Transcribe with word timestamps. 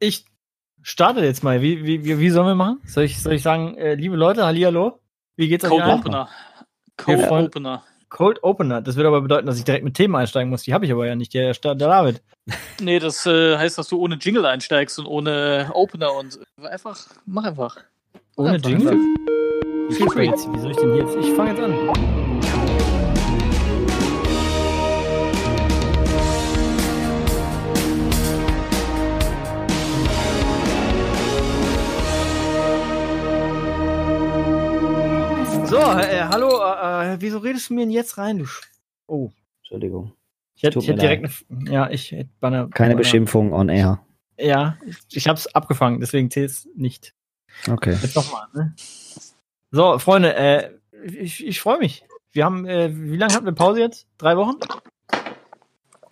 ich 0.00 0.24
starte 0.82 1.20
jetzt 1.20 1.44
mal. 1.44 1.62
Wie, 1.62 1.84
wie, 1.84 2.18
wie, 2.18 2.30
sollen 2.30 2.46
wir 2.48 2.54
machen? 2.56 2.80
Soll 2.86 3.04
ich, 3.04 3.22
soll 3.22 3.34
ich 3.34 3.42
sagen, 3.42 3.76
äh, 3.76 3.94
liebe 3.94 4.16
Leute, 4.16 4.44
hallihallo? 4.44 4.98
Wie 5.36 5.48
geht's 5.48 5.64
euch 5.64 5.70
Cold? 5.70 5.84
Opener. 5.84 6.28
Cold 6.96 7.20
freuen- 7.20 7.46
Opener. 7.46 7.84
Cold 8.08 8.42
Opener. 8.42 8.82
Das 8.82 8.96
würde 8.96 9.06
aber 9.08 9.20
bedeuten, 9.20 9.46
dass 9.46 9.56
ich 9.56 9.64
direkt 9.64 9.84
mit 9.84 9.94
Themen 9.94 10.16
einsteigen 10.16 10.50
muss. 10.50 10.62
Die 10.64 10.74
habe 10.74 10.84
ich 10.84 10.90
aber 10.90 11.06
ja 11.06 11.14
nicht. 11.14 11.32
Der, 11.32 11.52
der 11.52 11.74
David. 11.76 12.20
Nee, 12.80 12.98
das 12.98 13.26
äh, 13.26 13.56
heißt, 13.58 13.76
dass 13.76 13.88
du 13.88 13.98
ohne 13.98 14.14
Jingle 14.16 14.46
einsteigst 14.46 14.98
und 14.98 15.04
ohne 15.06 15.70
Opener 15.74 16.14
und 16.14 16.40
einfach, 16.62 16.98
mach 17.26 17.44
einfach. 17.44 17.76
Ohne 18.36 18.52
Einfach, 18.52 18.70
Jingle? 18.70 18.88
einfach. 18.92 20.54
Wie 20.54 20.58
soll 20.58 20.70
ich 20.70 20.76
denn 20.78 20.92
hier 20.94 21.02
jetzt? 21.02 21.16
Ich 21.20 21.32
fange 21.34 21.50
jetzt 21.50 21.60
an. 21.60 22.19
Äh, 35.98 36.22
hallo, 36.30 36.48
äh, 36.62 37.14
äh, 37.14 37.16
wieso 37.20 37.38
redest 37.38 37.70
du 37.70 37.74
mir 37.74 37.80
denn 37.80 37.90
jetzt 37.90 38.18
rein, 38.18 38.38
du 38.38 38.46
Sch 38.46 38.60
Oh, 39.06 39.30
Entschuldigung. 39.62 40.12
ich 40.54 40.62
hätte, 40.62 40.78
ich 40.78 40.88
hätte 40.88 41.00
direkt 41.00 41.24
eine, 41.50 41.70
ja, 41.70 41.90
ich 41.90 42.12
hätte 42.12 42.30
bei 42.40 42.48
einer, 42.48 42.68
Keine 42.68 42.94
bei 42.94 42.98
Beschimpfung 42.98 43.52
on 43.52 43.68
air. 43.68 44.00
Ja, 44.38 44.76
ich, 44.86 44.96
ich 45.12 45.28
hab's 45.28 45.46
abgefangen, 45.48 46.00
deswegen 46.00 46.30
zählt's 46.30 46.68
nicht. 46.74 47.14
Okay. 47.68 47.96
Jetzt 48.00 48.14
nochmal, 48.16 48.46
ne? 48.54 48.74
So, 49.72 49.98
Freunde, 49.98 50.34
äh, 50.34 50.70
ich, 51.04 51.44
ich 51.46 51.60
freue 51.60 51.78
mich. 51.78 52.04
Wir 52.32 52.44
haben, 52.44 52.66
äh, 52.66 52.90
wie 52.94 53.16
lange 53.16 53.34
hatten 53.34 53.44
wir 53.46 53.52
Pause 53.52 53.80
jetzt? 53.80 54.06
Drei 54.18 54.36
Wochen? 54.36 54.54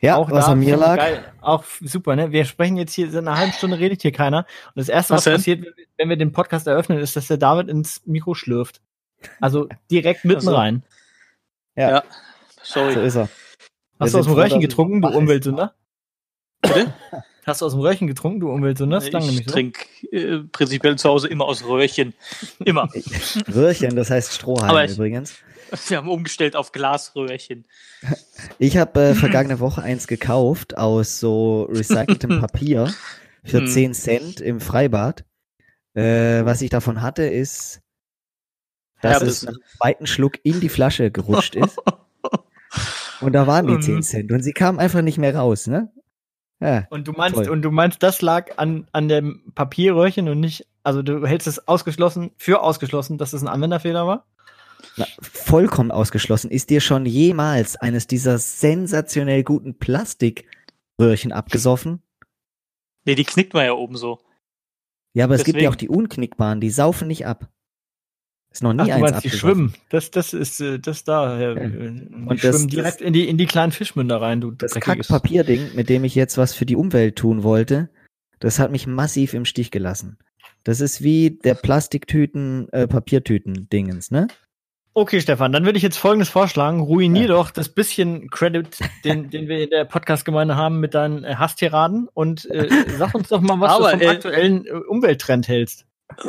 Ja, 0.01 0.17
auch 0.17 0.31
was 0.31 0.47
da, 0.47 0.53
an 0.53 0.61
mir 0.61 0.77
lag. 0.77 0.97
Geil. 0.97 1.25
Auch 1.41 1.65
super, 1.81 2.15
ne? 2.15 2.31
Wir 2.31 2.45
sprechen 2.45 2.77
jetzt 2.77 2.93
hier, 2.93 3.11
seit 3.11 3.23
einer 3.27 3.37
halben 3.37 3.53
Stunde 3.53 3.79
redet 3.79 4.03
hier 4.03 4.13
keiner. 4.13 4.39
Und 4.69 4.77
das 4.77 4.89
erste, 4.89 5.15
was, 5.15 5.27
Was 5.27 5.35
passiert, 5.35 5.59
wenn 5.61 5.67
wir- 5.77 5.85
wenn 5.97 6.09
wir 6.11 6.17
den 6.17 6.31
Podcast 6.33 6.69
eröffnen, 6.69 6.99
ist, 6.99 7.17
dass 7.17 7.27
der 7.27 7.37
David 7.39 7.69
ins 7.69 8.03
Mikro 8.07 8.35
schlürft. 8.35 8.81
Also 9.41 9.69
direkt 9.91 10.25
mitten 10.25 10.41
Ach 10.41 10.53
so. 10.53 10.57
rein. 10.57 10.83
Ja, 11.77 11.91
Ja. 11.91 12.05
Sorry. 12.63 12.95
so 12.95 13.01
ist 13.01 13.17
er. 13.17 13.29
Hast 14.01 14.15
du 14.15 14.19
aus 14.19 14.27
dem 14.27 14.35
Röhrchen 14.35 14.61
getrunken, 14.61 15.01
du. 15.03 15.09
Umweltsünder? 15.09 15.75
Bitte? 16.63 16.93
Hast 17.47 17.63
du 17.63 17.67
aus 17.67 17.73
dem 17.73 17.81
Röhrchen 17.81 18.07
getrunken, 18.07 18.41
du 18.41 18.51
Umweltsünder? 18.51 18.99
Ich 19.03 19.11
so. 19.47 19.51
trinke 19.53 19.85
äh, 20.13 20.41
prinzipiell 20.53 20.97
zu 20.97 21.09
Hause 21.09 21.29
immer 21.29 21.47
aus 21.47 21.65
Röhrchen. 21.65 22.15
Immer. 22.65 22.89
Röhrchen, 23.55 23.97
das 23.97 24.11
heißt 24.11 24.35
Strohhalm 24.35 24.71
Aber 24.71 24.85
ich- 24.85 24.93
übrigens. 24.93 25.35
Wir 25.89 25.99
haben 25.99 26.09
umgestellt 26.09 26.57
auf 26.57 26.73
Glasröhrchen. 26.73 27.67
Ich 28.59 28.77
habe 28.79 29.01
äh, 29.01 29.15
vergangene 29.15 29.61
Woche 29.61 29.83
eins 29.83 30.07
gekauft 30.07 30.77
aus 30.79 31.21
so 31.21 31.65
recyceltem 31.65 32.41
Papier 32.41 32.93
für 33.45 33.59
Hm. 33.61 33.67
10 33.67 33.95
Cent 33.95 34.41
im 34.41 34.61
Freibad. 34.61 35.25
Äh, 35.95 36.45
was 36.45 36.61
ich 36.63 36.71
davon 36.71 37.03
hatte, 37.03 37.23
ist, 37.25 37.81
dass 39.03 39.13
Herbes. 39.15 39.29
es 39.29 39.43
nach 39.45 39.53
dem 39.53 39.63
zweiten 39.77 40.07
Schluck 40.07 40.35
in 40.43 40.61
die 40.61 40.69
Flasche 40.69 41.11
gerutscht 41.11 41.55
ist. 41.55 41.79
Und 43.21 43.33
da 43.33 43.47
waren 43.47 43.67
die 43.67 43.75
Und- 43.75 43.83
10 43.83 44.03
Cent. 44.03 44.33
Und 44.33 44.43
sie 44.43 44.53
kamen 44.53 44.79
einfach 44.79 45.03
nicht 45.03 45.19
mehr 45.19 45.35
raus, 45.35 45.67
ne? 45.67 45.91
Ja. 46.61 46.87
Und 46.91 47.07
du 47.07 47.13
meinst, 47.13 47.37
Toll. 47.37 47.49
und 47.51 47.63
du 47.63 47.71
meinst, 47.71 48.03
das 48.03 48.21
lag 48.21 48.59
an, 48.59 48.89
an 48.93 49.09
dem 49.09 49.53
Papierröhrchen 49.55 50.29
und 50.29 50.41
nicht, 50.41 50.67
also 50.83 51.03
du 51.03 51.25
hältst 51.25 51.47
es 51.47 51.69
ausgeschlossen, 51.69 52.33
für 52.37 52.63
ausgeschlossen, 52.63 53.17
dass 53.17 53.33
es 53.33 53.43
ein 53.43 53.49
Anwenderfehler 53.49 54.07
war? 54.09 54.27
Na, 54.97 55.07
vollkommen 55.21 55.93
ausgeschlossen. 55.93 56.51
Ist 56.51 56.71
dir 56.71 56.81
schon 56.81 57.07
jemals 57.07 57.77
eines 57.77 58.09
dieser 58.09 58.39
sensationell 58.39 59.45
guten 59.45 59.79
Plastikröhrchen 59.79 61.31
abgesoffen? 61.33 62.03
Nee, 63.05 63.15
die 63.15 63.25
knickt 63.25 63.55
man 63.55 63.65
ja 63.65 63.73
oben 63.73 63.97
so. 63.97 64.19
Ja, 65.15 65.25
aber 65.25 65.35
es 65.37 65.45
gibt 65.45 65.57
ja 65.57 65.71
Deswegen. 65.71 65.73
auch 65.73 65.77
die 65.77 65.89
unknickbaren, 65.89 66.61
die 66.61 66.71
saufen 66.71 67.07
nicht 67.09 67.25
ab. 67.27 67.49
Ist 68.51 68.63
noch 68.63 68.73
nie 68.73 68.81
Ach, 68.83 68.87
du 68.87 68.93
eins 68.95 69.01
meinst 69.03 69.25
die 69.25 69.31
schwimmen. 69.31 69.75
Das, 69.91 70.11
das 70.11 70.33
ist, 70.33 70.61
äh, 70.61 70.79
das 70.79 71.05
da. 71.05 71.39
Ja. 71.39 71.53
Ja. 71.53 71.61
äh, 71.61 71.69
Die 71.69 72.15
Und 72.15 72.43
das- 72.43 72.57
schwimmen 72.57 72.69
direkt 72.69 73.01
in 73.01 73.13
die, 73.13 73.29
in 73.29 73.37
die 73.39 73.47
kleinen 73.47 73.73
Fischmünder 73.73 74.21
rein, 74.21 74.41
du 74.41 74.51
Das 74.53 74.75
Kackpapierding, 74.75 75.75
mit 75.75 75.89
dem 75.89 76.05
ich 76.05 76.15
jetzt 76.15 76.39
was 76.39 76.55
für 76.55 76.65
die 76.67 76.77
Umwelt 76.77 77.17
tun 77.17 77.43
wollte, 77.43 77.91
das 78.41 78.59
hat 78.59 78.71
mich 78.71 78.87
massiv 78.87 79.35
im 79.35 79.45
Stich 79.45 79.71
gelassen. 79.71 80.19
Das 80.65 80.81
ist 80.81 81.03
wie 81.03 81.31
der 81.31 81.55
Plastiktüten, 81.55 82.69
äh, 82.73 82.87
Papiertüten-Dingens, 82.87 84.11
ne? 84.11 84.29
Okay, 84.95 85.21
Stefan, 85.21 85.53
dann 85.53 85.65
würde 85.65 85.77
ich 85.77 85.83
jetzt 85.85 85.97
folgendes 85.99 86.29
vorschlagen. 86.29 86.81
Ruinier 86.81 87.29
doch 87.29 87.51
das 87.51 87.69
bisschen 87.69 88.29
Credit, 88.31 88.67
den, 89.05 89.31
den 89.31 89.47
wir 89.47 89.61
in 89.63 89.71
der 89.71 89.85
Podcast-Gemeinde 89.85 90.57
haben 90.57 90.81
mit 90.81 90.95
deinen 90.95 91.23
äh, 91.23 91.37
Hasstiraden 91.37 92.09
und 92.13 92.51
äh, 92.51 92.69
sag 92.97 93.15
uns 93.15 93.29
doch 93.29 93.41
mal, 93.41 93.61
was 93.61 93.71
Aber, 93.77 93.93
du 93.93 93.99
vom 93.99 94.01
äh, 94.01 94.09
aktuellen 94.09 94.67
äh, 94.67 94.71
Umwelttrend 94.73 95.47
hältst. 95.47 95.87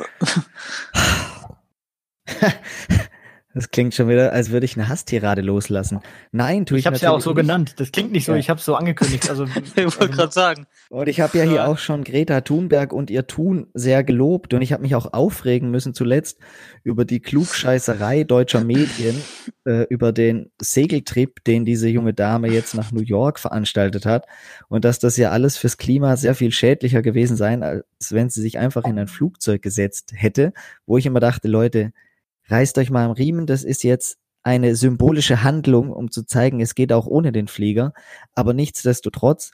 Das 3.56 3.72
klingt 3.72 3.96
schon 3.96 4.08
wieder, 4.08 4.32
als 4.32 4.52
würde 4.52 4.66
ich 4.66 4.78
eine 4.78 4.90
Hasstirade 4.90 5.42
loslassen. 5.42 6.02
Nein, 6.32 6.68
tu 6.68 6.76
ich, 6.76 6.82
Ich 6.82 6.86
habe 6.86 6.96
es 6.96 7.02
ja 7.02 7.10
auch 7.10 7.20
so 7.20 7.32
nicht. 7.32 7.42
genannt. 7.42 7.74
Das 7.78 7.92
klingt 7.92 8.12
nicht 8.12 8.26
so, 8.26 8.34
Ja. 8.34 8.38
ich 8.38 8.48
habe 8.52 8.60
es 8.60 8.66
so 8.66 8.76
angekündigt. 8.76 9.28
Also, 9.28 9.46
Ich 9.76 10.00
wollte 10.00 10.10
gerade 10.10 10.32
sagen. 10.32 10.68
Und 10.90 11.10
ich 11.10 11.20
habe 11.20 11.36
ja 11.36 11.46
hier 11.46 11.54
Ja. 11.56 11.66
auch 11.66 11.80
schon 11.80 12.04
Greta 12.04 12.42
Thunberg 12.42 12.94
und 12.94 13.10
ihr 13.10 13.26
Tun 13.26 13.66
sehr 13.74 14.04
gelobt 14.04 14.54
und 14.54 14.62
ich 14.62 14.72
habe 14.72 14.84
mich 14.84 14.94
auch 14.94 15.14
aufregen 15.14 15.72
müssen 15.72 15.96
zuletzt 15.96 16.38
über 16.84 17.06
die 17.06 17.22
Klugscheißerei 17.22 18.24
deutscher 18.24 18.64
Medien, 18.64 19.20
äh, 19.66 19.82
über 19.90 20.12
den 20.12 20.52
Segeltrip, 20.62 21.44
den 21.44 21.66
diese 21.66 21.90
junge 21.90 22.14
Dame 22.14 22.50
jetzt 22.50 22.76
nach 22.76 22.92
New 22.92 23.02
York 23.02 23.40
veranstaltet 23.40 24.06
hat 24.06 24.28
und 24.68 24.86
dass 24.86 25.00
das 25.00 25.18
ja 25.18 25.32
alles 25.32 25.58
fürs 25.58 25.78
Klima 25.78 26.18
sehr 26.18 26.36
viel 26.36 26.52
schädlicher 26.52 27.02
gewesen 27.02 27.36
sein, 27.36 27.64
als 27.64 27.84
wenn 28.12 28.30
sie 28.30 28.42
sich 28.42 28.60
einfach 28.60 28.84
in 28.86 29.00
ein 29.00 29.08
Flugzeug 29.08 29.64
gesetzt 29.64 30.12
hätte, 30.14 30.54
wo 30.86 31.00
ich 31.00 31.08
immer 31.08 31.20
dachte, 31.20 31.48
Leute, 31.48 31.94
reißt 32.50 32.78
euch 32.78 32.90
mal 32.90 33.06
am 33.06 33.12
Riemen, 33.12 33.46
das 33.46 33.64
ist 33.64 33.84
jetzt 33.84 34.18
eine 34.44 34.76
symbolische 34.76 35.44
Handlung, 35.44 35.92
um 35.92 36.12
zu 36.12 36.24
zeigen, 36.24 36.62
es 36.62 36.76
geht 36.76 36.94
auch 36.94 37.08
ohne 37.08 37.32
den 37.32 37.48
Flieger, 37.48 37.94
aber 38.36 38.54
nichtsdestotrotz 38.54 39.52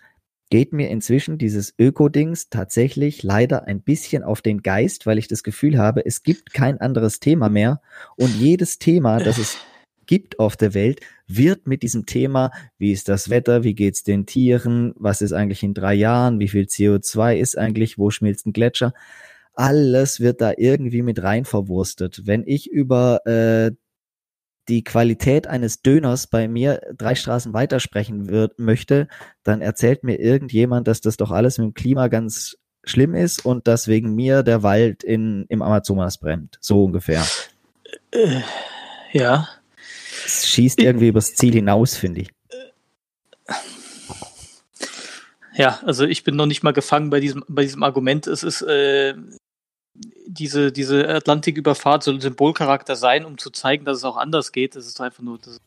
geht 0.50 0.74
mir 0.74 0.90
inzwischen 0.90 1.38
dieses 1.38 1.74
Öko-Dings 1.80 2.50
tatsächlich 2.50 3.24
leider 3.24 3.66
ein 3.68 3.82
bisschen 3.82 4.24
auf 4.24 4.42
den 4.42 4.62
Geist, 4.62 5.06
weil 5.06 5.18
ich 5.18 5.28
das 5.28 5.44
Gefühl 5.44 5.78
habe, 5.78 6.06
es 6.06 6.24
gibt 6.24 6.54
kein 6.54 6.80
anderes 6.80 7.20
Thema 7.20 7.50
mehr. 7.50 7.82
Und 8.16 8.36
jedes 8.36 8.78
Thema, 8.78 9.20
das 9.20 9.40
es 9.40 9.58
gibt 10.06 10.40
auf 10.40 10.56
der 10.56 10.76
Welt, 10.76 11.02
wird 11.28 11.66
mit 11.66 11.82
diesem 11.82 12.06
Thema, 12.06 12.52
wie 12.78 12.92
ist 12.92 13.10
das 13.10 13.32
Wetter, 13.32 13.64
wie 13.64 13.74
geht's 13.74 14.04
den 14.04 14.28
Tieren, 14.28 14.94
was 14.98 15.24
ist 15.24 15.34
eigentlich 15.34 15.64
in 15.64 15.74
drei 15.74 15.96
Jahren, 15.96 16.40
wie 16.40 16.48
viel 16.48 16.66
CO2 16.66 17.38
ist 17.38 17.58
eigentlich, 17.58 17.98
wo 17.98 18.12
schmilzt 18.12 18.46
ein 18.46 18.54
Gletscher, 18.54 18.94
alles 19.56 20.20
wird 20.20 20.42
da 20.42 20.54
irgendwie 20.58 21.02
mit 21.02 21.22
rein 21.24 21.46
verwurstet. 21.46 22.22
Wenn 22.26 22.44
ich 22.46 22.70
über 22.70 23.26
äh, 23.26 23.72
die 24.68 24.84
Qualität 24.84 25.48
eines 25.48 25.82
Döners 25.82 26.28
bei 26.28 26.48
mir 26.48 26.82
drei 26.98 27.16
Straßen 27.16 27.54
weiter 27.54 27.80
sprechen 27.80 28.30
wird, 28.30 28.60
möchte, 28.60 29.08
dann 29.44 29.62
erzählt 29.62 30.04
mir 30.04 30.20
irgendjemand, 30.20 30.88
dass 30.88 31.02
das 31.02 31.18
doch 31.18 31.32
alles 31.32 31.58
mit 31.58 31.66
dem 31.66 31.74
Klima 31.74 32.08
ganz 32.08 32.58
schlimm 32.84 33.16
ist 33.16 33.46
und 33.46 33.68
dass 33.68 33.88
wegen 33.88 34.14
mir 34.14 34.44
der 34.44 34.64
Wald 34.64 35.04
in, 35.04 35.46
im 35.50 35.62
Amazonas 35.62 36.18
brennt. 36.18 36.58
So 36.62 36.86
ungefähr. 36.86 37.26
Äh, 38.12 38.42
ja. 39.12 39.48
Es 40.26 40.48
schießt 40.48 40.82
irgendwie 40.82 41.10
übers 41.10 41.36
Ziel 41.36 41.54
hinaus, 41.54 41.96
finde 41.96 42.22
ich. 42.22 42.30
Ja, 45.54 45.80
also 45.84 46.04
ich 46.06 46.24
bin 46.24 46.36
noch 46.36 46.48
nicht 46.48 46.64
mal 46.64 46.74
gefangen 46.74 47.10
bei 47.10 47.20
diesem, 47.20 47.44
bei 47.48 47.62
diesem 47.64 47.84
Argument. 47.84 48.28
Es 48.28 48.44
ist 48.44 48.62
äh, 48.62 49.14
diese, 50.28 50.72
diese 50.72 51.08
Atlantiküberfahrt 51.08 52.04
soll 52.04 52.22
Symbolcharakter 52.22 52.96
sein, 52.96 53.26
um 53.26 53.38
zu 53.38 53.50
zeigen, 53.50 53.86
dass 53.86 53.98
es 53.98 54.04
auch 54.04 54.18
anders 54.18 54.52
geht. 54.52 54.76
Das 54.76 54.86
ist 54.86 55.00
doch 55.00 55.06
einfach 55.06 55.24
nur, 55.24 55.38
das, 55.40 55.62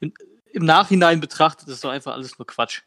im, 0.00 0.12
im 0.52 0.64
Nachhinein 0.64 1.20
betrachtet 1.20 1.68
ist 1.68 1.84
doch 1.84 1.90
einfach 1.90 2.12
alles 2.12 2.38
nur 2.38 2.46
Quatsch. 2.46 2.82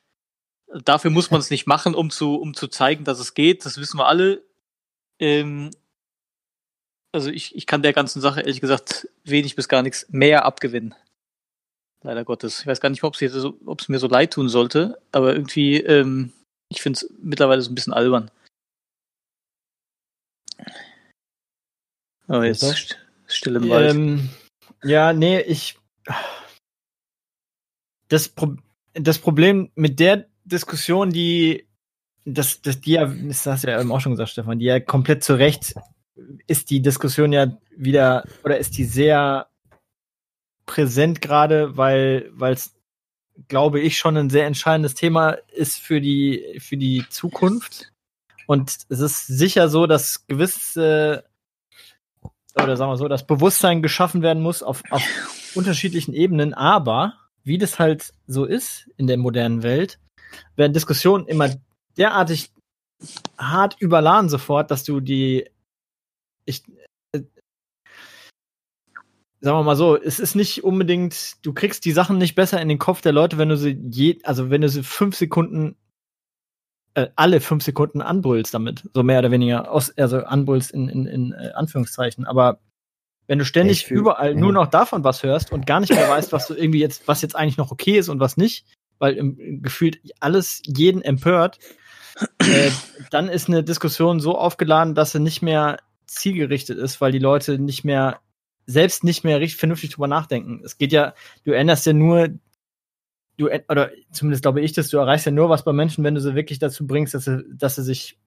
Dafür 0.84 1.12
muss 1.12 1.32
man 1.32 1.40
es 1.40 1.50
nicht 1.50 1.68
machen, 1.68 1.96
um 1.96 2.10
zu, 2.10 2.36
um 2.36 2.54
zu 2.54 2.68
zeigen, 2.68 3.04
dass 3.04 3.20
es 3.20 3.34
geht. 3.34 3.66
Das 3.66 3.78
wissen 3.78 4.00
wir 4.00 4.08
alle. 4.08 4.44
Ähm, 5.20 5.72
also 7.12 7.30
ich, 7.30 7.56
ich 7.56 7.66
kann 7.66 7.82
der 7.82 7.94
ganzen 7.94 8.22
Sache 8.22 8.42
ehrlich 8.42 8.62
gesagt 8.62 9.08
wenig 9.24 9.56
bis 9.56 9.70
gar 9.70 9.82
nichts 9.82 10.08
mehr 10.10 10.46
abgewinnen. 10.46 10.96
Leider 12.04 12.24
Gottes. 12.24 12.62
Ich 12.62 12.68
weiß 12.68 12.82
gar 12.82 12.90
nicht, 12.90 13.04
ob 13.04 13.16
es 13.16 13.90
mir 13.90 14.00
so 14.00 14.08
leid 14.08 14.34
tun 14.34 14.50
sollte, 14.50 15.00
aber 15.12 15.34
irgendwie, 15.34 15.78
ähm, 15.78 16.34
ich 16.70 16.82
finde 16.82 16.98
es 16.98 17.10
mittlerweile 17.20 17.62
so 17.62 17.72
ein 17.72 17.76
bisschen 17.76 17.94
albern. 17.94 18.30
Aber 22.28 22.46
jetzt 22.46 22.62
Christoph? 22.62 22.78
st 22.78 22.98
still 23.28 23.56
im 23.56 23.70
Wald. 23.70 23.96
Ähm, 23.96 24.30
ja, 24.84 25.14
nee, 25.14 25.40
ich. 25.42 25.78
Das, 28.08 28.30
Pro 28.30 28.56
das 28.94 29.20
Problem 29.20 29.72
mit 29.76 30.00
der 30.00 30.28
Diskussion, 30.44 31.10
die. 31.10 31.68
Das, 32.24 32.62
das, 32.62 32.82
die 32.82 32.94
ja, 32.94 33.06
das 33.06 33.46
hast 33.46 33.64
du 33.64 33.70
ja 33.70 33.80
eben 33.80 33.92
auch 33.92 34.02
schon 34.02 34.14
gesagt, 34.14 34.32
Stefan, 34.32 34.58
die 34.58 34.66
ja 34.66 34.80
komplett 34.80 35.24
zu 35.24 35.36
Recht 35.36 35.76
ist 36.48 36.70
die 36.70 36.82
Diskussion 36.82 37.34
ja 37.34 37.58
wieder, 37.76 38.24
oder 38.44 38.58
ist 38.58 38.78
die 38.78 38.86
sehr 38.86 39.48
präsent 40.66 41.22
gerade, 41.22 41.78
weil 41.78 42.32
es, 42.40 42.76
glaube 43.48 43.80
ich, 43.80 43.98
schon 43.98 44.18
ein 44.18 44.30
sehr 44.30 44.48
entscheidendes 44.48 44.96
Thema 44.96 45.32
ist 45.54 45.78
für 45.78 46.02
die, 46.02 46.60
für 46.60 46.78
die 46.78 47.06
Zukunft. 47.10 47.92
Und 48.48 48.78
es 48.90 49.00
ist 49.00 49.28
sicher 49.28 49.70
so, 49.70 49.88
dass 49.88 50.26
gewisse, 50.28 51.26
oder 52.56 52.78
sagen 52.78 52.92
wir 52.92 52.98
so, 52.98 53.08
das 53.08 53.28
Bewusstsein 53.28 53.82
geschaffen 53.82 54.22
werden 54.22 54.42
muss 54.42 54.64
auf, 54.64 54.84
auf 54.90 55.04
unterschiedlichen 55.56 56.14
Ebenen, 56.14 56.54
aber 56.54 57.14
wie 57.44 57.58
das 57.58 57.80
halt 57.80 58.14
so 58.28 58.46
ist 58.46 58.90
in 58.98 59.08
der 59.08 59.18
modernen 59.18 59.62
Welt, 59.62 60.00
werden 60.56 60.74
Diskussionen 60.74 61.28
immer 61.28 61.50
derartig 61.98 62.52
hart 63.38 63.76
überladen 63.80 64.30
sofort, 64.30 64.72
dass 64.72 64.84
du 64.84 65.00
die, 65.00 65.50
ich, 66.46 66.64
äh, 67.12 67.22
sagen 69.42 69.58
wir 69.58 69.64
mal 69.64 69.76
so, 69.76 69.96
es 70.02 70.20
ist 70.20 70.36
nicht 70.36 70.64
unbedingt, 70.64 71.46
du 71.46 71.54
kriegst 71.54 71.86
die 71.86 71.92
Sachen 71.92 72.18
nicht 72.18 72.36
besser 72.36 72.62
in 72.62 72.70
den 72.70 72.80
Kopf 72.80 73.02
der 73.02 73.12
Leute, 73.12 73.38
wenn 73.38 73.50
du 73.50 73.58
sie 73.58 73.78
je, 73.92 74.20
also 74.24 74.50
wenn 74.50 74.62
du 74.62 74.70
sie 74.70 74.84
fünf 74.84 75.16
Sekunden, 75.16 75.76
äh, 76.96 77.08
alle 77.16 77.40
fünf 77.40 77.64
Sekunden 77.64 78.02
anbrüllst 78.02 78.54
damit, 78.54 78.90
so 78.94 79.04
mehr 79.04 79.20
oder 79.20 79.32
weniger, 79.32 79.72
aus, 79.72 79.96
also 79.98 80.20
anbrüllst 80.20 80.72
in, 80.72 80.90
in, 80.90 81.06
in 81.06 81.32
äh, 81.34 81.52
Anführungszeichen, 81.54 82.26
aber 82.26 82.60
wenn 83.28 83.40
du 83.40 83.46
ständig 83.46 83.86
fühl, 83.86 84.00
überall 84.00 84.34
ja. 84.34 84.40
nur 84.40 84.52
noch 84.52 84.68
davon 84.68 85.04
was 85.04 85.24
hörst 85.24 85.52
und 85.52 85.66
gar 85.66 85.80
nicht 85.80 85.94
mehr 85.94 86.10
weißt, 86.10 86.32
was 86.32 86.48
du 86.48 86.54
irgendwie 86.54 86.80
jetzt, 86.80 87.08
was 87.08 87.22
jetzt 87.22 87.36
eigentlich 87.36 87.58
noch 87.58 87.72
okay 87.72 87.98
ist 87.98 88.10
und 88.10 88.20
was 88.20 88.38
nicht, 88.38 88.66
weil 89.00 89.16
im, 89.16 89.62
gefühlt 89.62 90.00
alles 90.20 90.62
jeden 90.66 91.02
empört, 91.02 91.60
äh, 92.40 92.72
dann 93.12 93.28
ist 93.28 93.50
eine 93.50 93.64
Diskussion 93.64 94.20
so 94.20 94.38
aufgeladen, 94.38 94.96
dass 94.96 95.12
sie 95.12 95.20
nicht 95.20 95.42
mehr 95.42 95.80
zielgerichtet 96.06 96.78
ist, 96.78 97.02
weil 97.02 97.12
die 97.12 97.20
Leute 97.20 97.60
nicht 97.60 97.84
mehr 97.84 98.20
selbst 98.68 99.04
nicht 99.04 99.24
mehr 99.24 99.40
richtig 99.40 99.60
vernünftig 99.60 99.92
drüber 99.92 100.08
nachdenken. 100.08 100.62
Es 100.64 100.78
geht 100.78 100.92
ja, 100.92 101.14
du 101.44 101.52
änderst 101.52 101.86
ja 101.86 101.94
nur, 101.94 102.30
du 103.38 103.50
oder 103.70 103.92
zumindest 104.12 104.44
glaube 104.44 104.62
ich, 104.62 104.74
dass 104.74 104.90
du 104.90 104.98
erreichst 104.98 105.26
ja 105.26 105.32
nur 105.32 105.50
was 105.50 105.64
bei 105.64 105.74
Menschen, 105.74 106.04
wenn 106.04 106.16
du 106.16 106.22
sie 106.22 106.36
wirklich 106.36 106.60
dazu 106.60 106.88
bringst, 106.88 107.14
dass 107.14 107.26
sie, 107.26 107.44
dass 107.54 107.76
sie 107.76 107.84
sich 107.84 108.18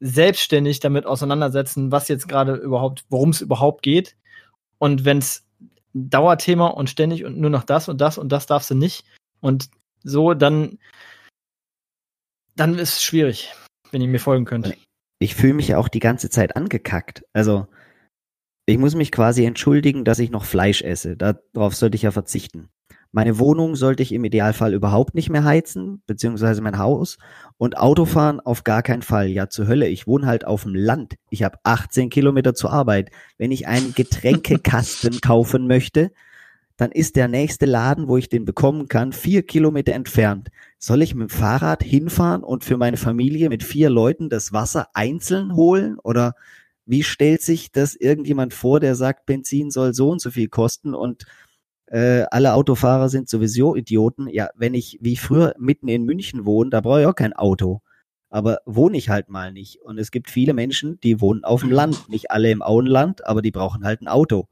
selbstständig 0.00 0.80
damit 0.80 1.06
auseinandersetzen, 1.06 1.90
was 1.90 2.08
jetzt 2.08 2.28
gerade 2.28 2.54
überhaupt, 2.54 3.04
worum 3.08 3.30
es 3.30 3.40
überhaupt 3.40 3.82
geht. 3.82 4.16
Und 4.78 5.04
wenn 5.04 5.18
es 5.18 5.44
Dauerthema 5.92 6.68
und 6.68 6.88
ständig 6.90 7.24
und 7.24 7.38
nur 7.38 7.50
noch 7.50 7.64
das 7.64 7.88
und 7.88 8.00
das 8.00 8.18
und 8.18 8.30
das 8.30 8.46
darfst 8.46 8.70
du 8.70 8.74
nicht 8.74 9.04
und 9.40 9.70
so, 10.04 10.34
dann 10.34 10.78
dann 12.54 12.78
ist 12.78 12.96
es 12.96 13.02
schwierig, 13.02 13.52
wenn 13.90 14.02
ihr 14.02 14.08
mir 14.08 14.20
folgen 14.20 14.44
könnt. 14.44 14.76
Ich 15.20 15.34
fühle 15.34 15.54
mich 15.54 15.68
ja 15.68 15.78
auch 15.78 15.88
die 15.88 16.00
ganze 16.00 16.30
Zeit 16.30 16.56
angekackt. 16.56 17.24
Also, 17.32 17.66
ich 18.66 18.78
muss 18.78 18.94
mich 18.94 19.10
quasi 19.10 19.44
entschuldigen, 19.44 20.04
dass 20.04 20.18
ich 20.18 20.30
noch 20.30 20.44
Fleisch 20.44 20.82
esse. 20.82 21.16
Darauf 21.16 21.74
sollte 21.74 21.96
ich 21.96 22.02
ja 22.02 22.10
verzichten. 22.10 22.68
Meine 23.10 23.38
Wohnung 23.38 23.74
sollte 23.74 24.02
ich 24.02 24.12
im 24.12 24.24
Idealfall 24.24 24.74
überhaupt 24.74 25.14
nicht 25.14 25.30
mehr 25.30 25.44
heizen, 25.44 26.02
beziehungsweise 26.06 26.60
mein 26.60 26.78
Haus. 26.78 27.16
Und 27.56 27.78
Autofahren 27.78 28.38
auf 28.40 28.64
gar 28.64 28.82
keinen 28.82 29.02
Fall. 29.02 29.28
Ja, 29.28 29.48
zur 29.48 29.66
Hölle. 29.66 29.88
Ich 29.88 30.06
wohne 30.06 30.26
halt 30.26 30.46
auf 30.46 30.64
dem 30.64 30.74
Land. 30.74 31.14
Ich 31.30 31.42
habe 31.42 31.58
18 31.62 32.10
Kilometer 32.10 32.54
zur 32.54 32.70
Arbeit. 32.70 33.10
Wenn 33.38 33.50
ich 33.50 33.66
einen 33.66 33.94
Getränkekasten 33.94 35.20
kaufen 35.22 35.66
möchte, 35.66 36.12
dann 36.76 36.92
ist 36.92 37.16
der 37.16 37.28
nächste 37.28 37.66
Laden, 37.66 38.08
wo 38.08 38.18
ich 38.18 38.28
den 38.28 38.44
bekommen 38.44 38.88
kann, 38.88 39.12
vier 39.12 39.42
Kilometer 39.42 39.94
entfernt. 39.94 40.50
Soll 40.78 41.02
ich 41.02 41.14
mit 41.14 41.28
dem 41.28 41.34
Fahrrad 41.34 41.82
hinfahren 41.82 42.44
und 42.44 42.62
für 42.62 42.76
meine 42.76 42.98
Familie 42.98 43.48
mit 43.48 43.64
vier 43.64 43.90
Leuten 43.90 44.28
das 44.28 44.52
Wasser 44.52 44.88
einzeln 44.92 45.56
holen? 45.56 45.98
Oder 45.98 46.34
wie 46.86 47.02
stellt 47.02 47.42
sich 47.42 47.72
das 47.72 47.96
irgendjemand 47.96 48.54
vor, 48.54 48.80
der 48.80 48.94
sagt, 48.94 49.26
Benzin 49.26 49.70
soll 49.70 49.92
so 49.92 50.10
und 50.10 50.20
so 50.20 50.30
viel 50.30 50.48
kosten 50.48 50.94
und 50.94 51.26
äh, 51.90 52.24
alle 52.30 52.54
Autofahrer 52.54 53.08
sind 53.08 53.28
sowieso 53.28 53.74
Idioten? 53.74 54.28
Ja, 54.28 54.48
wenn 54.54 54.74
ich 54.74 54.98
wie 55.00 55.16
früher 55.16 55.54
mitten 55.58 55.88
in 55.88 56.04
München 56.04 56.44
wohne, 56.44 56.70
da 56.70 56.80
brauche 56.80 57.00
ich 57.00 57.06
auch 57.06 57.14
kein 57.14 57.32
Auto. 57.32 57.80
Aber 58.30 58.58
wohne 58.66 58.98
ich 58.98 59.08
halt 59.08 59.30
mal 59.30 59.52
nicht. 59.52 59.80
Und 59.80 59.98
es 59.98 60.10
gibt 60.10 60.30
viele 60.30 60.52
Menschen, 60.52 61.00
die 61.00 61.20
wohnen 61.20 61.44
auf 61.44 61.62
dem 61.62 61.70
Land. 61.70 62.08
Nicht 62.08 62.30
alle 62.30 62.50
im 62.50 62.62
Auenland, 62.62 63.26
aber 63.26 63.40
die 63.40 63.50
brauchen 63.50 63.84
halt 63.84 64.02
ein 64.02 64.08
Auto. 64.08 64.48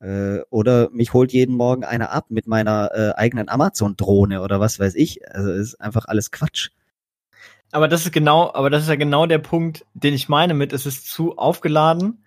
Äh, 0.00 0.40
oder 0.50 0.90
mich 0.90 1.12
holt 1.12 1.32
jeden 1.32 1.56
Morgen 1.56 1.84
einer 1.84 2.12
ab 2.12 2.26
mit 2.28 2.46
meiner 2.46 2.90
äh, 2.94 3.12
eigenen 3.16 3.48
Amazon-Drohne 3.48 4.42
oder 4.42 4.60
was 4.60 4.78
weiß 4.78 4.94
ich. 4.94 5.20
Also 5.34 5.50
ist 5.52 5.80
einfach 5.80 6.04
alles 6.06 6.30
Quatsch. 6.30 6.68
Aber 7.72 7.88
das 7.88 8.04
ist 8.04 8.12
genau, 8.12 8.52
aber 8.52 8.70
das 8.70 8.82
ist 8.82 8.88
ja 8.88 8.96
genau 8.96 9.26
der 9.26 9.38
Punkt, 9.38 9.84
den 9.94 10.14
ich 10.14 10.28
meine 10.28 10.54
mit, 10.54 10.72
es 10.72 10.86
ist 10.86 11.10
zu 11.10 11.36
aufgeladen. 11.36 12.24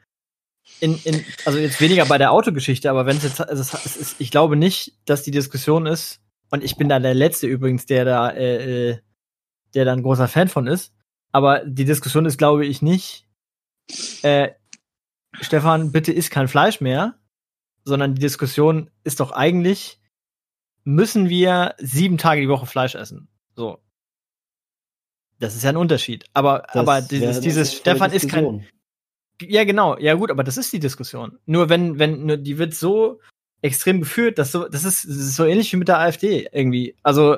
In, 0.81 0.99
in, 1.03 1.23
also 1.45 1.57
jetzt 1.59 1.79
weniger 1.79 2.05
bei 2.05 2.17
der 2.17 2.31
Autogeschichte, 2.31 2.89
aber 2.89 3.05
wenn 3.05 3.17
es 3.17 3.23
jetzt, 3.23 3.39
also 3.39 3.61
es 3.61 3.95
ist, 3.95 4.15
ich 4.19 4.31
glaube 4.31 4.55
nicht, 4.55 4.97
dass 5.05 5.23
die 5.23 5.31
Diskussion 5.31 5.85
ist, 5.85 6.19
und 6.49 6.63
ich 6.63 6.75
bin 6.75 6.89
da 6.89 6.99
der 6.99 7.13
Letzte 7.13 7.47
übrigens, 7.47 7.85
der 7.85 8.03
da, 8.03 8.29
äh, 8.31 8.89
äh 8.89 8.97
der 9.73 9.85
da 9.85 9.93
ein 9.93 10.03
großer 10.03 10.27
Fan 10.27 10.49
von 10.49 10.67
ist, 10.67 10.91
aber 11.31 11.63
die 11.63 11.85
Diskussion 11.85 12.25
ist, 12.25 12.37
glaube 12.37 12.65
ich, 12.65 12.81
nicht, 12.81 13.25
äh, 14.21 14.49
Stefan, 15.39 15.91
bitte 15.91 16.11
isst 16.11 16.31
kein 16.31 16.49
Fleisch 16.49 16.81
mehr, 16.81 17.15
sondern 17.85 18.15
die 18.15 18.21
Diskussion 18.21 18.89
ist 19.03 19.19
doch 19.19 19.31
eigentlich, 19.31 19.99
müssen 20.83 21.29
wir 21.29 21.75
sieben 21.77 22.17
Tage 22.17 22.41
die 22.41 22.49
Woche 22.49 22.65
Fleisch 22.65 22.95
essen? 22.95 23.29
So. 23.55 23.79
Das 25.39 25.55
ist 25.55 25.63
ja 25.63 25.69
ein 25.69 25.77
Unterschied. 25.77 26.25
Aber, 26.33 26.63
das 26.67 26.75
aber 26.75 27.01
dieses, 27.01 27.39
dieses 27.39 27.73
Stefan 27.73 28.11
ist 28.11 28.29
kein. 28.29 28.67
Ja, 29.41 29.63
genau. 29.63 29.97
Ja, 29.97 30.13
gut, 30.15 30.31
aber 30.31 30.43
das 30.43 30.57
ist 30.57 30.73
die 30.73 30.79
Diskussion. 30.79 31.37
Nur 31.45 31.69
wenn, 31.69 31.99
wenn, 31.99 32.25
nur 32.25 32.37
die 32.37 32.57
wird 32.57 32.73
so 32.73 33.19
extrem 33.61 33.99
geführt, 34.01 34.37
dass 34.37 34.51
so, 34.51 34.67
das 34.67 34.83
ist, 34.83 35.05
das 35.05 35.15
ist 35.15 35.35
so 35.35 35.45
ähnlich 35.45 35.71
wie 35.71 35.77
mit 35.77 35.87
der 35.87 35.99
AfD 35.99 36.47
irgendwie. 36.51 36.95
Also, 37.03 37.37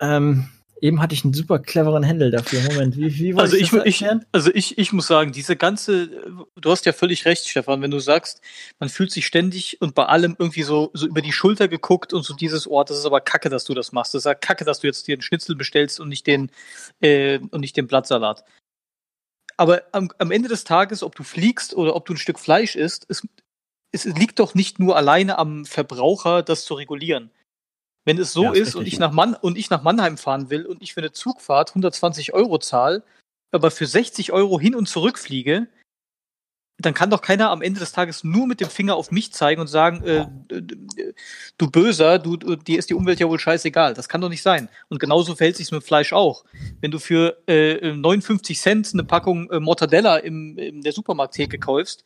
ähm, 0.00 0.48
Eben 0.82 1.02
hatte 1.02 1.14
ich 1.14 1.24
einen 1.24 1.34
super 1.34 1.58
cleveren 1.58 2.02
Händel 2.02 2.30
dafür. 2.30 2.62
Moment, 2.62 2.96
wie, 2.96 3.14
wie 3.18 3.34
also 3.34 3.54
ich, 3.54 3.72
ich, 3.72 4.06
also 4.32 4.50
ich, 4.54 4.78
ich 4.78 4.92
muss 4.92 5.06
sagen, 5.06 5.30
diese 5.30 5.54
ganze, 5.54 6.08
du 6.56 6.70
hast 6.70 6.86
ja 6.86 6.94
völlig 6.94 7.26
recht, 7.26 7.48
Stefan, 7.48 7.82
wenn 7.82 7.90
du 7.90 7.98
sagst, 7.98 8.40
man 8.78 8.88
fühlt 8.88 9.10
sich 9.10 9.26
ständig 9.26 9.80
und 9.82 9.94
bei 9.94 10.06
allem 10.06 10.36
irgendwie 10.38 10.62
so, 10.62 10.90
so 10.94 11.06
über 11.06 11.20
die 11.20 11.32
Schulter 11.32 11.68
geguckt 11.68 12.14
und 12.14 12.22
so 12.22 12.34
dieses 12.34 12.66
Ort, 12.66 12.88
das 12.88 12.98
ist 12.98 13.04
aber 13.04 13.20
kacke, 13.20 13.50
dass 13.50 13.64
du 13.64 13.74
das 13.74 13.92
machst. 13.92 14.14
Das 14.14 14.20
ist 14.20 14.26
ja 14.26 14.34
kacke, 14.34 14.64
dass 14.64 14.80
du 14.80 14.86
jetzt 14.86 15.06
dir 15.06 15.14
einen 15.14 15.22
Schnitzel 15.22 15.54
bestellst 15.54 16.00
und 16.00 16.08
nicht 16.08 16.26
den, 16.26 16.50
äh, 17.00 17.38
und 17.50 17.60
nicht 17.60 17.76
den 17.76 17.86
Blattsalat. 17.86 18.44
Aber 19.60 19.82
am, 19.92 20.10
am 20.16 20.30
Ende 20.30 20.48
des 20.48 20.64
Tages, 20.64 21.02
ob 21.02 21.14
du 21.14 21.22
fliegst 21.22 21.74
oder 21.74 21.94
ob 21.94 22.06
du 22.06 22.14
ein 22.14 22.16
Stück 22.16 22.38
Fleisch 22.38 22.76
isst, 22.76 23.04
es, 23.10 23.28
es 23.92 24.06
liegt 24.06 24.38
doch 24.38 24.54
nicht 24.54 24.78
nur 24.78 24.96
alleine 24.96 25.36
am 25.36 25.66
Verbraucher, 25.66 26.42
das 26.42 26.64
zu 26.64 26.72
regulieren. 26.72 27.30
Wenn 28.06 28.16
es 28.16 28.32
so 28.32 28.44
ja, 28.44 28.52
ist, 28.52 28.74
und 28.74 28.86
ich, 28.86 28.98
nach 28.98 29.12
Mann, 29.12 29.34
und 29.34 29.58
ich 29.58 29.68
nach 29.68 29.82
Mannheim 29.82 30.16
fahren 30.16 30.48
will 30.48 30.64
und 30.64 30.80
ich 30.80 30.94
für 30.94 31.00
eine 31.00 31.12
Zugfahrt 31.12 31.72
120 31.72 32.32
Euro 32.32 32.56
zahle, 32.56 33.02
aber 33.50 33.70
für 33.70 33.84
60 33.84 34.32
Euro 34.32 34.58
hin 34.58 34.74
und 34.74 34.88
zurück 34.88 35.18
fliege, 35.18 35.68
dann 36.80 36.94
kann 36.94 37.10
doch 37.10 37.22
keiner 37.22 37.50
am 37.50 37.62
Ende 37.62 37.80
des 37.80 37.92
Tages 37.92 38.24
nur 38.24 38.46
mit 38.46 38.60
dem 38.60 38.68
Finger 38.68 38.96
auf 38.96 39.10
mich 39.10 39.32
zeigen 39.32 39.60
und 39.60 39.66
sagen, 39.66 40.04
äh, 40.04 40.26
du 41.58 41.70
Böser, 41.70 42.18
du, 42.18 42.36
dir 42.36 42.78
ist 42.78 42.90
die 42.90 42.94
Umwelt 42.94 43.20
ja 43.20 43.28
wohl 43.28 43.38
scheißegal. 43.38 43.94
Das 43.94 44.08
kann 44.08 44.20
doch 44.20 44.28
nicht 44.28 44.42
sein. 44.42 44.68
Und 44.88 45.00
genauso 45.00 45.34
verhält 45.34 45.56
sich 45.56 45.70
mit 45.70 45.84
Fleisch 45.84 46.12
auch. 46.12 46.44
Wenn 46.80 46.90
du 46.90 46.98
für 46.98 47.36
äh, 47.46 47.92
59 47.92 48.58
Cent 48.58 48.90
eine 48.92 49.04
Packung 49.04 49.50
äh, 49.50 49.60
Mortadella 49.60 50.16
im, 50.18 50.58
in 50.58 50.82
der 50.82 50.92
Supermarkttheke 50.92 51.58
kaufst, 51.58 52.04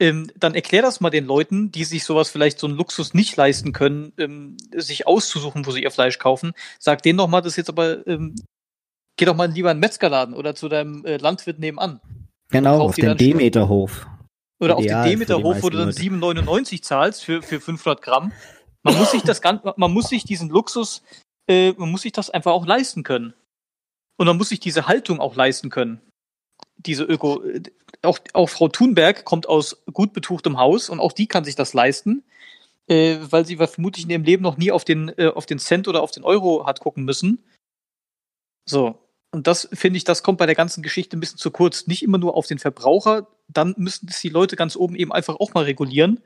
ähm, 0.00 0.30
dann 0.36 0.54
erklär 0.54 0.82
das 0.82 1.00
mal 1.00 1.10
den 1.10 1.26
Leuten, 1.26 1.72
die 1.72 1.84
sich 1.84 2.04
sowas 2.04 2.30
vielleicht 2.30 2.60
so 2.60 2.66
einen 2.66 2.76
Luxus 2.76 3.14
nicht 3.14 3.36
leisten 3.36 3.72
können, 3.72 4.12
ähm, 4.18 4.56
sich 4.74 5.06
auszusuchen, 5.06 5.66
wo 5.66 5.72
sie 5.72 5.82
ihr 5.82 5.90
Fleisch 5.90 6.18
kaufen. 6.18 6.52
Sag 6.78 7.02
denen 7.02 7.18
doch 7.18 7.28
mal, 7.28 7.40
das 7.40 7.56
jetzt 7.56 7.68
aber, 7.68 8.06
ähm, 8.06 8.36
geh 9.16 9.24
doch 9.24 9.34
mal 9.34 9.50
lieber 9.50 9.70
in 9.72 9.78
den 9.78 9.80
Metzgerladen 9.80 10.34
oder 10.34 10.54
zu 10.54 10.68
deinem 10.68 11.04
äh, 11.04 11.16
Landwirt 11.16 11.58
nebenan. 11.58 12.00
Genau, 12.50 12.80
auf 12.80 12.94
den 12.94 13.16
Demeterhof. 13.16 14.06
Oder 14.60 14.76
auf 14.76 14.84
den 14.84 15.02
Demeterhof, 15.04 15.62
wo 15.62 15.70
du 15.70 15.78
dann 15.78 15.90
7,99 15.90 16.82
zahlst 16.82 17.24
für, 17.24 17.42
für 17.42 17.60
500 17.60 18.02
Gramm. 18.02 18.32
Man 18.82 18.96
muss 18.96 19.10
sich 19.10 19.22
das 19.22 19.40
ganz, 19.40 19.62
man 19.76 19.92
muss 19.92 20.08
sich 20.08 20.24
diesen 20.24 20.48
Luxus, 20.48 21.02
äh, 21.48 21.72
man 21.72 21.90
muss 21.90 22.02
sich 22.02 22.12
das 22.12 22.30
einfach 22.30 22.52
auch 22.52 22.66
leisten 22.66 23.02
können. 23.02 23.34
Und 24.16 24.26
man 24.26 24.36
muss 24.36 24.48
sich 24.48 24.60
diese 24.60 24.88
Haltung 24.88 25.20
auch 25.20 25.36
leisten 25.36 25.70
können 25.70 26.00
diese 26.78 27.04
Öko, 27.04 27.42
auch, 28.02 28.18
auch 28.32 28.48
Frau 28.48 28.68
Thunberg 28.68 29.24
kommt 29.24 29.48
aus 29.48 29.82
gut 29.92 30.12
betuchtem 30.12 30.58
Haus 30.58 30.88
und 30.88 31.00
auch 31.00 31.12
die 31.12 31.26
kann 31.26 31.44
sich 31.44 31.56
das 31.56 31.74
leisten, 31.74 32.24
äh, 32.86 33.18
weil 33.30 33.44
sie 33.44 33.56
vermutlich 33.56 34.04
in 34.04 34.10
ihrem 34.10 34.24
Leben 34.24 34.42
noch 34.42 34.56
nie 34.56 34.70
auf 34.70 34.84
den, 34.84 35.08
äh, 35.18 35.28
auf 35.28 35.46
den 35.46 35.58
Cent 35.58 35.88
oder 35.88 36.02
auf 36.02 36.10
den 36.10 36.24
Euro 36.24 36.66
hat 36.66 36.80
gucken 36.80 37.04
müssen. 37.04 37.42
So. 38.64 38.98
Und 39.30 39.46
das 39.46 39.68
finde 39.72 39.98
ich, 39.98 40.04
das 40.04 40.22
kommt 40.22 40.38
bei 40.38 40.46
der 40.46 40.54
ganzen 40.54 40.82
Geschichte 40.82 41.16
ein 41.16 41.20
bisschen 41.20 41.38
zu 41.38 41.50
kurz. 41.50 41.86
Nicht 41.86 42.02
immer 42.02 42.18
nur 42.18 42.34
auf 42.34 42.46
den 42.46 42.58
Verbraucher, 42.58 43.28
dann 43.48 43.74
müssen 43.76 44.08
es 44.08 44.20
die 44.20 44.30
Leute 44.30 44.56
ganz 44.56 44.76
oben 44.76 44.96
eben 44.96 45.12
einfach 45.12 45.36
auch 45.36 45.54
mal 45.54 45.64
regulieren. 45.64 46.20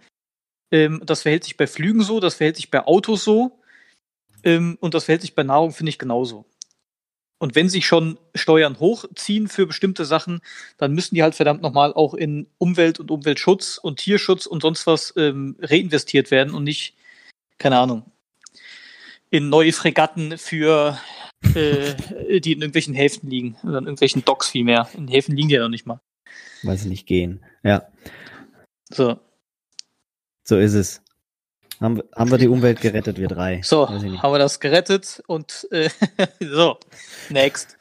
Ähm, 0.70 1.02
das 1.04 1.22
verhält 1.22 1.44
sich 1.44 1.56
bei 1.56 1.66
Flügen 1.66 2.02
so, 2.02 2.20
das 2.20 2.34
verhält 2.34 2.56
sich 2.56 2.70
bei 2.70 2.86
Autos 2.86 3.24
so. 3.24 3.60
Ähm, 4.44 4.78
und 4.80 4.94
das 4.94 5.04
verhält 5.04 5.22
sich 5.22 5.34
bei 5.34 5.42
Nahrung, 5.42 5.72
finde 5.72 5.90
ich, 5.90 5.98
genauso. 5.98 6.46
Und 7.38 7.56
wenn 7.56 7.68
sich 7.68 7.86
schon 7.86 8.20
Steuern 8.36 8.78
hochziehen 8.78 9.48
für 9.48 9.66
bestimmte 9.66 10.04
Sachen, 10.04 10.42
dann 10.78 10.92
müssen 10.92 11.16
die 11.16 11.24
halt 11.24 11.34
verdammt 11.34 11.60
nochmal 11.60 11.92
auch 11.92 12.14
in 12.14 12.46
Umwelt 12.58 13.00
und 13.00 13.10
Umweltschutz 13.10 13.78
und 13.78 13.98
Tierschutz 13.98 14.46
und 14.46 14.62
sonst 14.62 14.86
was 14.86 15.12
ähm, 15.16 15.56
reinvestiert 15.60 16.30
werden 16.30 16.54
und 16.54 16.62
nicht, 16.62 16.94
keine 17.58 17.78
Ahnung, 17.78 18.04
in 19.30 19.48
neue 19.48 19.72
Fregatten 19.72 20.38
für 20.38 21.00
äh, 21.54 22.40
die 22.40 22.52
in 22.52 22.60
irgendwelchen 22.60 22.94
Häfen 22.94 23.28
liegen. 23.30 23.56
Oder 23.62 23.78
in 23.78 23.84
irgendwelchen 23.84 24.24
Docks 24.24 24.48
vielmehr. 24.50 24.88
In 24.94 25.08
Häfen 25.08 25.36
liegen 25.36 25.48
die 25.48 25.54
ja 25.54 25.62
noch 25.62 25.68
nicht 25.68 25.86
mal. 25.86 26.00
Weil 26.62 26.76
sie 26.78 26.88
nicht 26.88 27.06
gehen. 27.06 27.44
Ja, 27.62 27.88
So, 28.90 29.18
so 30.44 30.58
ist 30.58 30.74
es. 30.74 31.02
Haben, 31.80 31.96
wir- 31.96 32.08
haben 32.14 32.30
wir 32.30 32.38
die 32.38 32.48
Umwelt 32.48 32.80
gerettet, 32.80 33.18
wir 33.18 33.26
drei. 33.28 33.60
so 33.62 33.88
haben 33.88 34.32
wir 34.32 34.38
das 34.38 34.60
gerettet 34.60 35.22
und 35.26 35.66
äh, 35.72 35.90
so, 36.40 36.78
next. 37.28 37.76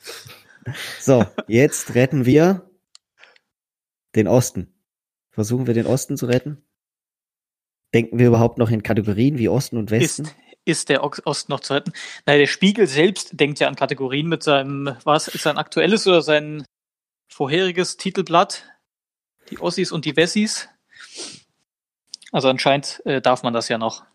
So, 1.00 1.26
jetzt 1.48 1.94
retten 1.96 2.26
wir 2.26 2.70
den 4.16 4.28
Osten. 4.28 4.74
Versuchen 5.32 5.68
wir 5.68 5.74
den 5.74 5.86
Osten 5.86 6.18
zu 6.18 6.26
retten? 6.26 6.64
Denken 7.94 8.20
wir 8.20 8.28
überhaupt 8.28 8.58
noch 8.58 8.70
in 8.72 8.84
Kategorien 8.84 9.38
wie 9.38 9.50
Osten 9.50 9.78
und 9.78 9.92
Westen? 9.92 10.24
Ist, 10.26 10.36
ist 10.66 10.90
der 10.90 11.04
Osten 11.04 11.52
noch 11.52 11.60
zu 11.60 11.74
retten? 11.74 11.94
Nein, 12.26 12.40
der 12.40 12.48
Spiegel 12.48 12.88
selbst 12.88 13.40
denkt 13.40 13.60
ja 13.60 13.68
an 13.68 13.76
Kategorien 13.76 14.28
mit 14.28 14.44
seinem, 14.44 14.96
was 15.04 15.28
ist 15.28 15.44
sein 15.44 15.58
aktuelles 15.58 16.08
oder 16.08 16.22
sein 16.22 16.66
vorheriges 17.28 17.98
Titelblatt? 17.98 18.64
Die 19.50 19.60
Ossis 19.60 19.92
und 19.92 20.06
die 20.06 20.16
Wessis. 20.16 20.70
Also 22.32 22.50
anscheinend 22.50 23.02
äh, 23.06 23.22
darf 23.22 23.44
man 23.44 23.54
das 23.54 23.68
ja 23.68 23.78
noch. 23.78 24.06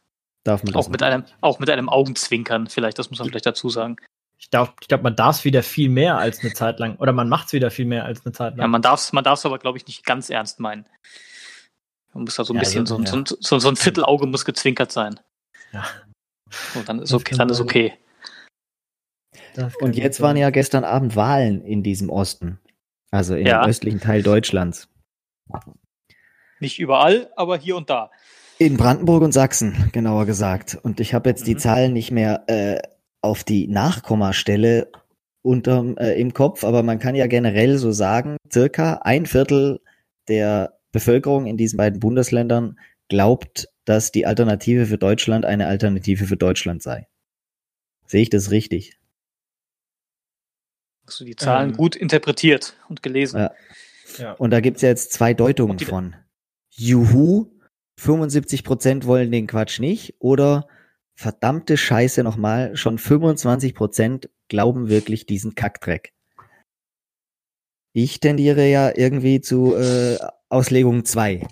Darf 0.45 0.63
man 0.63 0.73
das 0.73 0.87
Auch 0.87 0.91
mit 0.91 1.03
einem, 1.03 1.25
auch 1.41 1.59
mit 1.59 1.69
einem 1.69 1.89
Augenzwinkern, 1.89 2.69
vielleicht, 2.69 2.99
das 2.99 3.11
muss 3.11 3.19
man 3.19 3.29
vielleicht 3.29 3.47
dazu 3.47 3.69
sagen. 3.69 3.97
Ich 4.39 4.51
glaube, 4.51 4.73
ich 4.81 4.89
glaub, 4.89 5.03
man 5.03 5.17
darf 5.17 5.39
es 5.39 5.45
wieder 5.45 5.63
viel 5.63 5.89
mehr 5.89 6.19
als 6.19 6.41
eine 6.41 6.53
Zeit 6.53 6.79
lang. 6.79 6.97
Oder 6.97 7.13
man 7.13 7.29
macht 7.29 7.47
es 7.47 7.53
wieder 7.53 7.71
viel 7.71 7.87
mehr 7.87 8.05
als 8.05 8.25
eine 8.25 8.33
Zeit 8.33 8.53
lang. 8.53 8.61
Ja, 8.61 8.69
man 8.69 8.83
darf 8.83 9.01
es 9.01 9.13
man 9.13 9.25
darf's 9.25 9.47
aber, 9.47 9.59
glaube 9.59 9.79
ich, 9.79 9.87
nicht 9.87 10.05
ganz 10.05 10.31
ernst 10.31 10.61
meinen. 10.61 10.87
Man 12.13 12.25
muss 12.25 12.37
da 12.37 12.45
so 12.45 12.53
ein 12.53 12.57
Ja, 12.57 12.61
bisschen, 12.61 12.83
also, 12.83 12.97
so, 12.97 13.03
ja. 13.03 13.25
so, 13.27 13.37
so, 13.41 13.59
so 13.59 13.69
ein 13.69 13.77
Viertelauge 13.77 14.27
muss 14.27 14.45
gezwinkert 14.45 14.93
sein. 14.93 15.19
Ja. 15.73 15.85
So, 16.51 16.83
dann 16.83 17.01
ist 17.01 17.13
okay. 17.13 17.35
Dann 17.37 17.51
ist 17.51 17.61
okay. 17.61 17.95
Und 19.81 19.97
jetzt 19.97 20.21
waren 20.21 20.37
ja 20.37 20.51
gestern 20.51 20.85
Abend 20.85 21.17
Wahlen 21.17 21.63
in 21.63 21.83
diesem 21.83 22.11
Osten. 22.11 22.59
Also 23.11 23.35
in 23.35 23.47
Ja. 23.47 23.65
östlichen 23.65 24.01
Teil 24.01 24.23
Deutschlands. 24.23 24.89
Nicht 26.61 26.79
überall, 26.79 27.31
aber 27.37 27.57
hier 27.57 27.77
und 27.77 27.91
da. 27.91 28.11
In 28.59 28.77
Brandenburg 28.77 29.23
und 29.23 29.33
Sachsen, 29.33 29.91
genauer 29.93 30.27
gesagt. 30.27 30.79
Und 30.83 31.01
ich 31.01 31.15
habe 31.15 31.29
jetzt 31.29 31.47
die 31.47 31.55
Mhm. 31.55 31.59
Zahlen 31.59 31.93
nicht 31.93 32.11
mehr 32.11 32.45
äh, 32.49 32.81
auf 33.21 33.45
die 33.45 33.69
Nachkommastelle 33.69 34.91
unterm, 35.43 35.97
äh, 35.99 36.15
im 36.15 36.33
Kopf, 36.33 36.65
aber 36.65 36.83
man 36.83 36.99
kann 36.99 37.15
ja 37.15 37.27
generell 37.27 37.79
so 37.79 37.93
sagen, 37.93 38.37
circa 38.53 39.01
ein 39.03 39.27
Viertel 39.27 39.81
der 40.29 40.79
Bevölkerung 40.93 41.47
in 41.47 41.57
diesen 41.57 41.77
beiden 41.77 42.01
Bundesländern 42.01 42.79
glaubt, 43.09 43.69
dass 43.87 44.13
die 44.13 44.27
Alternative 44.27 44.85
für 44.85 44.99
Deutschland 44.99 45.47
eine 45.47 45.67
Alternative 45.67 46.27
für 46.27 46.37
Deutschland 46.37 46.83
sei. 46.83 47.09
Sehe 48.07 48.23
ich 48.23 48.31
das 48.31 48.51
richtig? 48.51 48.99
Hast 51.07 51.21
du 51.21 51.25
die 51.25 51.37
Zahlen 51.37 51.71
Ähm. 51.71 51.77
gut 51.77 51.97
interpretiert 51.97 52.77
und 52.89 53.03
gelesen? 53.03 53.39
Ja. 53.39 53.55
Ja. 54.19 54.33
Und 54.33 54.51
da 54.51 54.61
gibt's 54.61 54.83
ja 54.83 54.89
jetzt 54.89 55.13
zwei 55.13 55.35
Deutungen 55.35 55.79
von. 55.79 56.15
Juhu, 56.71 57.51
75 57.99 58.65
Prozent 58.65 59.07
wollen 59.07 59.33
den 59.33 59.47
Quatsch 59.47 59.81
nicht 59.81 60.15
oder 60.19 60.69
verdammte 61.15 61.77
Scheiße 61.77 62.23
nochmal, 62.23 62.77
schon 62.77 62.99
25 62.99 63.75
Prozent 63.75 64.31
glauben 64.49 64.89
wirklich 64.89 65.27
diesen 65.27 65.55
Kackdreck. 65.55 66.13
Ich 67.93 68.21
tendiere 68.21 68.69
ja 68.69 68.93
irgendwie 68.95 69.41
zu 69.41 69.75
äh, 69.75 70.19
Auslegung 70.51 71.05
2. 71.05 71.47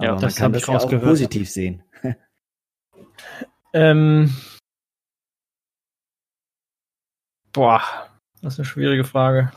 Ja, 0.00 0.08
Aber 0.10 0.12
man 0.14 0.20
das 0.22 0.36
kann 0.36 0.52
das 0.52 0.62
ich 0.62 0.68
ja 0.68 0.74
auch 0.76 0.82
rausgehört. 0.82 1.04
positiv 1.04 1.50
sehen. 1.50 1.82
Ähm, 3.72 4.34
boah, 7.52 7.82
das 8.40 8.54
ist 8.54 8.58
eine 8.60 8.66
schwierige 8.66 9.04
Frage. 9.04 9.52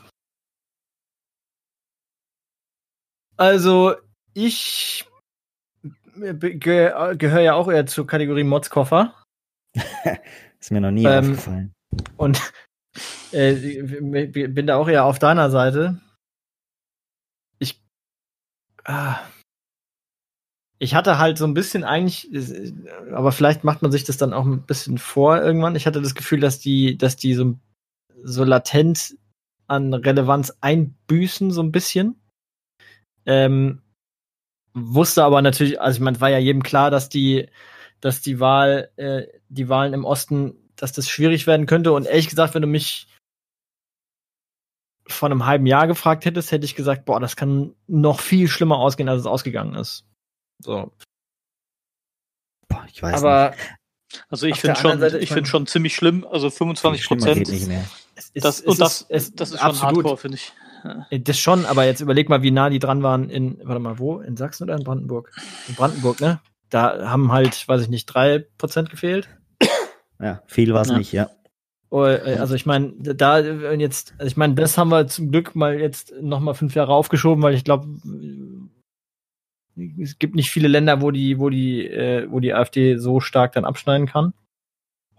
Also, 3.38 3.96
ich 4.34 5.08
ge 6.16 7.16
gehöre 7.18 7.42
ja 7.42 7.54
auch 7.54 7.68
eher 7.68 7.86
zur 7.86 8.08
Kategorie 8.08 8.44
Motzkoffer. 8.44 9.14
Ist 10.60 10.72
mir 10.72 10.82
noch 10.82 10.90
nie 10.92 11.06
Ähm, 11.06 11.32
aufgefallen. 11.34 11.74
Und 12.18 12.42
äh, 13.32 13.54
bin 14.48 14.66
da 14.68 14.78
auch 14.78 14.88
eher 14.88 15.06
auf 15.06 15.20
deiner 15.20 15.52
Seite. 15.52 16.02
Ich, 17.60 17.80
ah, 18.86 19.20
ich 20.80 20.94
hatte 20.94 21.18
halt 21.18 21.38
so 21.38 21.46
ein 21.46 21.54
bisschen 21.54 21.84
eigentlich, 21.84 22.30
aber 23.14 23.32
vielleicht 23.32 23.64
macht 23.64 23.82
man 23.82 23.92
sich 23.92 24.04
das 24.04 24.18
dann 24.18 24.34
auch 24.34 24.46
ein 24.46 24.62
bisschen 24.64 24.98
vor 24.98 25.42
irgendwann. 25.42 25.76
Ich 25.76 25.88
hatte 25.88 26.02
das 26.02 26.16
Gefühl, 26.16 26.40
dass 26.40 26.60
die, 26.60 26.98
dass 26.98 27.16
die 27.16 27.34
so, 27.34 27.56
so 28.24 28.44
latent 28.44 29.16
an 29.68 29.94
Relevanz 29.94 30.58
einbüßen, 30.62 31.52
so 31.52 31.62
ein 31.62 31.72
bisschen. 31.72 32.16
Ähm, 33.26 33.82
wusste 34.74 35.24
aber 35.24 35.42
natürlich, 35.42 35.82
also 35.82 35.98
ich 35.98 36.04
meine, 36.04 36.22
war 36.22 36.30
ja 36.30 36.38
jedem 36.38 36.64
klar, 36.64 36.92
dass 36.92 37.10
die, 37.10 37.50
dass 38.00 38.22
die 38.22 38.40
Wahl, 38.40 38.92
äh, 38.98 39.24
die 39.50 39.70
Wahlen 39.70 39.94
im 39.94 40.06
Osten, 40.06 40.56
dass 40.76 40.92
das 40.92 41.10
schwierig 41.10 41.48
werden 41.48 41.66
könnte. 41.66 41.92
Und 41.92 42.06
ehrlich 42.06 42.30
gesagt, 42.30 42.54
wenn 42.54 42.62
du 42.62 42.68
mich 42.68 43.08
vor 45.08 45.30
einem 45.30 45.46
halben 45.46 45.66
Jahr 45.66 45.88
gefragt 45.88 46.26
hättest, 46.26 46.52
hätte 46.52 46.66
ich 46.66 46.76
gesagt, 46.76 47.06
boah, 47.06 47.20
das 47.20 47.36
kann 47.36 47.74
noch 47.88 48.20
viel 48.20 48.48
schlimmer 48.48 48.78
ausgehen, 48.78 49.10
als 49.10 49.22
es 49.22 49.26
ausgegangen 49.26 49.74
ist. 49.74 50.06
So. 50.60 50.92
Boah, 52.68 52.86
ich 52.92 53.02
weiß 53.02 53.24
Aber 53.24 53.54
Also 54.30 54.48
ich 54.48 54.60
finde 54.60 54.80
schon, 54.80 55.02
ich 55.22 55.30
finde 55.30 55.50
schon 55.50 55.68
ziemlich 55.68 55.96
schlimm. 55.96 56.26
Also 56.30 56.48
nicht. 56.48 56.58
25 56.58 57.04
Schlimmer 57.04 57.26
Prozent. 57.26 57.50
nicht 57.50 57.88
es 58.16 58.32
Das, 58.34 58.60
es 58.60 58.66
und 58.66 58.82
das, 58.82 59.02
ist, 59.02 59.08
es, 59.10 59.36
das 59.36 59.52
ist 59.52 59.60
schon 59.60 59.70
absolut. 59.70 59.96
hardcore, 59.98 60.18
finde 60.18 60.38
ich. 60.38 60.54
Das 61.24 61.38
schon, 61.40 61.66
aber 61.66 61.86
jetzt 61.86 62.02
überleg 62.02 62.30
mal, 62.30 62.42
wie 62.44 62.52
nah 62.52 62.70
die 62.70 62.80
dran 62.80 63.04
waren 63.04 63.30
in, 63.30 63.60
warte 63.64 63.80
mal, 63.80 64.00
wo? 64.00 64.20
In 64.20 64.38
Sachsen 64.38 64.64
oder 64.64 64.76
in 64.76 64.84
Brandenburg? 64.84 65.32
In 65.68 65.76
Brandenburg, 65.76 66.22
ne? 66.22 66.40
Da 66.70 67.10
haben 67.10 67.32
halt, 67.32 67.68
weiß 67.68 67.82
ich 67.82 67.90
nicht, 67.90 68.06
drei 68.06 68.46
Prozent 68.58 68.90
gefehlt. 68.90 69.28
Ja, 70.20 70.42
viel 70.48 70.74
war's 70.74 70.88
Ja. 70.88 70.98
nicht, 70.98 71.12
ja. 71.12 71.30
Oh, 71.92 72.04
äh, 72.04 72.38
Also 72.40 72.56
ich 72.56 72.66
meine, 72.66 72.92
da 72.98 73.38
äh, 73.38 73.76
jetzt, 73.76 74.16
also 74.18 74.26
ich 74.28 74.36
meine, 74.36 74.56
das 74.56 74.76
haben 74.80 74.90
wir 74.90 75.06
zum 75.08 75.30
Glück 75.32 75.56
mal 75.56 75.80
jetzt 75.80 76.12
noch 76.20 76.40
mal 76.40 76.56
fünf 76.56 76.74
Jahre 76.74 76.92
aufgeschoben, 76.92 77.44
weil 77.44 77.54
ich 77.54 77.64
glaube, 77.64 77.88
es 80.00 80.18
gibt 80.20 80.36
nicht 80.36 80.50
viele 80.50 80.68
Länder, 80.68 81.02
wo 81.02 81.12
die, 81.12 81.40
wo 81.40 81.50
die, 81.50 81.86
äh, 81.86 82.28
wo 82.30 82.40
die 82.40 82.54
AfD 82.54 82.98
so 82.98 83.20
stark 83.20 83.54
dann 83.54 83.66
abschneiden 83.66 84.08
kann. 84.08 84.34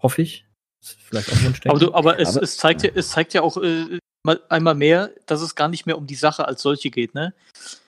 Hoffe 0.01 0.21
ich. 0.21 0.45
Vielleicht 0.81 1.29
auch 1.29 1.43
Wunschdenken. 1.43 1.69
Aber, 1.71 1.79
du, 1.79 1.93
aber, 1.93 2.19
es, 2.19 2.35
Aber- 2.35 2.43
es, 2.43 2.57
zeigt 2.57 2.83
ja, 2.83 2.91
es 2.93 3.09
zeigt 3.09 3.33
ja 3.33 3.41
auch 3.41 3.57
äh, 3.57 3.99
mal, 4.23 4.39
einmal 4.49 4.75
mehr, 4.75 5.11
dass 5.25 5.41
es 5.41 5.55
gar 5.55 5.67
nicht 5.67 5.85
mehr 5.85 5.97
um 5.97 6.07
die 6.07 6.15
Sache 6.15 6.47
als 6.47 6.61
solche 6.61 6.89
geht. 6.89 7.15
Ne? 7.15 7.33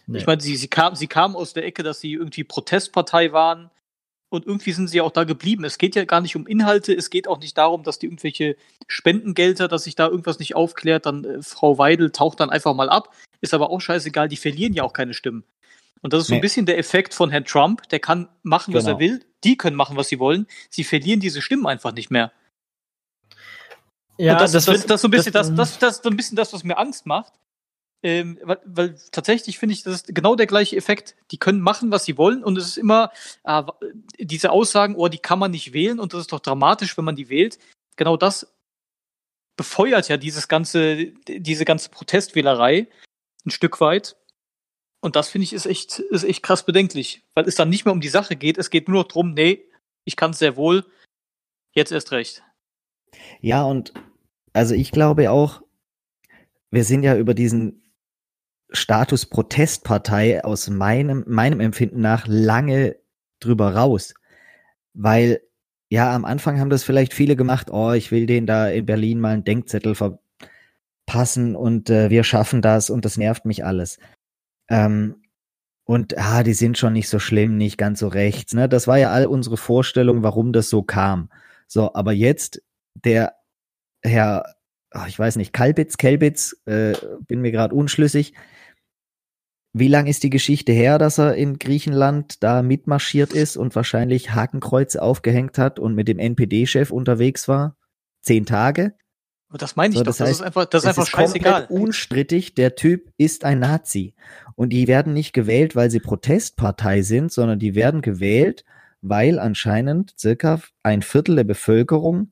Nee. 0.08 0.20
Ich 0.20 0.28
meine, 0.28 0.42
sie, 0.42 0.56
sie, 0.56 0.68
kam, 0.68 0.96
sie 0.96 1.08
kamen 1.08 1.36
aus 1.36 1.54
der 1.54 1.66
Ecke, 1.66 1.84
dass 1.84 2.00
sie 2.00 2.14
irgendwie 2.14 2.44
Protestpartei 2.44 3.32
waren 3.32 3.70
und 4.30 4.46
irgendwie 4.46 4.72
sind 4.72 4.88
sie 4.88 5.02
auch 5.02 5.12
da 5.12 5.24
geblieben. 5.24 5.64
Es 5.64 5.78
geht 5.78 5.96
ja 5.96 6.06
gar 6.06 6.22
nicht 6.22 6.36
um 6.36 6.48
Inhalte, 6.48 6.94
es 6.94 7.10
geht 7.10 7.28
auch 7.28 7.40
nicht 7.40 7.58
darum, 7.58 7.84
dass 7.84 8.00
die 8.00 8.08
irgendwelche 8.08 8.56
Spendengelder, 8.88 9.68
dass 9.68 9.84
sich 9.84 9.96
da 9.96 10.08
irgendwas 10.08 10.40
nicht 10.40 10.56
aufklärt, 10.56 11.06
dann 11.06 11.24
äh, 11.24 11.42
Frau 11.42 11.78
Weidel 11.78 12.12
taucht 12.12 12.40
dann 12.40 12.50
einfach 12.50 12.74
mal 12.74 12.90
ab. 12.90 13.14
Ist 13.42 13.54
aber 13.54 13.70
auch 13.70 13.80
scheißegal, 13.80 14.30
die 14.30 14.38
verlieren 14.38 14.74
ja 14.74 14.84
auch 14.84 14.94
keine 14.94 15.14
Stimmen. 15.14 15.44
Und 16.02 16.14
das 16.14 16.22
ist 16.24 16.28
so 16.28 16.34
ein 16.34 16.38
Nee. 16.38 16.42
bisschen 16.42 16.66
der 16.66 16.78
Effekt 16.78 17.14
von 17.14 17.30
Herrn 17.30 17.46
Trump, 17.46 17.88
der 17.90 18.00
kann 18.00 18.28
machen, 18.44 18.74
was 18.74 18.86
Genau. 18.86 18.98
er 18.98 19.00
will, 19.00 19.26
die 19.44 19.56
können 19.58 19.76
machen, 19.76 19.98
was 19.98 20.10
sie 20.10 20.20
wollen, 20.20 20.48
sie 20.70 20.84
verlieren 20.84 21.20
diese 21.20 21.42
Stimmen 21.42 21.68
einfach 21.68 21.94
nicht 21.94 22.10
mehr. 22.10 22.32
ja, 24.18 24.34
und 24.34 24.42
das, 24.42 24.52
das, 24.52 24.66
das, 24.66 24.68
wird- 24.82 24.90
das, 24.90 24.96
ist 24.96 25.02
so 25.02 25.08
ein 25.08 25.12
bisschen 25.12 25.34
das, 25.34 25.54
das, 25.56 25.80
das, 25.80 25.96
ist 25.98 26.04
so 26.04 26.10
ein 26.10 26.18
bisschen 26.18 26.36
das, 26.36 26.54
was 26.54 26.64
mir 26.64 26.78
Angst 26.78 27.06
macht. 27.06 27.34
Ähm, 28.04 28.40
weil, 28.42 28.60
weil 28.66 28.96
tatsächlich 29.12 29.60
finde 29.60 29.74
ich, 29.74 29.84
das 29.84 29.94
ist 30.02 30.16
genau 30.16 30.36
der 30.36 30.48
gleiche 30.48 30.76
Effekt. 30.76 31.16
Die 31.30 31.38
können 31.38 31.62
machen, 31.62 31.92
was 31.92 32.04
sie 32.06 32.18
wollen, 32.18 32.44
und 32.44 32.58
es 32.58 32.66
ist 32.66 32.78
immer 32.78 33.12
äh, 33.44 33.62
diese 34.20 34.50
Aussagen, 34.52 34.96
oh, 34.96 35.08
die 35.08 35.20
kann 35.20 35.38
man 35.38 35.52
nicht 35.52 35.72
wählen, 35.72 36.00
und 36.00 36.14
das 36.14 36.22
ist 36.22 36.32
doch 36.32 36.40
dramatisch, 36.40 36.98
wenn 36.98 37.06
man 37.06 37.16
die 37.16 37.30
wählt. 37.30 37.60
Genau 37.98 38.18
das 38.18 38.52
befeuert 39.56 40.10
ja 40.10 40.18
dieses 40.18 40.48
ganze, 40.48 41.08
diese 41.28 41.64
ganze 41.66 41.90
Protestwählerei 41.90 42.88
ein 43.46 43.52
Stück 43.52 43.80
weit. 43.82 44.16
Und 45.02 45.16
das 45.16 45.30
finde 45.30 45.44
ich 45.44 45.54
ist 45.54 45.66
echt, 45.66 46.00
ist 46.00 46.24
echt 46.24 46.44
krass 46.44 46.64
bedenklich, 46.64 47.24
weil 47.34 47.48
es 47.48 47.56
dann 47.56 47.70
nicht 47.70 47.86
mehr 47.86 47.94
um 47.94 48.02
die 48.02 48.08
Sache 48.08 48.36
geht. 48.36 48.58
Es 48.58 48.70
geht 48.70 48.88
nur 48.88 49.02
noch 49.02 49.08
drum, 49.08 49.34
nee, 49.34 49.64
ich 50.06 50.16
kann 50.16 50.32
es 50.32 50.40
sehr 50.40 50.56
wohl, 50.56 50.86
jetzt 51.74 51.92
erst 51.92 52.12
recht. 52.12 52.44
Ja, 53.42 53.64
und 53.64 53.94
also 54.54 54.76
ich 54.76 54.92
glaube 54.92 55.32
auch, 55.32 55.62
wir 56.70 56.84
sind 56.84 57.04
ja 57.04 57.18
über 57.18 57.34
diesen 57.34 57.82
Status 58.72 59.26
Protestpartei 59.26 60.44
aus 60.44 60.70
meinem, 60.70 61.24
meinem 61.28 61.60
Empfinden 61.60 62.00
nach 62.00 62.26
lange 62.28 62.96
drüber 63.40 63.76
raus. 63.76 64.14
Weil, 64.94 65.42
ja, 65.90 66.14
am 66.14 66.26
Anfang 66.26 66.60
haben 66.60 66.70
das 66.70 66.84
vielleicht 66.84 67.14
viele 67.14 67.36
gemacht, 67.36 67.70
oh, 67.72 67.92
ich 67.92 68.12
will 68.12 68.26
den 68.26 68.46
da 68.46 68.70
in 68.70 68.86
Berlin 68.86 69.20
mal 69.20 69.34
einen 69.34 69.44
Denkzettel 69.44 69.96
verpassen 69.96 71.56
und 71.56 71.90
äh, 71.90 72.10
wir 72.10 72.24
schaffen 72.24 72.62
das 72.62 72.90
und 72.90 73.04
das 73.04 73.18
nervt 73.18 73.46
mich 73.46 73.66
alles. 73.66 74.00
Ähm, 74.72 75.18
und 75.84 76.18
ah, 76.18 76.44
die 76.44 76.54
sind 76.54 76.78
schon 76.78 76.94
nicht 76.94 77.10
so 77.10 77.20
schlimm, 77.20 77.58
nicht 77.58 77.78
ganz 77.78 78.00
so 78.00 78.08
rechts. 78.08 78.54
Ne? 78.54 78.70
Das 78.70 78.88
war 78.88 78.98
ja 78.98 79.12
all 79.12 79.26
unsere 79.26 79.58
Vorstellung, 79.58 80.24
warum 80.24 80.54
das 80.54 80.70
so 80.70 80.82
kam. 80.82 81.30
So, 81.68 81.94
aber 81.94 82.14
jetzt 82.14 82.64
der 82.96 83.36
Herr, 84.02 84.56
ach, 84.92 85.08
ich 85.10 85.20
weiß 85.20 85.36
nicht, 85.36 85.52
Kalbitz, 85.52 85.98
Kelbitz, 85.98 86.56
äh, 86.66 86.94
bin 87.28 87.42
mir 87.42 87.52
gerade 87.52 87.76
unschlüssig. 87.76 88.34
Wie 89.74 89.90
lang 89.90 90.08
ist 90.08 90.24
die 90.24 90.30
Geschichte 90.30 90.72
her, 90.72 90.98
dass 90.98 91.18
er 91.18 91.36
in 91.36 91.60
Griechenland 91.60 92.42
da 92.42 92.62
mitmarschiert 92.62 93.34
ist 93.34 93.58
und 93.58 93.76
wahrscheinlich 93.76 94.34
Hakenkreuze 94.34 95.02
aufgehängt 95.02 95.58
hat 95.58 95.80
und 95.80 95.96
mit 95.96 96.08
dem 96.08 96.20
NPD-Chef 96.20 96.92
unterwegs 96.92 97.48
war? 97.48 97.78
Zehn 98.22 98.46
Tage? 98.46 98.96
Und 99.52 99.62
das 99.62 99.76
meine 99.76 99.92
ich 99.92 99.98
So, 99.98 100.04
doch. 100.04 100.10
das 100.10 100.18
Das, 100.18 100.28
heißt, 100.28 100.40
ist 100.40 100.46
einfach, 100.46 100.66
das 100.66 100.84
ist 100.84 100.92
es 100.92 100.98
einfach 100.98 101.10
scheißegal. 101.10 101.68
komplett 101.68 101.82
unstrittig, 101.82 102.56
der 102.56 102.76
Typ 102.76 103.12
ist 103.18 103.44
ein 103.44 103.60
Nazi. 103.60 104.14
Und 104.56 104.70
die 104.70 104.88
werden 104.88 105.14
nicht 105.14 105.34
gewählt, 105.34 105.76
weil 105.76 105.92
sie 105.92 106.00
Protestpartei 106.00 107.02
sind, 107.02 107.32
sondern 107.32 107.60
die 107.60 107.76
werden 107.76 108.02
gewählt, 108.02 108.64
weil 109.02 109.40
anscheinend 109.40 110.14
circa 110.18 110.62
ein 110.84 111.02
Viertel 111.02 111.36
der 111.36 111.44
Bevölkerung 111.44 112.32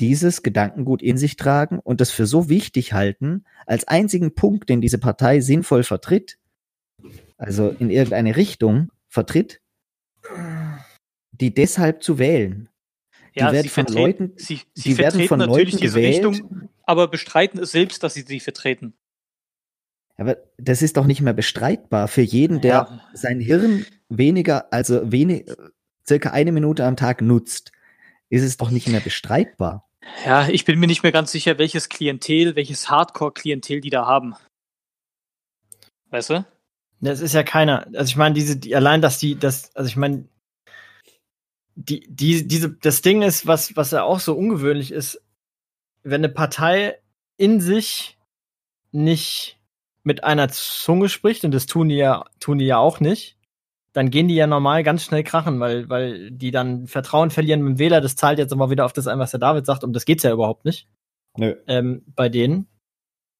dieses 0.00 0.42
Gedankengut 0.42 1.00
in 1.00 1.16
sich 1.16 1.36
tragen 1.36 1.78
und 1.78 2.00
das 2.00 2.10
für 2.10 2.26
so 2.26 2.48
wichtig 2.48 2.92
halten, 2.92 3.44
als 3.66 3.86
einzigen 3.88 4.34
Punkt, 4.34 4.68
den 4.68 4.80
diese 4.80 4.98
Partei 4.98 5.40
sinnvoll 5.40 5.84
vertritt, 5.84 6.38
also 7.38 7.68
in 7.70 7.90
irgendeine 7.90 8.36
Richtung 8.36 8.90
vertritt, 9.08 9.62
die 11.32 11.54
deshalb 11.54 12.02
zu 12.02 12.18
wählen. 12.18 12.68
Die 13.36 13.40
Ja, 13.40 13.52
werden 13.52 13.62
sie 13.64 13.68
von 13.68 13.86
Leuten, 13.86 14.32
Sie, 14.36 14.60
sie 14.74 14.82
die 14.90 14.98
werden 14.98 15.10
vertreten 15.12 15.28
von 15.28 15.38
natürlich 15.38 15.72
Leuten 15.72 15.82
diese 15.82 15.98
gewählt, 16.00 16.24
Richtung, 16.24 16.70
aber 16.84 17.08
bestreiten 17.08 17.60
es 17.60 17.70
selbst, 17.70 18.02
dass 18.02 18.14
sie 18.14 18.22
sie 18.22 18.40
vertreten. 18.40 18.94
Aber 20.16 20.38
das 20.56 20.80
ist 20.80 20.96
doch 20.96 21.04
nicht 21.06 21.20
mehr 21.20 21.34
bestreitbar 21.34 22.08
für 22.08 22.22
jeden, 22.22 22.62
der 22.62 22.72
Ja. 22.72 23.00
sein 23.12 23.38
Hirn 23.40 23.84
weniger, 24.08 24.72
also 24.72 25.12
wenig, 25.12 25.44
circa 26.08 26.30
eine 26.30 26.52
Minute 26.52 26.84
am 26.86 26.96
Tag 26.96 27.20
nutzt, 27.20 27.72
ist 28.30 28.42
es 28.42 28.56
doch 28.56 28.70
nicht 28.70 28.88
mehr 28.88 29.00
bestreitbar. 29.00 29.86
Ja, 30.24 30.48
ich 30.48 30.64
bin 30.64 30.78
mir 30.78 30.86
nicht 30.86 31.02
mehr 31.02 31.12
ganz 31.12 31.32
sicher, 31.32 31.58
welches 31.58 31.88
Klientel, 31.90 32.56
welches 32.56 32.88
Hardcore-Klientel 32.88 33.80
die 33.82 33.90
da 33.90 34.06
haben. 34.06 34.34
Weißt 36.10 36.30
du? 36.30 36.46
Das 37.00 37.20
ist 37.20 37.34
ja 37.34 37.42
keiner. 37.42 37.86
Also 37.94 38.08
ich 38.10 38.16
meine, 38.16 38.34
diese, 38.34 38.56
die, 38.56 38.74
allein, 38.74 39.02
dass 39.02 39.18
die, 39.18 39.38
das, 39.38 39.74
also 39.76 39.88
ich 39.88 39.96
meine, 39.96 40.28
die, 41.76 42.06
die, 42.08 42.48
diese, 42.48 42.70
das 42.70 43.02
Ding 43.02 43.22
ist, 43.22 43.46
was, 43.46 43.76
was 43.76 43.90
ja 43.92 44.02
auch 44.02 44.18
so 44.18 44.34
ungewöhnlich 44.34 44.90
ist, 44.90 45.22
wenn 46.02 46.24
eine 46.24 46.30
Partei 46.30 46.98
in 47.36 47.60
sich 47.60 48.18
nicht 48.92 49.58
mit 50.02 50.24
einer 50.24 50.48
Zunge 50.48 51.08
spricht, 51.08 51.44
und 51.44 51.52
das 51.52 51.66
tun 51.66 51.88
die 51.88 51.96
ja, 51.96 52.24
tun 52.40 52.58
die 52.58 52.64
ja 52.64 52.78
auch 52.78 53.00
nicht, 53.00 53.36
dann 53.92 54.10
gehen 54.10 54.28
die 54.28 54.34
ja 54.34 54.46
normal 54.46 54.82
ganz 54.82 55.04
schnell 55.04 55.24
krachen, 55.24 55.58
weil, 55.60 55.88
weil 55.88 56.30
die 56.30 56.50
dann 56.50 56.86
Vertrauen 56.86 57.30
verlieren 57.30 57.62
mit 57.62 57.76
dem 57.76 57.78
Wähler. 57.78 58.00
Das 58.00 58.14
zahlt 58.14 58.38
jetzt 58.38 58.52
immer 58.52 58.70
wieder 58.70 58.84
auf 58.84 58.92
das 58.92 59.06
ein, 59.06 59.18
was 59.18 59.30
der 59.30 59.40
David 59.40 59.66
sagt, 59.66 59.84
um 59.84 59.92
das 59.92 60.04
geht's 60.04 60.22
ja 60.22 60.32
überhaupt 60.32 60.64
nicht 60.64 60.86
Nö. 61.36 61.56
ähm, 61.66 62.04
bei 62.14 62.28
denen. 62.28 62.68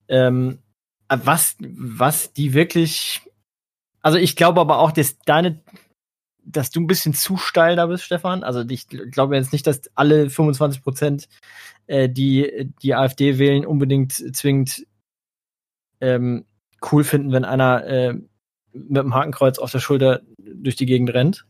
Ähm, 0.08 0.60
was, 1.08 1.56
was 1.60 2.32
die 2.32 2.54
wirklich, 2.54 3.20
also 4.00 4.18
ich 4.18 4.34
glaube 4.34 4.60
aber 4.60 4.78
auch, 4.78 4.92
dass 4.92 5.18
deine, 5.20 5.60
dass 6.48 6.70
du 6.70 6.80
ein 6.80 6.86
bisschen 6.86 7.12
zu 7.12 7.36
steil 7.36 7.76
da 7.76 7.86
bist, 7.86 8.04
Stefan. 8.04 8.44
Also 8.44 8.60
ich 8.68 8.82
gl- 8.82 9.10
glaube 9.10 9.36
jetzt 9.36 9.52
nicht, 9.52 9.66
dass 9.66 9.82
alle 9.94 10.30
25 10.30 10.82
Prozent, 10.82 11.28
äh, 11.86 12.08
die 12.08 12.72
die 12.82 12.94
AfD 12.94 13.38
wählen, 13.38 13.66
unbedingt 13.66 14.12
zwingend 14.12 14.86
ähm, 16.00 16.44
cool 16.92 17.04
finden, 17.04 17.32
wenn 17.32 17.44
einer 17.44 17.84
äh, 17.84 18.12
mit 18.72 18.96
dem 19.02 19.14
Hakenkreuz 19.14 19.58
auf 19.58 19.72
der 19.72 19.80
Schulter 19.80 20.22
durch 20.38 20.76
die 20.76 20.86
Gegend 20.86 21.12
rennt. 21.12 21.46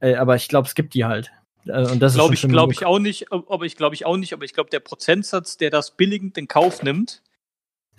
Äh, 0.00 0.14
aber 0.16 0.36
ich 0.36 0.48
glaube, 0.48 0.68
es 0.68 0.74
gibt 0.74 0.94
die 0.94 1.04
halt. 1.04 1.32
Äh, 1.66 1.90
und 1.90 2.00
das 2.00 2.14
Glaube 2.14 2.34
ist 2.34 2.44
ich, 2.44 2.50
glaube 2.50 2.72
ich 2.72 2.86
auch 2.86 2.98
nicht, 2.98 3.32
aber 3.32 3.64
ich 3.64 3.76
glaube 3.76 3.94
ich 3.94 4.06
auch 4.06 4.16
nicht, 4.16 4.32
aber 4.32 4.44
ich 4.44 4.54
glaube, 4.54 4.70
der 4.70 4.80
Prozentsatz, 4.80 5.56
der 5.56 5.70
das 5.70 5.96
billigend 5.96 6.38
in 6.38 6.48
Kauf 6.48 6.82
nimmt, 6.82 7.22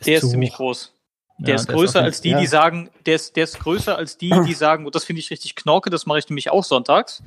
der 0.05 0.17
ist 0.17 0.29
ziemlich 0.29 0.51
hoch. 0.53 0.57
groß. 0.57 0.93
Ja, 1.41 1.45
Der 1.47 1.55
ist 1.55 1.69
auf 1.69 1.75
größer 1.75 1.99
jeden- 1.99 2.05
als 2.05 2.21
die, 2.21 2.29
ja. 2.29 2.39
die 2.39 2.47
sagen, 2.47 2.89
der 3.05 3.15
ist, 3.15 3.35
der 3.35 3.43
ist 3.45 3.59
größer 3.59 3.97
als 3.97 4.17
die, 4.17 4.29
die 4.45 4.53
sagen, 4.53 4.85
und 4.85 4.93
das 4.95 5.03
finde 5.05 5.19
ich 5.21 5.31
richtig 5.31 5.55
knorke, 5.55 5.89
das 5.89 6.05
mache 6.05 6.19
ich 6.19 6.29
nämlich 6.29 6.49
auch 6.51 6.63
sonntags. 6.63 7.23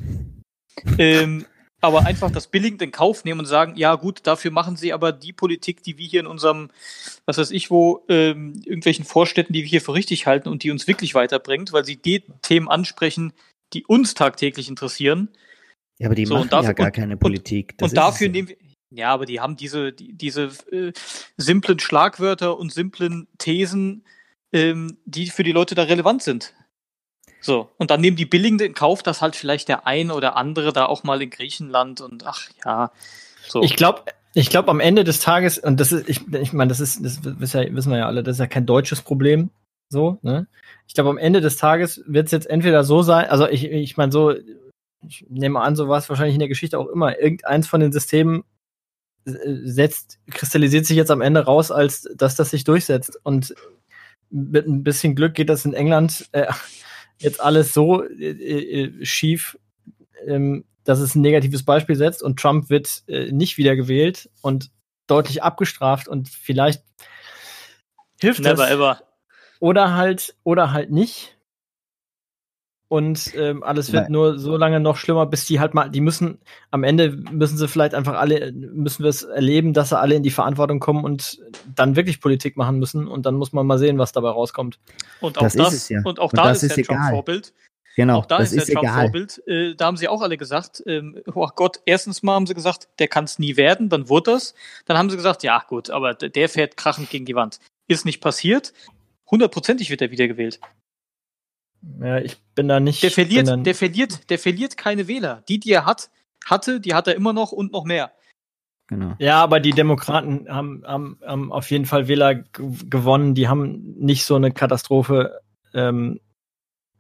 Ähm, 0.99 1.47
aber 1.81 2.07
einfach 2.07 2.31
das 2.31 2.47
billigend 2.47 2.81
in 2.81 2.93
Kauf 2.93 3.25
nehmen 3.25 3.41
und 3.41 3.47
sagen, 3.47 3.75
ja 3.77 3.95
gut, 3.97 4.21
dafür 4.23 4.51
machen 4.51 4.77
sie 4.77 4.93
aber 4.93 5.13
die 5.13 5.33
Politik, 5.33 5.83
die 5.83 5.99
wir 5.99 6.07
hier 6.07 6.21
in 6.21 6.27
unserem, 6.27 6.71
was 7.27 7.37
weiß 7.39 7.51
ich 7.51 7.71
wo, 7.71 8.05
ähm, 8.09 8.55
irgendwelchen 8.65 9.05
Vorstädten, 9.05 9.53
die 9.53 9.63
wir 9.63 9.69
hier 9.69 9.83
für 9.83 9.93
richtig 9.95 10.27
halten 10.27 10.49
und 10.49 10.63
die 10.63 10.71
uns 10.71 10.87
wirklich 10.87 11.15
weiterbringt, 11.15 11.73
weil 11.73 11.85
sie 11.85 11.97
die 11.97 12.23
Themen 12.43 12.69
ansprechen, 12.69 13.33
die 13.75 13.85
uns 13.85 14.15
tagtäglich 14.15 14.69
interessieren. 14.69 15.29
Ja, 15.99 16.07
aber 16.09 16.15
die 16.15 16.27
So, 16.27 16.35
machen 16.37 16.49
dafür- 16.49 16.69
ja 16.69 16.73
gar 16.73 16.87
und- 16.87 16.93
keine 16.95 17.17
Politik. 17.17 17.77
Das 17.79 17.87
und 17.87 17.89
ist 17.93 17.97
dafür 17.97 18.29
nehmen 18.29 18.49
wir, 18.49 18.57
ja, 18.97 19.11
aber 19.11 19.27
die 19.27 19.41
haben 19.41 19.57
diese, 19.57 19.93
die, 19.93 20.13
diese 20.13 20.51
äh, 20.71 20.93
simplen 21.37 21.79
Schlagwörter 21.79 22.59
und 22.59 22.73
simplen 22.73 23.29
Thesen, 23.39 24.05
ähm, 24.53 24.99
die 25.05 25.27
für 25.31 25.43
die 25.43 25.53
Leute 25.53 25.75
da 25.75 25.83
relevant 25.83 26.23
sind. 26.23 26.55
So, 27.41 27.71
und 27.77 27.91
dann 27.91 28.01
nehmen 28.01 28.17
die 28.17 28.25
billigend 28.25 28.63
in 28.63 28.75
Kauf, 28.75 29.03
dass 29.03 29.21
halt 29.21 29.37
vielleicht 29.37 29.69
der 29.69 29.87
ein 29.87 30.11
oder 30.11 30.37
andere 30.37 30.73
da 30.73 30.87
auch 30.87 31.05
mal 31.05 31.21
in 31.21 31.31
Griechenland 31.31 32.01
und 32.01 32.25
ach 32.25 32.49
ja, 32.65 32.91
so. 33.47 33.63
Ich 33.63 33.77
glaube, 33.77 34.05
ich 34.33 34.49
glaube 34.49 34.71
am 34.71 34.81
Ende 34.81 35.05
des 35.05 35.21
Tages, 35.21 35.59
und 35.59 35.79
das 35.79 35.93
ist, 35.93 36.09
ich, 36.09 36.27
ich 36.33 36.53
meine, 36.53 36.69
das 36.69 36.81
ist, 36.81 37.05
das 37.05 37.23
wissen, 37.23 37.91
wir 37.91 37.99
ja 37.99 38.07
alle, 38.07 38.23
das 38.23 38.37
ist 38.37 38.41
ja 38.41 38.47
kein 38.47 38.67
deutsches 38.67 39.03
Problem. 39.03 39.51
So, 39.91 40.19
ne? 40.23 40.47
Ich 40.89 40.95
glaube, 40.95 41.11
am 41.11 41.19
Ende 41.19 41.41
des 41.41 41.57
Tages 41.57 42.03
wird 42.07 42.27
es 42.27 42.33
jetzt 42.33 42.49
entweder 42.49 42.83
so 42.83 43.03
sein, 43.03 43.27
also 43.27 43.47
ich, 43.47 43.65
ich 43.65 43.97
meine, 43.97 44.11
so, 44.11 44.35
ich 45.07 45.27
nehme 45.29 45.61
an, 45.61 45.77
so 45.77 45.89
war 45.89 45.99
es 45.99 46.09
wahrscheinlich 46.09 46.35
in 46.35 46.41
der 46.41 46.49
Geschichte 46.49 46.79
auch 46.79 46.89
immer. 46.89 47.19
Irgendeins 47.19 47.69
von 47.69 47.81
den 47.81 47.93
Systemen 47.93 48.45
setzt, 49.25 50.19
kristallisiert 50.31 50.87
sich 50.87 50.97
jetzt 50.97 51.11
am 51.11 51.21
Ende 51.21 51.45
raus, 51.45 51.71
als 51.71 52.09
dass 52.15 52.37
das 52.37 52.51
sich 52.51 52.65
durchsetzt. 52.65 53.19
Und 53.23 53.55
mit 54.31 54.67
ein 54.67 54.83
bisschen 54.83 55.15
Glück 55.15 55.35
geht 55.35 55.49
das 55.49 55.65
in 55.65 55.75
England 55.75 56.29
äh, 56.33 56.47
jetzt 57.19 57.41
alles 57.41 57.73
so 57.73 58.05
äh, 58.05 58.31
äh, 58.31 59.05
schief, 59.05 59.59
ähm, 60.27 60.65
dass 60.85 61.01
es 61.01 61.15
ein 61.15 61.23
negatives 61.23 61.63
Beispiel 61.63 61.97
setzt 61.97 62.23
und 62.23 62.39
Trump 62.39 62.69
wird 62.69 63.05
äh, 63.07 63.33
nicht 63.33 63.57
wiedergewählt 63.57 64.29
und 64.43 64.71
deutlich 65.07 65.43
abgestraft 65.43 66.09
und 66.09 66.29
vielleicht 66.29 66.83
hilft 68.21 68.41
Never 68.41 68.57
das 68.57 68.71
ever. 68.71 69.03
oder 69.61 69.95
halt 69.95 70.35
oder 70.45 70.73
halt 70.73 70.91
nicht. 70.91 71.34
Und 72.89 73.35
ähm, 73.35 73.63
alles 73.63 73.93
wird 73.93 74.05
Nein. 74.05 74.13
nur 74.13 74.39
so 74.39 74.57
lange 74.57 74.79
noch 74.79 74.97
schlimmer, 74.97 75.27
bis 75.27 75.47
die 75.47 75.59
halt 75.59 75.75
mal, 75.75 75.89
die 75.89 76.01
müssen, 76.01 76.39
am 76.71 76.85
Ende 76.85 77.11
müssen 77.33 77.57
sie 77.57 77.67
vielleicht 77.67 77.95
einfach 77.95 78.15
alle, 78.15 78.53
müssen 78.53 79.03
wir 79.03 79.09
es 79.09 79.23
erleben, 79.23 79.73
dass 79.73 79.89
sie 79.89 79.99
alle 79.99 80.15
in 80.15 80.23
die 80.23 80.31
Verantwortung 80.31 80.81
kommen 80.81 81.05
und 81.05 81.39
dann 81.75 81.97
wirklich 81.97 82.21
Politik 82.21 82.57
machen 82.57 82.79
müssen 82.79 83.09
und 83.09 83.25
dann 83.27 83.35
muss 83.37 83.53
man 83.53 83.67
mal 83.67 83.79
sehen, 83.79 83.99
was 83.99 84.13
dabei 84.13 84.29
rauskommt. 84.31 84.79
Und 85.21 85.39
auch 85.39 85.43
Das 85.43 85.55
das, 85.55 85.73
ist 85.73 85.83
es 85.85 85.89
ja. 85.89 86.01
und 86.05 86.21
auch 86.21 86.33
Und 86.33 86.39
da 86.39 86.45
das 86.45 86.63
ist, 86.63 86.71
ist 86.71 86.77
der 86.77 86.97
Trump. 86.97 87.11
Vorbild. 87.11 87.55
Genau, 87.97 88.19
auch 88.19 88.27
da 88.27 88.39
das 88.39 88.53
ist, 88.53 88.59
ist 88.59 88.69
der 88.69 88.75
Trump 88.75 88.85
egal. 88.85 89.03
Vorbild. 89.05 89.43
Äh, 89.47 89.75
da 89.77 89.87
haben 89.87 89.97
sie 89.97 90.09
auch 90.09 90.21
alle 90.21 90.37
gesagt, 90.37 90.83
ähm, 90.87 91.23
oh 91.35 91.49
Gott, 91.57 91.81
erstens 91.87 92.23
mal 92.23 92.35
haben 92.35 92.47
sie 92.47 92.55
gesagt, 92.55 92.89
der 92.99 93.09
kann 93.09 93.25
es 93.25 93.39
nie 93.39 93.57
werden, 93.57 93.89
dann 93.89 94.09
wurde 94.09 94.33
das. 94.33 94.55
Dann 94.85 94.99
haben 94.99 95.11
sie 95.11 95.17
gesagt, 95.17 95.43
ja 95.43 95.63
gut, 95.67 95.91
aber 95.91 96.15
der 96.15 96.49
fährt 96.49 96.77
krachend 96.77 97.09
gegen 97.09 97.25
die 97.25 97.35
Wand. 97.35 97.61
Ist 97.87 98.05
nicht 98.05 98.21
passiert. 98.21 98.73
Hundertprozentig 99.31 99.91
wird 99.91 100.03
er 100.03 100.11
wiedergewählt. 100.11 100.61
Ja, 102.01 102.19
ich 102.19 102.37
bin 102.55 102.69
da 102.69 102.81
nicht. 102.81 103.03
Der 103.03 103.11
verliert, 103.11 103.49
dann, 103.49 103.65
der 103.65 103.75
verliert, 103.75 104.31
der 104.31 104.39
verliert 104.39 104.77
keine 104.77 105.07
Wähler. 105.09 105.43
Die, 105.49 105.59
die 105.61 105.73
er 105.73 105.85
hat, 105.87 106.11
hatte, 106.47 106.81
die 106.81 106.95
hat 106.95 107.07
er 107.09 107.15
immer 107.15 107.33
noch 107.33 107.53
und 107.53 107.73
noch 107.73 107.85
mehr. 107.85 108.13
Genau. 108.87 109.15
Ja, 109.19 109.43
aber 109.43 109.61
die 109.61 109.71
Demokraten 109.73 110.47
haben, 110.49 110.83
haben, 110.87 111.19
haben 111.25 111.53
auf 111.53 111.71
jeden 111.71 111.87
Fall 111.87 112.07
Wähler 112.09 112.35
gewonnen. 112.35 113.35
Die 113.35 113.49
haben 113.49 113.95
nicht 113.99 114.25
so 114.27 114.35
eine 114.35 114.53
Katastrophe 114.53 115.41
ähm, 115.73 116.21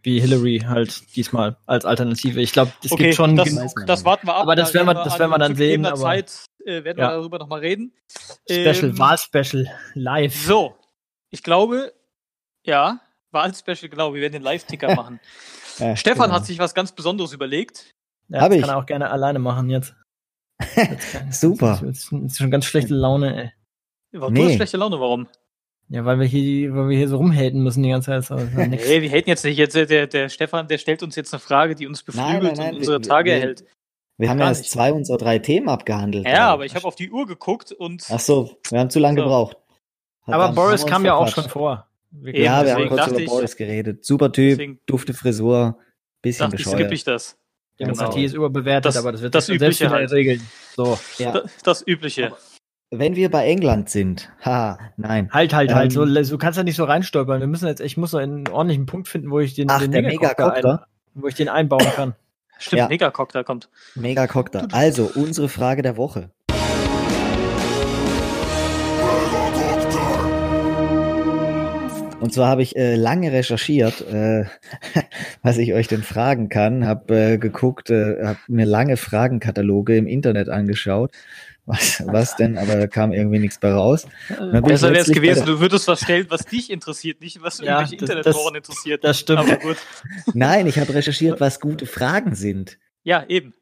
wie 0.02 0.20
Hillary 0.20 0.60
halt 0.66 1.16
diesmal 1.16 1.56
als 1.66 1.84
Alternative. 1.84 2.40
Ich 2.40 2.52
glaube, 2.52 2.72
es 2.82 2.90
gibt 2.90 3.14
schon. 3.14 3.36
das, 3.36 3.74
das 3.86 4.04
warten 4.04 4.26
wir 4.26 4.34
ab. 4.34 4.42
Aber 4.42 4.54
das 4.56 4.72
Da 4.72 4.78
werden 4.80 4.86
wir- 4.88 5.04
das 5.04 5.18
werden 5.18 5.30
wir 5.30 5.38
dann 5.38 5.56
sehen, 5.56 5.86
aber- 5.86 5.96
Zeit 5.96 6.44
äh, 6.64 6.84
werden 6.84 6.98
Ja. 6.98 7.10
wir 7.10 7.16
darüber 7.18 7.38
nochmal 7.38 7.60
reden. 7.60 7.92
Special, 8.50 8.90
Ähm, 8.90 8.98
Wahlspecial, 8.98 9.66
live. 9.94 10.34
So, 10.46 10.74
ich 11.30 11.42
glaube, 11.42 11.92
ja, 12.64 13.00
Wahlspecial, 13.34 13.90
genau, 13.90 14.14
wir 14.14 14.20
werden 14.22 14.32
den 14.32 14.42
Live-Ticker 14.42 14.94
machen. 14.96 15.20
Ja, 15.78 15.96
Stefan 15.96 16.26
genau. 16.26 16.34
hat 16.36 16.46
sich 16.46 16.58
was 16.58 16.74
ganz 16.74 16.92
Besonderes 16.92 17.32
überlegt. 17.32 17.92
Ja, 18.28 18.40
Hab 18.42 18.48
das 18.50 18.56
ich. 18.56 18.62
kann 18.62 18.70
er 18.70 18.78
auch 18.78 18.86
gerne 18.86 19.10
alleine 19.10 19.38
machen 19.38 19.68
jetzt. 19.68 19.94
Jetzt 20.76 21.40
Super. 21.40 21.80
Das 21.84 22.10
ist, 22.12 22.36
schon 22.38 22.50
ganz 22.50 22.64
schlechte 22.64 22.94
Laune, 22.94 23.52
ey. 24.12 24.18
War 24.20 24.28
Du 24.28 24.34
Nee. 24.34 24.46
hast 24.48 24.54
schlechte 24.54 24.76
Laune, 24.76 25.00
warum? 25.00 25.26
Ja, 25.88 26.04
weil 26.04 26.18
wir 26.20 26.26
hier, 26.26 26.74
weil 26.74 26.88
wir 26.88 26.96
hier 26.96 27.08
so 27.08 27.16
rumhaten 27.18 27.62
müssen 27.62 27.82
die 27.82 27.90
ganze 27.90 28.22
Zeit. 28.22 28.54
Nix. 28.68 28.86
Nee, 28.88 29.02
wir 29.02 29.10
hätten 29.10 29.28
jetzt 29.28 29.44
nicht. 29.44 29.58
Jetzt, 29.58 29.74
der, 29.74 29.84
der, 29.86 30.06
der 30.06 30.28
Stefan, 30.30 30.66
der 30.68 30.78
stellt 30.78 31.02
uns 31.02 31.16
jetzt 31.16 31.34
eine 31.34 31.40
Frage, 31.40 31.74
die 31.74 31.86
uns 31.86 32.02
beflügelt 32.02 32.32
Nein, 32.32 32.42
nein, 32.44 32.54
nein, 32.56 32.70
und 32.74 32.78
unsere 32.78 32.98
wir- 33.00 33.02
Tage 33.02 33.30
wir- 33.30 33.34
erhält. 33.36 33.64
Wir 34.16 34.30
haben 34.30 34.38
ja 34.38 34.46
erst 34.46 34.70
zwei 34.70 34.92
unserer 34.92 35.18
drei 35.18 35.40
Themen 35.40 35.68
abgehandelt. 35.68 36.24
Ja, 36.26 36.48
aber 36.52 36.64
ich 36.64 36.76
habe 36.76 36.86
auf 36.86 36.94
die 36.94 37.10
Uhr 37.10 37.26
geguckt 37.26 37.72
und 37.72 38.06
Ach 38.10 38.20
so, 38.20 38.56
wir 38.70 38.78
haben 38.78 38.88
zu 38.88 39.00
lange 39.00 39.18
So. 39.18 39.24
gebraucht. 39.24 39.56
Hat 40.22 40.34
Aber 40.34 40.52
Boris 40.52 40.86
kam 40.86 41.04
ja 41.04 41.14
auch 41.14 41.26
schon 41.28 41.48
vor. 41.48 41.88
Wir 42.16 42.38
Ja, 42.38 42.64
wir 42.64 42.74
haben 42.74 42.88
kurz 42.88 43.08
über 43.08 43.20
ich- 43.20 43.26
Boris 43.28 43.56
geredet. 43.56 44.04
Super 44.04 44.30
Typ, 44.32 44.50
deswegen 44.50 44.80
dufte 44.86 45.14
Frisur, 45.14 45.78
bisschen 46.22 46.44
dachte 46.44 46.56
ich, 46.56 46.64
bescheuert. 46.64 46.78
skippe 46.80 46.94
ich 46.94 47.04
das. 47.04 47.36
Demokratie 47.80 48.14
Genau. 48.20 48.26
ist 48.26 48.34
überbewertet, 48.34 48.84
Das- 48.86 48.96
aber 48.96 49.12
das 49.12 49.20
wird 49.22 49.34
das 49.34 49.46
selbst 49.46 49.62
Übliche 49.62 49.84
wieder 49.86 49.94
halt. 49.96 50.12
regeln. 50.12 50.40
So. 50.76 50.98
Ja. 51.18 51.32
Das, 51.32 51.50
das 51.64 51.86
Übliche. 51.86 52.32
Wenn 52.90 53.16
wir 53.16 53.30
bei 53.30 53.46
England 53.48 53.90
sind, 53.90 54.30
haha, 54.44 54.78
nein. 54.96 55.28
Halt, 55.32 55.52
halt, 55.52 55.74
halt. 55.74 55.90
So, 55.92 56.04
Ähm, 56.04 56.22
so 56.24 56.38
kannst 56.38 56.58
du 56.58 56.62
nicht 56.62 56.76
so 56.76 56.84
reinstolpern. 56.84 57.40
Wir 57.40 57.48
müssen 57.48 57.66
jetzt, 57.66 57.80
ich 57.80 57.96
muss 57.96 58.12
noch 58.12 58.20
einen 58.20 58.46
ordentlichen 58.48 58.86
Punkt 58.86 59.08
finden, 59.08 59.30
wo 59.32 59.40
ich 59.40 59.54
den, 59.54 59.68
Ach, 59.70 59.80
den 59.80 59.90
der 59.90 60.02
Megacopter 60.02 60.46
Megacopter. 60.46 60.86
ein, 61.14 61.20
wo 61.22 61.26
ich 61.26 61.34
den 61.34 61.48
einbauen 61.48 61.84
kann. 61.96 62.14
Stimmt, 62.58 62.78
Ja. 62.78 62.88
Megacocktail 62.88 63.42
kommt. 63.42 63.68
Mega 63.96 64.28
Cocktail. 64.28 64.68
Also, 64.70 65.10
unsere 65.16 65.48
Frage 65.48 65.82
der 65.82 65.96
Woche. 65.96 66.30
Und 72.24 72.32
zwar 72.32 72.48
habe 72.48 72.62
ich 72.62 72.74
äh, 72.74 72.94
lange 72.94 73.32
recherchiert, 73.32 74.00
äh, 74.00 74.46
was 75.42 75.58
ich 75.58 75.74
euch 75.74 75.88
denn 75.88 76.02
fragen 76.02 76.48
kann. 76.48 76.86
Habe 76.86 77.14
äh, 77.14 77.36
geguckt, 77.36 77.90
äh, 77.90 78.24
habe 78.24 78.38
mir 78.48 78.64
lange 78.64 78.96
Fragenkataloge 78.96 79.94
im 79.98 80.06
Internet 80.06 80.48
angeschaut. 80.48 81.10
Was, 81.66 82.02
was 82.06 82.34
denn? 82.36 82.56
Aber 82.56 82.76
da 82.76 82.86
kam 82.86 83.12
irgendwie 83.12 83.40
nichts 83.40 83.58
bei 83.58 83.74
raus. 83.74 84.06
Ich 84.30 84.36
Besser 84.62 84.90
wäre 84.92 85.00
es 85.00 85.12
gewesen, 85.12 85.44
du 85.44 85.60
würdest 85.60 85.86
was 85.86 86.00
stellen, 86.00 86.24
was 86.30 86.46
dich 86.46 86.70
interessiert, 86.70 87.20
nicht 87.20 87.42
was 87.42 87.58
Ja, 87.58 87.80
irgendwelche 87.80 87.96
Internetforen 87.96 88.54
interessiert. 88.54 89.04
Das 89.04 89.18
stimmt. 89.18 89.40
Aber 89.40 89.56
gut. 89.56 89.76
Nein, 90.32 90.66
ich 90.66 90.78
habe 90.78 90.94
recherchiert, 90.94 91.42
was 91.42 91.60
gute 91.60 91.84
Fragen 91.84 92.34
sind. 92.34 92.78
Ja, 93.02 93.22
eben. 93.28 93.52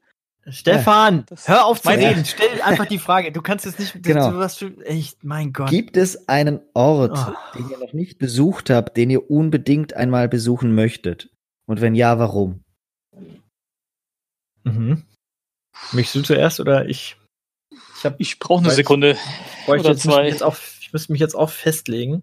Stefan, 0.48 1.24
das- 1.28 1.46
hör 1.48 1.66
auf 1.66 1.82
zu 1.82 1.88
Meine- 1.88 2.08
reden. 2.10 2.24
Stell 2.24 2.60
einfach 2.62 2.86
die 2.86 2.98
Frage. 2.98 3.30
Du 3.30 3.42
kannst 3.42 3.64
es 3.64 3.78
nicht. 3.78 4.02
Genau. 4.02 4.30
Du, 4.32 4.38
was 4.38 4.56
für, 4.56 4.76
echt, 4.84 5.22
mein 5.22 5.52
Gott. 5.52 5.70
Gibt 5.70 5.96
es 5.96 6.28
einen 6.28 6.60
Ort, 6.74 7.16
Oh. 7.16 7.56
den 7.58 7.70
ihr 7.70 7.78
noch 7.78 7.92
nicht 7.92 8.18
besucht 8.18 8.68
habt, 8.70 8.96
den 8.96 9.10
ihr 9.10 9.30
unbedingt 9.30 9.94
einmal 9.94 10.28
besuchen 10.28 10.74
möchtet? 10.74 11.30
Und 11.66 11.80
wenn 11.80 11.94
ja, 11.94 12.18
warum? 12.18 12.64
Mhm. 14.64 15.04
Möchtest 15.92 16.16
du 16.16 16.22
zuerst 16.22 16.60
oder 16.60 16.86
ich? 16.88 17.16
Ich 17.98 18.04
hab, 18.04 18.20
Ich 18.20 18.38
brauche 18.38 18.60
eine 18.64 18.70
Weiß- 18.70 18.74
Sekunde. 18.76 19.16
Oder 19.68 19.82
jetzt, 19.90 20.02
zwei. 20.02 20.22
mich 20.24 20.32
jetzt 20.32 20.42
auch, 20.42 20.56
ich 20.80 20.92
müsste 20.92 21.12
mich 21.12 21.20
jetzt 21.20 21.34
auch 21.36 21.50
festlegen. 21.50 22.22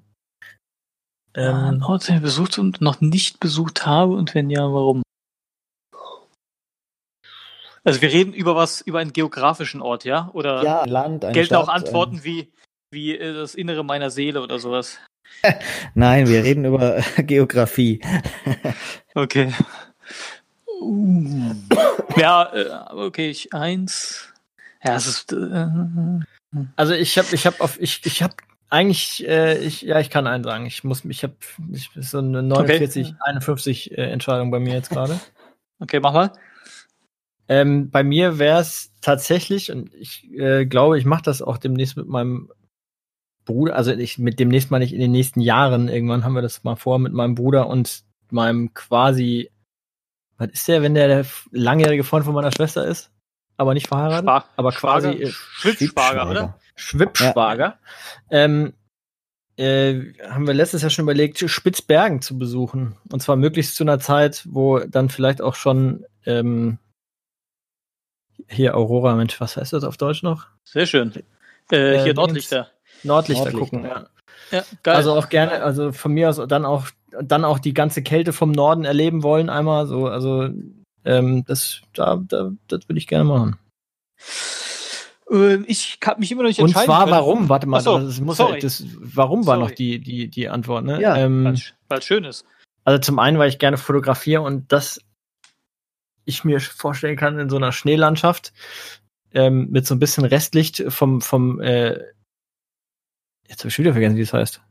Ein 1.33 1.75
Ähm, 1.75 1.83
Ort, 1.83 2.07
den 2.07 2.15
ich 2.17 2.21
besucht 2.21 2.57
und 2.59 2.81
noch 2.81 3.01
nicht 3.01 3.39
besucht 3.39 3.85
habe 3.85 4.13
und 4.13 4.35
wenn 4.35 4.49
ja, 4.49 4.61
warum? 4.63 5.03
Also 7.89 8.03
wir 8.03 8.11
reden 8.11 8.33
über 8.33 8.55
was, 8.55 8.81
über 8.81 8.99
einen 8.99 9.13
geografischen 9.13 9.81
Ort, 9.81 10.05
ja? 10.05 10.29
Oder 10.33 10.61
Ja, 10.61 10.81
ein 10.81 10.89
Land, 10.89 11.25
eine 11.25 11.33
gelten 11.33 11.47
Stadt, 11.47 11.63
auch 11.63 11.69
Antworten 11.69 12.23
wie, 12.23 12.53
wie 12.91 13.17
äh, 13.17 13.33
das 13.33 13.55
Innere 13.55 13.83
meiner 13.83 14.11
Seele 14.11 14.43
oder 14.43 14.59
sowas? 14.59 14.99
Ein, 15.41 15.55
nein, 15.95 16.27
wir 16.27 16.43
reden 16.43 16.65
über 16.65 17.01
Geografie. 17.17 17.99
Okay. 19.15 19.51
Uh. 20.79 21.55
Ja, 22.15 22.53
äh, 22.53 22.93
okay, 22.93 23.31
ich 23.31 23.53
eins. 23.53 24.31
Ja, 24.83 24.95
es 24.95 25.07
ist. 25.07 25.33
Äh, 25.33 25.67
also 26.75 26.93
ich 26.93 27.17
habe, 27.17 27.27
ich 27.31 27.47
habe 27.47 27.59
auf, 27.59 27.81
ich, 27.81 28.05
ich 28.05 28.21
habe 28.21 28.35
eigentlich, 28.69 29.27
äh, 29.27 29.57
ich, 29.57 29.81
ja, 29.81 29.99
ich 29.99 30.11
kann 30.11 30.27
einen 30.27 30.43
sagen. 30.43 30.67
Ich 30.67 30.83
muss, 30.83 31.03
ich 31.05 31.23
habe, 31.23 31.33
so 31.95 32.19
eine 32.19 32.43
49, 32.43 33.15
51 33.19 33.97
äh, 33.97 34.11
Entscheidung 34.11 34.51
bei 34.51 34.59
mir 34.59 34.75
jetzt 34.75 34.91
gerade. 34.91 35.19
okay, 35.79 35.99
mach 35.99 36.13
mal. 36.13 36.31
Ähm, 37.49 37.89
bei 37.89 38.03
mir 38.03 38.37
wäre 38.37 38.61
es 38.61 38.93
tatsächlich, 39.01 39.71
und 39.71 39.93
ich 39.95 40.31
äh, 40.33 40.67
glaube, 40.67 40.99
ich 40.99 41.05
mache 41.05 41.23
das 41.23 41.41
auch 41.41 41.57
demnächst 41.57 41.97
mit 41.97 42.07
meinem 42.07 42.51
Bruder, 43.43 43.75
also 43.75 43.91
ich 43.91 44.19
mit 44.19 44.39
demnächst 44.39 44.69
mal 44.69 44.77
nicht 44.77 44.93
in 44.93 44.99
den 44.99 45.11
nächsten 45.11 45.41
Jahren, 45.41 45.89
irgendwann 45.89 46.23
haben 46.23 46.35
wir 46.35 46.43
das 46.43 46.63
mal 46.63 46.75
vor 46.75 46.99
mit 46.99 47.11
meinem 47.11 47.33
Bruder 47.33 47.67
und 47.67 48.03
meinem 48.29 48.71
quasi, 48.75 49.49
was 50.37 50.49
ist 50.49 50.67
der, 50.67 50.83
wenn 50.83 50.93
der 50.93 51.07
der 51.07 51.25
langjährige 51.49 52.03
Freund 52.03 52.23
von 52.23 52.35
meiner 52.35 52.51
Schwester 52.51 52.85
ist, 52.85 53.09
aber 53.57 53.73
nicht 53.73 53.87
verheiratet, 53.87 54.25
Spar 54.25 54.45
aber 54.55 54.71
quasi 54.71 55.09
äh, 55.09 55.31
Schwippsparger, 55.31 56.29
oder? 56.29 56.59
Schwippschwager, 56.75 57.79
ähm, 58.29 58.73
äh, 59.57 60.13
haben 60.29 60.45
wir 60.45 60.53
letztes 60.53 60.83
Jahr 60.83 60.91
schon 60.91 61.03
überlegt, 61.03 61.39
Spitzbergen 61.49 62.21
zu 62.21 62.37
besuchen. 62.37 62.95
Und 63.11 63.21
zwar 63.21 63.35
möglichst 63.35 63.75
zu 63.75 63.83
einer 63.83 63.99
Zeit, 63.99 64.47
wo 64.47 64.79
dann 64.79 65.09
vielleicht 65.09 65.41
auch 65.41 65.55
schon 65.55 66.05
ähm, 66.25 66.77
hier 68.49 68.75
Aurora, 68.75 69.15
Mensch, 69.15 69.39
was 69.39 69.57
heißt 69.57 69.73
das 69.73 69.83
auf 69.83 69.97
Deutsch 69.97 70.23
noch? 70.23 70.47
Sehr 70.65 70.85
schön. 70.85 71.13
Äh, 71.71 71.95
Äh, 71.97 72.03
hier 72.03 72.13
Nordlichter. 72.13 72.69
Nordlichter, 73.03 73.51
Nordlichter. 73.51 73.59
gucken, 73.59 73.83
ja. 73.85 74.07
Ja, 74.51 74.63
geil. 74.83 74.95
Also 74.95 75.13
auch 75.13 75.29
gerne, 75.29 75.61
also 75.63 75.91
von 75.91 76.11
mir 76.13 76.29
aus 76.29 76.41
dann 76.47 76.65
auch 76.65 76.87
dann 77.21 77.43
auch 77.45 77.59
die 77.59 77.73
ganze 77.73 78.01
Kälte 78.03 78.33
vom 78.33 78.51
Norden 78.51 78.85
erleben 78.85 79.23
wollen, 79.23 79.49
einmal 79.49 79.87
so, 79.87 80.07
also 80.07 80.49
ähm, 81.05 81.43
das, 81.47 81.81
da, 81.93 82.21
da, 82.27 82.51
das 82.67 82.87
würde 82.87 82.97
ich 82.99 83.07
gerne 83.07 83.23
machen. 83.25 83.57
Ähm, 85.31 85.65
ich 85.67 85.99
kann 85.99 86.19
mich 86.19 86.31
immer 86.31 86.43
noch 86.43 86.49
nicht 86.49 86.59
Und 86.59 86.67
entscheiden. 86.67 86.87
zwar 86.87 86.99
können. 87.05 87.11
warum? 87.11 87.49
Warte 87.49 87.67
mal, 87.67 87.81
so, 87.81 87.99
das 87.99 88.19
muss 88.19 88.37
sorry. 88.37 88.59
das, 88.59 88.83
warum 88.99 89.45
war 89.45 89.55
Sorry. 89.57 89.69
noch 89.69 89.75
die, 89.75 89.99
die, 89.99 90.27
die 90.27 90.49
Antwort, 90.49 90.85
ne? 90.85 91.01
Ja, 91.01 91.15
ähm, 91.17 91.45
Weil's- 91.45 91.73
weil's 91.87 92.05
schön 92.05 92.23
ist. 92.23 92.45
Also 92.83 92.99
zum 92.99 93.19
einen, 93.19 93.37
weil 93.37 93.49
ich 93.49 93.59
gerne 93.59 93.77
fotografiere 93.77 94.41
und 94.41 94.71
das 94.71 94.99
ich 96.29 96.43
mir 96.43 96.59
vorstellen 96.61 97.17
kann 97.17 97.39
in 97.39 97.49
so 97.49 97.57
einer 97.57 97.71
Schneelandschaft 97.71 98.53
ähm, 99.33 99.69
mit 99.69 99.85
so 99.85 99.95
ein 99.95 99.99
bisschen 99.99 100.25
Restlicht 100.25 100.83
vom 100.87 101.21
vom 101.21 101.59
äh, 101.61 101.99
jetzt 103.47 103.59
habe 103.59 103.69
ich 103.69 103.79
wieder 103.79 103.93
vergessen, 103.93 104.15
wie 104.15 104.21
es 104.21 104.33
heißt. 104.33 104.61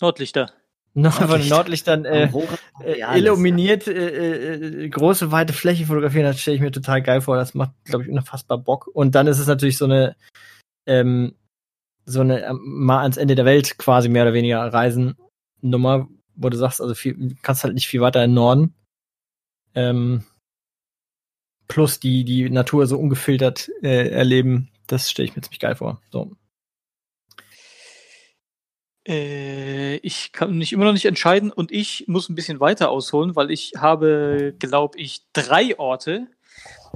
Nordlichter. 0.00 0.52
Noch 0.96 1.14
von 1.14 1.40
den. 1.40 1.48
Nordlichtern 1.48 2.04
äh, 2.04 2.30
äh, 2.84 3.18
illuminiert 3.18 3.88
äh, 3.88 4.84
äh, 4.84 4.88
große 4.88 5.32
weite 5.32 5.52
Fläche 5.52 5.86
fotografieren, 5.86 6.26
das 6.26 6.40
stelle 6.40 6.56
ich 6.56 6.62
mir 6.62 6.70
total 6.70 7.02
geil 7.02 7.20
vor. 7.20 7.36
Das 7.36 7.54
macht, 7.54 7.72
glaube 7.84 8.04
ich, 8.04 8.10
unfassbar 8.10 8.58
Bock. 8.58 8.86
Und 8.86 9.16
dann 9.16 9.26
ist 9.26 9.40
es 9.40 9.48
natürlich 9.48 9.76
so 9.76 9.86
eine 9.86 10.14
ähm, 10.86 11.34
so 12.04 12.20
eine 12.20 12.44
ähm, 12.44 12.60
mal 12.62 13.02
ans 13.02 13.16
Ende 13.16 13.34
der 13.34 13.44
Welt 13.44 13.76
quasi 13.76 14.08
mehr 14.08 14.22
oder 14.22 14.34
weniger 14.34 14.60
reisen 14.60 15.16
Nummer, 15.62 16.08
wo 16.36 16.48
du 16.48 16.56
sagst, 16.56 16.80
also 16.80 16.94
viel, 16.94 17.14
du 17.14 17.34
kannst 17.42 17.64
halt 17.64 17.74
nicht 17.74 17.88
viel 17.88 18.00
weiter 18.00 18.22
in 18.22 18.30
den 18.30 18.34
Norden. 18.34 18.74
Ähm, 19.74 20.24
plus 21.68 22.00
die 22.00 22.24
die 22.24 22.50
Natur 22.50 22.86
so 22.86 22.98
ungefiltert 22.98 23.70
äh, 23.82 24.08
erleben, 24.10 24.70
das 24.86 25.10
stelle 25.10 25.28
ich 25.28 25.36
mir 25.36 25.42
ziemlich 25.42 25.60
geil 25.60 25.76
vor. 25.76 26.00
So. 26.10 26.36
Äh, 29.06 29.96
ich 29.96 30.32
kann 30.32 30.56
mich 30.56 30.72
immer 30.72 30.84
noch 30.86 30.92
nicht 30.92 31.04
entscheiden 31.04 31.52
und 31.52 31.70
ich 31.72 32.04
muss 32.06 32.28
ein 32.28 32.34
bisschen 32.34 32.60
weiter 32.60 32.90
ausholen, 32.90 33.36
weil 33.36 33.50
ich 33.50 33.72
habe, 33.76 34.54
glaube 34.58 34.98
ich, 34.98 35.22
drei 35.32 35.78
Orte, 35.78 36.28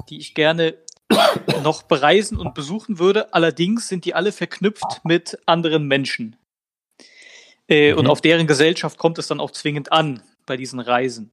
die 0.09 0.18
ich 0.18 0.35
gerne 0.35 0.74
noch 1.62 1.83
bereisen 1.83 2.38
und 2.38 2.54
besuchen 2.54 2.98
würde. 2.98 3.35
Allerdings 3.35 3.88
sind 3.88 4.04
die 4.04 4.14
alle 4.14 4.33
verknüpft 4.33 5.04
mit 5.04 5.38
anderen 5.46 5.87
Menschen. 5.87 6.37
Äh, 7.68 7.92
Und 7.92 8.04
Mhm. 8.04 8.11
auf 8.11 8.20
deren 8.22 8.46
Gesellschaft 8.46 8.98
kommt 8.98 9.18
es 9.18 9.26
dann 9.26 9.40
auch 9.40 9.50
zwingend 9.50 9.92
an 9.92 10.22
bei 10.46 10.57
diesen 10.57 10.81
Reisen. 10.81 11.33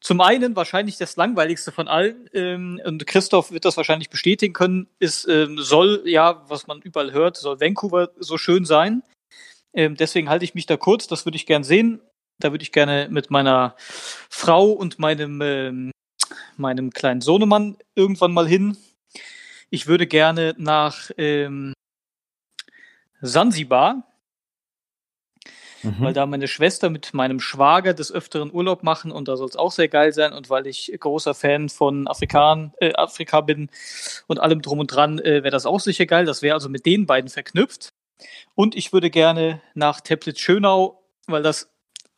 Zum 0.00 0.20
einen 0.20 0.54
wahrscheinlich 0.54 0.96
das 0.96 1.16
langweiligste 1.16 1.72
von 1.72 1.88
allen, 1.88 2.28
ähm, 2.32 2.80
und 2.84 3.06
Christoph 3.06 3.50
wird 3.50 3.64
das 3.64 3.76
wahrscheinlich 3.76 4.10
bestätigen 4.10 4.54
können, 4.54 4.88
ist, 5.00 5.26
ähm, 5.28 5.58
soll, 5.58 6.02
ja, 6.06 6.44
was 6.48 6.68
man 6.68 6.80
überall 6.82 7.12
hört, 7.12 7.36
soll 7.36 7.60
Vancouver 7.60 8.10
so 8.18 8.38
schön 8.38 8.64
sein. 8.64 9.02
Ähm, 9.74 9.96
deswegen 9.96 10.28
halte 10.28 10.44
ich 10.44 10.54
mich 10.54 10.66
da 10.66 10.76
kurz, 10.76 11.08
das 11.08 11.26
würde 11.26 11.36
ich 11.36 11.46
gern 11.46 11.64
sehen. 11.64 12.00
Da 12.40 12.52
würde 12.52 12.62
ich 12.62 12.70
gerne 12.70 13.08
mit 13.10 13.30
meiner 13.30 13.74
Frau 14.30 14.70
und 14.70 15.00
meinem, 15.00 15.40
ähm, 15.42 15.90
meinem 16.56 16.90
kleinen 16.90 17.20
Sohnemann 17.20 17.76
irgendwann 17.96 18.32
mal 18.32 18.46
hin. 18.46 18.76
Ich 19.70 19.88
würde 19.88 20.06
gerne 20.06 20.54
nach 20.56 21.10
ähm, 21.18 21.74
Sansibar, 23.20 24.07
Mhm. 25.82 25.94
weil 26.00 26.12
da 26.12 26.26
meine 26.26 26.48
Schwester 26.48 26.90
mit 26.90 27.14
meinem 27.14 27.40
Schwager 27.40 27.94
des 27.94 28.12
Öfteren 28.12 28.52
Urlaub 28.52 28.82
machen 28.82 29.12
und 29.12 29.28
da 29.28 29.36
soll 29.36 29.48
es 29.48 29.56
auch 29.56 29.70
sehr 29.70 29.88
geil 29.88 30.12
sein 30.12 30.32
und 30.32 30.50
weil 30.50 30.66
ich 30.66 30.92
großer 30.98 31.34
Fan 31.34 31.68
von 31.68 32.08
Afrikan, 32.08 32.72
äh, 32.80 32.92
Afrika 32.94 33.40
bin 33.40 33.70
und 34.26 34.40
allem 34.40 34.62
drum 34.62 34.80
und 34.80 34.88
dran, 34.88 35.18
äh, 35.18 35.42
wäre 35.42 35.50
das 35.50 35.66
auch 35.66 35.80
sicher 35.80 36.06
geil. 36.06 36.24
Das 36.24 36.42
wäre 36.42 36.54
also 36.54 36.68
mit 36.68 36.86
den 36.86 37.06
beiden 37.06 37.30
verknüpft. 37.30 37.92
Und 38.54 38.74
ich 38.74 38.92
würde 38.92 39.10
gerne 39.10 39.60
nach 39.74 40.00
Teplitz-Schönau, 40.00 41.00
weil 41.26 41.42
das 41.42 41.70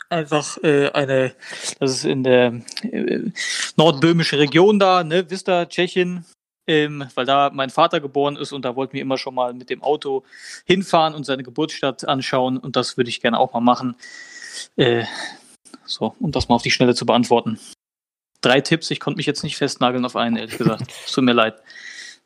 einfach 0.09 0.59
äh, 0.63 0.91
eine, 0.91 1.35
das 1.79 1.91
ist 1.93 2.05
in 2.05 2.25
der 2.25 2.61
äh, 2.83 3.31
nordböhmische 3.77 4.39
Region 4.39 4.79
da, 4.79 5.05
ne, 5.05 5.27
ihr, 5.31 5.69
Tschechien, 5.69 6.25
ähm, 6.71 7.05
weil 7.17 7.27
da 7.27 7.51
mein 7.53 7.69
Vater 7.69 8.01
geboren 8.01 8.37
ist 8.37 8.53
und 8.53 8.65
da 8.65 8.77
wollten 8.77 8.93
wir 8.93 9.03
immer 9.03 9.19
schon 9.19 9.35
mal 9.35 9.53
mit 9.55 9.71
dem 9.71 9.83
Auto 9.83 10.23
hinfahren 10.65 11.15
und 11.15 11.27
seine 11.27 11.43
Geburtsstadt 11.43 12.07
anschauen 12.07 12.59
und 12.59 12.77
das 12.77 12.97
würde 12.97 13.11
ich 13.11 13.21
gerne 13.21 13.41
auch 13.41 13.53
mal 13.53 13.61
machen. 13.61 13.97
Äh, 14.77 15.05
so, 15.85 16.15
um 16.21 16.31
das 16.31 16.49
mal 16.49 16.55
auf 16.55 16.63
die 16.63 16.71
Schnelle 16.71 16.95
zu 16.95 17.07
beantworten. 17.07 17.59
Drei 18.41 18.61
Tipps, 18.61 18.93
ich 18.93 19.01
konnte 19.01 19.17
mich 19.17 19.27
jetzt 19.27 19.43
nicht 19.43 19.57
festnageln 19.57 20.05
auf 20.05 20.15
einen, 20.15 20.37
ehrlich 20.37 20.59
gesagt. 20.59 20.93
Es 21.07 21.13
tut 21.13 21.25
mir 21.25 21.33
leid. 21.33 21.61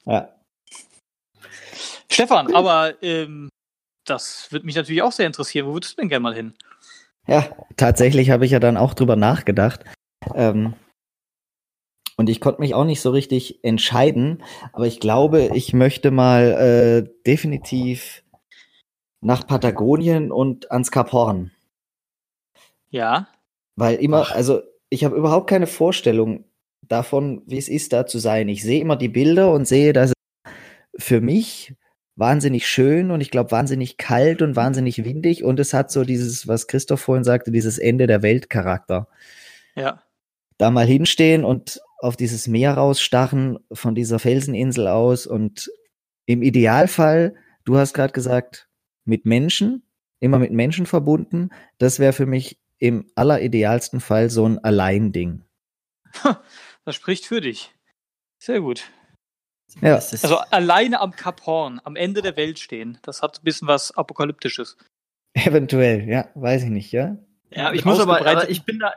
Ja. 0.04 0.28
Stefan, 2.12 2.54
aber 2.54 3.02
ähm, 3.02 3.48
das 4.04 4.52
würde 4.52 4.66
mich 4.66 4.76
natürlich 4.76 5.00
auch 5.00 5.12
sehr 5.12 5.26
interessieren. 5.26 5.66
Wo 5.66 5.72
würdest 5.72 5.94
du 5.94 6.02
denn 6.02 6.10
gerne 6.10 6.22
mal 6.22 6.34
hin? 6.34 6.52
Ja, 7.26 7.48
tatsächlich 7.78 8.28
habe 8.28 8.44
ich 8.44 8.50
ja 8.50 8.60
dann 8.60 8.76
auch 8.76 8.92
drüber 8.92 9.16
nachgedacht. 9.16 9.84
Ähm, 10.34 10.74
und 12.16 12.28
ich 12.28 12.40
konnte 12.40 12.60
mich 12.60 12.74
auch 12.74 12.84
nicht 12.84 13.00
so 13.00 13.10
richtig 13.10 13.64
entscheiden, 13.64 14.42
aber 14.72 14.86
ich 14.86 15.00
glaube, 15.00 15.50
ich 15.54 15.72
möchte 15.72 16.10
mal 16.10 17.06
äh, 17.06 17.10
definitiv 17.26 18.22
nach 19.20 19.46
Patagonien 19.46 20.30
und 20.30 20.70
ans 20.70 20.90
Kap 20.90 21.12
Horn. 21.12 21.50
Ja. 22.90 23.28
Weil 23.76 23.96
immer, 23.96 24.30
also 24.32 24.60
ich 24.90 25.04
habe 25.04 25.16
überhaupt 25.16 25.48
keine 25.48 25.66
Vorstellung 25.66 26.44
davon, 26.82 27.42
wie 27.46 27.58
es 27.58 27.68
ist, 27.68 27.92
da 27.92 28.06
zu 28.06 28.18
sein. 28.18 28.48
Ich 28.48 28.62
sehe 28.62 28.80
immer 28.80 28.96
die 28.96 29.08
Bilder 29.08 29.50
und 29.50 29.66
sehe, 29.66 29.92
dass 29.92 30.10
es 30.10 30.52
für 31.04 31.20
mich 31.20 31.74
wahnsinnig 32.16 32.68
schön 32.68 33.10
und 33.10 33.20
ich 33.20 33.30
glaube 33.30 33.50
wahnsinnig 33.50 33.96
kalt 33.96 34.42
und 34.42 34.54
wahnsinnig 34.54 35.04
windig 35.04 35.42
und 35.42 35.58
es 35.58 35.74
hat 35.74 35.90
so 35.90 36.04
dieses, 36.04 36.46
was 36.46 36.68
Christoph 36.68 37.00
vorhin 37.00 37.24
sagte, 37.24 37.50
dieses 37.50 37.78
Ende 37.78 38.06
der 38.06 38.22
Welt 38.22 38.48
Charakter. 38.50 39.08
Ja. 39.74 40.02
Da 40.58 40.70
mal 40.70 40.86
hinstehen 40.86 41.44
und 41.44 41.80
auf 42.04 42.16
dieses 42.16 42.46
Meer 42.46 42.74
rausstarren 42.74 43.58
von 43.72 43.94
dieser 43.94 44.18
Felseninsel 44.18 44.88
aus 44.88 45.26
und 45.26 45.70
im 46.26 46.42
Idealfall, 46.42 47.34
du 47.64 47.78
hast 47.78 47.94
gerade 47.94 48.12
gesagt, 48.12 48.68
mit 49.06 49.24
Menschen, 49.24 49.82
immer 50.20 50.38
mit 50.38 50.52
Menschen 50.52 50.84
verbunden, 50.84 51.48
das 51.78 51.98
wäre 51.98 52.12
für 52.12 52.26
mich 52.26 52.60
im 52.78 53.10
alleridealsten 53.14 54.00
Fall 54.00 54.28
so 54.28 54.46
ein 54.46 54.58
Alleinding. 54.58 55.44
Das 56.84 56.94
spricht 56.94 57.24
für 57.24 57.40
dich. 57.40 57.74
Sehr 58.38 58.60
gut. 58.60 58.90
Ja. 59.80 59.94
Also 59.94 60.36
alleine 60.36 61.00
am 61.00 61.12
Kap 61.12 61.46
Horn, 61.46 61.80
am 61.82 61.96
Ende 61.96 62.20
der 62.20 62.36
Welt 62.36 62.58
stehen, 62.58 62.98
das 63.00 63.22
hat 63.22 63.38
ein 63.38 63.44
bisschen 63.44 63.66
was 63.66 63.96
Apokalyptisches. 63.96 64.76
Eventuell, 65.32 66.06
ja, 66.06 66.28
weiß 66.34 66.64
ich 66.64 66.70
nicht, 66.70 66.92
ja. 66.92 67.16
Ja, 67.50 67.72
ich 67.72 67.86
muss 67.86 67.98
aber, 67.98 68.20
aber 68.20 68.50
ich 68.50 68.64
bin 68.64 68.78
da, 68.80 68.92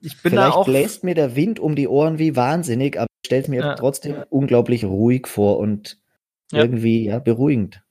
ich 0.00 0.22
bin 0.22 0.32
Vielleicht 0.32 0.52
da 0.54 0.58
auch. 0.58 0.66
bläst 0.66 1.04
mir 1.04 1.14
der 1.14 1.36
Wind 1.36 1.60
um 1.60 1.74
die 1.74 1.88
Ohren 1.88 2.18
wie 2.18 2.36
wahnsinnig, 2.36 2.98
aber 2.98 3.08
es 3.30 3.48
mir 3.48 3.60
Ja. 3.60 3.74
trotzdem 3.74 4.24
unglaublich 4.30 4.84
ruhig 4.84 5.26
vor 5.26 5.58
und 5.58 5.98
Ja. 6.52 6.64
irgendwie 6.64 7.04
ja 7.04 7.18
beruhigend. 7.18 7.82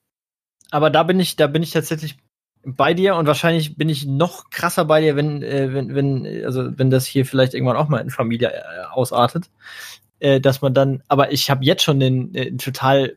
Aber 0.71 0.89
da 0.89 1.03
bin 1.03 1.19
ich, 1.19 1.35
da 1.35 1.47
bin 1.47 1.63
ich 1.63 1.71
tatsächlich 1.71 2.17
bei 2.63 2.93
dir 2.93 3.15
und 3.15 3.27
wahrscheinlich 3.27 3.77
bin 3.77 3.87
ich 3.87 4.05
noch 4.05 4.49
krasser 4.49 4.83
bei 4.85 4.99
dir, 5.01 5.15
wenn, 5.15 5.41
äh, 5.41 5.73
wenn, 5.73 5.95
wenn, 5.95 6.43
also 6.43 6.77
wenn 6.77 6.89
das 6.89 7.05
hier 7.05 7.25
vielleicht 7.25 7.53
irgendwann 7.53 7.77
auch 7.77 7.87
mal 7.87 7.99
in 7.99 8.09
Familie 8.09 8.51
äh, 8.51 8.61
ausartet, 8.91 9.49
äh, 10.19 10.41
dass 10.41 10.61
man 10.61 10.73
dann, 10.73 11.03
aber 11.07 11.31
ich 11.31 11.49
habe 11.49 11.63
jetzt 11.63 11.83
schon 11.83 11.99
den 11.99 12.33
äh, 12.35 12.51
total 12.57 13.15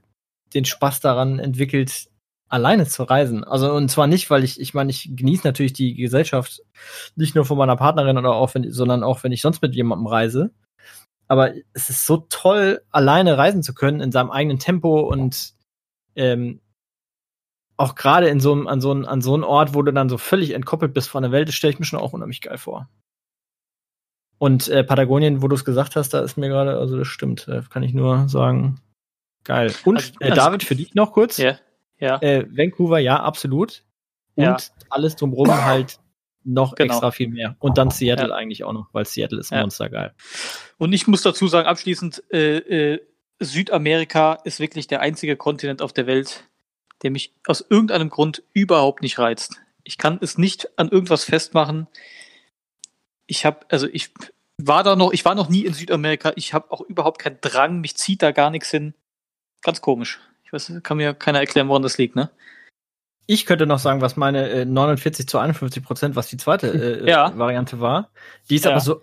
den 0.54 0.64
Spaß 0.64 1.00
daran 1.00 1.38
entwickelt, 1.38 2.08
alleine 2.50 2.86
zu 2.86 3.04
reisen. 3.04 3.44
Also 3.44 3.72
und 3.72 3.88
zwar 3.90 4.06
nicht, 4.06 4.28
weil 4.28 4.44
ich, 4.44 4.60
ich 4.60 4.74
meine, 4.74 4.90
ich 4.90 5.08
genieße 5.14 5.46
natürlich 5.46 5.72
die 5.72 5.94
Gesellschaft 5.94 6.60
nicht 7.16 7.34
nur 7.34 7.44
von 7.46 7.56
meiner 7.56 7.76
Partnerin 7.76 8.18
oder 8.18 8.32
auch 8.34 8.54
wenn, 8.54 8.70
sondern 8.70 9.02
auch 9.02 9.22
wenn 9.22 9.32
ich 9.32 9.40
sonst 9.40 9.62
mit 9.62 9.74
jemandem 9.74 10.06
reise. 10.06 10.50
Aber 11.28 11.52
es 11.72 11.88
ist 11.90 12.06
so 12.06 12.26
toll, 12.28 12.82
alleine 12.90 13.38
reisen 13.38 13.62
zu 13.62 13.72
können 13.72 14.00
in 14.00 14.10
seinem 14.12 14.30
eigenen 14.32 14.58
Tempo 14.58 15.00
und 15.00 15.52
ähm, 16.16 16.60
auch 17.76 17.94
gerade 17.94 18.28
in 18.28 18.40
so 18.40 18.52
einem, 18.52 18.66
an 18.66 18.80
so 18.80 18.90
einem, 18.90 19.06
an 19.06 19.22
so 19.22 19.32
einem 19.34 19.44
Ort, 19.44 19.72
wo 19.72 19.82
du 19.82 19.92
dann 19.92 20.08
so 20.08 20.18
völlig 20.18 20.50
entkoppelt 20.50 20.92
bist 20.92 21.08
von 21.08 21.22
der 21.22 21.32
Welt, 21.32 21.48
das 21.48 21.54
stelle 21.54 21.72
ich 21.72 21.78
mir 21.78 21.86
schon 21.86 22.00
auch 22.00 22.12
unheimlich 22.12 22.40
geil 22.42 22.58
vor. 22.58 22.88
Und 24.38 24.68
äh, 24.68 24.82
Patagonien, 24.82 25.40
wo 25.40 25.48
du 25.48 25.54
es 25.54 25.64
gesagt 25.64 25.96
hast, 25.96 26.10
da 26.14 26.20
ist 26.20 26.36
mir 26.36 26.48
gerade, 26.48 26.76
also 26.78 26.98
das 26.98 27.06
stimmt, 27.06 27.46
da 27.46 27.60
kann 27.62 27.82
ich 27.82 27.94
nur 27.94 28.28
sagen, 28.28 28.80
geil. 29.44 29.72
Und 29.84 29.96
Also- 29.98 30.12
äh, 30.20 30.30
David, 30.34 30.64
für 30.64 30.74
dich 30.74 30.94
noch 30.94 31.12
kurz. 31.12 31.36
Ja. 31.36 31.58
Ja. 32.00 32.16
Äh, 32.22 32.46
Vancouver, 32.50 32.98
ja, 32.98 33.20
absolut. 33.20 33.84
Und 34.34 34.44
Ja. 34.44 34.56
alles 34.88 35.16
drumherum 35.16 35.48
halt 35.64 35.98
noch 36.42 36.74
Genau. 36.74 36.94
extra 36.94 37.10
viel 37.10 37.28
mehr. 37.28 37.56
Und 37.60 37.76
dann 37.78 37.90
Seattle 37.90 38.34
eigentlich 38.34 38.64
auch 38.64 38.72
noch, 38.72 38.88
weil 38.92 39.04
Seattle 39.04 39.38
ist 39.40 39.50
Ja. 39.50 39.60
monstergeil. 39.60 40.14
Und 40.78 40.92
ich 40.92 41.06
muss 41.06 41.22
dazu 41.22 41.46
sagen, 41.48 41.68
abschließend, 41.68 42.22
äh, 42.32 42.94
äh, 42.94 43.00
Südamerika 43.38 44.34
ist 44.44 44.60
wirklich 44.60 44.86
der 44.86 45.00
einzige 45.00 45.36
Kontinent 45.36 45.82
auf 45.82 45.92
der 45.92 46.06
Welt, 46.06 46.48
der 47.02 47.10
mich 47.10 47.34
aus 47.46 47.64
irgendeinem 47.68 48.10
Grund 48.10 48.42
überhaupt 48.52 49.02
nicht 49.02 49.18
reizt. 49.18 49.60
Ich 49.84 49.98
kann 49.98 50.18
es 50.20 50.36
nicht 50.38 50.78
an 50.78 50.88
irgendwas 50.88 51.24
festmachen. 51.24 51.86
Ich 53.26 53.44
habe, 53.46 53.60
also 53.70 53.86
ich 53.90 54.10
war 54.58 54.82
da 54.82 54.96
noch, 54.96 55.12
ich 55.12 55.24
war 55.24 55.34
noch 55.34 55.48
nie 55.48 55.64
in 55.64 55.72
Südamerika. 55.72 56.32
Ich 56.36 56.52
habe 56.52 56.70
auch 56.70 56.82
überhaupt 56.82 57.18
keinen 57.18 57.38
Drang. 57.40 57.80
Mich 57.80 57.96
zieht 57.96 58.22
da 58.22 58.30
gar 58.32 58.50
nichts 58.50 58.70
hin. 58.70 58.94
Ganz 59.62 59.80
komisch. 59.80 60.20
Ich 60.50 60.52
weiß, 60.52 60.82
kann 60.82 60.96
mir 60.96 61.14
keiner 61.14 61.38
erklären, 61.38 61.68
woran 61.68 61.82
das 61.82 61.96
liegt, 61.96 62.16
ne? 62.16 62.28
Ich 63.26 63.46
könnte 63.46 63.66
noch 63.66 63.78
sagen, 63.78 64.00
was 64.00 64.16
meine 64.16 64.48
äh, 64.48 64.64
49 64.64 65.28
zu 65.28 65.38
51 65.38 65.84
Prozent, 65.84 66.16
was 66.16 66.26
die 66.26 66.36
zweite 66.36 66.66
äh, 67.04 67.08
Ja. 67.08 67.32
Variante 67.38 67.78
war. 67.80 68.10
Die 68.48 68.56
ist 68.56 68.64
Ja. 68.64 68.72
aber 68.72 68.80
so, 68.80 69.02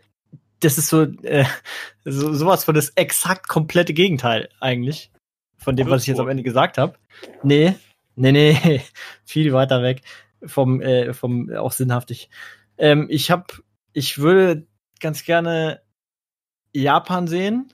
das 0.60 0.78
ist 0.78 0.90
so, 0.90 1.04
äh, 1.04 1.46
so 2.04 2.34
sowas 2.34 2.66
von 2.66 2.76
das 2.76 2.90
exakt 2.96 3.48
komplette 3.48 3.94
Gegenteil 3.94 4.50
eigentlich 4.60 5.12
von 5.58 5.78
dem, 5.78 5.90
was 5.90 6.02
ich 6.02 6.08
jetzt 6.10 6.20
am. 6.20 6.28
Ende 6.28 6.44
gesagt 6.44 6.78
habe. 6.78 6.98
Nee, 7.44 7.76
nee, 8.16 8.32
nee, 8.34 8.82
viel 9.26 9.54
weiter 9.54 9.82
weg 9.82 10.02
vom, 10.46 10.82
äh, 10.82 11.14
vom 11.14 11.50
auch 11.56 11.72
sinnhaftig. 11.72 12.30
Ähm, 12.78 13.08
ich 13.10 13.32
habe, 13.32 13.46
ich 13.94 14.18
würde 14.20 14.68
ganz 15.00 15.24
gerne 15.24 15.82
Japan 16.74 17.28
sehen. 17.28 17.74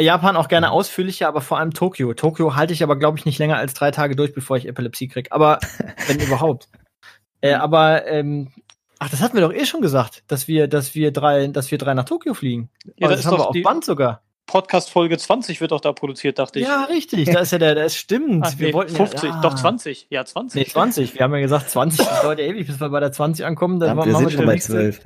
Japan 0.00 0.36
auch 0.36 0.48
gerne 0.48 0.70
ausführlicher, 0.70 1.28
aber 1.28 1.40
vor 1.40 1.58
allem 1.58 1.72
Tokio. 1.72 2.14
Tokio 2.14 2.56
halte 2.56 2.72
ich 2.72 2.82
aber, 2.82 2.96
glaube 2.96 3.18
ich, 3.18 3.24
nicht 3.26 3.38
länger 3.38 3.56
als 3.58 3.74
drei 3.74 3.90
Tage 3.90 4.16
durch, 4.16 4.32
bevor 4.34 4.56
ich 4.56 4.66
Epilepsie 4.66 5.08
krieg. 5.08 5.28
Aber 5.30 5.58
wenn 6.06 6.18
überhaupt. 6.20 6.68
Äh, 7.40 7.54
aber 7.54 8.06
ähm, 8.06 8.50
ach, 8.98 9.10
das 9.10 9.20
hatten 9.20 9.34
wir 9.36 9.42
doch 9.42 9.52
eh 9.52 9.66
schon 9.66 9.80
gesagt, 9.82 10.22
dass 10.28 10.48
wir, 10.48 10.66
dass 10.68 10.94
wir 10.94 11.12
drei, 11.12 11.46
dass 11.48 11.70
wir 11.70 11.78
drei 11.78 11.94
nach 11.94 12.04
Tokio 12.04 12.34
fliegen. 12.34 12.70
Ja, 12.96 13.06
Oh, 13.06 13.10
das 13.10 13.10
das 13.10 13.20
ist 13.20 13.26
haben 13.26 13.32
wir 13.34 13.38
doch 13.38 13.46
auf 13.48 13.52
die- 13.52 13.62
Band 13.62 13.84
sogar. 13.84 14.22
Podcast 14.46 14.90
Folge 14.90 15.16
20 15.16 15.60
wird 15.60 15.70
doch 15.70 15.80
da 15.80 15.92
produziert, 15.92 16.38
dachte 16.38 16.58
ich. 16.58 16.66
Ja, 16.66 16.84
richtig. 16.84 17.30
Da 17.30 17.40
ist 17.40 17.52
ja 17.52 17.58
der, 17.58 17.74
das 17.76 17.96
stimmt. 17.96 18.44
Ach, 18.44 18.58
wir 18.58 18.68
nee, 18.68 18.74
wollten 18.74 18.94
50, 18.96 19.30
ja, 19.30 19.40
doch 19.40 19.54
20. 19.54 20.08
Ja, 20.10 20.24
20. 20.24 20.60
Nee, 20.66 20.70
20. 20.70 21.14
Wir 21.14 21.22
haben 21.22 21.32
ja 21.34 21.40
gesagt, 21.40 21.70
20 21.70 22.04
das 22.04 22.22
dauert 22.22 22.38
ja 22.40 22.46
ewig, 22.46 22.66
bis 22.66 22.80
wir 22.80 22.88
bei 22.88 22.98
der 23.00 23.12
20 23.12 23.46
ankommen. 23.46 23.78
Dann 23.78 23.90
wir 23.90 23.94
machen 23.94 24.14
sind 24.16 24.24
wir 24.24 24.30
schon 24.36 24.46
bei 24.46 24.52
nächste- 24.54 24.72
zwölf. 24.72 25.00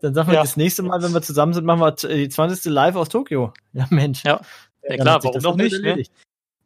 Dann 0.00 0.14
sagen 0.14 0.28
wir 0.28 0.34
Ja. 0.36 0.42
das 0.42 0.56
nächste 0.56 0.82
Mal, 0.82 1.02
wenn 1.02 1.12
wir 1.12 1.22
zusammen 1.22 1.52
sind, 1.52 1.64
machen 1.64 1.80
wir 1.80 1.92
die 1.92 2.28
20. 2.28 2.64
live 2.72 2.96
aus 2.96 3.08
Tokio. 3.08 3.52
Ja, 3.72 3.86
Mensch. 3.90 4.24
Ja. 4.24 4.40
Ja, 4.88 4.96
klar, 4.96 5.22
warum 5.22 5.34
das 5.34 5.42
noch 5.42 5.56
nicht, 5.56 5.80
ne? 5.82 6.02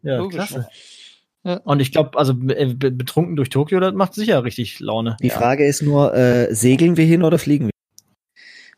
Ja, 0.03 0.18
Logisch. 0.18 0.37
klasse. 0.37 0.68
Ja. 1.42 1.57
Und 1.64 1.81
ich 1.81 1.92
glaube, 1.92 2.16
also 2.18 2.33
be- 2.35 2.75
betrunken 2.75 3.37
durch 3.37 3.51
Tokio, 3.51 3.79
das 3.81 3.92
macht 3.92 4.14
sicher 4.14 4.44
richtig 4.44 4.81
Laune. 4.81 5.16
Die 5.23 5.31
Frage 5.31 5.66
ist 5.66 5.83
nur, 5.83 6.14
äh, 6.14 6.55
segeln 6.55 6.97
wir 6.97 7.05
hin 7.05 7.23
oder 7.23 7.38
fliegen 7.38 7.66
wir? 7.66 7.70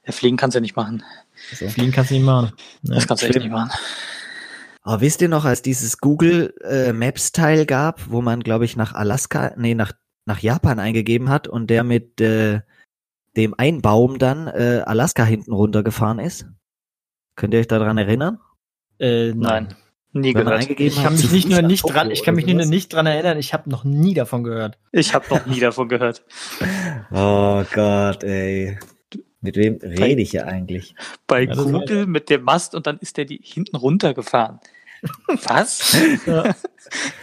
Ja, 0.04 0.12
fliegen 0.12 0.36
kannst 0.36 0.54
du 0.54 0.58
ja 0.58 0.62
nicht 0.62 0.74
machen. 0.76 1.02
So. 1.52 1.68
Fliegen 1.68 1.92
kannst 1.92 2.10
du 2.10 2.14
nicht 2.14 2.24
machen. 2.24 2.52
Ja. 2.82 2.94
Das 2.94 3.06
kannst 3.06 3.22
du 3.22 3.28
echt 3.28 3.38
nicht 3.38 3.50
machen. 3.50 3.70
Aber 4.82 5.00
wisst 5.00 5.20
ihr 5.20 5.28
noch, 5.28 5.44
als 5.44 5.62
dieses 5.62 5.98
Google 5.98 6.54
äh, 6.64 6.92
Maps 6.92 7.32
Teil 7.32 7.66
gab, 7.66 8.08
wo 8.10 8.22
man, 8.22 8.40
glaube 8.40 8.64
ich, 8.64 8.76
nach 8.76 8.94
Alaska, 8.94 9.52
nee, 9.56 9.74
nach, 9.74 9.92
nach 10.26 10.38
Japan 10.40 10.78
eingegeben 10.78 11.28
hat 11.28 11.46
und 11.48 11.68
der 11.68 11.84
mit 11.84 12.20
äh, 12.20 12.60
dem 13.36 13.54
Einbaum 13.56 14.18
dann 14.18 14.46
äh, 14.48 14.82
Alaska 14.84 15.24
hinten 15.24 15.52
runtergefahren 15.52 16.18
ist? 16.18 16.46
Könnt 17.36 17.54
ihr 17.54 17.60
euch 17.60 17.68
daran 17.68 17.98
erinnern? 17.98 18.38
Äh, 18.98 19.28
nein. 19.28 19.36
Nein. 19.68 19.76
Nie 20.12 20.34
Wenn 20.34 20.46
gehört. 20.46 20.70
Ich 20.80 20.96
kann 20.96 21.12
mich 21.14 21.30
nicht 21.30 21.48
nur 21.48 21.60
nicht 21.60 21.82
dran, 21.82 22.10
ich 22.10 22.22
kann 22.22 22.34
mich 22.34 22.46
nur 22.46 22.64
nicht 22.64 22.92
dran 22.94 23.04
erinnern. 23.04 23.38
Ich 23.38 23.52
habe 23.52 23.68
noch 23.68 23.84
nie 23.84 24.14
davon 24.14 24.44
gehört. 24.44 24.78
Ich 24.90 25.14
habe 25.14 25.26
noch 25.28 25.44
nie 25.44 25.60
davon 25.60 25.88
gehört. 25.88 26.24
Oh 27.12 27.62
Gott, 27.72 28.24
ey. 28.24 28.78
Mit 29.40 29.56
wem 29.56 29.78
rede 29.82 30.22
ich 30.22 30.30
hier 30.30 30.46
eigentlich? 30.46 30.94
Bei 31.26 31.42
Ja, 31.42 31.54
das 31.54 31.64
Google 31.64 32.06
mit 32.06 32.30
dem 32.30 32.42
Mast 32.42 32.74
und 32.74 32.86
dann 32.86 32.98
ist 32.98 33.16
der 33.16 33.26
die 33.26 33.40
hinten 33.42 33.76
runtergefahren. 33.76 34.58
Was? 35.44 35.96
Ja. 36.26 36.54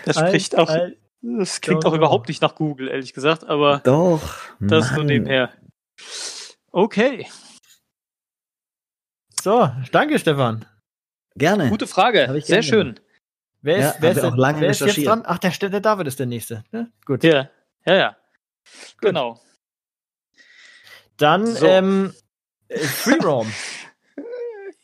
Das 0.06 0.18
spricht 0.18 0.58
auch, 0.58 0.70
das 1.22 1.62
klingt 1.62 1.84
Ja, 1.84 1.90
auch 1.90 1.94
überhaupt 1.96 2.28
nicht 2.28 2.42
nach 2.42 2.56
Google, 2.56 2.90
ehrlich 2.90 3.14
gesagt, 3.14 3.46
aber 3.46 3.80
Doch. 3.84 4.22
das 4.60 4.92
nur 4.92 5.00
Mann. 5.00 5.08
nebenher. 5.08 5.50
Okay, 6.72 7.28
So, 9.42 9.70
danke, 9.92 10.18
Stefan. 10.20 10.66
Gerne. 11.36 11.70
gute 11.70 11.88
Frage. 11.88 12.28
Sehr 12.30 12.42
gerne 12.42 12.64
schön. 12.64 13.00
Wer 13.62 13.80
Ja, 13.80 13.90
ist, 13.90 14.02
wer 14.02 14.10
haben 14.10 14.16
ist, 14.18 14.24
denn- 14.24 14.34
auch 14.34 14.38
lange 14.38 14.62
wer 14.62 14.70
ist 14.70 14.80
jetzt 14.82 15.06
dran? 15.06 15.24
Ach, 15.26 15.38
der, 15.38 15.52
der 15.52 15.80
David 15.82 16.08
ist 16.08 16.20
der 16.20 16.26
Nächste. 16.26 16.64
Ja, 16.72 16.88
gut. 17.06 17.24
Ja, 17.24 17.50
ja, 17.86 17.96
ja. 17.96 18.18
Genau. 19.02 19.40
Dann 21.18 21.46
So. 21.48 21.66
ähm, 21.66 22.14
äh, 22.70 22.80
Free 22.80 23.20
Roam. 23.24 23.52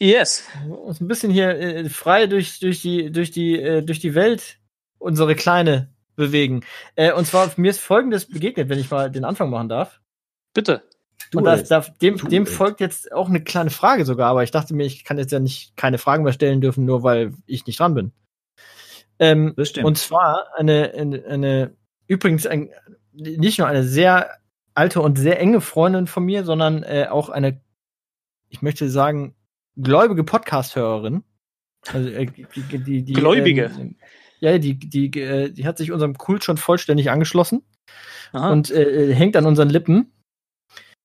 Yes. 0.02 0.46
uns 0.70 1.02
ein 1.02 1.10
bisschen 1.10 1.30
hier 1.30 1.50
äh, 1.50 1.90
frei 1.90 2.26
durch, 2.28 2.60
durch 2.62 2.82
die, 2.82 3.12
durch 3.12 3.32
die, 3.32 3.62
äh, 3.62 3.82
durch 3.84 4.00
die 4.00 4.16
Welt 4.16 4.58
unsere 4.98 5.36
Kleine 5.36 5.94
bewegen. 6.16 6.64
Äh, 6.96 7.12
und 7.12 7.26
zwar, 7.26 7.52
mir 7.58 7.70
ist 7.72 7.82
folgendes 7.82 8.26
begegnet, 8.26 8.70
wenn 8.70 8.80
ich 8.80 8.90
mal 8.90 9.12
den 9.12 9.26
Anfang 9.26 9.50
machen 9.50 9.68
darf. 9.68 10.00
Bitte. 10.54 10.89
Du 11.32 11.40
und 11.40 11.44
das, 11.44 11.68
darf, 11.70 11.96
dem, 12.00 12.18
dem 12.18 12.46
folgt 12.48 12.80
jetzt 12.80 13.12
auch 13.12 13.30
eine 13.30 13.44
kleine 13.44 13.70
Frage 13.70 14.06
sogar, 14.06 14.30
aber 14.30 14.44
ich 14.44 14.52
dachte 14.52 14.74
mir, 14.74 14.86
ich 14.86 15.04
kann 15.04 15.18
jetzt 15.18 15.32
ja 15.32 15.40
nicht 15.40 15.76
keine 15.78 15.98
Fragen 15.98 16.24
mehr 16.24 16.34
stellen 16.34 16.62
dürfen, 16.62 16.86
nur 16.86 17.04
weil 17.04 17.34
ich 17.46 17.66
nicht 17.68 17.80
dran 17.80 17.94
bin. 17.94 18.12
Ähm, 19.20 19.54
Das 19.56 19.70
stimmt. 19.70 19.86
und 19.86 19.98
zwar 19.98 20.48
eine, 20.56 20.94
eine, 20.96 21.26
eine 21.26 21.76
übrigens 22.08 22.48
ein, 22.48 22.70
nicht 23.14 23.60
nur 23.60 23.68
eine 23.68 23.84
sehr 23.84 24.32
alte 24.74 25.02
und 25.02 25.20
sehr 25.20 25.40
enge 25.40 25.62
Freundin 25.62 26.08
von 26.08 26.24
mir, 26.24 26.44
sondern 26.46 26.84
äh, 26.84 27.08
auch 27.10 27.30
eine, 27.30 27.62
ich 28.48 28.62
möchte 28.62 28.90
sagen, 28.90 29.36
gläubige 29.76 30.24
Podcast-Hörerin. 30.24 31.24
Also, 31.94 32.10
äh, 32.10 32.26
die, 32.26 32.46
die, 32.80 33.04
die, 33.04 33.14
Gläubige? 33.14 33.72
Ähm, 33.78 33.98
ja, 34.40 34.58
die, 34.58 34.76
die, 34.80 35.08
äh, 35.20 35.52
die 35.52 35.68
hat 35.68 35.78
sich 35.78 35.92
unserem 35.92 36.18
Kult 36.18 36.44
schon 36.44 36.58
vollständig 36.58 37.12
angeschlossen 37.12 37.64
Aha. 38.32 38.52
und 38.52 38.72
äh, 38.72 39.14
hängt 39.14 39.36
an 39.36 39.46
unseren 39.46 39.70
Lippen. 39.70 40.12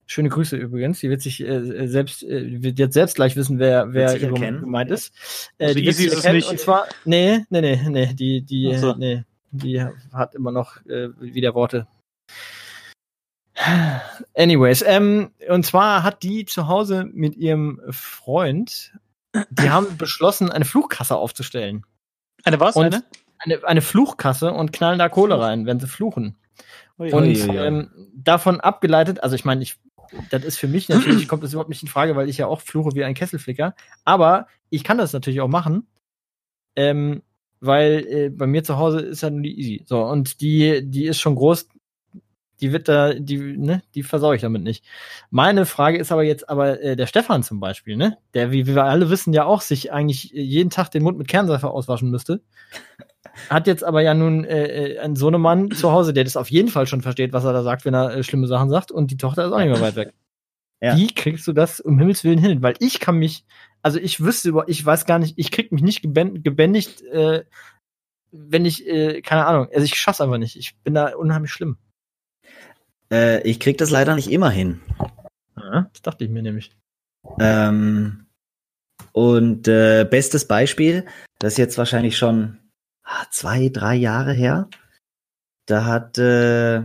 Schöne 0.07 0.29
Grüße 0.29 0.57
übrigens. 0.57 1.01
Die 1.01 1.11
wird 1.11 1.23
sich 1.23 1.40
äh, 1.40 1.87
selbst, 1.88 2.23
äh, 2.23 2.62
wird 2.62 2.79
jetzt 2.79 2.95
selbst 2.95 3.17
gleich 3.17 3.37
wissen, 3.37 3.59
wer, 3.59 3.93
wer 3.95 4.19
gemeint 4.19 4.90
ist. 4.90 5.14
Äh, 5.59 5.67
Also 5.67 5.79
die 5.79 5.87
easy 5.87 6.07
ist 6.07 6.19
es 6.19 6.33
nicht. 6.33 6.49
Und 6.49 6.61
zwar, 6.61 6.87
nee, 7.05 7.40
nee, 7.49 7.61
nee, 7.61 7.88
nee, 7.88 8.12
die, 8.14 8.43
die, 8.43 8.75
so. 8.77 8.95
nee, 8.95 9.25
die 9.51 9.83
hat 10.12 10.35
immer 10.35 10.53
noch 10.53 10.85
äh, 10.87 11.09
wieder 11.21 11.55
Worte. 11.55 11.87
Anyways, 14.37 14.83
ähm, 14.83 15.31
und 15.49 15.64
zwar 15.64 16.03
hat 16.03 16.23
die 16.23 16.45
zu 16.45 16.67
Hause 16.69 17.07
mit 17.12 17.37
ihrem 17.37 17.81
Freund, 17.90 18.93
die 19.51 19.71
haben 19.71 19.87
beschlossen, 19.99 20.51
eine 20.51 20.64
Fluchkasse 20.64 21.17
aufzustellen. 21.17 21.85
Eine 22.45 22.61
was? 22.61 22.77
Und 22.77 22.87
Eine? 22.87 23.05
eine, 23.38 23.64
eine 23.64 23.81
Fluchkasse 23.81 24.53
und 24.53 24.73
knallen 24.73 24.99
da 24.99 25.09
Kohle 25.09 25.40
rein, 25.40 25.67
wenn 25.67 25.81
sie 25.81 25.87
fluchen. 25.87 26.37
Ui. 26.99 27.12
Und 27.12 27.25
ui, 27.25 27.51
ui. 27.51 27.57
ähm, 27.57 27.90
davon 28.14 28.61
abgeleitet, 28.61 29.23
also 29.23 29.35
ich 29.35 29.45
meine, 29.45 29.62
ich, 29.62 29.77
das 30.31 30.45
ist 30.45 30.59
für 30.59 30.69
mich 30.69 30.88
natürlich, 30.88 31.29
kommt 31.29 31.43
das 31.43 31.53
überhaupt 31.53 31.71
nicht 31.71 31.83
in 31.83 31.88
Frage, 31.88 32.17
weil 32.17 32.29
ich 32.29 32.38
ja 32.38 32.47
auch 32.47 32.61
fluche 32.61 32.95
wie 32.95 33.05
ein 33.05 33.14
Kesselflicker. 33.14 33.75
Aber 34.05 34.47
ich 34.71 34.85
kann 34.85 34.99
das 34.99 35.12
natürlich 35.12 35.40
auch 35.40 35.49
machen. 35.49 35.87
Ähm, 36.77 37.23
weil 37.61 38.07
äh, 38.07 38.31
bei 38.31 38.47
mir 38.47 38.62
zu 38.62 38.77
Hause 38.77 39.01
ist 39.01 39.23
ja 39.23 39.31
nur 39.31 39.40
die 39.40 39.59
Easy. 39.59 39.85
So, 39.87 40.05
und 40.05 40.40
die, 40.40 40.83
die 40.85 41.07
ist 41.07 41.19
schon 41.19 41.35
groß, 41.35 41.69
die 42.61 42.73
wird 42.73 42.88
da, 42.88 43.14
die, 43.14 43.38
ne, 43.38 43.83
die 43.95 44.03
versau 44.03 44.33
ich 44.33 44.43
damit 44.43 44.62
nicht. 44.62 44.85
Meine 45.31 45.67
Frage 45.67 45.99
ist 45.99 46.12
aber 46.12 46.23
jetzt, 46.23 46.49
aber 46.49 46.81
äh, 46.81 46.97
der 46.97 47.07
Stefan 47.07 47.43
zum 47.43 47.61
Beispiel, 47.61 47.97
ne, 47.97 48.19
der, 48.35 48.53
wie, 48.53 48.67
wie 48.67 48.75
wir 48.75 48.85
alle 48.85 49.11
wissen, 49.11 49.33
ja 49.33 49.45
auch 49.45 49.61
sich 49.61 49.93
eigentlich 49.93 50.31
jeden 50.33 50.71
Tag 50.71 50.90
den 50.90 51.03
Mund 51.03 51.19
mit 51.19 51.29
Kernseife 51.29 51.69
auswaschen 51.69 52.11
müsste. 52.11 52.43
Hat 53.51 53.67
jetzt 53.67 53.83
aber 53.83 54.03
ja 54.03 54.14
nun 54.14 54.45
äh, 54.45 54.67
äh, 54.67 54.99
einen 55.01 55.17
Sohnemann 55.17 55.71
zu 55.71 55.90
Hause, 55.90 56.12
der 56.12 56.25
das 56.25 56.37
auf 56.37 56.51
jeden 56.51 56.69
Fall 56.69 56.87
schon 56.87 57.03
versteht, 57.03 57.33
was 57.33 57.45
er 57.45 57.53
da 57.53 57.62
sagt, 57.62 57.85
wenn 57.85 57.95
er 57.95 58.17
äh, 58.17 58.23
schlimme 58.23 58.47
Sachen 58.47 58.71
sagt, 58.71 58.93
und 58.93 59.11
die 59.11 59.17
Tochter 59.17 59.47
ist 59.47 59.53
auch 59.53 59.59
nicht 59.59 59.69
mehr 59.69 59.81
weit 59.81 59.97
weg. 59.97 60.14
Ja. 60.81 60.97
Wie 60.97 61.09
kriegst 61.09 61.47
du 61.47 61.53
das 61.53 61.81
um 61.81 61.99
Himmels 61.99 62.25
Willen 62.25 62.38
hin? 62.38 62.62
Weil 62.62 62.75
ich 62.79 63.01
kann 63.01 63.17
mich, 63.17 63.45
also 63.83 63.99
ich 63.99 64.21
wüsste 64.21 64.51
über, 64.51 64.69
ich 64.69 64.85
weiß 64.85 65.07
gar 65.07 65.19
nicht, 65.19 65.35
ich 65.38 65.51
krieg 65.51 65.73
mich 65.73 65.83
nicht 65.83 66.03
gebänd, 66.03 66.45
gebändigt, 66.45 67.03
äh, 67.03 67.45
wenn 68.31 68.64
ich, 68.64 68.87
äh, 68.87 69.23
keine 69.23 69.47
Ahnung, 69.47 69.69
also 69.73 69.85
ich 69.85 69.95
schaff's 69.95 70.21
einfach 70.21 70.38
nicht. 70.38 70.57
Ich 70.57 70.77
bin 70.83 70.95
da 70.95 71.14
unheimlich 71.14 71.53
schlimm. 71.53 71.79
Äh, 73.11 73.43
ich 73.43 73.61
krieg 73.61 73.79
das 73.79 73.90
leider 73.90 74.14
nicht 74.14 74.31
immer 74.31 74.51
hin. 74.51 74.81
Ja, 75.57 75.88
das 75.93 76.03
dachte 76.03 76.25
ich 76.25 76.31
mir 76.31 76.43
nämlich. 76.43 76.73
Ähm, 77.40 78.27
und 79.12 79.69
äh, 79.69 80.07
bestes 80.09 80.47
Beispiel, 80.47 81.05
das 81.38 81.55
ist 81.55 81.59
jetzt 81.59 81.79
wahrscheinlich 81.79 82.17
schon 82.19 82.59
ah, 83.05 83.25
zwei, 83.31 83.69
drei 83.69 83.95
Jahre 83.95 84.33
her. 84.33 84.69
Da 85.67 85.85
hat 85.85 86.19
äh, 86.19 86.83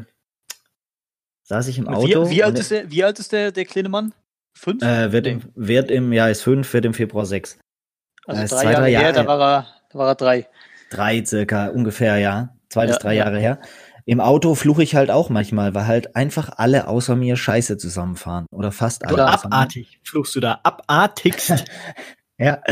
saß 1.44 1.68
ich 1.68 1.78
im 1.78 1.88
Auto. 1.88 2.30
Wie, 2.30 2.38
wie, 2.38 2.44
alt 2.44 2.58
ist 2.58 2.72
der, 2.72 2.90
wie 2.90 3.04
alt 3.04 3.20
ist 3.20 3.32
der, 3.32 3.52
der 3.52 3.66
kleine 3.66 3.90
Mann? 3.90 4.14
Fünf? 4.54 4.82
Äh, 4.84 5.12
wird, 5.12 5.28
im, 5.28 5.42
wird 5.56 5.92
im 5.92 6.14
Jahr 6.14 6.30
ist 6.30 6.44
fünf, 6.44 6.72
wird 6.74 6.86
im 6.86 6.94
Februar 6.94 7.26
sechs. 7.26 7.58
also 8.26 8.42
äh, 8.42 8.48
drei 8.48 8.62
zwei, 8.62 8.64
Jahre 8.72 8.82
drei 8.82 8.92
her, 8.92 9.02
Jahre. 9.02 9.14
da 9.14 9.28
war 9.28 9.58
er, 9.58 9.68
da 9.90 10.00
war 10.00 10.08
er 10.08 10.16
drei. 10.16 10.48
Drei 10.90 11.26
circa, 11.26 11.68
ungefähr, 11.68 12.18
ja. 12.18 12.56
Zwei 12.70 12.86
Ja, 12.86 12.88
bis 12.88 13.00
drei 13.00 13.16
ja. 13.16 13.26
Jahre 13.26 13.40
her. 13.40 13.60
Im 14.06 14.20
Auto 14.20 14.56
fluche 14.56 14.84
ich 14.84 14.96
halt 14.96 15.12
auch 15.12 15.30
manchmal, 15.30 15.74
weil 15.74 15.88
halt 15.88 16.16
einfach 16.16 16.52
alle 16.58 16.88
außer 16.88 17.16
mir 17.16 17.36
Scheiße 17.36 17.78
zusammenfahren. 17.78 18.46
Oder 18.52 18.72
fast 18.72 19.06
alle. 19.06 19.18
Mir. 19.18 19.28
abartig, 19.28 20.00
fluchst 20.04 20.36
du 20.36 20.40
da, 20.40 20.60
abartigst. 20.64 21.66
Ja, 22.42 22.64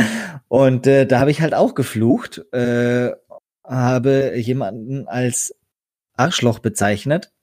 und 0.47 0.87
äh, 0.87 1.05
da 1.05 1.19
habe 1.19 1.29
ich 1.29 1.41
halt 1.41 1.53
auch 1.53 1.75
geflucht, 1.75 2.41
äh, 2.53 3.11
habe 3.65 4.37
jemanden 4.37 5.09
als 5.09 5.53
Arschloch 6.15 6.59
bezeichnet 6.59 7.33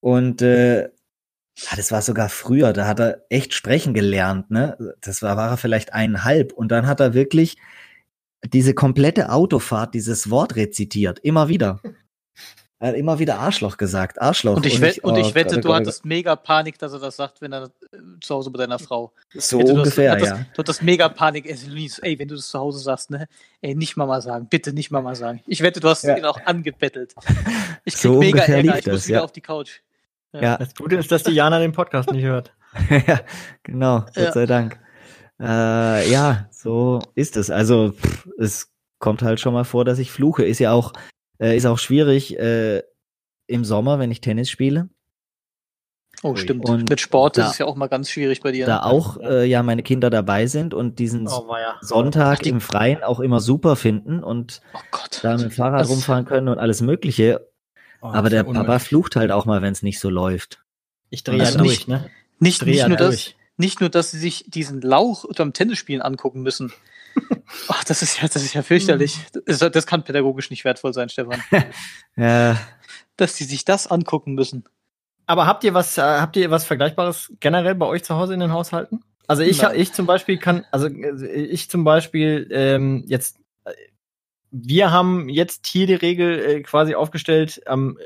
und 0.00 0.42
äh, 0.42 0.88
ah, 1.70 1.76
das 1.76 1.92
war 1.92 2.02
sogar 2.02 2.28
früher, 2.28 2.72
da 2.72 2.88
hat 2.88 2.98
er 2.98 3.24
echt 3.30 3.54
sprechen 3.54 3.94
gelernt, 3.94 4.50
ne? 4.50 4.76
Das 5.00 5.22
war, 5.22 5.36
war 5.36 5.50
er 5.50 5.56
vielleicht 5.56 5.94
eineinhalb 5.94 6.52
und 6.52 6.72
dann 6.72 6.88
hat 6.88 6.98
er 6.98 7.14
wirklich 7.14 7.56
diese 8.52 8.74
komplette 8.74 9.30
Autofahrt 9.30 9.94
dieses 9.94 10.30
Wort 10.30 10.56
rezitiert, 10.56 11.20
immer 11.20 11.48
wieder. 11.48 11.80
Er 12.84 12.88
hat 12.90 12.96
immer 12.96 13.18
wieder 13.18 13.38
Arschloch 13.38 13.78
gesagt, 13.78 14.20
Arschloch. 14.20 14.56
Und 14.56 14.66
ich, 14.66 15.02
und 15.02 15.14
oh 15.14 15.16
ich 15.16 15.34
wette, 15.34 15.54
Gott, 15.54 15.64
du 15.64 15.68
oh 15.68 15.70
Gott, 15.70 15.80
hattest 15.80 16.04
mega 16.04 16.36
Panik, 16.36 16.78
dass 16.78 16.92
er 16.92 16.98
das 16.98 17.16
sagt, 17.16 17.40
wenn 17.40 17.50
er 17.50 17.62
äh, 17.64 17.68
zu 18.20 18.34
Hause 18.34 18.50
bei 18.50 18.58
deiner 18.58 18.78
Frau. 18.78 19.10
so 19.32 19.58
Wette, 19.58 19.72
du 19.72 19.78
ungefähr, 19.78 20.12
hast, 20.12 20.20
du 20.20 20.26
ja. 20.26 20.32
hattest, 20.32 20.50
Du 20.52 20.58
hattest 20.58 20.82
mega 20.82 21.08
Panik. 21.08 21.46
Ey, 21.46 21.56
Luis, 21.66 21.98
ey, 22.00 22.18
wenn 22.18 22.28
du 22.28 22.34
das 22.34 22.46
zu 22.46 22.58
Hause 22.58 22.80
sagst, 22.80 23.08
ne? 23.08 23.26
Ey, 23.62 23.74
nicht 23.74 23.96
Mama 23.96 24.20
sagen. 24.20 24.48
Bitte 24.50 24.74
nicht 24.74 24.90
Mama 24.90 25.14
sagen. 25.14 25.40
Ich 25.46 25.62
wette, 25.62 25.80
du 25.80 25.88
hast 25.88 26.04
Ja. 26.04 26.14
ihn 26.14 26.26
auch 26.26 26.38
angebettelt. 26.44 27.14
Ich 27.86 27.94
krieg 27.94 28.02
So 28.02 28.18
mega 28.18 28.42
Ärger. 28.42 28.78
Ich 28.78 28.84
muss 28.86 28.94
das, 28.96 29.08
wieder 29.08 29.18
ja. 29.20 29.24
auf 29.24 29.32
die 29.32 29.40
Couch. 29.40 29.80
Ja, 30.34 30.58
Das 30.58 30.74
Gute 30.74 30.96
ist, 30.96 31.10
dass 31.10 31.22
die 31.22 31.32
Jana 31.32 31.60
den 31.60 31.72
Podcast 31.72 32.12
nicht 32.12 32.24
hört. 32.24 32.52
ja, 33.06 33.20
genau, 33.62 34.00
Gott 34.00 34.16
Ja. 34.16 34.32
sei 34.32 34.44
Dank. 34.44 34.78
Äh, 35.40 36.10
ja, 36.10 36.48
so 36.50 37.00
ist 37.14 37.38
es. 37.38 37.48
Also 37.48 37.92
pff, 37.92 38.28
es 38.38 38.70
kommt 38.98 39.22
halt 39.22 39.40
schon 39.40 39.54
mal 39.54 39.64
vor, 39.64 39.86
dass 39.86 39.98
ich 39.98 40.10
fluche. 40.10 40.44
Ist 40.44 40.58
ja 40.58 40.72
auch, 40.72 40.92
äh, 41.40 41.56
ist 41.56 41.66
auch 41.66 41.78
schwierig 41.78 42.38
äh, 42.38 42.82
im 43.46 43.64
Sommer, 43.64 43.98
wenn 43.98 44.10
ich 44.10 44.20
Tennis 44.20 44.50
spiele. 44.50 44.88
Oh, 46.22 46.36
stimmt. 46.36 46.66
Und 46.68 46.88
Mit 46.88 47.00
Sport 47.00 47.36
da- 47.36 47.44
ist 47.46 47.52
es 47.52 47.58
ja 47.58 47.66
auch 47.66 47.76
mal 47.76 47.88
ganz 47.88 48.08
schwierig 48.08 48.40
bei 48.40 48.52
dir. 48.52 48.64
Da 48.66 48.82
auch 48.84 49.18
äh, 49.20 49.44
ja 49.44 49.62
meine 49.62 49.82
Kinder 49.82 50.08
dabei 50.10 50.46
sind 50.46 50.72
und 50.72 50.98
diesen 50.98 51.28
Oh, 51.28 51.54
ja. 51.56 51.76
Sonntag 51.82 52.38
Ach, 52.38 52.42
die- 52.42 52.48
im 52.50 52.60
Freien 52.60 53.02
auch 53.02 53.20
immer 53.20 53.40
super 53.40 53.76
finden 53.76 54.22
und 54.22 54.62
oh 54.74 54.78
Gott. 54.90 55.20
da 55.22 55.32
mit 55.34 55.42
dem 55.42 55.50
Fahrrad 55.50 55.80
Das- 55.82 55.90
rumfahren 55.90 56.24
können 56.24 56.48
und 56.48 56.58
alles 56.58 56.80
Mögliche. 56.80 57.46
Oh, 58.00 58.06
Aber 58.06 58.22
das 58.22 58.30
der 58.30 58.38
ja 58.38 58.44
Papa 58.44 58.60
unmöglich. 58.60 58.82
flucht 58.88 59.16
halt 59.16 59.32
auch 59.32 59.44
mal, 59.44 59.60
wenn 59.60 59.72
es 59.72 59.82
nicht 59.82 59.98
so 60.00 60.08
läuft. 60.08 60.62
Ich 61.10 61.24
drehe 61.24 61.38
ja 61.38 61.44
Also 61.44 61.58
durch, 61.58 61.70
nicht- 61.70 61.88
ne? 61.88 62.10
Nicht, 62.38 62.64
nicht, 62.64 62.78
ja 62.78 62.88
nur 62.88 62.96
das, 62.96 63.08
durch. 63.10 63.36
nicht 63.56 63.80
nur, 63.80 63.88
dass 63.90 64.10
sie 64.10 64.18
sich 64.18 64.44
diesen 64.48 64.80
Lauch 64.80 65.24
beim 65.36 65.52
Tennisspielen 65.52 66.00
angucken 66.02 66.42
müssen. 66.42 66.72
Ach, 67.68 67.84
das 67.84 68.02
ist 68.02 68.20
ja, 68.20 68.28
das 68.28 68.42
ist 68.42 68.54
ja 68.54 68.62
fürchterlich. 68.62 69.18
Das, 69.46 69.58
das 69.58 69.86
kann 69.86 70.04
pädagogisch 70.04 70.50
nicht 70.50 70.64
wertvoll 70.64 70.92
sein, 70.92 71.08
Stefan. 71.08 71.42
Ja, 72.16 72.58
Dass 73.16 73.34
die 73.36 73.44
sich 73.44 73.64
das 73.64 73.86
angucken 73.86 74.34
müssen. 74.34 74.64
Aber 75.26 75.46
habt 75.46 75.64
ihr 75.64 75.74
was, 75.74 75.98
äh, 75.98 76.02
habt 76.02 76.36
ihr 76.36 76.50
was 76.50 76.64
Vergleichbares 76.64 77.32
generell 77.40 77.74
bei 77.74 77.86
euch 77.86 78.04
zu 78.04 78.14
Hause 78.16 78.34
in 78.34 78.40
den 78.40 78.52
Haushalten? 78.52 79.04
Also 79.26 79.42
ich, 79.42 79.62
Nein. 79.62 79.80
ich 79.80 79.92
zum 79.92 80.06
Beispiel 80.06 80.38
kann, 80.38 80.66
also 80.70 80.86
äh, 80.86 81.42
ich 81.44 81.70
zum 81.70 81.84
Beispiel 81.84 82.48
ähm, 82.50 83.04
jetzt, 83.06 83.38
äh, 83.64 83.72
wir 84.50 84.90
haben 84.90 85.28
jetzt 85.28 85.66
hier 85.66 85.86
die 85.86 85.94
Regel 85.94 86.38
äh, 86.38 86.62
quasi 86.62 86.94
aufgestellt 86.94 87.62
am 87.66 87.98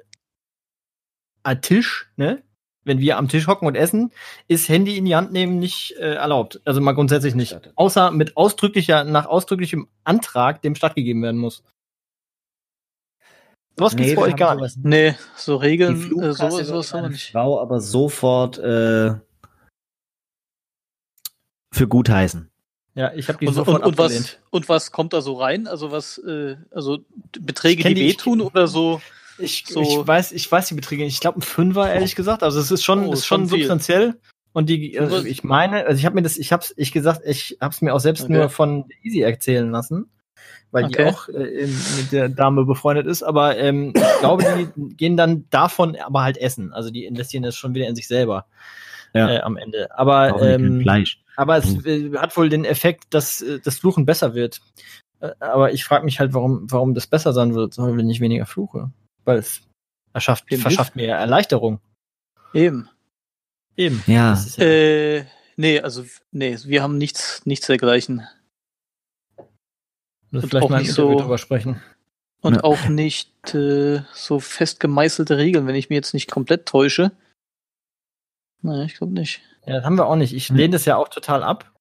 äh, 1.43 1.57
Tisch, 1.57 2.11
ne? 2.17 2.43
Wenn 2.89 2.99
wir 2.99 3.19
am 3.19 3.29
Tisch 3.29 3.47
hocken 3.47 3.69
und 3.69 3.77
essen, 3.77 4.11
ist 4.49 4.69
Handy 4.69 4.97
in 4.97 5.05
die 5.05 5.15
Hand 5.15 5.31
nehmen 5.31 5.59
nicht 5.59 5.93
äh, 5.99 6.15
erlaubt. 6.15 6.61
Also 6.65 6.81
mal 6.81 6.93
grundsätzlich 6.93 7.37
nicht. 7.37 7.57
Außer 7.77 8.11
mit 8.11 8.37
ausdrücklicher, 8.37 9.05
nach 9.05 9.27
ausdrücklichem 9.27 9.87
Antrag 10.03 10.63
dem 10.63 10.75
stattgegeben 10.75 11.23
werden 11.23 11.39
muss. 11.39 11.63
Sowas 13.77 13.95
gibt's 13.95 14.11
Nee, 14.11 14.17
bei 14.17 14.23
wir 14.23 14.29
euch 14.29 14.37
gar 14.37 14.57
nicht. 14.57 14.77
Nee, 14.83 15.15
so 15.37 15.57
Regeln, 15.57 15.95
äh, 16.21 16.33
sowas 16.33 16.93
haben 16.93 17.03
wir 17.03 17.03
meine 17.03 17.13
nicht. 17.13 17.31
Frau 17.31 17.61
aber 17.61 17.81
sofort 17.81 18.59
äh, 18.59 19.15
für 21.73 21.87
gut 21.87 22.09
heißen. 22.09 22.51
Ja, 22.95 23.13
ich 23.15 23.29
habe 23.29 23.39
die 23.39 23.47
Und, 23.47 23.55
sofort 23.55 23.83
und, 23.83 23.87
und, 23.87 24.01
abgelehnt. 24.01 24.41
was, 24.43 24.51
und 24.51 24.69
was 24.69 24.91
kommt 24.91 25.13
da 25.13 25.21
so 25.21 25.35
rein? 25.35 25.69
Also 25.69 25.93
was, 25.93 26.19
äh, 26.19 26.57
also 26.73 26.99
Beträge, 27.39 27.85
die 27.85 27.95
wehtun 27.95 28.41
oder 28.41 28.67
so? 28.67 29.01
Ich, 29.39 29.65
So- 29.67 29.81
ich 29.83 30.07
weiß, 30.07 30.33
ich 30.33 30.51
weiß 30.51 30.69
die 30.69 30.75
Beträge. 30.75 31.05
Ich 31.05 31.21
glaube 31.21 31.39
ein 31.39 31.43
Fünfer, 31.43 31.93
ehrlich 31.93 32.17
gesagt. 32.17 32.43
Also 32.43 32.59
es 32.61 32.71
ist 32.71 32.85
schon, 32.85 33.07
Oh, 33.07 33.13
ist 33.13 33.27
schon 33.27 33.47
substanziell. 33.47 34.17
Und 34.53 34.69
die, 34.69 34.99
also 34.99 35.25
ich 35.25 35.45
meine, 35.45 35.87
also 35.87 35.99
ich 35.99 36.05
habe 36.07 36.17
mir 36.17 36.23
das, 36.23 36.37
ich 36.39 36.53
hab's, 36.53 36.75
ich 36.77 36.91
gesagt, 36.93 37.21
ich 37.25 37.59
hab's 37.61 37.81
mir 37.83 37.95
auch 37.95 38.01
selbst 38.01 38.25
Okay. 38.25 38.33
nur 38.33 38.49
von 38.49 38.87
Easy 39.03 39.21
erzählen 39.21 39.71
lassen, 39.71 40.11
weil 40.73 40.89
die 40.89 40.95
Okay. 40.99 41.05
auch 41.11 41.29
äh, 41.29 41.45
in- 41.65 41.77
mit 41.99 42.11
der 42.13 42.29
Dame 42.29 42.65
befreundet 42.65 43.07
ist. 43.07 43.23
Aber 43.23 43.57
ähm, 43.57 43.93
ich 43.95 44.19
glaube, 44.21 44.45
die 44.77 44.97
gehen 44.97 45.17
dann 45.17 45.45
davon 45.51 45.97
aber 45.97 46.23
halt 46.23 46.39
essen. 46.39 46.73
Also 46.73 46.91
die 46.91 47.05
investieren 47.05 47.45
das 47.45 47.55
schon 47.57 47.75
wieder 47.75 47.87
in 47.87 47.95
sich 47.95 48.09
selber 48.09 48.47
Ja. 49.15 49.31
äh, 49.31 49.41
am 49.41 49.57
Ende. 49.57 49.97
Aber 49.97 50.35
Auch 50.35 50.43
ähm, 50.43 50.81
Fleisch. 50.81 51.21
aber 51.37 51.59
es 51.59 51.85
äh, 51.87 52.11
hat 52.17 52.37
wohl 52.37 52.49
den 52.49 52.65
Effekt, 52.65 53.05
dass 53.11 53.43
äh, 53.43 53.61
das 53.63 53.79
Fluchen 53.79 54.07
besser 54.07 54.35
wird. 54.35 54.61
Äh, 55.21 55.31
aber 55.39 55.73
ich 55.73 55.85
frage 55.85 56.05
mich 56.05 56.19
halt, 56.19 56.33
warum, 56.35 56.67
warum 56.71 56.95
das 56.95 57.07
besser 57.07 57.33
sein 57.33 57.55
wird, 57.55 57.77
wenn 57.79 58.11
ich 58.11 58.21
weniger 58.21 58.47
fluche. 58.47 58.91
Weil 59.29 59.41
es 59.41 59.61
erschafft, 60.15 60.47
verschafft 60.55 60.97
mir 60.97 61.09
Erleichterung. 61.09 61.81
Eben. 62.55 62.89
Eben. 63.77 64.03
Ja. 64.07 64.43
Ja 64.57 64.65
Äh, 64.65 65.27
nee, 65.57 65.81
also, 65.81 66.03
nee, 66.31 66.57
wir 66.65 66.83
haben 66.83 66.97
nichts, 66.97 67.45
nichts 67.45 67.67
dergleichen. 67.67 68.27
das 70.33 70.45
und 70.45 70.49
vielleicht 70.49 70.71
mal 70.71 70.81
nicht 70.81 70.95
so- 70.95 71.19
drüber 71.19 71.37
sprechen. 71.37 71.83
Und 72.41 72.55
Ja. 72.55 72.65
auch 72.65 72.89
nicht 72.89 73.55
äh, 73.55 74.01
so 74.15 74.41
fest 74.41 74.81
gemeißelte 74.81 75.37
Regeln, 75.37 75.67
wenn 75.67 75.75
ich 75.75 75.91
mir 75.91 75.97
jetzt 75.97 76.15
nicht 76.15 76.31
komplett 76.31 76.65
täusche. 76.67 77.13
Nein, 78.63 78.87
ich 78.87 78.95
glaube 78.97 79.13
nicht. 79.13 79.43
Ja, 79.67 79.75
das 79.77 79.85
haben 79.85 79.97
wir 79.99 80.07
auch 80.07 80.17
nicht. 80.17 80.33
Ich 80.33 80.49
lehne 80.49 80.71
das 80.73 80.87
ja 80.87 80.97
auch 80.97 81.09
total 81.09 81.43
ab. 81.43 81.75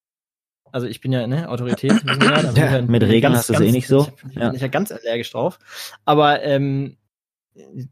Also 0.73 0.85
ich 0.87 0.99
bin 0.99 1.13
ja 1.13 1.25
ne 1.27 1.47
Autorität. 1.47 1.93
ja, 2.55 2.81
mit 2.81 3.03
Regeln 3.03 3.33
hast 3.35 3.47
du 3.49 3.53
es 3.53 3.61
eh 3.61 3.71
nicht 3.71 3.87
so. 3.87 4.09
Ich, 4.29 4.35
bin 4.35 4.53
ich 4.55 4.61
ja 4.61 4.67
ganz 4.67 4.91
allergisch 4.91 5.31
drauf. 5.31 5.59
Aber 6.03 6.43
ähm, 6.43 6.97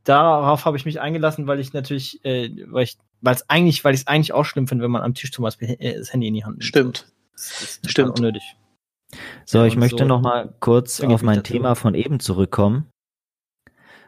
darauf 0.04 0.66
habe 0.66 0.78
ich 0.78 0.86
mich 0.86 1.00
eingelassen, 1.02 1.48
weil 1.48 1.60
ich 1.60 1.74
natürlich, 1.74 2.24
äh, 2.26 2.50
weil 2.68 2.84
ich, 2.84 2.98
weil 3.22 3.36
es 3.36 3.50
eigentlich, 3.50 3.84
weil 3.84 3.94
ich 3.94 4.02
es 4.02 4.08
eigentlich 4.08 4.34
auch 4.34 4.46
schlimm 4.46 4.68
finde, 4.68 4.84
wenn 4.84 4.92
man 4.92 5.02
am 5.02 5.14
Tisch 5.14 5.32
zum 5.32 5.44
Beispiel 5.44 5.76
äh, 5.80 5.98
das 5.98 6.14
Handy 6.14 6.28
in 6.28 6.34
die 6.34 6.44
Hand 6.46 6.58
nimmt. 6.58 6.64
Stimmt. 6.66 7.08
Das 7.34 7.62
ist 7.82 7.92
Stimmt. 7.92 8.18
unnötig. 8.20 8.56
So, 9.46 9.60
Ja, 9.60 9.66
ich 9.66 9.76
möchte 9.78 10.00
so- 10.04 10.06
noch 10.06 10.22
mal 10.22 10.54
kurz 10.60 11.02
auf 11.02 11.22
mein. 11.24 11.44
Thema 11.44 11.76
von 11.76 11.96
eben 11.96 12.20
zurückkommen. 12.20 12.90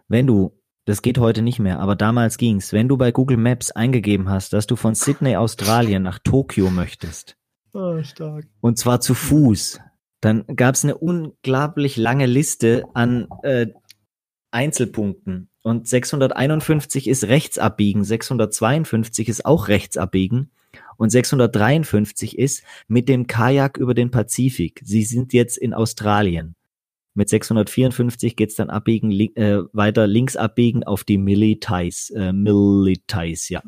Wenn 0.08 0.28
du, 0.28 0.58
das 0.86 1.02
geht 1.02 1.18
heute 1.18 1.42
nicht 1.42 1.60
mehr, 1.60 1.80
aber 1.80 1.96
damals 1.96 2.38
ging's, 2.38 2.72
wenn 2.74 2.88
du 2.88 2.98
bei 2.98 3.12
Google 3.12 3.38
Maps 3.38 3.72
eingegeben 3.72 4.30
hast, 4.30 4.54
dass 4.54 4.68
du 4.68 4.76
von 4.76 4.96
Sydney, 4.96 5.36
Australien 5.36 6.04
nach 6.04 6.20
Tokio 6.20 6.70
möchtest, 6.70 7.36
Oh, 7.74 8.02
stark. 8.04 8.46
und 8.62 8.78
zwar 8.80 9.02
zu 9.02 9.14
Fuß, 9.14 9.82
dann 10.22 10.46
gab's 10.56 10.84
eine 10.84 10.98
unglaublich 10.98 11.98
lange 11.98 12.26
Liste 12.26 12.86
an 12.94 13.28
äh, 13.44 13.68
Einzelpunkten. 14.58 15.50
Und 15.64 15.88
651 15.88 17.08
ist 17.08 17.26
rechts 17.26 17.58
abbiegen, 17.60 18.04
652 18.04 19.30
ist 19.30 19.46
auch 19.46 19.68
rechts 19.68 19.98
abbiegen 19.98 20.50
und 20.98 21.10
653 21.10 22.38
ist 22.38 22.64
mit 22.88 23.08
dem 23.10 23.28
Kajak 23.28 23.78
über 23.78 23.94
den 23.94 24.10
Pazifik. 24.12 24.82
Sie 24.84 25.04
sind 25.04 25.34
jetzt 25.34 25.58
in 25.58 25.74
Australien. 25.74 26.56
Mit 27.14 27.30
654 27.30 28.36
geht's 28.36 28.56
dann 28.56 28.70
abbiegen, 28.70 29.10
li 29.12 29.32
äh, 29.36 29.64
weiter 29.74 30.08
links 30.08 30.36
abbiegen 30.36 30.84
auf 30.84 31.04
die 31.04 31.18
Militais, 31.18 32.12
äh, 32.12 32.32
Militais, 32.32 33.50
ja. 33.50 33.62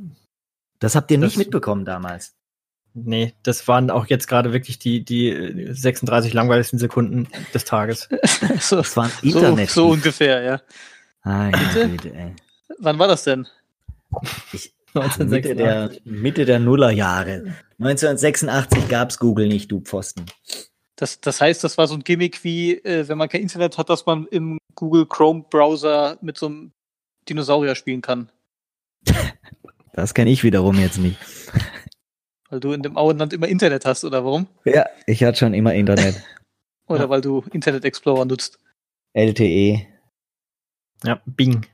Das 0.80 0.96
habt 0.96 1.12
ihr 1.12 1.20
Das- 1.20 1.30
nicht 1.32 1.38
mitbekommen 1.38 1.84
damals. 1.86 2.36
Nee, 2.94 3.34
das 3.44 3.68
waren 3.68 3.92
auch 3.92 4.08
jetzt 4.08 4.28
gerade 4.28 4.52
wirklich 4.52 4.80
die, 4.80 5.04
die 5.04 5.30
äh, 5.30 5.74
36 5.74 6.34
langweiligsten 6.34 6.80
Sekunden 6.80 7.28
des 7.54 7.66
Tages. 7.66 8.10
so, 8.60 8.78
Das 8.78 8.98
waren 8.98 9.12
so, 9.22 9.28
Internet. 9.28 9.70
so 9.70 9.88
ungefähr, 9.90 10.42
ja. 10.42 10.62
Ah, 11.24 11.50
Bitte? 11.50 11.80
ja, 11.82 11.88
bitte, 11.88 12.14
ey. 12.16 12.36
Wann 12.80 13.00
war 13.00 13.08
das 13.08 13.24
denn? 13.24 13.48
Ich, 14.54 14.74
Mitte 14.94 15.56
der, 15.56 15.82
1986. 15.84 16.02
Mitte 16.06 16.46
der 16.46 16.60
Nullerjahre. 16.60 17.54
1986 17.80 18.88
gab's 18.90 19.20
Google 19.20 19.48
nicht, 19.48 19.72
du 19.72 19.82
Pfosten. 19.82 20.26
Das, 20.96 21.22
das 21.22 21.40
heißt, 21.40 21.64
das 21.64 21.78
war 21.78 21.88
so 21.88 21.96
ein 21.96 22.04
Gimmick 22.04 22.44
wie, 22.44 22.74
äh, 22.74 23.08
wenn 23.08 23.18
man 23.18 23.30
kein 23.30 23.42
Internet 23.42 23.78
hat, 23.78 23.90
dass 23.90 24.06
man 24.06 24.26
im 24.28 24.58
Google 24.76 25.06
Chrome 25.06 25.46
Browser 25.50 26.18
mit 26.22 26.38
so 26.38 26.48
einem 26.48 26.72
Dinosaurier 27.28 27.76
spielen 27.76 28.02
kann. 28.02 28.32
Das 29.94 30.14
kenne 30.14 30.30
ich 30.30 30.46
wiederum 30.46 30.80
jetzt 30.80 30.98
nicht. 30.98 31.18
Weil 32.50 32.60
du 32.60 32.74
in 32.74 32.82
dem 32.82 32.98
Auenland 32.98 33.32
immer 33.34 33.48
Internet 33.48 33.86
hast, 33.86 34.04
oder 34.04 34.26
warum? 34.26 34.48
Ja, 34.66 34.86
ich 35.06 35.24
hatte 35.24 35.38
schon 35.38 35.54
immer 35.54 35.74
Internet. 35.74 36.24
Oder 36.88 37.02
Ja. 37.02 37.10
weil 37.10 37.22
du 37.22 37.44
Internet 37.54 37.86
Explorer 37.86 38.26
nutzt. 38.26 38.60
LTE. 39.14 39.86
Ja, 41.04 41.22
Bing. 41.28 41.68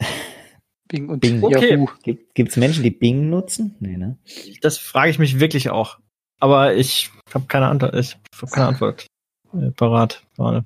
Bing 0.88 1.10
und 1.10 1.20
Bing. 1.20 1.42
Okay. 1.44 1.74
Yahoo. 1.74 1.88
Gibt, 2.02 2.34
gibt's 2.34 2.56
Menschen, 2.56 2.82
die 2.82 2.90
Bing 2.90 3.28
nutzen? 3.28 3.76
Nee, 3.80 3.98
ne? 3.98 4.16
Das 4.62 4.78
frage 4.78 5.10
ich 5.10 5.18
mich 5.18 5.38
wirklich 5.40 5.68
auch. 5.68 5.98
Aber 6.38 6.74
ich 6.74 7.10
habe 7.34 7.44
keine 7.46 7.66
Antwort. 7.66 7.94
Ich 7.96 8.16
habe 8.40 8.50
keine 8.50 8.66
Antwort 8.68 9.06
äh, 9.52 9.70
parat. 9.72 10.24
Gerade. 10.36 10.64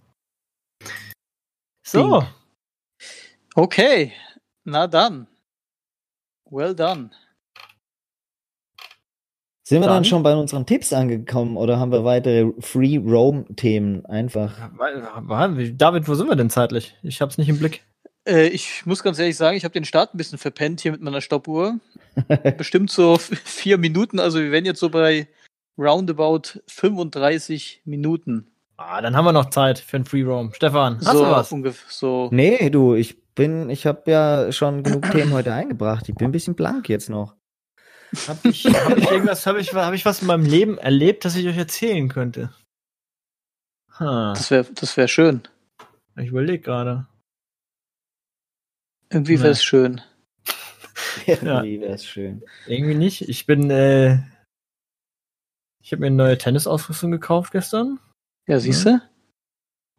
So. 1.85 2.25
Okay, 3.57 4.13
na 4.65 4.87
dann. 4.87 5.27
Well 6.49 6.75
done. 6.77 7.11
Sind 9.71 9.83
wir 9.83 9.87
dann, 9.87 9.99
Dann- 9.99 10.05
schon 10.05 10.25
bei 10.25 10.35
unseren 10.35 10.67
Tipps 10.67 10.93
angekommen 10.93 11.57
oder 11.57 11.79
haben 11.79 11.93
wir 11.93 12.05
weitere 12.05 12.51
Free 12.59 12.97
Roam 12.99 13.45
Themen 13.55 14.05
einfach? 14.05 14.53
David, 14.77 16.09
wo 16.09 16.15
sind 16.17 16.29
wir 16.29 16.35
denn 16.35 16.51
zeitlich? 16.51 16.97
Ich 17.05 17.21
habe 17.21 17.31
es 17.31 17.39
nicht 17.39 17.49
im 17.49 17.61
Blick. 17.61 17.85
Äh, 18.27 18.49
ich 18.49 18.85
muss 18.85 19.05
ganz 19.05 19.21
ehrlich 19.21 19.37
sagen, 19.37 19.57
ich 19.57 19.63
habe 19.63 19.73
den 19.73 19.85
Start 19.85 20.13
ein 20.13 20.19
bisschen 20.19 20.39
verpennt 20.39 20.81
hier 20.81 20.91
mit 20.91 21.03
meiner 21.03 21.21
Stoppuhr. 21.21 21.79
Bestimmt 22.59 22.91
so 22.91 23.17
vier 23.17 23.79
Minuten, 23.79 24.19
also 24.19 24.41
wir 24.41 24.51
wären 24.51 24.65
jetzt 24.65 24.81
so 24.81 24.89
bei 24.91 25.29
roundabout 25.79 26.59
35 26.67 27.83
Minuten. 27.85 28.49
Ah, 28.77 29.01
dann 29.01 29.15
haben 29.15 29.25
wir 29.25 29.33
noch 29.33 29.51
Zeit 29.51 29.79
für 29.79 29.99
ein 29.99 30.05
Free 30.05 30.25
Roam. 30.25 30.53
Stefan, 30.53 30.97
hast 30.97 31.13
so 31.17 31.25
du 31.27 31.31
was? 31.31 31.53
ungefähr 31.53 31.87
so. 31.91 32.29
Nee, 32.33 32.71
du, 32.71 32.97
ich 32.97 33.23
bin, 33.37 33.71
ich 33.71 33.87
habe 33.87 34.11
ja 34.11 34.51
schon 34.51 34.83
genug 34.83 35.09
Themen 35.13 35.33
heute 35.33 35.55
eingebracht. 35.55 36.09
Ich 36.09 36.17
bin 36.17 36.27
ein 36.27 36.33
bisschen 36.33 36.57
blank 36.57 36.89
jetzt 36.89 37.09
noch. 37.09 37.37
Hab 38.27 38.45
ich, 38.45 38.65
hab 38.67 38.97
ich 38.97 39.11
irgendwas, 39.11 39.47
habe 39.47 39.61
ich, 39.61 39.73
hab 39.73 39.95
ich 39.95 40.05
was 40.05 40.21
in 40.21 40.27
meinem 40.27 40.45
Leben 40.45 40.79
erlebt, 40.79 41.25
das 41.25 41.37
ich 41.37 41.47
euch 41.47 41.57
erzählen 41.57 42.09
könnte? 42.09 42.53
Ha, 43.99 44.33
Das 44.35 44.51
wäre 44.51 44.65
das 44.75 44.97
wär 44.97 45.09
schön. 45.09 45.43
ich 46.17 46.29
überlege 46.29 46.63
gerade. 46.63 47.07
Irgendwie 49.11 49.37
Nee. 49.37 49.41
wäre 49.43 49.53
es 49.53 49.63
schön. 49.65 50.01
Irgendwie 51.27 51.81
wäre 51.81 51.95
es 51.95 52.05
schön. 52.05 52.43
Irgendwie 52.67 52.95
nicht. 52.95 53.23
Ich 53.29 53.47
bin, 53.47 53.71
äh, 53.71 54.19
ich 55.83 55.93
habe 55.93 56.01
mir 56.01 56.07
eine 56.07 56.17
neue 56.17 56.39
Tennisausrüstung 56.39 57.11
gekauft 57.11 57.53
gestern. 57.53 57.99
Ja, 58.47 58.59
siehst 58.61 58.87
du? 58.87 59.01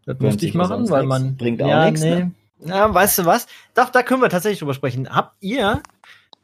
Das 0.05 0.18
Bringt 0.18 0.22
musste 0.34 0.45
ich 0.45 0.53
machen, 0.53 0.89
weil 0.89 1.01
nix. 1.01 1.09
man. 1.09 1.38
Bringt 1.38 1.62
auch 1.62 1.86
nix, 1.86 2.01
ne? 2.01 2.32
Ja, 2.59 2.93
weißt 2.93 3.20
du 3.20 3.26
was? 3.26 3.47
Doch, 3.74 3.89
da 3.89 4.03
können 4.03 4.22
wir 4.22 4.30
tatsächlich 4.30 4.59
drüber 4.59 4.74
sprechen. 4.74 5.14
Habt 5.14 5.36
ihr 5.41 5.82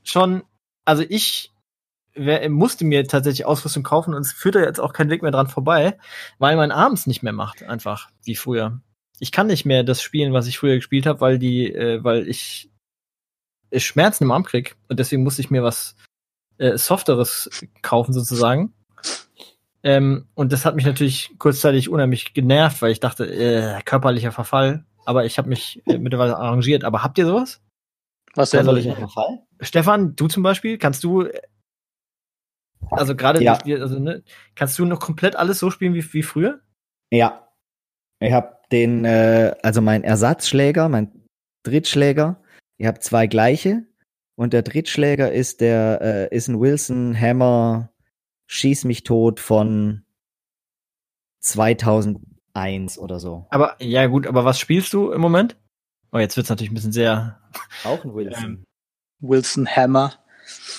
schon, 0.04 0.44
also 0.86 1.04
ich 1.08 1.52
wer, 2.18 2.50
musste 2.50 2.86
mir 2.86 3.08
tatsächlich 3.08 3.46
Ausrüstung 3.46 3.84
kaufen 3.84 4.14
und 4.14 4.22
es 4.22 4.32
führt 4.34 4.56
da 4.56 4.60
jetzt 4.62 4.80
auch 4.80 4.94
kein 4.94 5.10
Weg 5.10 5.22
mehr 5.22 5.32
dran 5.32 5.48
vorbei, 5.48 5.98
weil 6.40 6.56
mein 6.56 6.72
Arm 6.72 6.94
es 6.94 7.08
nicht 7.08 7.24
mehr 7.24 7.34
macht, 7.34 7.64
einfach 7.64 8.10
wie 8.24 8.36
früher. 8.36 8.82
Ich 9.20 9.32
kann 9.32 9.48
nicht 9.48 9.66
mehr 9.66 9.84
das 9.84 10.02
spielen, 10.02 10.34
was 10.34 10.48
ich 10.48 10.60
früher 10.60 10.76
gespielt 10.76 11.06
habe, 11.06 11.22
weil 11.22 11.40
die, 11.40 11.74
äh, 11.74 12.04
weil 12.04 12.28
ich 12.28 12.70
äh, 13.72 13.80
Schmerzen 13.80 14.26
im 14.26 14.32
Arm 14.32 14.44
krieg 14.44 14.76
und 14.90 15.00
deswegen 15.00 15.24
musste 15.24 15.42
ich 15.42 15.50
mir 15.50 15.64
was 15.64 15.96
äh, 16.58 16.78
Softeres 16.78 17.50
kaufen 17.82 18.14
sozusagen. 18.14 18.74
Ähm, 19.84 20.28
und 20.34 20.52
das 20.52 20.66
hat 20.66 20.76
mich 20.76 20.86
natürlich 20.86 21.36
kurzzeitig 21.38 21.90
unheimlich 21.90 22.34
genervt, 22.34 22.82
weil 22.82 22.92
ich 22.92 23.00
dachte, 23.00 23.26
äh, 23.26 23.82
körperlicher 23.84 24.32
Verfall. 24.32 24.86
Aber 25.06 25.26
ich 25.26 25.38
habe 25.38 25.48
mich 25.48 25.82
äh, 25.86 25.98
mittlerweile 25.98 26.36
arrangiert. 26.38 26.84
Aber 26.84 27.04
habt 27.04 27.18
ihr 27.18 27.26
sowas? 27.26 27.62
Was 28.36 28.50
denn? 28.50 28.66
ich- 28.76 28.94
Verfall? 28.94 29.40
Stefan, 29.62 30.16
du 30.16 30.28
zum 30.28 30.44
Beispiel, 30.44 30.78
kannst 30.78 31.04
du, 31.04 31.28
also 32.92 33.16
gerade, 33.16 33.44
Ja. 33.44 33.58
also, 33.82 34.00
ne, 34.00 34.24
kannst 34.56 34.78
du 34.80 34.86
noch 34.86 35.00
komplett 35.00 35.36
alles 35.36 35.60
so 35.60 35.70
spielen 35.72 35.94
wie, 35.94 36.14
wie 36.14 36.24
früher? 36.24 36.62
Ja. 37.12 37.48
Ich 38.20 38.32
habe 38.34 38.58
den, 38.72 39.06
äh, 39.06 39.56
also 39.64 39.82
mein 39.82 40.04
Ersatzschläger, 40.04 40.90
mein 40.90 41.12
Drittschläger. 41.64 42.42
Ich 42.78 42.88
habe 42.88 43.00
zwei 43.00 43.28
gleiche. 43.28 43.84
Und 44.36 44.54
der 44.54 44.62
Drittschläger 44.62 45.32
ist 45.32 45.62
der, 45.62 46.00
äh, 46.32 46.36
ist 46.36 46.48
ein 46.48 46.60
Wilson 46.60 47.20
Hammer 47.20 47.90
Schieß 48.50 48.86
mich 48.86 49.04
tot 49.04 49.42
von 49.42 50.04
2001 51.42 52.98
oder 52.98 53.20
so. 53.20 53.46
Aber, 53.50 53.76
ja 53.80 54.08
gut, 54.08 54.26
aber 54.26 54.46
was 54.46 54.60
spielst 54.60 54.94
du 54.94 55.12
im 55.12 55.22
Moment? 55.22 55.58
Oh, 56.12 56.18
jetzt 56.18 56.38
wird's 56.38 56.50
natürlich 56.50 56.72
ein 56.72 56.76
bisschen 56.76 56.94
sehr, 56.94 57.40
Auch 57.84 58.04
ein 58.06 58.14
Wilson. 58.14 58.44
Ähm, 58.46 58.64
Wilson 59.20 59.68
Hammer. 59.68 60.14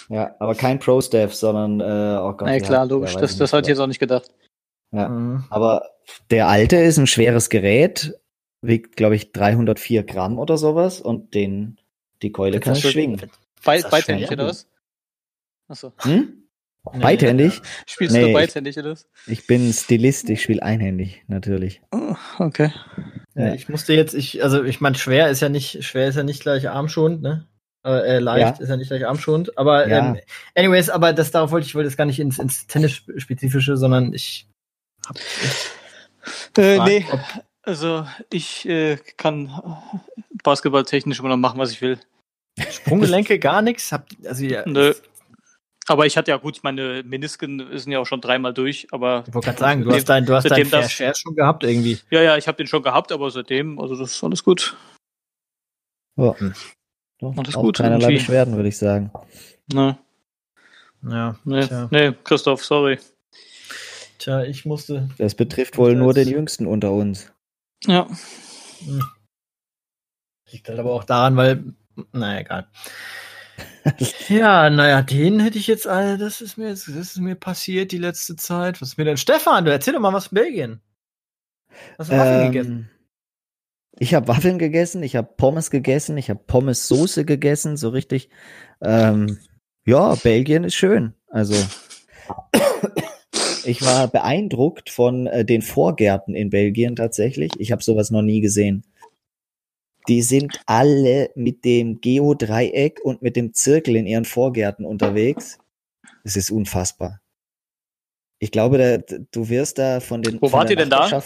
Ja, 0.08 0.34
aber 0.38 0.54
kein 0.54 0.78
Pro 0.78 1.00
Staff, 1.00 1.34
sondern, 1.34 1.80
äh, 1.80 2.18
oh 2.20 2.32
Gott. 2.32 2.42
Na 2.48 2.54
ja, 2.54 2.60
klar, 2.60 2.86
der? 2.86 2.96
logisch. 2.96 3.14
Das, 3.16 3.36
das 3.36 3.52
hatte 3.52 3.62
ich 3.62 3.68
jetzt 3.68 3.80
auch 3.80 3.86
nicht 3.86 4.00
gedacht. 4.00 4.30
Ja. 4.92 5.08
Mhm. 5.08 5.44
Aber 5.50 5.82
der 6.30 6.48
alte 6.48 6.76
ist 6.76 6.98
ein 6.98 7.06
schweres 7.06 7.48
Gerät, 7.50 8.14
wiegt, 8.62 8.96
glaube 8.96 9.16
ich, 9.16 9.32
304 9.32 10.02
Gramm 10.04 10.38
oder 10.38 10.56
sowas 10.58 11.00
und 11.00 11.34
den, 11.34 11.78
die 12.22 12.32
Keule 12.32 12.60
kann 12.60 12.76
schwingen. 12.76 13.16
Be 13.16 13.28
beidhändig, 13.90 14.30
oder 14.30 14.46
was? 14.46 14.66
Achso. 15.68 15.92
Hm? 15.98 16.34
Nee. 16.92 17.00
Beidhändig? 17.00 17.60
Spielst 17.86 18.14
Nee, 18.14 18.22
du 18.22 18.26
ich- 18.28 18.34
beidhändig, 18.34 18.78
oder 18.78 18.92
was? 18.92 19.06
Ich 19.26 19.46
bin 19.46 19.72
Stilist, 19.72 20.30
ich 20.30 20.42
spiele 20.42 20.62
einhändig, 20.62 21.22
natürlich. 21.28 21.82
Oh, 21.92 22.14
okay. 22.38 22.72
Ja, 23.34 23.52
ich 23.52 23.68
musste 23.68 23.92
jetzt, 23.92 24.14
ich, 24.14 24.42
also 24.42 24.64
ich 24.64 24.80
meine, 24.80 24.96
schwer 24.96 25.28
ist 25.28 25.40
ja 25.40 25.48
nicht, 25.50 25.84
schwer 25.84 26.08
ist 26.08 26.16
ja 26.16 26.22
nicht 26.22 26.40
gleich 26.40 26.68
armschonend, 26.70 27.20
ne? 27.20 27.46
Äh, 27.84 28.16
äh, 28.16 28.18
leicht 28.18 28.58
Ja. 28.58 28.62
ist 28.62 28.68
ja 28.68 28.76
nicht 28.76 28.88
gleich 28.88 29.06
armschonend. 29.06 29.56
Aber 29.56 29.86
Ja. 29.88 29.98
ähm, 30.14 30.20
anyways, 30.56 30.90
aber 30.90 31.12
das 31.12 31.30
darauf 31.30 31.50
wollte 31.52 31.66
ich 31.66 31.74
wollte 31.74 31.88
jetzt 31.88 31.96
gar 31.96 32.04
nicht 32.06 32.18
ins, 32.20 32.38
ins 32.38 32.66
Tennis-spezifische, 32.66 33.76
sondern 33.76 34.12
ich 34.12 34.48
hab 35.06 35.16
Äh, 36.58 36.78
gefragt, 36.78 36.88
nee, 36.88 37.06
also 37.62 38.06
ich 38.32 38.68
äh, 38.68 38.96
kann 39.16 39.50
basketballtechnisch 40.42 41.20
immer 41.20 41.28
noch 41.30 41.36
machen, 41.36 41.58
was 41.58 41.70
ich 41.72 41.80
will. 41.80 41.98
Sprunggelenke 42.70 43.38
gar 43.38 43.62
nichts. 43.62 43.94
Also 44.24 44.44
ja, 44.44 44.64
Nö. 44.66 44.92
Aber 45.86 46.04
ich 46.04 46.18
hatte 46.18 46.32
ja 46.32 46.36
gut, 46.36 46.60
meine 46.64 47.02
Menisken 47.02 47.66
sind 47.78 47.92
ja 47.92 47.98
auch 48.00 48.04
schon 48.06 48.20
dreimal 48.20 48.52
durch, 48.52 48.88
aber 48.90 49.24
Ich 49.26 49.32
wollte 49.32 49.46
gerade 49.46 49.58
sagen, 49.58 49.84
du 49.84 49.92
hast 49.92 50.04
dein, 50.06 50.26
du 50.26 50.34
hast 50.34 50.50
dein 50.50 50.66
Fair 50.66 50.82
das- 50.82 50.92
Share 50.92 51.14
schon 51.14 51.34
gehabt 51.34 51.64
irgendwie. 51.64 51.98
ja, 52.10 52.20
ja, 52.20 52.36
ich 52.36 52.46
habe 52.46 52.58
den 52.58 52.66
schon 52.66 52.82
gehabt, 52.82 53.10
aber 53.12 53.30
seitdem, 53.30 53.78
also 53.78 53.96
das 53.96 54.12
ist 54.12 54.22
alles 54.24 54.44
gut. 54.44 54.76
Ja. 56.16 56.34
Doch, 57.20 57.36
Alles 57.36 57.56
auch 57.56 57.62
gut, 57.62 57.76
keinerlei 57.78 58.02
irgendwie. 58.04 58.16
Beschwerden, 58.18 58.56
würde 58.56 58.68
ich 58.68 58.78
sagen. 58.78 59.10
Ne, 59.72 59.98
Ja, 61.02 61.36
ne, 61.44 61.66
Tja. 61.66 61.88
ne, 61.90 62.16
Christoph, 62.24 62.64
sorry. 62.64 62.98
Tja, 64.18 64.42
ich 64.44 64.64
musste. 64.64 65.08
Das 65.18 65.34
betrifft 65.34 65.78
wohl 65.78 65.92
Das- 65.92 65.98
nur 65.98 66.14
den 66.14 66.28
Jüngsten 66.28 66.66
unter 66.66 66.92
uns. 66.92 67.32
Ja. 67.84 68.08
Hm. 68.84 69.02
Liegt 70.50 70.68
halt 70.68 70.78
aber 70.78 70.92
auch 70.92 71.04
daran, 71.04 71.36
weil. 71.36 71.64
Naja, 72.12 72.40
egal. 72.40 72.66
ja, 74.28 74.70
naja, 74.70 75.02
den 75.02 75.40
hätte 75.40 75.58
ich 75.58 75.66
jetzt 75.66 75.86
alle. 75.88 76.18
Das 76.18 76.40
ist 76.40 76.56
mir 76.56 76.68
jetzt, 76.68 76.86
das 76.88 76.94
ist 76.96 77.18
mir 77.18 77.34
passiert 77.34 77.90
die 77.92 77.98
letzte 77.98 78.36
Zeit. 78.36 78.80
Was 78.80 78.90
ist 78.90 78.98
mir 78.98 79.04
denn? 79.04 79.16
Stefan, 79.16 79.64
du 79.64 79.72
erzähl 79.72 79.94
doch 79.94 80.00
mal 80.00 80.12
was 80.12 80.28
von 80.28 80.36
Belgien. 80.36 80.80
Was 81.96 82.08
hast 82.08 82.10
du 82.10 82.16
Waffeln 82.18 82.52
gegessen? 82.52 82.90
Ich 83.98 84.14
habe 84.14 84.28
Waffeln 84.28 84.58
gegessen, 84.58 85.02
ich 85.02 85.16
habe 85.16 85.28
Pommes 85.36 85.70
gegessen, 85.70 86.16
ich 86.16 86.30
habe 86.30 86.40
Pommes-Soße 86.46 87.24
gegessen, 87.24 87.76
so 87.76 87.88
richtig. 87.88 88.28
Ähm, 88.80 89.38
ja, 89.84 90.14
Belgien 90.14 90.64
ist 90.64 90.74
schön. 90.74 91.14
Also 91.28 91.54
ich 93.64 93.82
war 93.82 94.08
beeindruckt 94.08 94.90
von 94.90 95.26
äh, 95.26 95.44
den 95.44 95.62
Vorgärten 95.62 96.34
in 96.34 96.50
Belgien 96.50 96.96
tatsächlich. 96.96 97.52
Ich 97.58 97.72
habe 97.72 97.82
sowas 97.82 98.10
noch 98.10 98.22
nie 98.22 98.40
gesehen. 98.40 98.84
Die 100.08 100.22
sind 100.22 100.60
alle 100.66 101.30
mit 101.34 101.64
dem 101.64 102.00
Geodreieck 102.00 103.00
und 103.02 103.20
mit 103.20 103.36
dem 103.36 103.52
Zirkel 103.52 103.96
in 103.96 104.06
ihren 104.06 104.24
Vorgärten 104.24 104.86
unterwegs. 104.86 105.58
Es 106.24 106.36
ist 106.36 106.50
unfassbar. 106.50 107.20
Ich 108.38 108.50
glaube, 108.52 108.78
da, 108.78 109.16
du 109.32 109.48
wirst 109.48 109.78
da 109.78 110.00
von 110.00 110.22
den 110.22 110.40
Wo 110.40 110.48
von 110.48 110.60
wart 110.60 110.70
ihr 110.70 110.76
denn 110.76 110.90
da? 110.90 111.22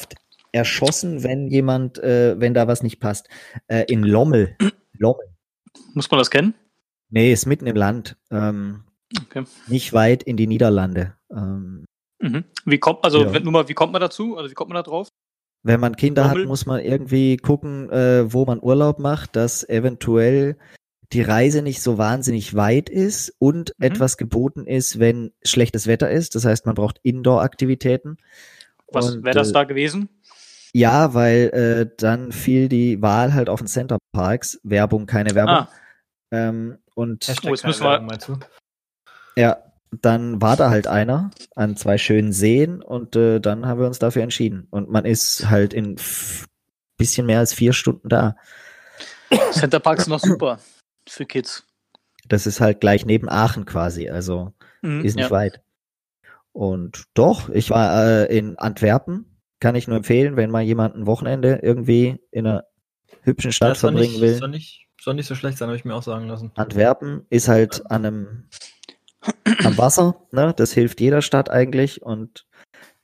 Erschossen, 0.52 1.22
wenn 1.22 1.48
jemand, 1.48 1.98
äh, 1.98 2.38
wenn 2.38 2.54
da 2.54 2.68
was 2.68 2.82
nicht 2.82 3.00
passt. 3.00 3.28
Äh, 3.66 3.84
in 3.88 4.02
Lommel. 4.02 4.56
Lommel. 4.98 5.26
Muss 5.94 6.10
man 6.10 6.18
das 6.18 6.30
kennen? 6.30 6.54
Nee, 7.10 7.32
ist 7.32 7.46
mitten 7.46 7.66
im 7.66 7.76
Land. 7.76 8.16
Ähm, 8.30 8.84
Okay. 9.26 9.44
nicht 9.66 9.92
weit 9.92 10.22
in 10.22 10.36
die 10.38 10.46
Niederlande. 10.46 11.14
Ähm, 11.30 11.84
Mhm. 12.20 12.44
Wie 12.64 12.78
kommt, 12.78 13.02
also 13.04 13.24
Ja. 13.24 13.40
nur 13.40 13.52
mal, 13.52 13.68
wie 13.68 13.74
kommt 13.74 13.92
man 13.92 14.00
dazu? 14.00 14.36
Also 14.36 14.48
wie 14.50 14.54
kommt 14.54 14.70
man 14.70 14.76
da 14.76 14.82
drauf? 14.82 15.08
wenn 15.64 15.78
man 15.80 15.94
Kinder 15.96 16.22
Lommel? 16.24 16.42
hat, 16.42 16.48
muss 16.48 16.66
man 16.66 16.80
irgendwie 16.80 17.36
gucken, 17.36 17.88
äh, 17.90 18.32
wo 18.32 18.44
man 18.44 18.58
Urlaub 18.60 18.98
macht, 18.98 19.36
dass 19.36 19.68
eventuell 19.68 20.56
die 21.12 21.22
Reise 21.22 21.62
nicht 21.62 21.82
so 21.82 21.98
wahnsinnig 21.98 22.54
weit 22.54 22.88
ist 22.88 23.32
und 23.38 23.72
Mhm. 23.78 23.84
etwas 23.86 24.16
geboten 24.16 24.66
ist, 24.66 24.98
wenn 24.98 25.32
schlechtes 25.44 25.86
Wetter 25.86 26.10
ist. 26.10 26.34
Das 26.34 26.44
heißt, 26.44 26.64
man 26.66 26.74
braucht 26.74 26.98
Indoor-Aktivitäten. 27.02 28.16
Was 28.92 29.22
wäre 29.22 29.34
das 29.36 29.50
äh, 29.50 29.52
da 29.52 29.64
gewesen? 29.64 30.08
Ja, 30.74 31.12
weil 31.14 31.50
äh, 31.90 31.94
dann 31.98 32.32
fiel 32.32 32.68
die 32.68 33.02
Wahl 33.02 33.34
halt 33.34 33.48
auf 33.48 33.60
den 33.60 33.66
Center 33.68 33.98
Parks. 34.12 34.58
Werbung, 34.62 35.06
keine 35.06 35.34
Werbung. 35.34 35.54
Ah, 35.54 35.68
Ähm, 36.30 36.78
und 36.94 37.26
Hashtag 37.28 37.50
Oh, 37.50 37.54
jetzt 37.54 37.64
müssen 37.66 37.82
wir- 37.84 37.90
Werbung, 37.90 38.06
meinst 38.06 38.28
du? 38.28 38.38
ja, 39.36 39.58
dann 40.00 40.40
war 40.40 40.56
da 40.56 40.70
halt 40.70 40.86
einer 40.86 41.30
an 41.54 41.76
zwei 41.76 41.98
schönen 41.98 42.32
Seen 42.32 42.80
und 42.82 43.14
äh, 43.16 43.40
dann 43.40 43.66
haben 43.66 43.80
wir 43.80 43.86
uns 43.86 43.98
dafür 43.98 44.22
entschieden. 44.22 44.66
Und 44.70 44.88
man 44.90 45.04
ist 45.04 45.50
halt 45.50 45.74
in 45.74 45.96
f- 45.96 46.46
bisschen 46.98 47.26
mehr 47.26 47.40
als 47.40 47.52
vier 47.52 47.74
Stunden 47.74 48.08
da. 48.08 48.36
Center 49.52 49.80
Parks 49.80 50.06
noch 50.06 50.20
super 50.20 50.58
für 51.08 51.26
Kids. 51.26 51.66
Das 52.28 52.46
ist 52.46 52.60
halt 52.60 52.80
gleich 52.80 53.04
neben 53.04 53.28
Aachen 53.28 53.66
quasi, 53.66 54.08
also 54.08 54.52
Mhm, 54.80 55.04
ist 55.04 55.16
nicht 55.16 55.26
ja. 55.26 55.30
weit. 55.30 55.60
Und 56.52 57.04
doch, 57.14 57.48
ich 57.50 57.68
war 57.70 58.04
äh, 58.30 58.36
in 58.38 58.58
Antwerpen, 58.58 59.31
kann 59.62 59.76
ich 59.76 59.86
nur 59.86 59.96
empfehlen, 59.96 60.36
wenn 60.36 60.50
mal 60.50 60.62
jemand 60.62 60.96
ein 60.96 61.06
Wochenende 61.06 61.60
irgendwie 61.62 62.18
in 62.32 62.48
einer 62.48 62.64
hübschen 63.22 63.52
Stadt 63.52 63.78
verbringen 63.78 64.10
nicht, 64.10 64.20
will. 64.20 64.34
Soll 64.34 64.48
nicht, 64.48 64.88
soll 65.00 65.14
nicht 65.14 65.28
so 65.28 65.36
schlecht 65.36 65.56
sein, 65.56 65.68
habe 65.68 65.76
ich 65.76 65.84
mir 65.84 65.94
auch 65.94 66.02
sagen 66.02 66.26
lassen. 66.26 66.50
Antwerpen 66.56 67.24
ist 67.30 67.46
halt 67.46 67.88
an 67.88 68.04
einem 68.04 68.48
am 69.62 69.78
Wasser, 69.78 70.16
ne? 70.32 70.52
Das 70.56 70.72
hilft 70.72 71.00
jeder 71.00 71.22
Stadt 71.22 71.48
eigentlich 71.48 72.02
und 72.02 72.44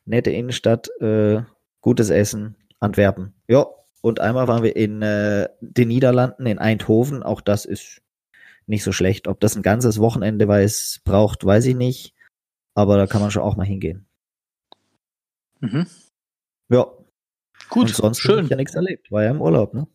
nette 0.04 0.32
Innenstadt, 0.32 0.88
äh, 1.00 1.42
gutes 1.80 2.10
Essen, 2.10 2.56
Antwerpen. 2.80 3.34
Ja, 3.46 3.66
und 4.00 4.18
einmal 4.18 4.48
waren 4.48 4.64
wir 4.64 4.74
in 4.74 5.00
äh, 5.00 5.48
den 5.60 5.86
Niederlanden, 5.86 6.44
in 6.46 6.58
Eindhoven, 6.58 7.22
auch 7.22 7.40
das 7.40 7.66
ist 7.66 8.02
nicht 8.66 8.82
so 8.82 8.90
schlecht. 8.90 9.28
Ob 9.28 9.38
das 9.38 9.54
ein 9.54 9.62
ganzes 9.62 10.00
Wochenende 10.00 10.48
weiß, 10.48 11.02
braucht, 11.04 11.44
weiß 11.44 11.66
ich 11.66 11.76
nicht, 11.76 12.14
aber 12.74 12.96
da 12.96 13.06
kann 13.06 13.20
man 13.20 13.30
schon 13.30 13.42
auch 13.42 13.54
mal 13.54 13.64
hingehen. 13.64 14.06
Mhm. 15.60 15.86
Ja, 16.70 16.86
Gut, 17.68 17.88
und 17.88 17.94
sonst 17.94 18.20
schön. 18.20 18.44
ich 18.44 18.50
ja 18.50 18.56
nichts 18.56 18.74
erlebt, 18.74 19.10
war 19.10 19.22
ja 19.24 19.30
im 19.30 19.40
Urlaub, 19.40 19.74
ne? 19.74 19.86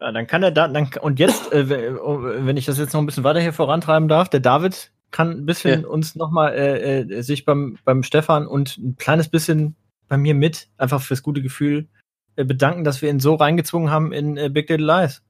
Ja, 0.00 0.10
dann 0.12 0.26
kann 0.26 0.42
er 0.42 0.50
da, 0.50 0.66
dann, 0.68 0.90
und 1.00 1.18
jetzt, 1.20 1.52
äh, 1.52 1.68
wenn 1.68 2.56
ich 2.56 2.66
das 2.66 2.78
jetzt 2.78 2.92
noch 2.92 3.00
ein 3.00 3.06
bisschen 3.06 3.24
weiter 3.24 3.40
hier 3.40 3.52
vorantreiben 3.52 4.08
darf, 4.08 4.28
der 4.28 4.40
David 4.40 4.90
kann 5.10 5.30
ein 5.30 5.46
bisschen 5.46 5.82
Ja. 5.82 5.88
uns 5.88 6.16
nochmal 6.16 6.54
äh, 6.54 7.00
äh, 7.00 7.22
sich 7.22 7.44
beim, 7.44 7.78
beim 7.84 8.02
Stefan 8.02 8.46
und 8.46 8.78
ein 8.78 8.96
kleines 8.96 9.28
bisschen 9.28 9.76
bei 10.08 10.16
mir 10.16 10.34
mit, 10.34 10.68
einfach 10.76 11.00
fürs 11.00 11.22
gute 11.22 11.42
Gefühl, 11.42 11.88
äh, 12.36 12.44
bedanken, 12.44 12.82
dass 12.84 13.00
wir 13.02 13.10
ihn 13.10 13.20
so 13.20 13.34
reingezwungen 13.34 13.90
haben 13.90 14.12
in 14.12 14.36
äh, 14.36 14.48
Big 14.48 14.68
Little 14.68 14.86
Lies. 14.86 15.22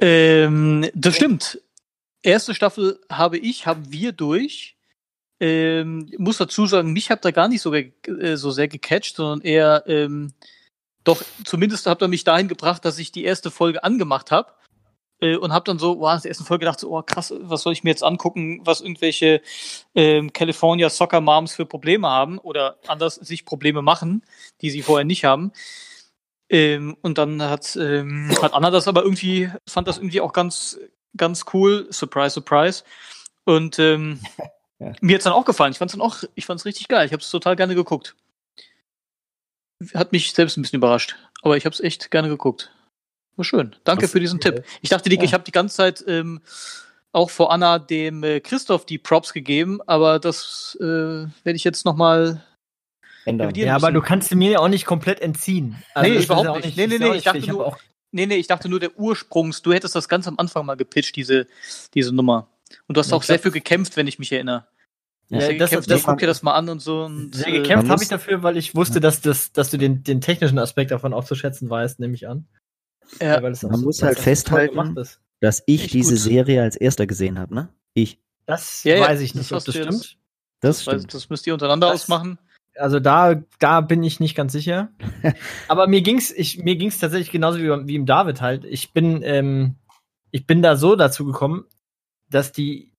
Ähm, 0.00 0.88
das 0.94 1.16
stimmt. 1.16 1.60
Erste 2.22 2.54
Staffel 2.54 3.00
habe 3.10 3.38
ich, 3.38 3.66
haben 3.66 3.90
wir 3.92 4.12
durch. 4.12 4.76
Ähm, 5.40 6.10
muss 6.18 6.36
dazu 6.36 6.66
sagen, 6.66 6.92
mich 6.92 7.10
habt 7.10 7.24
ihr 7.24 7.32
gar 7.32 7.48
nicht 7.48 7.62
so, 7.62 7.72
äh, 7.74 7.90
so 8.36 8.50
sehr 8.50 8.68
gecatcht, 8.68 9.16
sondern 9.16 9.40
eher 9.40 9.84
ähm, 9.86 10.34
doch 11.04 11.22
zumindest 11.44 11.86
habt 11.86 12.02
ihr 12.02 12.08
mich 12.08 12.24
dahin 12.24 12.48
gebracht, 12.48 12.84
dass 12.84 12.98
ich 12.98 13.12
die 13.12 13.24
erste 13.24 13.50
Folge 13.50 13.82
angemacht 13.82 14.30
habe 14.30 14.52
äh, 15.20 15.36
und 15.36 15.52
habe 15.52 15.64
dann 15.64 15.78
so, 15.78 15.98
wow, 15.98 16.14
nach 16.14 16.20
der 16.20 16.30
ersten 16.30 16.44
Folge 16.44 16.64
gedacht, 16.64 16.80
so, 16.80 16.96
oh 16.96 17.02
krass, 17.02 17.32
was 17.40 17.62
soll 17.62 17.72
ich 17.72 17.84
mir 17.84 17.90
jetzt 17.90 18.04
angucken, 18.04 18.60
was 18.64 18.80
irgendwelche 18.80 19.40
ähm, 19.94 20.32
California 20.32 20.90
Soccer 20.90 21.20
Moms 21.20 21.54
für 21.54 21.66
Probleme 21.66 22.08
haben 22.08 22.38
oder 22.38 22.78
anders 22.86 23.14
sich 23.14 23.44
Probleme 23.44 23.82
machen, 23.82 24.24
die 24.60 24.70
sie 24.70 24.82
vorher 24.82 25.04
nicht 25.04 25.24
haben. 25.24 25.52
Ähm, 26.50 26.96
und 27.00 27.16
dann 27.16 27.42
hat, 27.42 27.76
ähm, 27.76 28.30
hat 28.42 28.54
Anna 28.54 28.70
das 28.70 28.88
aber 28.88 29.02
irgendwie, 29.04 29.50
fand 29.66 29.88
das 29.88 29.98
irgendwie 29.98 30.20
auch 30.20 30.32
ganz, 30.32 30.78
ganz 31.16 31.46
cool. 31.54 31.86
Surprise, 31.90 32.34
surprise. 32.34 32.84
Und 33.44 33.78
ähm, 33.78 34.20
Ja. 34.80 34.92
mir 35.00 35.14
hat's 35.14 35.24
dann 35.24 35.32
auch 35.34 35.44
gefallen. 35.44 35.72
Ich 35.72 35.78
fand's 35.78 35.92
dann 35.92 36.00
auch, 36.00 36.22
ich 36.34 36.46
fand's 36.46 36.64
richtig 36.64 36.88
geil. 36.88 37.06
Ich 37.06 37.12
habe 37.12 37.22
es 37.22 37.30
total 37.30 37.54
gerne 37.54 37.74
geguckt. 37.74 38.16
Hat 39.94 40.12
mich 40.12 40.32
selbst 40.32 40.56
ein 40.56 40.62
bisschen 40.62 40.78
überrascht. 40.78 41.16
Aber 41.42 41.56
ich 41.56 41.64
habe 41.64 41.72
es 41.74 41.80
echt 41.80 42.10
gerne 42.10 42.28
geguckt. 42.28 42.70
War 43.36 43.44
schön. 43.44 43.76
Danke 43.84 44.04
Was- 44.04 44.12
für 44.12 44.20
diesen 44.20 44.40
Tipp. 44.40 44.64
Ich 44.82 44.90
dachte, 44.90 45.08
die, 45.08 45.16
Ja. 45.16 45.22
ich 45.22 45.32
habe 45.32 45.44
die 45.44 45.52
ganze 45.52 45.76
Zeit 45.76 46.04
ähm, 46.06 46.40
auch 47.12 47.30
vor 47.30 47.50
Anna 47.52 47.78
dem 47.78 48.22
äh, 48.22 48.40
Christoph 48.40 48.84
die 48.86 48.98
Props 48.98 49.32
gegeben, 49.32 49.80
aber 49.86 50.18
das 50.18 50.76
äh, 50.80 50.84
werde 50.84 51.56
ich 51.56 51.64
jetzt 51.64 51.84
nochmal 51.84 52.44
Ändern. 53.26 53.54
Ja, 53.54 53.76
aber 53.76 53.92
du 53.92 54.00
kannst 54.00 54.34
mir 54.34 54.50
ja 54.52 54.58
auch 54.60 54.68
nicht 54.68 54.86
komplett 54.86 55.20
entziehen. 55.20 55.82
Nee, 56.00 56.08
das 56.14 56.18
ist 56.20 56.24
überhaupt 56.26 56.48
auch 56.48 56.56
nicht. 56.60 56.76
Nee, 56.76 56.86
nee, 56.86 56.98
nee, 56.98 57.08
nicht 57.08 57.16
ich 57.18 57.24
dachte 57.24 57.40
hab 57.42 57.48
nur- 57.48 57.66
auch, 57.66 57.78
Nee, 58.12 58.26
nee, 58.26 58.36
ich 58.36 58.48
dachte 58.48 58.68
nur 58.68 58.80
der 58.80 58.98
Ursprungs. 58.98 59.62
Du 59.62 59.72
hättest 59.72 59.94
das 59.94 60.08
ganz 60.08 60.26
am 60.26 60.36
Anfang 60.38 60.66
mal 60.66 60.74
gepitcht, 60.76 61.14
diese, 61.14 61.46
diese 61.94 62.12
Nummer. 62.12 62.48
Und 62.86 62.96
du 62.96 63.00
hast 63.00 63.10
Ja, 63.10 63.16
auch 63.16 63.22
sehr 63.22 63.36
glaub- 63.38 63.42
für 63.44 63.50
gekämpft, 63.50 63.96
wenn 63.96 64.06
ich 64.06 64.18
mich 64.18 64.32
erinnere. 64.32 64.66
Ja, 65.28 65.40
sehr 65.40 65.54
das- 65.58 65.70
gekämpft, 65.70 65.90
das- 65.90 66.00
ich 66.00 66.06
guck 66.06 66.18
dir 66.18 66.26
das 66.26 66.42
mal 66.42 66.54
an 66.54 66.68
und 66.68 66.80
so. 66.80 67.04
Und, 67.04 67.34
sehr 67.34 67.48
äh, 67.48 67.52
gekämpft 67.58 67.88
habe 67.88 68.02
ich 68.02 68.08
dafür, 68.08 68.42
weil 68.42 68.56
ich 68.56 68.74
wusste, 68.74 69.00
dass, 69.00 69.20
das, 69.20 69.52
dass 69.52 69.70
du 69.70 69.76
den, 69.78 70.02
den 70.02 70.20
technischen 70.20 70.58
Aspekt 70.58 70.90
davon 70.90 71.12
auch 71.14 71.24
zu 71.24 71.34
schätzen 71.34 71.70
weißt, 71.70 72.00
nehme 72.00 72.14
ich 72.14 72.26
an. 72.28 72.46
Ja, 73.20 73.42
weil 73.42 73.52
es 73.52 73.64
auch 73.64 73.70
Man 73.70 73.80
so- 73.80 73.86
muss 73.86 74.02
halt 74.02 74.18
festhalten. 74.18 74.94
Dass 75.40 75.62
ich 75.66 75.84
Echt 75.84 75.94
diese 75.94 76.10
gut. 76.14 76.18
Serie 76.20 76.62
als 76.62 76.76
erster 76.76 77.06
gesehen 77.06 77.38
habe, 77.38 77.54
ne? 77.54 77.68
Ich. 77.94 78.18
Das 78.46 78.84
Ja, 78.84 79.00
weiß 79.00 79.20
ich 79.20 79.32
das 79.32 79.38
nicht, 79.42 79.52
ob 79.52 79.56
hast 79.56 79.68
das 79.68 79.74
du 79.74 79.80
jetzt- 79.80 79.86
stimmt. 80.04 80.18
Das 80.60 80.78
das, 80.78 80.86
weiß, 80.86 80.94
stimmt. 81.00 81.14
das 81.14 81.30
müsst 81.30 81.46
ihr 81.46 81.54
untereinander 81.54 81.86
Das- 81.90 82.02
ausmachen. 82.02 82.38
Also 82.76 83.00
da, 83.00 83.42
da 83.58 83.80
bin 83.80 84.02
ich 84.04 84.20
nicht 84.20 84.34
ganz 84.36 84.52
sicher. 84.52 84.90
Aber 85.68 85.86
mir 85.86 86.02
ging's, 86.02 86.30
ich, 86.30 86.58
mir 86.58 86.76
ging's 86.76 86.98
tatsächlich 86.98 87.30
genauso 87.30 87.58
wie, 87.58 87.86
wie 87.88 87.94
im 87.96 88.06
David 88.06 88.40
halt. 88.40 88.64
Ich 88.64 88.92
bin, 88.92 89.22
ähm, 89.22 89.74
ich 90.30 90.46
bin 90.46 90.62
da 90.62 90.76
so 90.76 90.94
dazu 90.94 91.24
gekommen, 91.24 91.64
dass 92.30 92.52
die, 92.52 92.92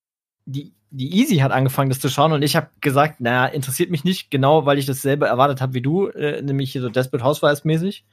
die, 0.46 0.74
die 0.90 1.20
Easy 1.20 1.38
hat 1.38 1.52
angefangen, 1.52 1.90
das 1.90 2.00
zu 2.00 2.10
schauen 2.10 2.34
und 2.34 2.42
ich 2.42 2.56
habe 2.56 2.70
gesagt, 2.82 3.22
naja, 3.22 3.46
interessiert 3.46 3.90
mich 3.90 4.04
nicht, 4.04 4.30
genau, 4.30 4.66
weil 4.66 4.78
ich 4.78 4.86
dasselbe 4.86 5.26
erwartet 5.26 5.62
habe 5.62 5.74
wie 5.74 5.82
du, 5.82 6.08
äh, 6.08 6.42
nämlich 6.42 6.72
hier 6.72 6.82
so 6.82 6.90
Desperate 6.90 7.24
Housewives 7.24 7.64
mäßig. 7.64 8.06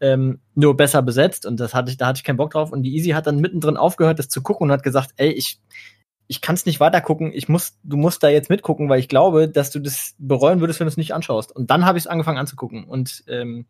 Ähm, 0.00 0.40
nur 0.54 0.76
besser 0.76 1.02
besetzt 1.02 1.46
und 1.46 1.60
das 1.60 1.72
hatte 1.72 1.90
ich, 1.90 1.96
da 1.96 2.08
hatte 2.08 2.18
ich 2.18 2.24
keinen 2.24 2.36
Bock 2.36 2.50
drauf 2.50 2.72
und 2.72 2.82
die 2.82 2.94
Easy 2.94 3.10
hat 3.10 3.26
dann 3.26 3.38
mittendrin 3.38 3.76
aufgehört, 3.76 4.18
das 4.18 4.28
zu 4.28 4.42
gucken 4.42 4.66
und 4.66 4.72
hat 4.72 4.82
gesagt, 4.82 5.12
ey, 5.16 5.30
ich, 5.30 5.60
ich 6.26 6.40
kann 6.40 6.54
es 6.54 6.66
nicht 6.66 6.80
weiter 6.80 7.00
gucken, 7.00 7.32
ich 7.32 7.48
muss, 7.48 7.78
du 7.84 7.96
musst 7.96 8.22
da 8.22 8.28
jetzt 8.28 8.50
mitgucken, 8.50 8.88
weil 8.88 8.98
ich 8.98 9.08
glaube, 9.08 9.48
dass 9.48 9.70
du 9.70 9.78
das 9.78 10.14
bereuen 10.18 10.60
würdest, 10.60 10.80
wenn 10.80 10.86
du 10.86 10.90
es 10.90 10.96
nicht 10.96 11.14
anschaust. 11.14 11.54
Und 11.54 11.70
dann 11.70 11.84
habe 11.84 11.98
ich 11.98 12.04
es 12.04 12.08
angefangen 12.08 12.38
anzugucken. 12.38 12.84
Und 12.84 13.24
ähm, 13.28 13.66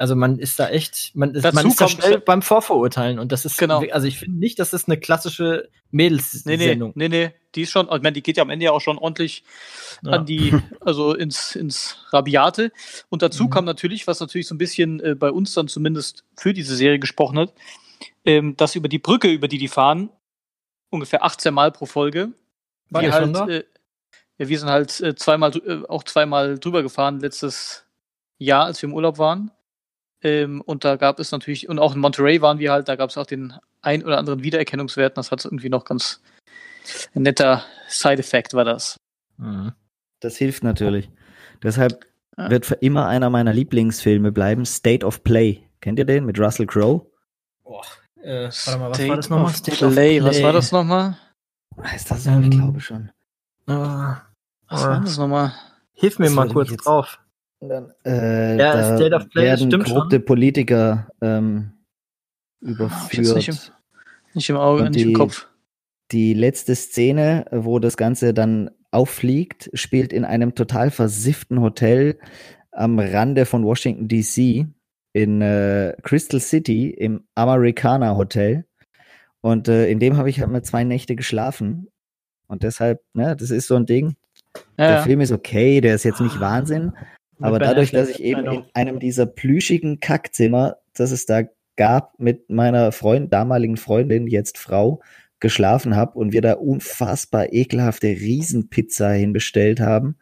also 0.00 0.16
man 0.16 0.38
ist 0.38 0.58
da 0.58 0.68
echt, 0.70 1.12
man 1.14 1.34
ist, 1.34 1.44
Dazu 1.44 1.54
man 1.56 1.66
ist 1.66 1.80
da 1.80 1.86
schnell 1.88 2.20
beim 2.20 2.40
Vorverurteilen. 2.42 3.18
Und 3.18 3.32
das 3.32 3.44
ist 3.44 3.58
Genau. 3.58 3.82
also 3.90 4.06
ich 4.06 4.18
finde 4.18 4.38
nicht, 4.38 4.58
dass 4.58 4.70
das 4.70 4.86
eine 4.88 4.98
klassische 4.98 5.68
Nee, 5.90 6.08
nee, 6.08 6.10
Mädels-Sendung. 6.10 6.92
nee, 6.94 7.08
nee, 7.08 7.30
die 7.54 7.62
ist 7.62 7.70
schon, 7.70 7.86
ich 7.86 7.90
meine, 8.02 8.12
die 8.12 8.22
geht 8.22 8.36
ja 8.38 8.42
am 8.42 8.50
Ende 8.50 8.64
ja 8.64 8.72
auch 8.72 8.80
schon 8.80 8.96
ordentlich 8.98 9.44
Ja. 10.02 10.12
an 10.12 10.26
die, 10.26 10.52
also 10.80 11.14
ins, 11.14 11.54
ins 11.54 11.98
Rabiate. 12.12 12.72
Und 13.10 13.20
dazu 13.22 13.44
Mhm. 13.44 13.50
kam 13.50 13.64
natürlich, 13.66 14.06
was 14.06 14.20
natürlich 14.20 14.46
so 14.48 14.54
ein 14.54 14.58
bisschen 14.58 15.00
äh, 15.00 15.14
bei 15.14 15.30
uns 15.30 15.52
dann 15.52 15.68
zumindest 15.68 16.24
für 16.36 16.54
diese 16.54 16.74
Serie 16.76 16.98
gesprochen 16.98 17.38
hat, 17.38 17.52
ähm, 18.24 18.56
dass 18.56 18.74
über 18.76 18.88
die 18.88 18.98
Brücke, 18.98 19.28
über 19.28 19.48
die 19.48 19.58
die 19.58 19.68
fahren, 19.68 20.08
ungefähr 20.88 21.22
18 21.24 21.52
Mal 21.52 21.72
pro 21.72 21.84
Folge, 21.86 22.32
War 22.88 23.02
schon 23.12 23.36
halt, 23.36 23.50
äh, 23.50 23.64
Ja, 24.38 24.48
wir 24.48 24.58
sind 24.58 24.70
halt 24.70 24.98
äh, 25.00 25.14
zweimal, 25.14 25.52
äh, 25.66 25.86
auch 25.88 26.04
zweimal 26.04 26.58
drüber 26.58 26.82
gefahren 26.82 27.20
letztes 27.20 27.84
Jahr, 28.38 28.64
als 28.64 28.80
wir 28.80 28.88
im 28.88 28.94
Urlaub 28.94 29.18
waren. 29.18 29.50
Ähm, 30.22 30.60
und 30.60 30.84
da 30.84 30.96
gab 30.96 31.18
es 31.18 31.32
natürlich, 31.32 31.68
und 31.68 31.78
auch 31.78 31.94
in 31.94 32.00
Monterey 32.00 32.42
waren 32.42 32.58
wir 32.58 32.72
halt, 32.72 32.88
da 32.88 32.96
gab 32.96 33.10
es 33.10 33.16
auch 33.16 33.26
den 33.26 33.54
ein 33.82 34.04
oder 34.04 34.18
anderen 34.18 34.42
Wiedererkennungswert. 34.42 35.16
Das 35.16 35.30
hat 35.30 35.44
irgendwie 35.44 35.70
noch 35.70 35.84
ganz 35.84 36.20
ein 37.14 37.22
netter 37.22 37.64
Side-Effekt, 37.88 38.54
war 38.54 38.64
das. 38.64 38.96
Mhm. 39.38 39.72
Das 40.20 40.36
hilft 40.36 40.62
natürlich. 40.62 41.10
Deshalb 41.62 42.04
ja. 42.36 42.50
wird 42.50 42.66
für 42.66 42.74
immer 42.74 43.06
einer 43.06 43.30
meiner 43.30 43.52
Lieblingsfilme 43.52 44.32
bleiben, 44.32 44.64
State 44.66 45.04
of 45.04 45.24
Play. 45.24 45.62
Kennt 45.80 45.98
ihr 45.98 46.04
den 46.04 46.26
mit 46.26 46.38
Russell 46.38 46.66
Crowe? 46.66 47.06
Boah, 47.64 47.82
äh, 48.22 48.50
warte 48.66 48.78
mal, 48.78 48.90
was 48.90 48.96
State 48.96 49.08
war 49.08 49.16
das 49.16 49.30
nochmal? 49.30 49.54
State 49.54 49.76
Play. 49.78 49.86
of 49.86 49.92
Play, 49.94 50.24
was 50.24 50.42
war 50.42 50.52
das 50.52 50.72
nochmal? 50.72 51.16
Ist 51.94 52.10
das 52.10 52.24
so? 52.24 52.30
Ähm, 52.30 52.42
ich 52.42 52.50
glaube 52.50 52.80
schon. 52.80 53.10
Uh, 53.68 54.14
was 54.68 54.84
war 54.84 55.00
das 55.00 55.16
nochmal? 55.16 55.52
Hilf 55.92 56.18
mir 56.18 56.26
das 56.26 56.34
mal 56.34 56.48
kurz 56.48 56.76
drauf. 56.76 57.18
Dann, 57.60 57.92
äh, 58.06 58.56
ja, 58.58 58.96
State 58.96 59.14
of 59.14 59.28
Play, 59.28 59.44
werden 59.44 59.68
stimmt 59.68 59.84
korrupte 59.84 60.16
schon. 60.16 60.24
Politiker 60.24 61.10
ähm, 61.20 61.72
überführt. 62.60 63.36
Nicht 63.36 63.48
im, 63.48 63.58
nicht 64.34 64.50
im 64.50 64.56
Auge, 64.56 64.84
Und 64.84 64.94
nicht 64.94 65.04
im 65.04 65.12
Kopf. 65.12 65.46
Die 66.10 66.34
letzte 66.34 66.74
Szene, 66.74 67.44
wo 67.52 67.78
das 67.78 67.96
Ganze 67.96 68.32
dann 68.32 68.70
auffliegt, 68.90 69.70
spielt 69.74 70.12
in 70.12 70.24
einem 70.24 70.54
total 70.54 70.90
versifften 70.90 71.60
Hotel 71.60 72.18
am 72.72 72.98
Rande 72.98 73.46
von 73.46 73.64
Washington 73.64 74.08
DC 74.08 74.66
in 75.12 75.42
äh, 75.42 75.94
Crystal 76.02 76.40
City 76.40 76.90
im 76.90 77.24
Americana 77.34 78.16
Hotel. 78.16 78.64
Und 79.42 79.68
äh, 79.68 79.88
in 79.88 79.98
dem 79.98 80.16
habe 80.16 80.30
ich 80.30 80.40
halt 80.40 80.50
mal 80.50 80.62
zwei 80.62 80.84
Nächte 80.84 81.14
geschlafen. 81.14 81.88
Und 82.46 82.62
deshalb, 82.62 83.02
ne, 83.12 83.36
das 83.36 83.50
ist 83.50 83.66
so 83.66 83.76
ein 83.76 83.86
Ding. 83.86 84.16
Ja, 84.78 84.86
der 84.86 84.90
ja. 84.90 85.02
Film 85.02 85.20
ist 85.20 85.32
okay, 85.32 85.80
der 85.80 85.94
ist 85.94 86.04
jetzt 86.04 86.20
nicht 86.20 86.40
Wahnsinn. 86.40 86.92
Aber 87.40 87.58
dadurch, 87.58 87.90
dass 87.90 88.08
ich 88.08 88.22
eben 88.22 88.46
in 88.46 88.64
einem 88.74 88.98
dieser 88.98 89.26
plüschigen 89.26 90.00
Kackzimmer, 90.00 90.76
das 90.94 91.10
es 91.10 91.26
da 91.26 91.42
gab, 91.76 92.18
mit 92.18 92.50
meiner 92.50 92.92
Freund, 92.92 93.32
damaligen 93.32 93.76
Freundin, 93.76 94.26
jetzt 94.26 94.58
Frau, 94.58 95.00
geschlafen 95.40 95.96
habe 95.96 96.18
und 96.18 96.32
wir 96.32 96.42
da 96.42 96.54
unfassbar 96.54 97.52
ekelhafte 97.52 98.08
Riesenpizza 98.08 99.10
hinbestellt 99.10 99.80
haben, 99.80 100.16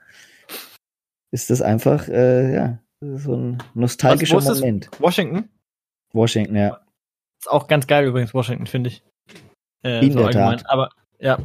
ist 1.31 1.51
das 1.51 1.61
einfach, 1.61 2.09
äh, 2.09 2.55
ja, 2.55 2.79
so 3.01 3.35
ein 3.35 3.59
nostalgischer 3.75 4.37
Was, 4.37 4.61
Moment. 4.61 4.91
Washington? 4.99 5.49
Washington, 6.13 6.57
ja. 6.57 6.81
Ist 7.41 7.51
auch 7.51 7.69
ganz 7.69 7.87
geil 7.87 8.07
übrigens, 8.07 8.35
Washington, 8.35 8.67
finde 8.67 8.91
ich. 8.91 9.03
Äh, 9.85 10.05
In 10.05 10.13
so 10.13 10.21
der 10.21 10.31
Tat. 10.31 10.71
Aber, 10.71 10.91
ja. 11.19 11.39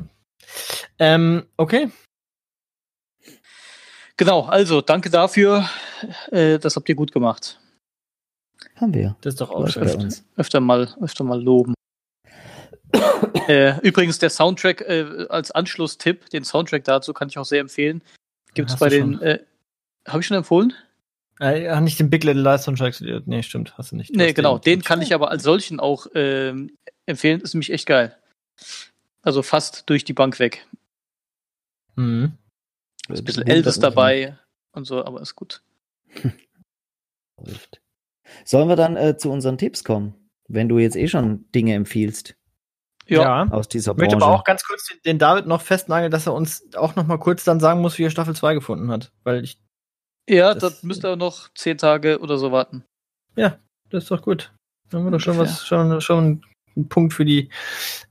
Ähm, 1.00 1.46
okay. 1.58 1.90
Genau, 4.18 4.42
also 4.42 4.82
danke 4.82 5.10
dafür. 5.10 5.68
Äh, 6.32 6.60
das 6.60 6.76
habt 6.76 6.88
ihr 6.90 6.96
gut 6.96 7.12
gemacht. 7.12 7.60
Haben 8.76 8.94
wir. 8.94 9.16
Das 9.22 9.34
ist 9.34 9.42
doch 9.42 9.50
auch 9.50 9.68
schön. 9.68 9.84
Öfter, 9.84 10.08
öfter, 10.38 10.60
mal, 10.60 10.94
öfter 11.02 11.24
mal 11.24 11.42
loben. 11.42 11.74
äh, 13.48 13.80
übrigens, 13.82 14.20
der 14.20 14.30
Soundtrack 14.30 14.82
äh, 14.82 15.26
als 15.30 15.52
Anschlusstipp, 15.52 16.30
den 16.30 16.44
Soundtrack 16.44 16.84
dazu 16.84 17.14
kann 17.14 17.30
ich 17.30 17.38
auch 17.38 17.46
sehr 17.46 17.62
empfehlen. 17.62 18.02
Gibt 18.54 18.70
es 18.70 18.78
bei 18.78 18.90
den. 18.90 19.20
Äh, 19.22 19.40
Habe 20.08 20.20
ich 20.20 20.28
schon 20.28 20.38
empfohlen? 20.38 20.74
Äh, 21.40 21.80
nicht 21.82 22.00
den 22.00 22.10
Big 22.10 22.24
Little 22.24 22.44
Lies 22.44 22.64
Soundtrack. 22.64 22.96
Nee, 23.26 23.42
stimmt, 23.42 23.76
hast 23.78 23.92
du 23.92 23.96
nicht. 23.96 24.12
Du 24.14 24.18
nee, 24.18 24.34
genau. 24.34 24.60
Den, 24.60 24.80
den 24.80 24.84
kann 24.84 25.02
ich 25.02 25.14
aber 25.14 25.32
als 25.32 25.44
solchen 25.44 25.80
auch 25.80 26.06
ähm, 26.14 26.72
empfehlen. 27.06 27.42
Ist 27.42 27.56
nämlich 27.56 27.72
echt 27.72 27.88
geil. 27.88 28.16
Also 29.24 29.42
fast 29.42 29.90
durch 29.90 30.04
die 30.04 30.14
Bank 30.14 30.40
weg. 30.40 30.68
Mhm. 31.96 32.34
Ist 33.10 33.20
ein 33.20 33.26
bisschen 33.26 33.48
Elvis 33.48 33.80
dabei 33.80 34.38
und 34.72 34.86
so, 34.86 35.04
aber 35.04 35.22
ist 35.22 35.36
gut. 35.36 35.62
Sollen 38.46 38.70
wir 38.70 38.76
dann 38.76 38.96
äh, 38.96 39.18
zu 39.18 39.30
unseren 39.32 39.58
Tipps 39.58 39.84
kommen, 39.84 40.16
wenn 40.48 40.70
du 40.70 40.80
jetzt 40.80 40.96
eh 40.96 41.08
schon 41.08 41.52
Dinge 41.52 41.74
empfiehlst? 41.74 42.36
Ja, 43.08 43.48
aus 43.50 43.68
dieser 43.68 43.94
Branche. 43.94 44.06
Ich 44.06 44.12
möchte 44.14 44.26
aber 44.26 44.36
auch 44.36 44.46
ganz 44.46 44.64
kurz 44.64 44.88
den 45.06 45.20
David 45.20 45.46
noch 45.46 45.62
festnageln, 45.62 46.10
dass 46.10 46.26
er 46.26 46.34
uns 46.34 46.74
auch 46.76 46.96
noch 46.96 47.06
mal 47.06 47.18
kurz 47.18 47.44
dann 47.44 47.60
sagen 47.60 47.82
muss, 47.82 47.98
wie 47.98 48.06
er 48.06 48.10
Staffel 48.10 48.34
2 48.36 48.54
gefunden 48.54 48.90
hat, 48.92 49.12
weil 49.24 49.44
ich 49.44 49.60
Ja, 50.30 50.54
das, 50.54 50.76
das 50.76 50.84
müsste 50.84 51.10
er 51.10 51.16
noch 51.18 51.50
zehn 51.54 51.78
Tage 51.78 52.20
oder 52.20 52.38
so 52.38 52.54
warten. 52.54 52.86
Ja, 53.36 53.60
das 53.90 54.04
ist 54.04 54.12
doch 54.12 54.22
gut. 54.22 54.54
Dann 54.90 55.00
haben 55.00 55.08
wir 55.08 55.12
doch 55.12 55.20
schon 55.20 55.38
was 55.38 55.68
schon 55.68 56.00
schon 56.00 56.46
ein 56.76 56.90
Punkt 56.90 57.14
für 57.14 57.26
die 57.26 57.50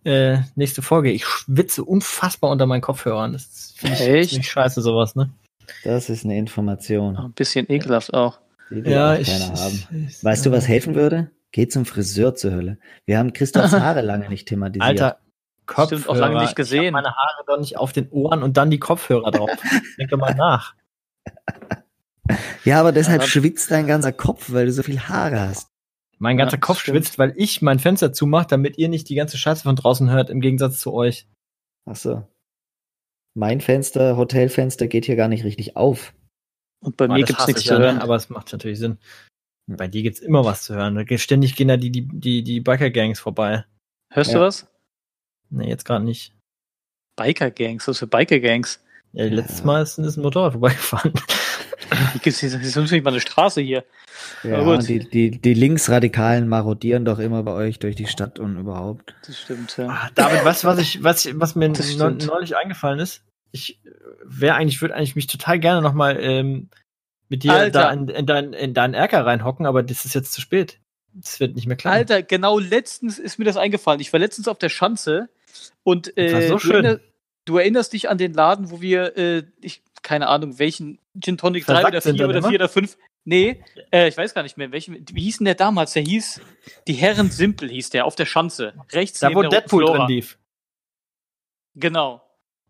äh, 0.04 0.38
nächste 0.54 0.82
Folge. 0.82 1.10
Ich 1.10 1.24
schwitze 1.26 1.84
unfassbar 1.84 2.50
unter 2.50 2.66
meinen 2.66 2.80
Kopfhörern. 2.80 3.32
Das 3.32 3.74
finde 3.76 3.96
ich 3.96 4.08
Echt? 4.08 4.30
ziemlich 4.30 4.50
scheiße, 4.50 4.82
sowas, 4.82 5.14
ne? 5.14 5.30
Das 5.84 6.10
ist 6.10 6.24
eine 6.24 6.36
Information. 6.36 7.16
Ein 7.16 7.32
bisschen 7.32 7.70
ekelhaft 7.70 8.12
auch. 8.14 8.38
ja, 8.70 9.14
auch 9.14 9.18
ich, 9.18 9.28
haben. 9.28 10.06
Ich, 10.08 10.22
weißt 10.22 10.46
du, 10.46 10.50
was 10.50 10.68
helfen 10.68 10.94
würde? 10.94 11.30
Geh 11.52 11.68
zum 11.68 11.84
Friseur 11.84 12.34
zur 12.34 12.52
Hölle. 12.52 12.78
Wir 13.04 13.18
haben 13.18 13.32
Christophs 13.32 13.72
Haare 13.72 14.00
lange 14.00 14.28
nicht 14.28 14.48
thematisiert. 14.48 14.88
Alter, 14.88 15.18
Kopfhörer. 15.66 16.00
Stimmt, 16.00 16.08
auch 16.08 16.16
lange 16.16 16.40
nicht 16.40 16.56
gesehen. 16.56 16.84
Ich 16.84 16.92
meine 16.92 17.14
Haare 17.14 17.44
doch 17.46 17.58
nicht 17.58 17.76
auf 17.76 17.92
den 17.92 18.08
Ohren 18.10 18.42
und 18.42 18.56
dann 18.56 18.70
die 18.70 18.78
Kopfhörer 18.80 19.30
drauf. 19.30 19.50
Denke 19.98 20.16
mal 20.16 20.34
nach. 20.34 20.74
Ja, 22.64 22.80
aber 22.80 22.92
deshalb 22.92 23.22
ja, 23.22 23.28
schwitzt 23.28 23.70
dein 23.70 23.86
ganzer 23.86 24.12
Kopf, 24.12 24.52
weil 24.52 24.66
du 24.66 24.72
so 24.72 24.82
viel 24.82 25.00
Haare 25.00 25.40
hast. 25.40 25.71
Mein 26.22 26.36
ganzer 26.36 26.54
ja, 26.54 26.60
Kopf 26.60 26.78
stimmt. 26.78 26.98
schwitzt, 26.98 27.18
weil 27.18 27.34
ich 27.36 27.62
mein 27.62 27.80
Fenster 27.80 28.12
zumache, 28.12 28.46
damit 28.48 28.78
ihr 28.78 28.88
nicht 28.88 29.08
die 29.08 29.16
ganze 29.16 29.36
Scheiße 29.36 29.64
von 29.64 29.74
draußen 29.74 30.08
hört, 30.08 30.30
im 30.30 30.40
Gegensatz 30.40 30.78
zu 30.78 30.94
euch. 30.94 31.26
Ach 31.84 31.96
so. 31.96 32.24
Mein 33.34 33.60
Fenster, 33.60 34.16
Hotelfenster 34.16 34.86
geht 34.86 35.04
hier 35.04 35.16
gar 35.16 35.26
nicht 35.26 35.42
richtig 35.42 35.76
auf. 35.76 36.14
Und 36.80 36.96
bei 36.96 37.06
oh, 37.06 37.12
mir 37.12 37.24
gibt's 37.24 37.48
nichts 37.48 37.64
zu 37.64 37.76
hören. 37.76 37.98
Aber 37.98 38.14
es 38.14 38.30
macht 38.30 38.52
natürlich 38.52 38.78
Sinn. 38.78 38.98
Bei 39.66 39.88
dir 39.88 40.04
gibt's 40.04 40.20
immer 40.20 40.44
was 40.44 40.62
zu 40.62 40.76
hören. 40.76 41.04
Ständig 41.18 41.56
gehen 41.56 41.66
da 41.66 41.76
die, 41.76 41.90
die, 41.90 42.06
die, 42.06 42.44
die 42.44 42.60
Biker-Gangs 42.60 43.18
vorbei. 43.18 43.64
Hörst 44.12 44.30
ja. 44.30 44.38
du 44.38 44.44
was? 44.44 44.68
Nee, 45.50 45.70
jetzt 45.70 45.84
gerade 45.84 46.04
nicht. 46.04 46.36
Biker-Gangs? 47.16 47.88
Was 47.88 47.98
für 47.98 48.06
Biker-Gangs? 48.06 48.80
Ja, 49.12 49.24
letztes 49.24 49.64
Mal 49.64 49.82
ist, 49.82 49.98
ist 49.98 50.16
ein 50.18 50.22
Motorrad 50.22 50.52
vorbeigefahren. 50.52 51.14
Hier 52.22 52.32
ist 52.32 52.76
nicht 52.76 53.04
mal 53.04 53.10
eine 53.10 53.20
Straße 53.20 53.60
hier. 53.60 53.84
Ja, 54.42 54.76
die, 54.78 54.98
die, 54.98 55.30
die 55.30 55.54
Linksradikalen 55.54 56.48
marodieren 56.48 57.04
doch 57.04 57.18
immer 57.18 57.42
bei 57.42 57.52
euch 57.52 57.78
durch 57.78 57.96
die 57.96 58.06
Stadt 58.06 58.38
und 58.38 58.56
überhaupt. 58.56 59.14
Das 59.26 59.40
stimmt, 59.40 59.76
ja. 59.76 59.88
Ach, 59.90 60.10
David, 60.14 60.40
du, 60.40 60.44
was, 60.44 60.78
ich, 60.78 61.02
was, 61.02 61.28
was 61.34 61.54
mir 61.54 61.68
neulich 61.98 62.56
eingefallen 62.56 62.98
ist? 62.98 63.22
Ich 63.52 63.80
wäre 64.24 64.54
eigentlich, 64.54 64.80
würde 64.80 64.94
eigentlich 64.94 65.16
mich 65.16 65.26
total 65.26 65.58
gerne 65.58 65.82
nochmal 65.82 66.18
ähm, 66.20 66.70
mit 67.28 67.44
dir 67.44 67.52
Alter. 67.52 67.82
da 67.82 67.90
in, 67.92 68.08
in, 68.08 68.26
dein, 68.26 68.52
in 68.52 68.74
deinen 68.74 68.94
Erker 68.94 69.24
reinhocken, 69.24 69.66
aber 69.66 69.82
das 69.82 70.04
ist 70.04 70.14
jetzt 70.14 70.32
zu 70.32 70.40
spät. 70.40 70.78
Das 71.14 71.40
wird 71.40 71.54
nicht 71.54 71.66
mehr 71.66 71.76
klar. 71.76 71.94
Alter, 71.94 72.22
genau 72.22 72.58
letztens 72.58 73.18
ist 73.18 73.38
mir 73.38 73.44
das 73.44 73.56
eingefallen. 73.56 74.00
Ich 74.00 74.12
war 74.12 74.20
letztens 74.20 74.48
auf 74.48 74.58
der 74.58 74.70
Schanze 74.70 75.28
und 75.82 76.16
äh, 76.16 76.48
so 76.48 76.58
schön. 76.58 76.84
Du, 76.84 77.00
du, 77.44 77.58
erinnerst 77.58 77.92
dich 77.92 78.08
an 78.08 78.18
den 78.18 78.32
Laden, 78.32 78.70
wo 78.70 78.80
wir, 78.80 79.16
äh, 79.16 79.42
ich, 79.60 79.82
keine 80.02 80.28
Ahnung, 80.28 80.58
welchen 80.58 80.98
Gin 81.20 81.38
Tonic 81.38 81.66
3 81.66 81.86
oder 81.86 82.02
4 82.02 82.28
oder 82.28 82.42
4 82.42 82.54
oder 82.54 82.68
5. 82.68 82.98
Nee, 83.24 83.62
äh, 83.92 84.08
ich 84.08 84.16
weiß 84.16 84.34
gar 84.34 84.42
nicht 84.42 84.56
mehr, 84.56 84.72
welchen, 84.72 85.04
wie 85.12 85.22
hieß 85.22 85.38
denn 85.38 85.44
der 85.44 85.54
damals? 85.54 85.92
Der 85.92 86.02
hieß, 86.02 86.40
die 86.88 86.94
Herren 86.94 87.30
Simpel 87.30 87.70
hieß 87.70 87.90
der, 87.90 88.04
auf 88.04 88.16
der 88.16 88.26
Schanze. 88.26 88.74
Rechts 88.90 89.20
Da, 89.20 89.32
wo 89.32 89.42
Deadpool 89.42 89.84
drin 89.84 90.06
lief. 90.08 90.38
Genau. 91.74 92.22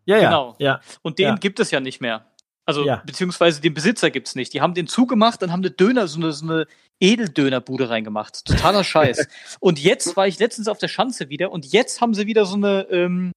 Ja, 0.05 0.17
ja. 0.17 0.29
Genau. 0.29 0.55
Ja. 0.59 0.81
Und 1.01 1.17
den 1.17 1.25
ja. 1.25 1.35
gibt 1.35 1.59
es 1.59 1.71
ja 1.71 1.79
nicht 1.79 2.01
mehr. 2.01 2.25
Also, 2.65 2.85
ja. 2.85 3.01
beziehungsweise 3.05 3.61
den 3.61 3.73
Besitzer 3.73 4.09
gibt's 4.09 4.35
nicht. 4.35 4.53
Die 4.53 4.61
haben 4.61 4.73
den 4.73 4.87
zugemacht 4.87 5.43
und 5.43 5.51
haben 5.51 5.61
eine 5.61 5.71
Döner, 5.71 6.07
so 6.07 6.19
eine, 6.19 6.31
so 6.31 6.45
eine 6.45 6.67
Edeldönerbude 6.99 7.89
reingemacht. 7.89 8.45
Totaler 8.45 8.83
Scheiß. 8.83 9.27
und 9.59 9.79
jetzt 9.79 10.15
war 10.15 10.27
ich 10.27 10.39
letztens 10.39 10.67
auf 10.67 10.77
der 10.77 10.87
Schanze 10.87 11.29
wieder 11.29 11.51
und 11.51 11.65
jetzt 11.65 11.99
haben 11.99 12.13
sie 12.13 12.25
wieder 12.25 12.45
so 12.45 12.55
eine, 12.55 12.87
ähm, 12.89 13.33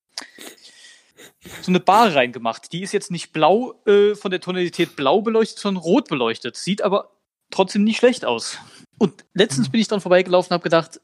so 1.62 1.71
eine 1.71 1.81
Bar 1.81 2.14
reingemacht. 2.14 2.73
Die 2.73 2.83
ist 2.83 2.93
jetzt 2.93 3.11
nicht 3.11 3.33
blau 3.33 3.75
äh, 3.87 4.14
von 4.14 4.31
der 4.31 4.41
Tonalität 4.41 4.97
blau 4.97 5.23
beleuchtet, 5.23 5.59
sondern 5.59 5.83
rot 5.83 6.09
beleuchtet. 6.09 6.57
Sieht 6.57 6.83
aber 6.83 7.12
trotzdem 7.51 7.85
nicht 7.85 7.99
schlecht 7.99 8.25
aus. 8.25 8.59
Und 8.99 9.25
letztens 9.35 9.71
bin 9.71 9.81
ich 9.81 9.89
dann 9.89 10.01
vorbeigelaufen 10.01 10.51
und 10.51 10.55
habe 10.55 10.64
gedacht, 10.64 11.01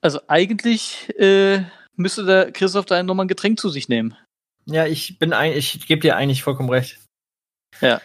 also 0.00 0.20
eigentlich 0.28 1.08
äh, 1.18 1.64
müsste 1.96 2.24
der 2.24 2.52
Christoph 2.52 2.86
da 2.86 3.02
nochmal 3.02 3.24
ein 3.24 3.28
Getränk 3.28 3.58
zu 3.58 3.68
sich 3.68 3.88
nehmen. 3.88 4.16
Ja, 4.66 4.86
ich 4.86 5.18
bin 5.18 5.32
eigentlich, 5.32 5.76
ich 5.76 5.86
gebe 5.86 6.00
dir 6.00 6.16
eigentlich 6.16 6.42
vollkommen 6.42 6.70
recht. 6.70 6.98
Ja. 7.80 8.00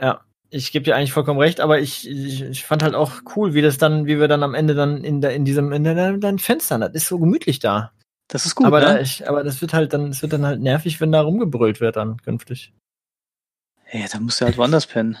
Ja, 0.00 0.20
ich 0.50 0.72
gebe 0.72 0.84
dir 0.84 0.94
eigentlich 0.94 1.12
vollkommen 1.12 1.40
recht, 1.40 1.60
aber 1.60 1.80
ich, 1.80 2.08
ich, 2.08 2.42
ich, 2.42 2.64
fand 2.64 2.82
halt 2.82 2.94
auch 2.94 3.12
cool, 3.34 3.54
wie 3.54 3.62
das 3.62 3.78
dann, 3.78 4.06
wie 4.06 4.20
wir 4.20 4.28
dann 4.28 4.42
am 4.42 4.54
Ende 4.54 4.74
dann 4.74 5.04
in 5.04 5.20
der, 5.20 5.34
in 5.34 5.44
diesem, 5.44 5.72
in 5.72 5.84
deinen 5.84 6.38
Fenstern, 6.38 6.82
das 6.82 6.92
ist 6.92 7.08
so 7.08 7.18
gemütlich 7.18 7.58
da. 7.58 7.92
Das 8.28 8.44
ist 8.44 8.54
gut, 8.56 8.66
aber, 8.66 8.80
ne? 8.80 8.86
da, 8.86 9.00
ich, 9.00 9.28
aber 9.28 9.44
das 9.44 9.60
wird 9.60 9.72
halt 9.72 9.92
dann, 9.92 10.08
das 10.10 10.22
wird 10.22 10.32
dann 10.32 10.44
halt 10.44 10.60
nervig, 10.60 11.00
wenn 11.00 11.12
da 11.12 11.20
rumgebrüllt 11.20 11.80
wird 11.80 11.96
dann 11.96 12.16
künftig. 12.22 12.72
Ja, 13.92 14.06
dann 14.12 14.24
musst 14.24 14.40
du 14.40 14.46
halt 14.46 14.58
woanders 14.58 14.86
pennen. 14.86 15.16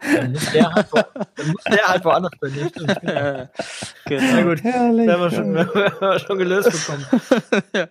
dann, 0.00 0.32
muss 0.32 0.50
der 0.52 0.72
halt, 0.72 0.86
wo, 0.92 0.96
dann 0.96 1.48
muss 1.48 1.64
der 1.64 1.86
halt 1.86 2.04
woanders 2.04 2.32
pennen. 2.40 2.70
Ja, 3.02 3.48
genau. 4.06 4.32
Na 4.32 4.42
gut, 4.42 4.62
Herrlich, 4.62 5.08
haben 5.10 5.20
wir 5.20 5.30
schon, 5.30 5.58
haben 5.74 6.00
wir 6.00 6.18
schon 6.18 6.38
gelöst 6.38 6.70
bekommen. 6.72 7.06
ja. 7.74 7.88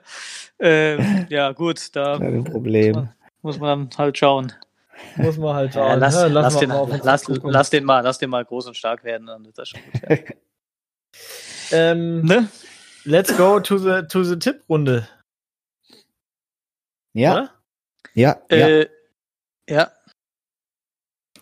Ähm, 0.58 1.28
ja, 1.30 1.52
gut, 1.52 1.96
da. 1.96 2.18
Kein 2.18 2.44
Problem. 2.46 3.10
muss 3.42 3.60
man 3.60 3.90
dann 3.90 3.98
halt 3.98 4.18
schauen. 4.18 4.54
Muss 5.18 5.38
man 5.38 5.56
halt 5.56 5.74
schauen. 5.74 5.88
Ja, 5.88 5.96
lass, 5.96 6.16
Ja, 6.16 6.28
lass, 6.28 6.60
wir 6.60 6.68
den, 6.68 7.00
lass, 7.04 7.28
lass 7.28 7.70
den 7.70 7.84
mal, 7.84 8.00
lass 8.02 8.18
den 8.18 8.30
mal 8.30 8.44
groß 8.44 8.68
und 8.68 8.78
stark 8.78 9.04
werden, 9.04 9.28
dann 9.28 9.46
wird 9.46 9.58
das 9.58 9.70
schon 9.70 9.82
gut 9.92 10.02
werden. 10.02 10.26
Ähm, 11.72 12.22
ne? 12.26 12.50
Let's 13.06 13.36
go 13.38 13.60
to 13.60 13.78
the, 13.78 14.02
to 14.10 14.24
the 14.24 14.38
Tipprunde. 14.38 15.08
Ja, 17.14 17.52
ja, 18.14 18.42
ja. 18.50 18.68
Äh, 18.68 18.90
ja. 19.70 19.92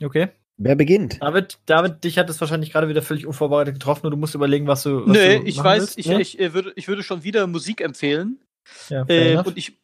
Okay. 0.02 0.30
Wer 0.58 0.76
beginnt? 0.76 1.22
David, 1.22 1.58
David, 1.66 2.04
dich 2.04 2.18
hat 2.20 2.30
es 2.30 2.40
wahrscheinlich 2.40 2.72
gerade 2.72 2.88
wieder 2.88 3.02
völlig 3.02 3.26
unvorbereitet 3.26 3.74
getroffen 3.76 4.06
und 4.06 4.12
du 4.12 4.18
musst 4.18 4.36
überlegen, 4.36 4.68
was 4.68 4.84
du. 4.84 5.02
Was 5.08 5.18
Nee, 5.18 5.40
du 5.40 5.46
ich 5.46 5.58
weiß, 5.64 5.82
willst, 5.82 5.98
ich, 5.98 6.08
ne? 6.08 6.22
ich, 6.22 6.40
äh, 6.40 6.54
würde, 6.54 6.74
ich 6.76 6.88
würde 6.88 7.02
schon 7.04 7.24
wieder 7.24 7.48
Musik 7.48 7.82
empfehlen. 7.82 8.40
Ja, 8.90 9.06
fair 9.06 9.22
Äh, 9.22 9.32
enough. 9.34 9.48
und 9.48 9.58
ich, 9.58 9.80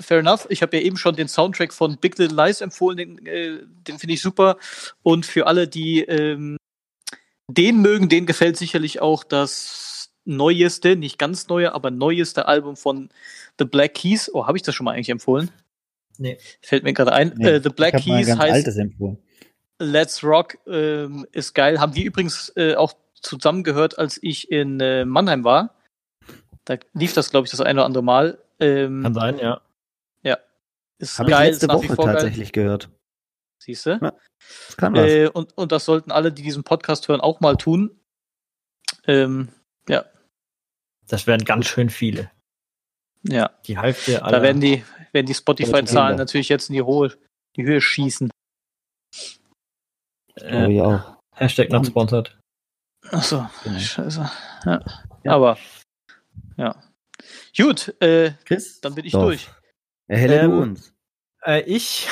fair 0.00 0.18
enough, 0.20 0.46
ich 0.50 0.62
habe 0.62 0.76
ja 0.76 0.82
eben 0.82 0.96
schon 0.96 1.16
den 1.16 1.28
Soundtrack 1.28 1.72
von 1.72 1.98
Big 1.98 2.16
Little 2.18 2.36
Lies 2.36 2.60
empfohlen, 2.60 2.96
den, 2.96 3.26
äh, 3.26 3.58
den 3.64 3.98
finde 3.98 4.14
ich 4.14 4.22
super. 4.22 4.56
Und 5.02 5.26
für 5.26 5.46
alle, 5.46 5.66
die 5.68 6.02
ähm, 6.04 6.58
den 7.48 7.80
mögen, 7.82 8.08
den 8.08 8.26
gefällt 8.26 8.56
sicherlich 8.56 9.00
auch 9.02 9.24
das 9.24 9.93
neueste, 10.24 10.96
nicht 10.96 11.18
ganz 11.18 11.48
neue, 11.48 11.74
aber 11.74 11.90
neueste 11.90 12.48
Album 12.48 12.76
von 12.76 13.10
The 13.58 13.64
Black 13.64 13.94
Keys. 13.94 14.30
Oh, 14.32 14.46
habe 14.46 14.56
ich 14.56 14.62
das 14.62 14.74
schon 14.74 14.84
mal 14.84 14.92
eigentlich 14.92 15.10
empfohlen? 15.10 15.50
Nee. 16.18 16.38
Fällt 16.60 16.84
mir 16.84 16.92
gerade 16.92 17.12
ein. 17.12 17.34
Nee, 17.36 17.48
äh, 17.48 17.62
The 17.62 17.70
Black 17.70 17.94
ich 17.94 18.00
hab 18.00 18.06
mal 18.06 18.14
ein 18.14 18.18
Keys 18.18 18.28
ganz 18.28 18.40
heißt 18.40 18.54
altes 18.54 18.76
empfohlen. 18.76 19.18
Let's 19.78 20.22
Rock 20.22 20.58
ähm, 20.66 21.26
ist 21.32 21.54
geil. 21.54 21.80
Haben 21.80 21.92
die 21.92 22.04
übrigens 22.04 22.52
äh, 22.56 22.74
auch 22.74 22.94
zusammengehört, 23.20 23.98
als 23.98 24.18
ich 24.22 24.50
in 24.50 24.80
äh, 24.80 25.04
Mannheim 25.04 25.44
war. 25.44 25.74
Da 26.64 26.76
lief 26.94 27.12
das, 27.12 27.30
glaube 27.30 27.46
ich, 27.46 27.50
das 27.50 27.60
eine 27.60 27.80
oder 27.80 27.86
andere 27.86 28.04
Mal. 28.04 28.38
Ähm, 28.60 29.02
Kann 29.02 29.14
sein, 29.14 29.38
ja. 29.38 29.60
ist 30.98 31.18
Habe 31.18 31.30
ich 31.30 31.36
geil, 31.36 31.50
letzte 31.50 31.66
ist 31.66 31.68
nach 31.68 31.82
wie 31.82 31.88
Woche 31.88 31.96
vor 31.96 32.04
geil. 32.06 32.14
tatsächlich 32.14 32.52
gehört. 32.52 32.88
Siehst 33.58 33.86
du? 33.86 33.98
Das 33.98 34.76
kann 34.76 34.94
was. 34.94 35.10
Äh, 35.10 35.28
und, 35.28 35.56
und 35.56 35.72
das 35.72 35.84
sollten 35.84 36.12
alle, 36.12 36.32
die 36.32 36.42
diesen 36.42 36.64
Podcast 36.64 37.08
hören, 37.08 37.20
auch 37.20 37.40
mal 37.40 37.56
tun. 37.56 37.98
Ähm, 39.06 39.48
Das 41.08 41.26
wären 41.26 41.44
ganz 41.44 41.66
schön 41.66 41.90
viele. 41.90 42.30
ja, 43.22 43.50
Die 43.66 43.78
Hälfte 43.78 44.22
aller. 44.22 44.38
da 44.38 44.42
werden 44.42 44.60
die, 44.60 44.84
werden 45.12 45.26
die 45.26 45.34
Spotify-Zahlen 45.34 46.16
natürlich 46.16 46.48
jetzt 46.48 46.68
in 46.70 46.74
die, 46.74 46.82
Hohe, 46.82 47.12
die 47.56 47.64
Höhe 47.64 47.80
schießen. 47.80 48.30
Äh, 50.40 50.72
ich 50.72 50.80
auch. 50.80 51.16
Hashtag 51.36 51.70
not 51.70 51.86
sponsored. 51.86 52.36
Achso, 53.10 53.46
Genau. 53.64 53.78
scheiße. 53.78 54.30
Ja. 54.64 54.80
Ja. 55.24 55.32
Aber, 55.32 55.58
ja. 56.56 56.74
Gut, 57.56 57.94
äh, 58.00 58.32
Chris? 58.44 58.80
dann 58.80 58.94
bin 58.94 59.04
ich 59.04 59.12
Doch. 59.12 59.22
durch. 59.24 59.48
Erhelle 60.08 60.40
Ähm, 60.40 60.50
du 60.50 60.62
uns. 60.62 60.94
Äh, 61.44 61.62
ich. 61.62 62.08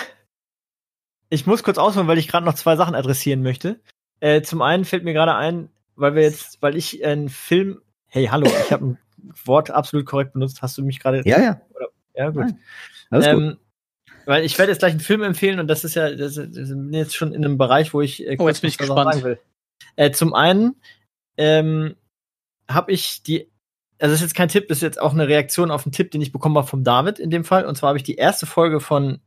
Ich 1.31 1.47
muss 1.47 1.63
kurz 1.63 1.79
ausholen, 1.79 2.09
weil 2.09 2.19
ich 2.19 2.29
gerade 2.29 2.45
noch 2.45 2.55
zwei 2.55 2.77
Sachen 2.77 2.95
adressieren 2.95 3.43
möchte. 3.43 3.81
Äh, 4.21 4.43
zum 4.43 4.61
einen 4.61 4.85
fällt 4.85 5.05
mir 5.05 5.15
gerade 5.15 5.35
ein, 5.35 5.71
weil 5.97 6.15
wir 6.15 6.23
jetzt, 6.23 6.61
weil 6.63 6.77
ich 6.77 7.05
einen 7.05 7.29
Film. 7.31 7.81
Hey, 8.15 8.27
hallo, 8.27 8.47
ich 8.47 8.71
habe 8.71 8.85
ein 8.89 8.99
Wort 9.47 9.71
absolut 9.71 10.05
korrekt 10.05 10.35
benutzt. 10.35 10.61
Hast 10.61 10.77
du 10.77 10.83
mich 10.83 11.01
gerade? 11.01 11.23
Ja, 11.25 11.41
ja. 11.41 11.61
Ja, 12.15 12.29
gut. 12.29 12.43
Nein. 12.45 12.59
Alles 13.11 13.25
gut. 13.31 13.43
Ähm, 13.43 13.59
weil 14.27 14.45
ich 14.45 14.59
werde 14.59 14.71
jetzt 14.71 14.81
gleich 14.81 14.91
einen 14.91 15.01
Film 15.01 15.23
empfehlen 15.23 15.59
und 15.61 15.67
das 15.67 15.83
ist 15.83 15.95
ja, 15.95 16.15
das, 16.15 16.35
sind 16.35 16.93
jetzt 16.93 17.17
schon 17.17 17.33
in 17.33 17.43
einem 17.43 17.57
Bereich, 17.57 17.95
wo 17.95 18.03
ich 18.03 18.27
äh, 18.27 18.37
Oh, 18.39 18.47
jetzt 18.49 18.61
bin 18.61 18.69
ich 18.69 18.77
gespannt. 18.77 19.15
sagen 19.15 19.25
will. 19.25 19.39
Äh, 19.97 20.11
zum 20.11 20.35
einen 20.35 20.77
ähm, 21.39 21.97
habe 22.69 22.93
ich 22.93 23.23
die, 23.23 23.51
also 23.99 24.13
das 24.13 24.17
ist 24.17 24.21
jetzt 24.21 24.35
kein 24.35 24.49
Tipp, 24.49 24.69
das 24.69 24.79
ist 24.79 24.83
jetzt 24.83 25.01
auch 25.01 25.13
eine 25.15 25.27
Reaktion 25.27 25.71
auf 25.71 25.87
einen 25.87 25.93
Tipp, 25.93 26.11
den 26.11 26.21
ich 26.21 26.33
bekommen 26.33 26.57
habe 26.59 26.67
vom 26.67 26.85
David 26.85 27.19
in 27.19 27.31
dem 27.31 27.45
Fall. 27.45 27.65
Und 27.65 27.77
zwar 27.77 27.89
habe 27.89 27.99
ich 27.99 28.05
die 28.05 28.17
erste 28.17 28.45
Folge 28.45 28.79
von 28.81 29.21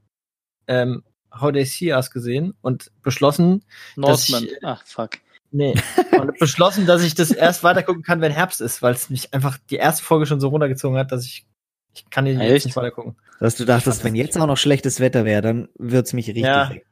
ähm, 0.67 1.03
How 1.33 1.51
They 1.51 1.65
See 1.65 1.91
Us 1.91 2.11
gesehen 2.11 2.53
und 2.61 2.91
beschlossen, 3.01 3.65
Northman. 3.95 4.43
ich- 4.45 4.63
Ach, 4.63 4.86
fuck. 4.86 5.17
Nee, 5.56 5.74
und 6.18 6.38
beschlossen, 6.39 6.86
dass 6.86 7.03
ich 7.03 7.16
das 7.16 7.32
erst 7.32 7.64
weitergucken 7.64 8.03
kann, 8.03 8.22
wenn 8.22 8.32
Herbst 8.32 8.62
ist, 8.62 8.82
weil 8.82 8.93
es 8.93 9.10
mich 9.10 9.34
einfach 9.34 9.58
die 9.70 9.76
erste 9.76 10.03
Folge 10.03 10.26
schon 10.26 10.39
so 10.39 10.49
runtergezogen 10.49 10.97
hat, 10.97 11.12
dass 11.12 11.26
ich 11.26 11.45
ich 11.93 12.10
kann 12.10 12.26
den 12.26 12.41
jetzt 12.41 12.66
nicht 12.66 12.76
weitergucken. 12.76 13.16
Dass 13.39 13.56
du 13.56 13.66
dachtest, 13.66 14.03
wenn 14.03 14.16
jetzt 14.16 14.38
auch 14.38 14.47
noch 14.47 14.58
schlechtes 14.58 14.99
Wetter 14.99 15.24
wäre, 15.26 15.41
dann 15.41 15.70
wird's 15.78 16.14
mich 16.14 16.28
richtig. 16.28 16.45
Ja. 16.45 16.70
weg. 16.70 16.86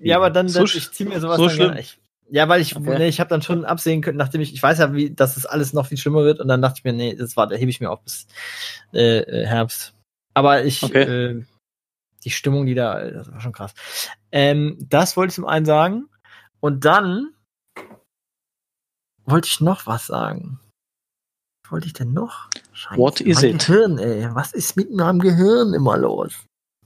Ja, 0.00 0.16
aber 0.16 0.30
dann, 0.30 0.48
So 0.48 0.60
dann 0.60 0.66
ich 0.66 0.90
ziehe 0.92 1.08
mir 1.08 1.20
sowas 1.20 1.38
so 1.38 1.48
schlimm? 1.48 1.76
Ich, 1.76 1.98
ja, 2.30 2.48
weil 2.48 2.60
ich, 2.60 2.74
Okay. 2.74 2.98
nee, 2.98 3.08
ich 3.08 3.20
habe 3.20 3.30
dann 3.30 3.42
schon 3.42 3.64
absehen 3.64 4.02
können, 4.02 4.18
nachdem 4.18 4.40
ich, 4.40 4.52
ich 4.52 4.62
weiß 4.62 4.78
ja, 4.78 4.92
wie, 4.94 5.10
dass 5.14 5.36
es 5.36 5.46
alles 5.46 5.72
noch 5.72 5.86
viel 5.86 5.98
schlimmer 5.98 6.24
wird 6.24 6.40
und 6.40 6.48
dann 6.48 6.60
dachte 6.62 6.78
ich 6.78 6.84
mir, 6.84 6.92
nee, 6.92 7.14
das 7.14 7.36
war, 7.36 7.46
da 7.46 7.56
hebe 7.56 7.70
ich 7.70 7.80
mir 7.80 7.90
auf 7.90 8.02
bis 8.02 8.26
äh, 8.92 9.18
äh, 9.20 9.46
Herbst. 9.46 9.94
Aber 10.34 10.64
ich, 10.64 10.82
Okay. 10.82 11.02
äh, 11.02 11.44
die 12.24 12.30
Stimmung, 12.30 12.66
die 12.66 12.74
da, 12.74 13.10
das 13.10 13.30
war 13.30 13.40
schon 13.40 13.52
krass. 13.52 13.74
Ähm, 14.32 14.76
das 14.88 15.16
wollte 15.16 15.30
ich 15.30 15.34
zum 15.36 15.46
einen 15.46 15.66
sagen 15.66 16.08
und 16.60 16.84
dann 16.84 17.30
wollte 19.26 19.48
ich 19.48 19.60
noch 19.60 19.86
was 19.86 20.06
sagen. 20.06 20.60
Was 21.64 21.72
wollte 21.72 21.86
ich 21.86 21.92
denn 21.92 22.12
noch? 22.12 22.48
Scheiße, 22.72 22.98
What 22.98 23.20
is 23.20 23.42
it? 23.42 23.66
Gehirn, 23.66 23.98
ey. 23.98 24.28
Was 24.34 24.52
ist 24.52 24.76
mit 24.76 24.92
meinem 24.92 25.18
Gehirn 25.18 25.74
immer 25.74 25.96
los? 25.96 26.32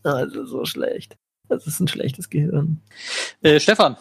Also 0.03 0.47
so 0.47 0.65
schlecht. 0.65 1.17
Das 1.49 1.67
ist 1.67 1.81
ein 1.81 1.89
schlechtes 1.89 2.31
Gehirn. 2.31 2.81
Äh, 3.43 3.61
Stefan, 3.61 3.97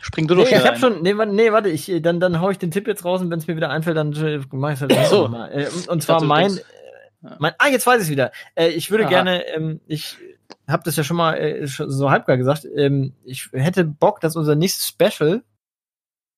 spring 0.00 0.28
du 0.28 0.34
doch 0.34 0.44
Nee, 0.44 0.50
ich 0.50 0.56
hab 0.64 0.74
rein. 0.74 0.78
schon, 0.80 1.02
nee, 1.02 1.16
warte, 1.16 1.32
nee, 1.32 1.50
warte, 1.50 1.68
ich, 1.70 1.88
äh, 1.88 2.00
dann, 2.00 2.20
dann 2.20 2.40
hau 2.40 2.50
ich 2.50 2.58
den 2.58 2.70
Tipp 2.70 2.86
jetzt 2.86 3.04
raus 3.04 3.20
und 3.22 3.30
wenn 3.30 3.38
es 3.38 3.46
mir 3.46 3.56
wieder 3.56 3.70
einfällt, 3.70 3.96
dann 3.96 4.12
äh, 4.12 4.40
mach 4.52 4.72
ich 4.72 4.80
halt 4.80 4.94
Ach 4.96 5.06
so. 5.06 5.22
nochmal. 5.22 5.50
Äh, 5.52 5.68
und, 5.68 5.88
und 5.88 5.98
Ich 5.98 6.04
zwar 6.04 6.16
dachte, 6.16 6.26
mein, 6.26 6.56
äh, 6.58 6.60
mein, 7.38 7.54
ah, 7.58 7.68
jetzt 7.68 7.86
weiß 7.86 8.04
ich 8.04 8.10
wieder. 8.10 8.30
Äh, 8.54 8.68
ich 8.68 8.90
würde 8.90 9.04
Aha. 9.04 9.10
gerne, 9.10 9.46
ähm, 9.48 9.80
ich 9.86 10.16
habe 10.68 10.82
das 10.84 10.94
ja 10.96 11.02
schon 11.04 11.16
mal 11.16 11.34
äh, 11.38 11.66
so 11.66 12.10
halbgar 12.10 12.36
gesagt, 12.36 12.66
ähm, 12.76 13.14
ich 13.24 13.48
hätte 13.52 13.84
Bock, 13.84 14.20
dass 14.20 14.36
unser 14.36 14.54
nächstes 14.54 14.86
Special, 14.86 15.42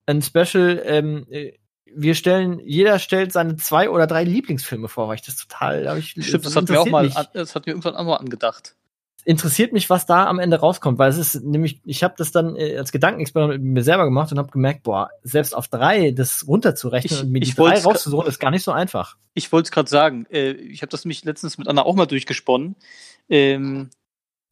ein 0.07 0.22
Special, 0.22 0.82
ähm, 0.84 1.26
äh, 1.30 1.53
wir 1.94 2.14
stellen, 2.14 2.61
jeder 2.64 2.98
stellt 2.98 3.32
seine 3.32 3.57
zwei 3.57 3.90
oder 3.90 4.07
drei 4.07 4.24
Lieblingsfilme 4.24 4.88
vor, 4.88 5.09
weil 5.09 5.16
ich 5.16 5.22
das 5.22 5.36
total, 5.36 5.88
hab 5.88 5.98
ich, 5.98 6.11
Stimmt, 6.11 6.46
das 6.46 6.57
hat 6.57 6.68
mir 6.68 6.80
auch 6.80 6.86
mal, 6.86 7.05
mich 7.05 7.14
das 7.32 7.55
hat 7.55 7.66
mir 7.66 7.72
irgendwann 7.72 7.96
auch 7.96 8.05
mal 8.05 8.16
angedacht. 8.16 8.74
interessiert 9.24 9.72
mich, 9.72 9.90
was 9.90 10.07
da 10.07 10.26
am 10.26 10.38
Ende 10.38 10.59
rauskommt, 10.59 10.98
weil 10.98 11.11
es 11.11 11.18
ist 11.18 11.42
nämlich, 11.42 11.80
ich 11.84 12.03
habe 12.03 12.14
das 12.16 12.32
dann 12.32 12.57
äh, 12.57 12.76
als 12.78 12.92
Gedankenexperiment 12.92 13.62
mit 13.62 13.72
mir 13.74 13.82
selber 13.84 14.05
gemacht 14.05 14.32
und 14.32 14.38
habe 14.38 14.50
gemerkt, 14.50 14.82
boah, 14.82 15.11
selbst 15.22 15.55
auf 15.55 15.68
drei 15.68 16.11
das 16.12 16.46
runterzurechnen 16.46 17.18
Ich- 17.18 17.24
und 17.24 17.30
mir 17.30 17.40
die 17.40 17.55
drei 17.55 17.78
rauszusuchen, 17.78 18.26
ist 18.26 18.40
gar 18.40 18.50
nicht 18.50 18.64
so 18.64 18.72
einfach. 18.72 19.16
Ich 19.34 19.53
wollte 19.53 19.66
es 19.66 19.70
gerade 19.70 19.90
sagen, 19.90 20.26
äh, 20.30 20.53
ich 20.53 20.82
habe 20.82 20.90
das 20.90 21.05
nämlich 21.05 21.24
letztens 21.24 21.59
mit 21.59 21.68
Anna 21.68 21.82
auch 21.82 21.94
mal 21.94 22.07
durchgesponnen. 22.07 22.76
Ähm, 23.28 23.90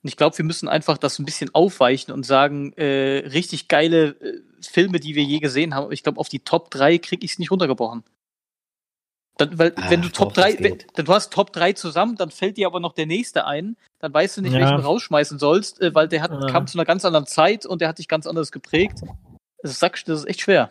und 0.03 0.09
ich 0.09 0.17
glaube, 0.17 0.39
wir 0.39 0.45
müssen 0.45 0.69
einfach 0.69 0.97
das 0.97 1.19
ein 1.19 1.27
bisschen 1.27 1.55
aufweichen 1.55 2.13
und 2.13 2.25
sagen, 2.25 2.73
äh, 2.75 3.29
richtig 3.29 3.69
geile 3.69 4.11
äh, 4.21 4.41
Filme, 4.63 5.01
die 5.01 5.15
wir 5.15 5.23
je 5.23 5.39
gesehen 5.39 5.75
haben. 5.75 5.85
Aber 5.85 5.93
Ich 5.93 6.03
glaube, 6.03 6.19
auf 6.21 6.29
die 6.29 6.41
Top 6.41 6.71
3 6.71 6.99
kriege 6.99 7.25
ich 7.25 7.33
es 7.33 7.39
nicht 7.39 7.51
runtergebrochen. 7.51 8.05
Dann, 9.39 9.59
weil, 9.59 9.73
Ach, 9.77 9.91
wenn 9.91 10.03
du 10.03 10.09
Top 10.11 10.35
doch, 10.35 10.43
das 10.43 10.57
3, 10.57 10.63
wenn, 10.65 10.79
dann, 10.95 11.07
du 11.07 11.13
hast 11.13 11.33
Top 11.33 11.53
3 11.53 11.73
zusammen, 11.73 12.17
dann 12.17 12.31
fällt 12.31 12.59
dir 12.59 12.67
aber 12.67 12.79
noch 12.81 12.93
der 12.93 13.07
nächste 13.07 13.47
ein, 13.47 13.77
dann 13.99 14.13
weißt 14.13 14.37
du 14.37 14.43
nicht, 14.43 14.53
Ja. 14.53 14.61
welchen 14.61 14.77
du 14.77 14.83
rausschmeißen 14.83 15.39
sollst, 15.39 15.81
äh, 15.81 15.95
weil 15.95 16.09
der 16.09 16.23
hat, 16.23 16.31
Ja. 16.31 16.47
kam 16.47 16.67
zu 16.67 16.77
einer 16.77 16.85
ganz 16.85 17.05
anderen 17.05 17.27
Zeit 17.27 17.65
und 17.65 17.81
der 17.81 17.89
hat 17.89 17.99
dich 17.99 18.09
ganz 18.09 18.27
anders 18.27 18.53
geprägt. 18.53 19.01
Das 19.63 19.73
ist, 19.73 19.83
das 19.83 20.21
ist 20.21 20.25
echt 20.27 20.41
schwer. 20.41 20.71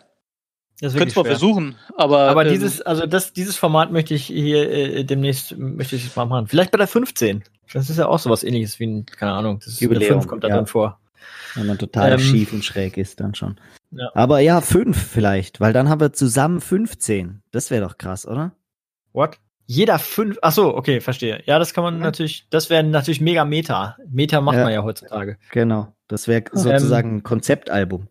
Das 0.80 0.94
Könntest 0.94 1.16
wirklich 1.16 1.16
mal 1.16 1.24
versuchen, 1.24 1.76
aber. 1.96 2.30
Aber 2.30 2.46
ähm, 2.46 2.52
dieses, 2.52 2.80
also 2.80 3.04
das, 3.04 3.34
dieses 3.34 3.56
Format 3.56 3.92
möchte 3.92 4.14
ich 4.14 4.26
hier 4.26 4.70
äh, 4.70 5.04
demnächst 5.04 5.56
möchte 5.58 5.96
ich 5.96 6.16
mal 6.16 6.24
machen. 6.24 6.46
Vielleicht 6.46 6.70
bei 6.70 6.78
der 6.78 6.86
15. 6.86 7.44
Das 7.72 7.90
ist 7.90 7.98
ja 7.98 8.06
auch 8.06 8.18
sowas 8.18 8.42
ähnliches 8.44 8.80
wie 8.80 8.86
ein, 8.86 9.06
keine 9.06 9.32
Ahnung, 9.32 9.58
das 9.58 9.74
ist 9.74 9.80
Jubiläum, 9.80 10.12
eine 10.12 10.20
5 10.22 10.26
kommt 10.28 10.44
da 10.44 10.48
ja. 10.48 10.56
drin 10.56 10.66
vor. 10.66 10.98
Wenn 11.54 11.66
man 11.66 11.76
total 11.76 12.12
Ähm, 12.12 12.18
schief 12.18 12.52
und 12.54 12.64
schräg 12.64 12.96
ist, 12.96 13.20
dann 13.20 13.34
schon. 13.34 13.60
Ja. 13.92 14.10
Aber 14.14 14.38
ja, 14.40 14.60
fünf 14.60 14.96
vielleicht, 15.02 15.60
weil 15.60 15.72
dann 15.72 15.88
haben 15.88 16.00
wir 16.00 16.12
zusammen 16.12 16.60
15. 16.60 17.42
Das 17.50 17.70
wäre 17.70 17.84
doch 17.86 17.98
krass, 17.98 18.26
oder? 18.26 18.52
What? 19.12 19.38
Jeder 19.66 19.98
fünf, 19.98 20.38
ach 20.42 20.52
so, 20.52 20.74
okay, 20.76 21.00
verstehe. 21.00 21.42
Ja, 21.46 21.58
das 21.58 21.74
kann 21.74 21.84
man 21.84 21.98
Ja. 21.98 22.04
natürlich, 22.04 22.46
das 22.50 22.70
wäre 22.70 22.82
natürlich 22.82 23.20
mega 23.20 23.44
Meta. 23.44 23.96
Meta 24.08 24.40
macht 24.40 24.56
Ja. 24.56 24.64
man 24.64 24.72
ja 24.72 24.82
heutzutage. 24.82 25.38
Genau. 25.52 25.92
Das 26.08 26.26
wäre 26.28 26.42
Ähm, 26.42 26.48
sozusagen 26.58 27.16
ein 27.16 27.22
Konzeptalbum. 27.22 28.08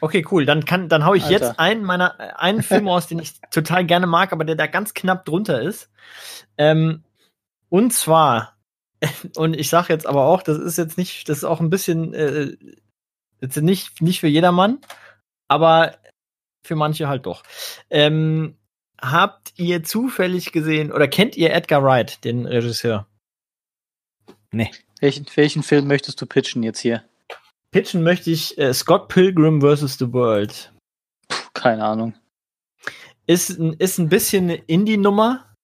Okay, 0.00 0.24
cool. 0.30 0.44
Dann 0.46 0.64
kann, 0.64 0.88
dann 0.88 1.04
hau 1.04 1.14
ich 1.14 1.24
Alter. 1.24 1.46
jetzt 1.46 1.58
einen 1.58 1.82
meiner, 1.84 2.14
äh, 2.20 2.32
einen 2.36 2.62
Film 2.62 2.86
aus, 2.88 3.06
den 3.06 3.18
ich 3.18 3.40
total 3.50 3.84
gerne 3.86 4.06
mag, 4.06 4.32
aber 4.32 4.44
der 4.44 4.54
da 4.56 4.66
ganz 4.66 4.94
knapp 4.94 5.24
drunter 5.24 5.60
ist. 5.62 5.90
Ähm, 6.58 7.02
und 7.70 7.92
zwar, 7.92 8.56
und 9.36 9.54
ich 9.54 9.68
sage 9.70 9.92
jetzt 9.92 10.06
aber 10.06 10.26
auch, 10.26 10.42
das 10.42 10.58
ist 10.58 10.76
jetzt 10.78 10.98
nicht, 10.98 11.28
das 11.28 11.38
ist 11.38 11.44
auch 11.44 11.60
ein 11.60 11.70
bisschen, 11.70 12.14
äh, 12.14 12.56
jetzt 13.40 13.56
nicht, 13.60 14.00
nicht 14.00 14.20
für 14.20 14.28
jedermann, 14.28 14.78
aber 15.54 15.96
für 16.66 16.74
manche 16.76 17.08
halt 17.08 17.26
doch. 17.26 17.42
Ähm, 17.90 18.56
habt 19.00 19.52
ihr 19.56 19.82
zufällig 19.84 20.50
gesehen 20.52 20.92
oder 20.92 21.06
kennt 21.08 21.36
ihr 21.36 21.52
Edgar 21.52 21.82
Wright, 21.84 22.24
den 22.24 22.46
Regisseur? 22.46 23.06
Nee. 24.50 24.70
welchen, 25.00 25.26
welchen 25.34 25.62
Film 25.62 25.86
möchtest 25.86 26.20
du 26.20 26.26
pitchen 26.26 26.62
jetzt 26.62 26.80
hier? 26.80 27.04
Pitchen 27.70 28.02
möchte 28.02 28.30
ich 28.30 28.56
äh, 28.58 28.72
Scott 28.72 29.08
Pilgrim 29.08 29.60
vs. 29.60 29.98
The 29.98 30.12
World. 30.12 30.72
Puh, 31.28 31.48
keine 31.54 31.84
Ahnung. 31.84 32.14
Ist, 33.26 33.58
ein- 33.58 33.72
ist 33.74 33.98
ein 33.98 34.08
bisschen 34.08 34.44
eine 34.44 34.54
Indie-Nummer. 34.56 35.54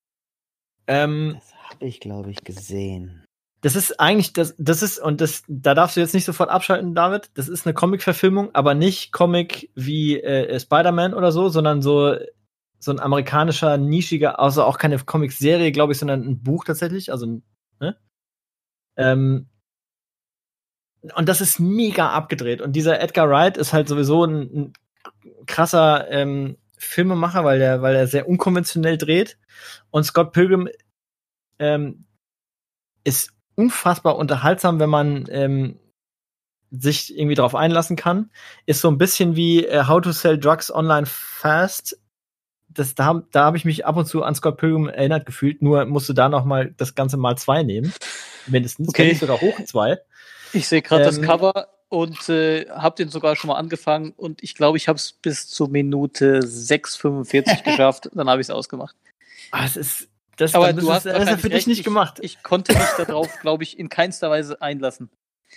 Ähm, 0.87 1.35
Das 1.39 1.55
habe 1.71 1.87
ich, 1.87 2.01
glaube 2.01 2.31
ich, 2.31 2.43
gesehen. 2.43 3.20
Das 3.63 3.77
ist 3.77 4.01
eigentlich, 4.01 4.33
das, 4.33 4.55
das 4.59 4.83
ist, 4.83 4.99
und 4.99 5.21
das, 5.21 5.43
da 5.47 5.75
darfst 5.75 5.97
du 5.97 6.01
jetzt 6.01 6.15
nicht 6.15 6.25
sofort 6.25 6.49
abschalten, 6.49 6.95
David. 6.95 7.31
Das 7.35 7.49
ist 7.49 7.67
eine 7.67 7.75
Comic-Verfilmung, 7.75 8.55
aber 8.55 8.75
nicht 8.75 9.13
Comic 9.13 9.71
wie 9.75 10.21
äh, 10.21 10.59
Spider-Man 10.59 11.13
oder 11.13 11.31
so, 11.31 11.51
sondern 11.51 11.83
so, 11.83 12.17
so 12.79 12.91
ein 12.91 13.01
amerikanischer, 13.01 13.77
nischiger, 13.77 14.41
also 14.41 14.65
auch 14.65 14.79
keine 14.79 14.99
Comic-Serie, 14.99 15.73
glaube 15.73 15.93
ich, 15.93 15.99
sondern 15.99 16.23
ein 16.23 16.43
Buch 16.43 16.65
tatsächlich. 16.65 17.13
Also, 17.13 17.43
ne? 17.81 17.97
Ähm, 18.97 19.49
und 21.15 21.29
das 21.29 21.43
ist 21.43 21.61
mega 21.61 22.11
abgedreht. 22.11 22.63
Und 22.63 22.73
dieser 22.73 23.01
Edgar 23.01 23.29
Wright 23.29 23.59
ist 23.59 23.75
halt 23.75 23.89
sowieso 23.89 24.25
ein, 24.25 24.41
ein 24.41 24.73
krasser 25.47 26.11
ähm, 26.11 26.57
Filmemacher, 26.79 27.45
weil 27.45 27.61
er, 27.61 27.83
weil 27.83 27.95
er 27.95 28.07
sehr 28.07 28.27
unkonventionell 28.27 28.97
dreht. 28.97 29.39
Und 29.91 30.05
Scott 30.05 30.33
Pilgrim 30.33 30.69
ähm, 31.59 32.07
ist 33.05 33.33
unfassbar 33.61 34.17
unterhaltsam, 34.17 34.81
wenn 34.81 34.91
man 34.91 35.27
ähm, 35.31 35.79
sich 36.71 37.17
irgendwie 37.17 37.35
darauf 37.35 37.55
einlassen 37.55 37.97
kann. 37.97 38.31
Ist 38.67 38.81
so 38.81 38.89
ein 38.89 38.99
bisschen 38.99 39.37
wie 39.37 39.65
äh, 39.67 39.85
How 39.87 40.01
to 40.01 40.13
Sell 40.13 40.39
Drugs 40.39 40.73
Online 40.73 41.07
Fast. 41.07 41.99
Das, 42.69 42.95
da 42.95 43.23
da 43.33 43.45
habe 43.45 43.57
ich 43.57 43.65
mich 43.65 43.85
ab 43.85 43.97
und 43.97 44.07
zu 44.07 44.23
an 44.23 44.35
Scott 44.37 44.57
Pilgrim 44.59 44.89
erinnert 44.89 45.27
gefühlt, 45.27 45.61
nur 45.61 45.85
musste 45.87 46.15
da 46.15 46.29
noch 46.29 46.45
mal 46.45 46.73
das 46.77 46.95
Ganze 46.95 47.17
mal 47.17 47.37
zwei 47.37 47.63
nehmen. 47.65 47.93
Mindestens, 48.47 48.89
Okay. 48.89 49.03
wenn 49.03 49.09
nicht 49.09 49.21
sogar 49.21 49.41
hoch 49.41 49.59
zwei. 49.67 49.99
Ich 50.53 50.69
sehe 50.69 50.81
gerade 50.81 51.05
das 51.05 51.19
Ähm, 51.19 51.25
Cover 51.25 51.67
und 51.89 52.29
äh, 52.29 52.67
habe 52.71 52.95
den 52.95 53.09
sogar 53.09 53.35
schon 53.35 53.49
mal 53.49 53.57
angefangen 53.57 54.13
und 54.17 54.43
ich 54.45 54.55
glaube, 54.55 54.77
ich 54.79 54.87
habe 54.87 54.97
es 54.97 55.13
bis 55.13 55.49
zur 55.49 55.69
Minute 55.69 56.41
6,45 56.41 57.65
geschafft. 57.65 58.09
Dann 58.15 58.31
habe 58.31 58.41
ich 58.41 58.47
es 58.47 58.51
ausgemacht. 58.51 58.95
Ah, 59.51 59.65
es 59.65 59.77
ist, 59.77 60.09
das, 60.41 60.55
Aber 60.55 60.73
du 60.73 60.91
hast 60.93 61.07
es, 61.07 61.13
das 61.13 61.23
ist 61.25 61.29
er 61.29 61.39
für 61.39 61.49
dich 61.49 61.57
recht, 61.59 61.67
nicht 61.69 61.79
ich, 61.81 61.85
gemacht. 61.85 62.19
Ich 62.23 62.43
konnte 62.43 62.73
mich 62.73 62.83
darauf, 63.07 63.29
glaube 63.41 63.63
ich, 63.63 63.79
in 63.79 63.89
keinster 63.89 64.31
Weise 64.31 64.61
einlassen. 64.63 65.11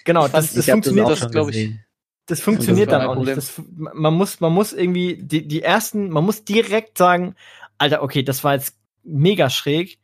genau, 0.05 0.25
ich 0.25 0.31
fand- 0.31 0.43
das, 0.45 0.53
das 0.53 0.65
ich 0.67 0.71
funktioniert, 0.71 1.09
das, 1.09 1.19
schon 1.19 1.31
glaub 1.31 1.49
ich. 1.49 1.55
gesehen. 1.55 1.85
das 2.25 2.39
funktioniert 2.41 2.91
Das 2.91 2.99
dann 2.99 3.07
auch 3.09 3.15
nicht. 3.15 3.33
Problem. 3.33 3.35
Das, 3.35 3.93
man 3.95 4.13
muss, 4.13 4.39
man 4.39 4.51
muss 4.53 4.73
irgendwie 4.73 5.17
die, 5.23 5.47
die 5.47 5.61
ersten, 5.61 6.09
man 6.09 6.23
muss 6.23 6.43
direkt 6.45 6.97
sagen, 6.97 7.35
Alter, 7.77 8.03
okay, 8.03 8.23
das 8.23 8.43
war 8.43 8.53
jetzt 8.55 8.75
mega 9.03 9.49
schräg, 9.49 9.99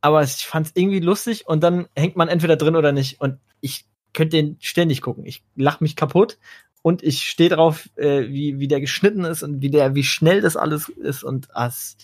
aber 0.00 0.22
ich 0.22 0.46
fand 0.46 0.66
es 0.66 0.72
irgendwie 0.74 1.00
lustig 1.00 1.46
und 1.46 1.62
dann 1.62 1.86
hängt 1.96 2.16
man 2.16 2.28
entweder 2.28 2.56
drin 2.56 2.76
oder 2.76 2.92
nicht. 2.92 3.20
Und 3.20 3.38
ich 3.60 3.84
könnte 4.12 4.36
den 4.36 4.56
ständig 4.60 5.00
gucken. 5.00 5.24
Ich 5.24 5.42
lach 5.56 5.80
mich 5.80 5.96
kaputt 5.96 6.38
und 6.82 7.02
ich 7.02 7.22
stehe 7.28 7.50
drauf, 7.50 7.88
äh, 7.96 8.28
wie, 8.28 8.58
wie 8.58 8.68
der 8.68 8.80
geschnitten 8.80 9.24
ist 9.24 9.42
und 9.42 9.62
wie 9.62 9.70
der, 9.70 9.94
wie 9.94 10.04
schnell 10.04 10.40
das 10.40 10.56
alles 10.56 10.88
ist 10.88 11.22
und 11.22 11.54
as, 11.56 11.96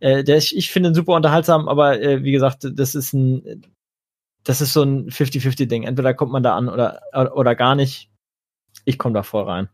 äh, 0.00 0.24
der, 0.24 0.36
ich, 0.38 0.56
ich 0.56 0.70
finde 0.70 0.90
ihn 0.90 0.94
super 0.94 1.14
unterhaltsam, 1.14 1.68
aber 1.68 2.00
äh, 2.00 2.22
wie 2.22 2.32
gesagt, 2.32 2.66
das 2.72 2.94
ist 2.94 3.12
ein, 3.12 3.64
das 4.44 4.60
ist 4.60 4.72
so 4.72 4.82
ein 4.82 5.10
50-50 5.10 5.66
Ding. 5.66 5.82
Entweder 5.84 6.14
kommt 6.14 6.30
man 6.32 6.42
da 6.42 6.54
an 6.56 6.68
oder, 6.68 7.00
oder 7.34 7.54
gar 7.54 7.74
nicht. 7.74 8.10
Ich 8.84 8.98
komme 8.98 9.14
da 9.14 9.22
voll 9.22 9.44
rein. 9.44 9.68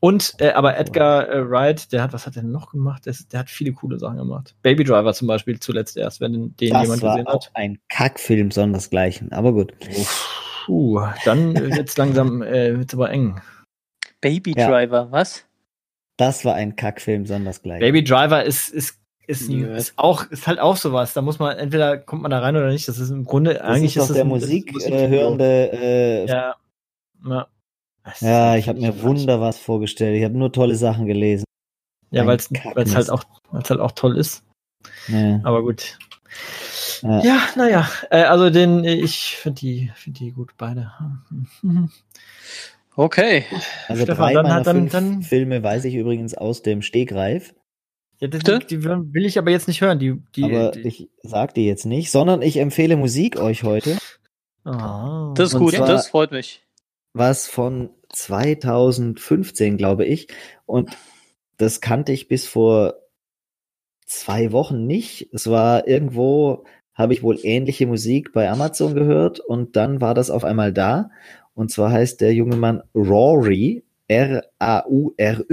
Und, 0.00 0.34
äh, 0.38 0.52
aber 0.52 0.78
Edgar 0.78 1.28
äh, 1.28 1.48
Wright, 1.48 1.92
der 1.92 2.02
hat, 2.02 2.14
was 2.14 2.26
hat 2.26 2.34
er 2.34 2.42
noch 2.42 2.70
gemacht? 2.70 3.04
Der, 3.04 3.14
der 3.30 3.40
hat 3.40 3.50
viele 3.50 3.72
coole 3.72 3.98
Sachen 3.98 4.16
gemacht. 4.16 4.56
Baby 4.62 4.82
Driver 4.82 5.12
zum 5.12 5.28
Beispiel 5.28 5.60
zuletzt 5.60 5.96
erst, 5.96 6.20
wenn 6.20 6.32
den, 6.32 6.56
den 6.56 6.72
Das 6.72 6.82
jemand 6.82 7.02
war 7.02 7.14
gesehen 7.16 7.26
auch 7.26 7.34
hat. 7.34 7.50
ein 7.54 7.78
Kackfilm 7.90 8.50
sondersgleichen, 8.50 9.30
aber 9.32 9.52
gut. 9.52 9.74
Puh, 10.70 11.00
dann 11.24 11.54
wird's 11.76 11.96
langsam, 11.96 12.42
äh, 12.42 12.78
wird's 12.78 12.94
aber 12.94 13.10
eng. 13.10 13.40
Baby 14.20 14.54
Ja. 14.56 14.68
Driver, 14.68 15.10
was? 15.10 15.44
Das 16.16 16.44
war 16.44 16.54
ein 16.54 16.76
Kackfilm 16.76 17.26
sondersgleichen. 17.26 17.80
Baby 17.80 18.04
Driver 18.04 18.44
ist, 18.44 18.68
ist, 18.68 18.98
ist, 19.26 19.50
ist 19.50 19.94
auch, 19.96 20.30
ist 20.30 20.46
halt 20.46 20.60
auch 20.60 20.76
sowas. 20.76 21.12
Da 21.12 21.22
muss 21.22 21.40
man, 21.40 21.56
entweder 21.56 21.98
kommt 21.98 22.22
man 22.22 22.30
da 22.30 22.38
rein 22.38 22.54
oder 22.56 22.68
nicht. 22.68 22.86
Das 22.86 22.98
ist 22.98 23.10
im 23.10 23.24
Grunde, 23.24 23.54
das 23.54 23.62
eigentlich 23.62 23.96
ist 23.96 24.14
der 24.14 24.22
ein- 24.22 24.28
Musik 24.28 24.72
das 24.72 24.84
ist 24.84 24.92
ein 24.92 24.92
äh, 24.92 25.08
hörende. 25.08 25.72
Äh, 25.72 26.26
Ja. 26.26 26.54
Ja, 27.26 27.46
Das 28.04 28.20
ja, 28.20 28.54
ist 28.54 28.60
ich 28.60 28.68
habe 28.68 28.80
mir 28.80 29.02
wunder 29.02 29.40
was 29.40 29.58
vorgestellt. 29.58 30.16
Ich 30.16 30.24
habe 30.24 30.38
nur 30.38 30.52
tolle 30.52 30.76
Sachen 30.76 31.06
gelesen. 31.06 31.44
Ja, 32.12 32.26
weil 32.26 32.36
es 32.36 32.94
halt 32.94 33.10
auch, 33.10 33.24
weil's 33.50 33.70
halt 33.70 33.80
auch 33.80 33.92
toll 33.92 34.16
ist. 34.18 34.44
Ja. 35.08 35.40
Aber 35.42 35.62
gut. 35.62 35.98
Ja. 37.02 37.20
Ja, 37.22 37.38
naja. 37.56 37.88
Äh, 38.10 38.22
also 38.24 38.50
den, 38.50 38.84
ich 38.84 39.36
finde 39.36 39.60
die, 39.60 39.92
finde 39.94 40.18
die 40.20 40.32
gut, 40.32 40.52
beide. 40.58 40.92
Okay. 42.96 43.44
Also 43.88 44.02
Stefan, 44.02 44.16
drei 44.26 44.32
dann 44.34 44.42
meiner 44.44 44.54
hat- 44.56 44.66
dann- 44.66 44.76
fünf 44.76 44.92
dann- 44.92 45.22
Filme 45.22 45.62
weiß 45.62 45.84
ich 45.84 45.94
übrigens 45.94 46.34
aus 46.34 46.62
dem 46.62 46.82
Stegreif. 46.82 47.54
Ja, 48.18 48.28
das, 48.28 48.42
die 48.66 48.84
will 48.84 49.24
ich 49.24 49.38
aber 49.38 49.50
jetzt 49.50 49.68
nicht 49.68 49.80
hören. 49.80 49.98
Die, 49.98 50.20
die, 50.36 50.44
aber 50.44 50.72
die, 50.72 50.80
ich 50.80 51.08
sag 51.22 51.54
die 51.54 51.64
jetzt 51.66 51.86
nicht, 51.86 52.10
sondern 52.10 52.42
ich 52.42 52.58
empfehle 52.58 52.96
Musik 52.96 53.38
euch 53.38 53.62
heute, 53.62 53.96
Ah. 54.64 55.32
Das 55.36 55.54
ist 55.54 55.58
gut, 55.58 55.72
zwar- 55.74 55.86
das 55.86 56.08
freut 56.08 56.32
mich. 56.32 56.62
was 57.14 57.46
von 57.46 57.88
2015, 58.10 59.78
glaube 59.78 60.04
ich. 60.04 60.28
Und 60.66 60.90
das 61.56 61.80
kannte 61.80 62.12
ich 62.12 62.28
bis 62.28 62.46
vor 62.46 62.96
zwei 64.04 64.52
Wochen 64.52 64.86
nicht. 64.86 65.30
Es 65.32 65.48
war 65.48 65.88
irgendwo, 65.88 66.64
habe 66.94 67.12
ich 67.12 67.22
wohl 67.22 67.38
ähnliche 67.42 67.86
Musik 67.86 68.32
bei 68.32 68.50
Amazon 68.50 68.94
gehört 68.94 69.40
und 69.40 69.76
dann 69.76 70.00
war 70.00 70.14
das 70.14 70.30
auf 70.30 70.44
einmal 70.44 70.72
da. 70.72 71.10
Und 71.54 71.70
zwar 71.70 71.92
heißt 71.92 72.20
der 72.20 72.34
junge 72.34 72.56
Mann 72.56 72.82
Rory, 72.94 73.84
R-A-U-R-Y, 74.08 75.46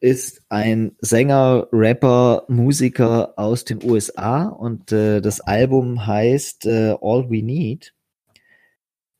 ist 0.00 0.42
ein 0.48 0.92
Sänger, 1.00 1.68
Rapper, 1.72 2.44
Musiker 2.48 3.34
aus 3.38 3.64
den 3.64 3.84
USA 3.84 4.44
und 4.46 4.92
äh, 4.92 5.20
das 5.20 5.40
Album 5.40 6.06
heißt 6.06 6.66
äh, 6.66 6.96
All 7.00 7.30
We 7.30 7.42
Need. 7.42 7.94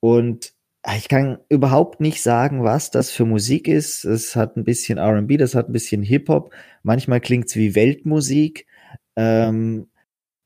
Und 0.01 0.55
ah, 0.83 0.97
ich 0.97 1.09
kann 1.09 1.39
überhaupt 1.51 2.01
nicht 2.01 2.23
sagen, 2.23 2.65
was 2.65 2.91
das 2.91 3.11
für 3.11 3.27
Musik 3.27 3.69
ist. 3.69 4.05
Es 4.05 4.35
hat 4.37 4.57
ein 4.57 4.65
bisschen 4.65 4.99
RB, 4.99 5.37
das 5.37 5.55
hat 5.55 5.69
ein 5.69 5.73
bisschen 5.73 6.03
Hip-Hop. 6.03 6.55
Manchmal 6.83 7.21
klingt 7.21 7.49
es 7.49 7.57
wie 7.57 7.75
Weltmusik. 7.75 8.67
Ähm, 9.17 9.90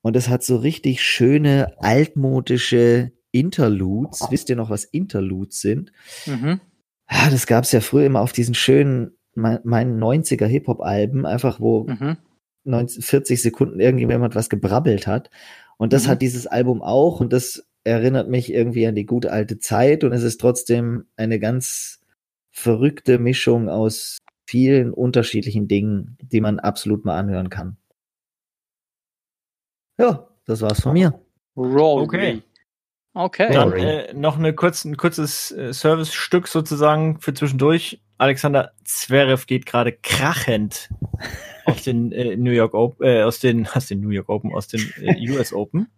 und 0.05 0.17
es 0.17 0.29
hat 0.29 0.45
so 0.45 0.57
richtig 0.59 1.03
schöne, 1.03 1.73
altmodische 1.79 3.13
Interludes. 3.33 4.27
Wisst 4.31 4.51
ihr 4.51 4.57
noch, 4.57 4.69
was 4.71 4.85
Interludes 4.85 5.61
sind? 5.61 5.93
Mhm. 6.27 6.61
Ah, 7.07 7.31
das 7.31 7.47
gab 7.47 7.65
es 7.65 7.73
ja 7.73 7.81
früher 7.81 8.05
immer 8.07 8.21
auf 8.21 8.33
diesen 8.33 8.55
schönen, 8.55 9.13
mein- 9.35 9.61
meinen 9.65 9.99
90er 9.99 10.47
Hip-Hop-Alben, 10.47 11.25
einfach 11.27 11.59
wo 11.59 11.85
Mhm. 11.89 12.19
19, 12.65 13.03
40 13.03 13.43
Sekunden 13.43 13.81
irgendjemand 13.81 14.35
was 14.35 14.49
gebrabbelt 14.51 15.07
hat. 15.07 15.31
Und 15.79 15.93
das 15.93 16.05
Mhm. 16.05 16.11
hat 16.11 16.23
dieses 16.23 16.47
Album 16.47 16.83
auch 16.83 17.21
und 17.21 17.33
das 17.33 17.67
erinnert 17.83 18.29
mich 18.29 18.53
irgendwie 18.53 18.87
an 18.87 18.95
die 18.95 19.07
gute 19.07 19.33
alte 19.33 19.59
Zeit 19.59 20.05
und 20.05 20.13
es 20.13 20.23
ist 20.23 20.41
trotzdem 20.41 21.07
eine 21.17 21.39
ganz 21.41 22.01
verrückte 22.53 23.19
Mischung 23.19 23.69
aus 23.69 24.19
vielen 24.49 24.93
unterschiedlichen 24.93 25.67
Dingen, 25.67 26.17
die 26.23 26.41
man 26.41 26.59
absolut 26.61 27.05
mal 27.05 27.19
anhören 27.19 27.49
kann. 27.51 27.77
Ja, 29.99 30.29
das 30.47 30.61
war's 30.63 30.81
von 30.81 30.93
mir. 30.93 31.19
Rory. 31.57 32.03
Okay. 32.05 32.43
Okay. 33.17 33.53
Dann 33.53 33.73
äh, 33.75 34.13
noch 34.13 34.37
eine 34.39 34.55
kurz, 34.55 34.85
ein 34.85 34.97
kurzes 34.97 35.53
äh, 35.53 35.73
Service-Stück 35.73 36.49
sozusagen 36.49 37.21
für 37.21 37.33
zwischendurch. 37.33 38.01
Alexander 38.19 38.73
Zverev 38.85 39.47
geht 39.47 39.67
gerade 39.67 39.93
krachend 39.93 40.89
aus 41.65 41.83
den 41.85 42.11
äh, 42.13 42.37
New 42.37 42.51
York 42.51 42.75
Open, 42.75 43.07
äh, 43.07 43.23
aus 43.23 43.39
den, 43.39 43.69
aus 43.73 43.87
den 43.87 44.01
New 44.01 44.11
York 44.11 44.29
Open, 44.29 44.53
aus 44.53 44.67
den 44.67 44.81
äh, 45.01 45.31
US 45.31 45.53
Open. 45.53 45.89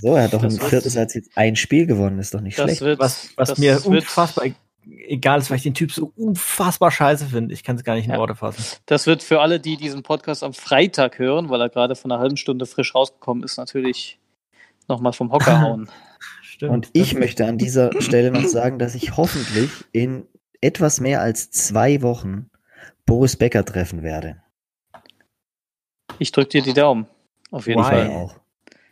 So, 0.00 0.14
er 0.16 0.24
hat 0.24 0.32
doch 0.34 0.42
im 0.42 0.50
wird- 0.52 0.64
vierten 0.64 0.88
Satz 0.88 1.14
jetzt 1.14 1.30
ein 1.36 1.54
Spiel 1.56 1.86
gewonnen, 1.86 2.18
ist 2.18 2.34
doch 2.34 2.40
nicht 2.40 2.58
Das 2.58 2.64
schlecht. 2.64 2.80
wird, 2.82 2.98
Was, 2.98 3.30
was 3.36 3.50
das 3.50 3.58
mir 3.58 3.74
wird, 3.74 3.86
unfassbar 3.86 4.46
egal 4.86 5.38
ist, 5.38 5.50
weil 5.50 5.56
ich 5.58 5.62
den 5.62 5.74
Typ 5.74 5.92
so 5.92 6.12
unfassbar 6.16 6.90
scheiße 6.90 7.26
finde. 7.26 7.54
Ich 7.54 7.64
kann 7.64 7.76
es 7.76 7.84
gar 7.84 7.94
nicht 7.94 8.06
in 8.06 8.12
Ja. 8.12 8.18
Worte 8.18 8.34
fassen. 8.34 8.62
Das 8.86 9.06
wird 9.06 9.22
für 9.22 9.40
alle, 9.40 9.60
die 9.60 9.76
diesen 9.76 10.02
Podcast 10.02 10.42
am 10.42 10.52
Freitag 10.52 11.18
hören, 11.18 11.48
weil 11.48 11.60
er 11.60 11.68
gerade 11.68 11.94
von 11.94 12.10
einer 12.12 12.20
halben 12.20 12.36
Stunde 12.36 12.66
frisch 12.66 12.94
rausgekommen 12.94 13.42
ist, 13.44 13.56
natürlich 13.56 14.18
nochmal 14.88 15.12
vom 15.12 15.32
Hocker 15.32 15.60
hauen. 15.60 15.90
Stimmt. 16.42 16.72
Und 16.72 16.90
ich 16.92 17.14
möchte 17.14 17.46
an 17.46 17.58
dieser 17.58 17.90
Stelle 18.00 18.30
noch 18.30 18.44
sagen, 18.46 18.78
dass 18.78 18.94
ich 18.94 19.16
hoffentlich 19.16 19.70
in 19.92 20.26
etwas 20.60 21.00
mehr 21.00 21.20
als 21.20 21.50
zwei 21.50 22.00
Wochen 22.02 22.50
Boris 23.06 23.36
Becker 23.36 23.64
treffen 23.64 24.02
werde. 24.02 24.40
Ich 26.18 26.32
drücke 26.32 26.48
dir 26.50 26.62
die 26.62 26.74
Daumen. 26.74 27.06
Auf 27.50 27.66
jeden 27.66 27.80
Why? 27.82 27.88
Fall. 27.90 28.10
auch. 28.10 28.34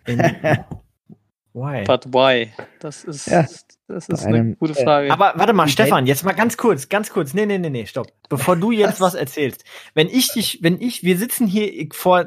In, 0.06 0.18
why? 1.52 1.84
But 1.84 2.06
why? 2.12 2.50
Das 2.80 3.04
ist, 3.04 3.26
Ja. 3.26 3.46
Das 3.92 4.08
ist 4.08 4.26
eine 4.26 4.56
gute 4.56 4.78
äh, 4.78 4.84
Frage. 4.84 5.10
Aber 5.12 5.32
warte 5.36 5.52
mal, 5.52 5.68
Stefan, 5.68 6.06
jetzt 6.06 6.24
mal 6.24 6.32
ganz 6.32 6.56
kurz, 6.56 6.88
ganz 6.88 7.10
kurz. 7.10 7.34
Nee, 7.34 7.46
nee, 7.46 7.58
nee, 7.58 7.70
nee, 7.70 7.86
stopp. 7.86 8.08
Bevor 8.28 8.56
du 8.56 8.70
jetzt 8.72 9.00
was 9.00 9.14
erzählst. 9.14 9.64
Wenn 9.94 10.08
ich 10.08 10.32
dich, 10.32 10.58
wenn 10.62 10.80
ich, 10.80 11.02
wir 11.02 11.16
sitzen 11.18 11.46
hier 11.46 11.86
vor 11.92 12.26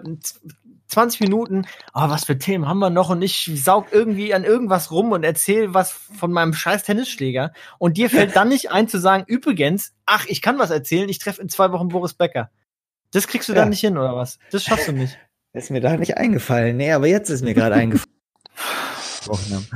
20 0.87 1.19
Minuten, 1.21 1.65
oh, 1.93 2.09
was 2.09 2.25
für 2.25 2.37
Themen 2.37 2.67
haben 2.67 2.79
wir 2.79 2.89
noch? 2.89 3.09
Und 3.09 3.21
ich 3.21 3.51
saug 3.55 3.87
irgendwie 3.91 4.33
an 4.33 4.43
irgendwas 4.43 4.91
rum 4.91 5.11
und 5.11 5.23
erzähl 5.23 5.73
was 5.73 5.91
von 5.91 6.31
meinem 6.31 6.53
scheiß 6.53 6.83
Tennisschläger. 6.83 7.53
Und 7.79 7.97
dir 7.97 8.09
fällt 8.09 8.35
dann 8.35 8.49
nicht 8.49 8.71
ein 8.71 8.87
zu 8.87 8.99
sagen, 8.99 9.23
übrigens, 9.27 9.93
ach, 10.05 10.25
ich 10.27 10.41
kann 10.41 10.59
was 10.59 10.69
erzählen, 10.69 11.09
ich 11.09 11.19
treffe 11.19 11.41
in 11.41 11.49
zwei 11.49 11.71
Wochen 11.71 11.87
Boris 11.89 12.13
Becker. 12.13 12.51
Das 13.11 13.27
kriegst 13.27 13.49
du 13.49 13.53
Ja. 13.53 13.59
dann 13.61 13.69
nicht 13.69 13.79
hin, 13.81 13.97
oder 13.97 14.15
was? 14.15 14.39
Das 14.51 14.63
schaffst 14.63 14.87
du 14.87 14.91
nicht. 14.91 15.17
Ist 15.53 15.71
mir 15.71 15.81
da 15.81 15.95
nicht 15.95 16.17
eingefallen. 16.17 16.77
Nee, 16.77 16.91
aber 16.91 17.07
jetzt 17.07 17.29
ist 17.29 17.43
mir 17.43 17.53
gerade 17.53 17.75
eingefallen. 17.75 18.11
gesprochen 19.29 19.67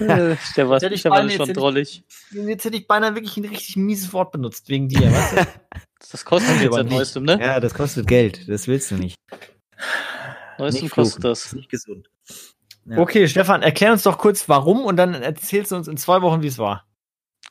haben. 0.00 0.38
Der 0.56 0.68
war, 0.68 0.74
Jetzt 0.76 0.82
hätte 0.84 0.94
ich 0.94 1.02
der 1.02 1.10
war 1.10 1.18
beinahe- 1.20 1.36
schon 1.36 1.46
jetzt 1.46 1.56
drollig. 1.56 2.04
Jetzt 2.30 2.64
hätte 2.64 2.76
ich 2.76 2.86
beinahe 2.86 3.14
wirklich 3.14 3.36
ein 3.36 3.44
richtig 3.44 3.76
mieses 3.76 4.12
Wort 4.12 4.32
benutzt, 4.32 4.68
wegen 4.68 4.88
dir, 4.88 5.10
weißt 5.12 5.36
du? 5.38 5.46
Das 6.10 6.24
kostet 6.24 6.60
jetzt 6.60 6.74
nicht. 6.76 6.90
neuestem, 6.90 7.22
ne? 7.22 7.38
Ja, 7.40 7.58
das 7.60 7.72
kostet 7.74 8.06
Geld. 8.06 8.46
Das 8.48 8.66
willst 8.68 8.90
du 8.90 8.96
nicht. 8.96 9.16
Neuestem 10.58 10.82
nicht 10.84 10.92
kostet 10.94 11.24
das. 11.24 11.46
ist 11.46 11.54
nicht 11.54 11.70
gesund. 11.70 12.10
Ja. 12.84 12.98
Okay, 12.98 13.28
Stefan, 13.28 13.62
erklär 13.62 13.92
uns 13.92 14.02
doch 14.02 14.18
kurz, 14.18 14.48
warum 14.48 14.84
und 14.84 14.96
dann 14.96 15.14
erzählst 15.14 15.70
du 15.70 15.76
uns 15.76 15.88
in 15.88 15.96
zwei 15.96 16.20
Wochen, 16.20 16.42
wie 16.42 16.48
es 16.48 16.58
war. 16.58 16.84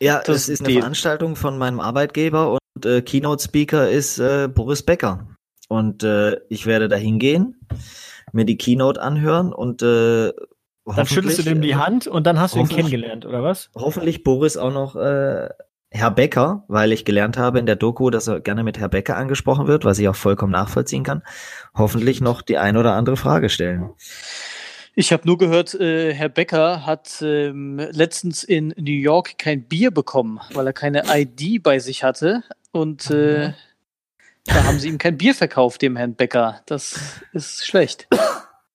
Ja, 0.02 0.18
Das 0.18 0.26
das 0.28 0.50
ist 0.50 0.60
eine 0.62 0.70
die- 0.70 0.80
Veranstaltung 0.80 1.36
von 1.38 1.58
meinem 1.58 1.80
Arbeitgeber 1.80 2.58
und 2.76 2.86
äh, 2.86 3.02
Keynote 3.02 3.42
Speaker 3.44 3.90
ist 3.90 4.20
äh, 4.20 4.48
Boris 4.54 4.84
Becker. 4.84 5.28
Und 5.70 6.04
äh, 6.04 6.38
ich 6.50 6.66
werde 6.66 6.90
da 6.90 6.98
hingehen, 6.98 7.60
mir 8.34 8.44
die 8.46 8.58
Keynote 8.58 9.02
anhören 9.02 9.54
und 9.54 9.82
äh, 9.82 10.34
Dann 10.86 11.06
schüttelst 11.06 11.40
du 11.40 11.44
dem 11.44 11.62
die 11.62 11.76
Hand 11.76 12.08
und 12.08 12.26
dann 12.26 12.40
hast 12.40 12.56
du 12.56 12.60
ihn 12.60 12.68
kennengelernt, 12.68 13.26
oder 13.26 13.44
was? 13.44 13.70
Hoffentlich 13.76 14.24
Boris 14.24 14.58
auch 14.58 14.74
noch 14.74 14.96
äh, 14.96 15.50
Herr 15.90 16.12
Becker, 16.12 16.64
weil 16.68 16.92
ich 16.92 17.06
gelernt 17.06 17.38
habe 17.38 17.60
in 17.60 17.66
der 17.66 17.76
Doku, 17.76 18.10
dass 18.10 18.28
er 18.28 18.40
gerne 18.40 18.64
mit 18.64 18.80
Herr 18.80 18.90
Becker 18.90 19.18
angesprochen 19.18 19.68
wird, 19.68 19.86
was 19.86 20.00
ich 20.00 20.08
auch 20.08 20.16
vollkommen 20.16 20.54
nachvollziehen 20.54 21.04
kann. 21.04 21.22
Hoffentlich 21.76 22.22
noch 22.22 22.42
die 22.42 22.58
ein 22.58 22.78
oder 22.78 22.94
andere 22.94 23.18
Frage 23.18 23.50
stellen. 23.50 23.92
Ich 24.96 25.14
habe 25.14 25.26
nur 25.26 25.38
gehört, 25.38 25.74
äh, 25.74 26.14
Herr 26.14 26.30
Becker 26.30 26.86
hat 26.86 27.22
ähm, 27.22 27.78
letztens 27.92 28.44
in 28.44 28.74
New 28.78 28.92
York 28.92 29.38
kein 29.38 29.64
Bier 29.64 29.92
bekommen, 29.92 30.40
weil 30.54 30.68
er 30.68 30.74
keine 30.74 31.04
ID 31.08 31.62
bei 31.62 31.80
sich 31.80 32.04
hatte. 32.04 32.44
Und 32.72 33.10
äh, 33.10 33.54
da 34.46 34.64
haben 34.64 34.80
sie 34.80 34.90
ihm 34.90 34.98
kein 34.98 35.18
Bier 35.18 35.36
verkauft, 35.36 35.82
dem 35.82 35.96
Herrn 35.96 36.16
Becker. 36.16 36.62
Das 36.66 37.22
ist 37.34 37.66
schlecht. 37.66 38.08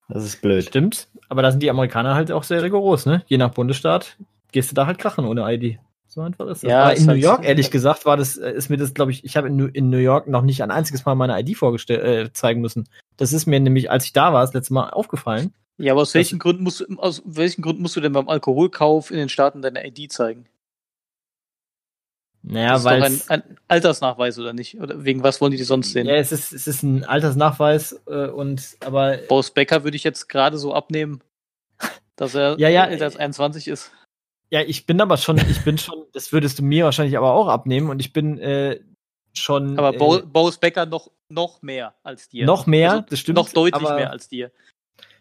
Das 0.09 0.25
ist 0.25 0.41
blöd. 0.41 0.65
Stimmt, 0.65 1.09
aber 1.29 1.43
da 1.43 1.51
sind 1.51 1.63
die 1.63 1.71
Amerikaner 1.71 2.15
halt 2.15 2.31
auch 2.33 2.43
sehr 2.45 2.63
rigoros, 2.63 3.07
ne? 3.07 3.23
Je 3.27 3.39
nach 3.39 3.51
Bundesstaat 3.51 4.17
gehst 4.53 4.71
du 4.71 4.75
da 4.75 4.87
halt 4.87 4.99
krachen 4.99 5.27
ohne 5.27 5.43
ID. 5.53 5.79
So 6.09 6.21
einfach 6.23 6.47
ist 6.47 6.63
das. 6.63 6.71
Ja, 6.71 6.85
aber 6.85 6.97
in 6.97 7.03
New 7.05 7.09
halt- 7.13 7.23
York, 7.23 7.45
ehrlich 7.45 7.71
gesagt, 7.71 8.07
war 8.07 8.17
das, 8.17 8.37
äh, 8.39 8.51
ist 8.53 8.71
mir 8.71 8.77
das, 8.79 8.95
glaube 8.95 9.11
ich, 9.11 9.25
ich 9.25 9.37
habe 9.37 9.49
in, 9.49 9.57
New- 9.57 9.67
in 9.67 9.91
New 9.91 9.99
York 9.99 10.29
noch 10.29 10.43
nicht 10.43 10.63
ein 10.63 10.71
einziges 10.71 11.05
Mal 11.05 11.15
meine 11.15 11.39
ID 11.39 11.57
vorgestellt, 11.57 12.29
äh, 12.29 12.33
zeigen 12.33 12.61
müssen. 12.63 12.89
Das 13.19 13.33
ist 13.33 13.47
mir 13.47 13.61
nämlich, 13.61 13.91
als 13.91 14.05
ich 14.07 14.13
da 14.15 14.33
war, 14.33 14.41
das 14.43 14.55
letzte 14.55 14.73
Mal 14.73 14.91
aufgefallen. 14.91 15.53
Ja, 15.79 15.93
aber 15.93 16.01
aus 16.03 16.15
welchen 16.15 16.39
Gründen 16.39 16.63
musst 16.63 16.81
du, 16.81 16.87
aus 16.97 17.23
welchen 17.27 17.61
Gründen 17.61 17.83
musst 17.83 17.97
du 17.97 18.01
denn 18.01 18.13
beim 18.13 18.31
Alkoholkauf 18.31 19.11
in 19.11 19.19
den 19.19 19.29
Staaten 19.29 19.61
deine 19.61 19.87
ID 19.87 20.11
zeigen? 20.11 20.47
Naja, 22.49 22.71
das 22.71 22.79
ist 22.81 22.85
weil 22.85 23.01
doch 23.01 23.07
ein, 23.07 23.43
ein 23.43 23.59
Altersnachweis 23.69 24.39
oder 24.39 24.53
nicht? 24.53 24.81
Oder 24.81 25.05
wegen 25.05 25.23
was 25.23 25.41
wollen 25.41 25.51
die 25.51 25.57
die 25.57 25.65
sonst 25.65 25.93
sehen? 25.93 26.07
ja, 26.07 26.15
es 26.15 26.31
ist, 26.31 26.53
es 26.53 26.67
ist 26.69 26.83
ein 26.85 27.05
Altersnachweis 27.05 28.01
äh, 28.07 28.29
und 28.29 28.77
aber 28.81 29.17
Boris 29.29 29.51
Becker 29.51 29.83
würde 29.85 29.97
ich 29.97 30.05
jetzt 30.05 30.29
gerade 30.29 30.57
so 30.57 30.73
abnehmen, 30.73 31.21
dass 32.17 32.35
er 32.35 32.57
Ja, 32.59 32.69
ja, 32.69 32.85
älter 32.85 33.05
als 33.07 33.17
21 33.17 33.67
ist. 33.69 33.91
ja, 34.51 34.61
ich 34.63 34.87
bin 34.87 35.01
aber 35.01 35.17
schon, 35.17 35.39
ich 35.39 35.63
bin 35.65 35.77
schon, 35.77 36.05
das 36.13 36.33
würdest 36.33 36.59
du 36.61 36.63
mir 36.63 36.85
wahrscheinlich 36.85 37.17
aber 37.19 37.33
auch 37.33 37.49
abnehmen 37.49 37.91
und 37.91 37.99
ich 38.01 38.13
bin 38.13 38.39
äh, 38.39 38.79
schon 39.35 39.77
Aber 39.79 39.95
äh, 39.95 39.99
Bo 39.99 40.23
Boris 40.25 40.57
Becker 40.59 40.87
noch, 40.87 41.11
noch 41.29 41.63
mehr 41.63 41.95
als 42.05 42.29
dir. 42.29 42.47
noch 42.47 42.67
mehr, 42.67 42.93
Also 42.93 43.07
das 43.11 43.19
stimmt, 43.19 43.37
Noch 43.39 43.49
deutlich 43.49 43.75
aber 43.85 43.97
mehr 43.97 44.11
als 44.13 44.29
dir. 44.29 44.53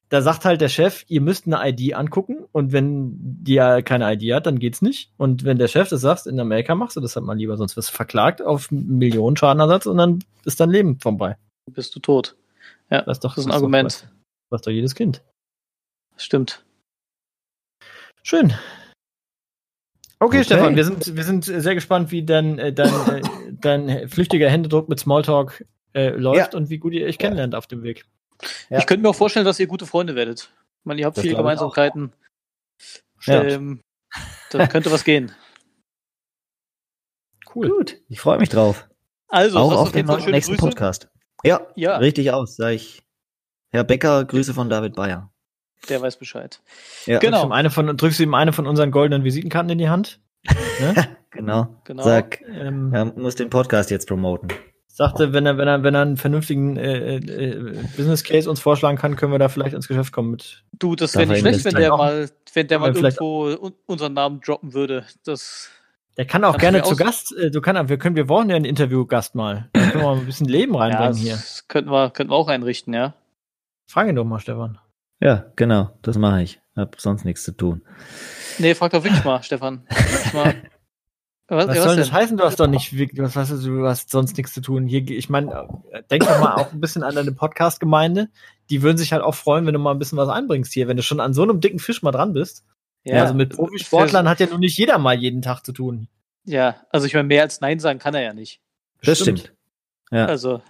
Da 0.09 0.21
sagt 0.21 0.45
halt 0.45 0.61
der 0.61 0.69
Chef, 0.69 1.03
ihr 1.07 1.21
müsst 1.21 1.47
eine 1.47 1.59
ID 1.69 1.95
angucken 1.95 2.45
und 2.51 2.71
wenn 2.71 3.13
die 3.19 3.55
ja 3.55 3.81
keine 3.81 4.13
ID 4.13 4.33
hat, 4.33 4.45
dann 4.45 4.59
geht's 4.59 4.81
nicht. 4.81 5.11
Und 5.17 5.43
wenn 5.43 5.57
der 5.57 5.67
Chef 5.67 5.89
das 5.89 6.01
sagt, 6.01 6.27
in 6.27 6.39
Amerika 6.39 6.75
machst 6.75 6.95
du 6.95 7.01
das 7.01 7.15
halt 7.15 7.25
mal 7.25 7.35
lieber, 7.37 7.57
sonst 7.57 7.75
wirst 7.75 7.89
du 7.89 7.93
verklagt 7.93 8.41
auf 8.41 8.69
Millionen 8.71 9.35
Schadenersatz 9.35 9.85
und 9.87 9.97
dann 9.97 10.23
ist 10.45 10.59
dein 10.59 10.69
Leben 10.69 10.99
vorbei. 10.99 11.37
Bist 11.71 11.95
du 11.95 11.99
tot. 11.99 12.35
Ja, 12.91 13.01
Das 13.01 13.17
ist 13.17 13.23
doch 13.23 13.33
das 13.35 13.39
ist 13.39 13.45
ein 13.45 13.49
doch- 13.49 13.55
Argument. 13.55 14.07
Was 14.51 14.61
doch 14.61 14.71
jedes 14.71 14.93
Kind. 14.93 15.23
Stimmt. 16.17 16.63
Schön. 18.23 18.53
Okay, 20.19 20.37
Okay. 20.37 20.43
Stefan, 20.43 20.75
wir 20.75 20.85
sind, 20.85 21.15
wir 21.15 21.23
sind 21.23 21.45
sehr 21.45 21.75
gespannt, 21.75 22.11
wie 22.11 22.23
dein, 22.23 22.57
äh, 22.59 22.71
dein, 22.71 22.93
äh, 23.09 23.21
dein 23.61 24.07
flüchtiger 24.09 24.49
Händedruck 24.49 24.87
mit 24.87 24.99
Smalltalk 24.99 25.65
äh, 25.93 26.09
läuft 26.09 26.55
und 26.55 26.69
wie 26.69 26.77
gut 26.77 26.93
ihr 26.93 27.05
euch 27.05 27.17
kennenlernt 27.17 27.53
auf 27.55 27.67
dem 27.67 27.83
Weg. 27.83 28.05
Ja. 28.69 28.79
Ich 28.79 28.85
könnte 28.85 29.03
mir 29.03 29.09
auch 29.09 29.15
vorstellen, 29.15 29.45
dass 29.45 29.59
ihr 29.59 29.67
gute 29.67 29.85
Freunde 29.85 30.15
werdet. 30.15 30.51
Ich 30.79 30.85
meine, 30.85 30.99
ihr 31.01 31.05
habt 31.05 31.17
Das 31.17 31.23
viele. 31.23 31.35
Gemeinsamkeiten. 31.37 32.13
Ähm, 33.27 33.81
da 34.51 34.67
könnte 34.67 34.91
was 34.91 35.03
gehen. 35.03 35.31
Cool. 37.53 37.69
Gut, 37.69 37.97
ich 38.09 38.19
freue 38.19 38.37
mich 38.37 38.49
drauf. 38.49 38.87
Also, 39.29 39.59
auch 39.59 39.71
auf 39.73 39.91
den 39.91 40.05
nächsten 40.05 40.53
Grüße. 40.53 40.57
Podcast. 40.57 41.09
Ja, 41.43 41.65
Ja. 41.75 41.97
richtig 41.97 42.31
aus, 42.31 42.55
sag 42.55 42.71
ich. 42.73 43.01
Herr 43.71 43.83
Becker, 43.83 44.25
Grüße 44.25 44.53
von 44.53 44.69
David 44.69 44.95
Bayer. 44.95 45.31
Der 45.89 46.01
weiß 46.01 46.17
Bescheid. 46.17 46.61
Ja, 47.05 47.19
Genau. 47.19 47.37
Drückst, 47.41 47.49
ihm 47.49 47.51
eine 47.51 47.69
von, 47.69 47.97
drückst 47.97 48.19
du 48.19 48.23
ihm 48.23 48.33
eine 48.33 48.53
von 48.53 48.67
unseren 48.67 48.91
goldenen 48.91 49.23
Visitenkarten 49.23 49.69
in 49.71 49.77
die 49.77 49.89
Hand? 49.89 50.19
Ne? 50.79 51.17
Genau. 51.31 51.81
Genau. 51.85 52.03
Sag, 52.03 52.41
ähm, 52.41 52.93
er 52.93 53.05
muss 53.05 53.35
den 53.35 53.49
Podcast 53.49 53.91
jetzt 53.91 54.07
promoten. 54.07 54.49
Sagte, 54.95 55.33
wenn 55.33 55.45
er, 55.45 55.57
wenn 55.57 55.67
er, 55.67 55.83
wenn 55.83 55.93
er 55.93 56.03
einen 56.03 56.15
vernünftigen 56.15 56.77
äh, 56.77 57.17
äh, 57.17 57.83
Business 57.97 58.23
Case 58.23 58.49
uns 58.49 58.61
vorschlagen 58.61 58.97
kann, 58.97 59.17
können 59.17 59.33
wir 59.33 59.39
da 59.39 59.49
vielleicht 59.49 59.75
ins 59.75 59.89
Geschäft 59.89 60.13
kommen 60.13 60.31
mit. 60.31 60.63
Du, 60.71 60.95
das 60.95 61.17
wäre 61.17 61.27
nicht 61.27 61.41
schlecht, 61.41 61.65
wenn 61.65 61.75
der 61.75 61.89
mal, 61.89 62.29
wenn 62.53 62.67
der 62.69 62.79
mal 62.79 62.95
irgendwo 62.95 63.43
un 63.43 63.73
unseren 63.87 64.13
Namen 64.13 64.39
droppen 64.39 64.73
würde. 64.73 65.05
Das, 65.25 65.69
Der 66.15 66.23
kann 66.23 66.45
auch 66.45 66.53
Kannst 66.53 66.61
gerne 66.61 66.83
zu 66.83 66.95
Gast, 66.95 67.35
äh, 67.37 67.51
du 67.51 67.59
kann, 67.59 67.89
wir 67.89 67.97
können, 67.97 68.15
wir 68.15 68.29
wollen 68.29 68.49
ja 68.49 68.55
einen 68.55 68.63
Interviewgast 68.63 69.35
mal. 69.35 69.67
Da 69.73 69.81
können 69.81 70.01
wir 70.01 70.01
mal 70.03 70.17
ein 70.17 70.25
bisschen 70.27 70.47
Leben 70.47 70.73
ja, 70.75 70.79
reinbringen 70.79 71.15
hier. 71.15 71.33
das 71.33 71.67
könnten 71.67 71.91
wir, 71.91 72.09
könnten 72.11 72.31
wir 72.31 72.37
auch 72.37 72.47
einrichten, 72.47 72.93
ja. 72.93 73.15
Frag 73.87 74.07
ihn 74.07 74.15
doch 74.15 74.23
mal, 74.23 74.39
Stefan. 74.39 74.79
Ja, 75.19 75.43
genau, 75.57 75.89
das 76.03 76.17
mache 76.17 76.41
ich. 76.41 76.61
Hab 76.77 77.01
sonst 77.01 77.25
nichts 77.25 77.43
zu 77.43 77.51
tun. 77.51 77.81
Nee, 78.59 78.73
frag 78.75 78.93
doch 78.93 79.03
wirklich 79.03 79.25
mal, 79.25 79.43
Stefan. 79.43 79.83
Wirklich 79.89 80.33
mal. 80.33 80.55
Was, 81.47 81.67
Was 81.67 81.75
ja, 81.75 81.81
soll 81.83 81.91
was 81.91 81.97
das 81.97 82.07
denn? 82.07 82.15
heißen? 82.15 82.37
Du 82.37 82.43
hast 82.43 82.59
doch 82.59 82.67
nicht, 82.67 82.97
wirklich- 82.97 83.21
was 83.21 83.35
weißt 83.35 83.51
du, 83.51 83.57
du 83.57 83.85
hast 83.85 84.09
sonst 84.09 84.35
nichts 84.37 84.53
zu 84.53 84.61
tun. 84.61 84.87
Hier, 84.87 85.07
ich 85.07 85.29
meine, 85.29 85.67
äh, 85.91 86.01
denk 86.09 86.23
doch 86.25 86.39
mal 86.39 86.55
auch 86.55 86.71
ein 86.73 86.81
bisschen 86.81 87.03
an 87.03 87.13
deine 87.13 87.31
Podcast-Gemeinde. 87.33 88.29
Die 88.71 88.81
würden 88.81 88.97
sich 88.97 89.13
halt 89.13 89.21
auch 89.21 89.35
freuen, 89.35 89.65
wenn 89.67 89.73
du 89.73 89.79
mal 89.79 89.91
ein 89.91 89.99
bisschen 89.99 90.17
was 90.17 90.27
einbringst 90.29 90.73
hier, 90.73 90.87
wenn 90.87 90.97
du 90.97 91.03
schon 91.03 91.19
an 91.19 91.33
so 91.35 91.43
einem 91.43 91.59
dicken 91.61 91.77
Fisch 91.79 92.01
mal 92.01 92.11
dran 92.11 92.33
bist. 92.33 92.65
Ja, 93.03 93.21
also 93.21 93.35
mit 93.35 93.55
Profisportlern 93.55 94.27
hat 94.27 94.39
ja 94.39 94.47
nun 94.47 94.61
nicht 94.61 94.75
jeder 94.77 94.97
mal 94.97 95.13
jeden 95.13 95.43
Tag 95.43 95.63
zu 95.63 95.71
tun. 95.71 96.07
Ja, 96.45 96.77
also 96.89 97.05
ich 97.05 97.13
meine, 97.13 97.27
mehr 97.27 97.43
als 97.43 97.61
Nein 97.61 97.79
sagen 97.79 97.99
kann 97.99 98.15
er 98.15 98.21
ja 98.23 98.33
nicht. 98.33 98.59
Das 99.03 99.19
stimmt. 99.19 99.53
Ja, 100.11 100.25
Also, 100.25 100.61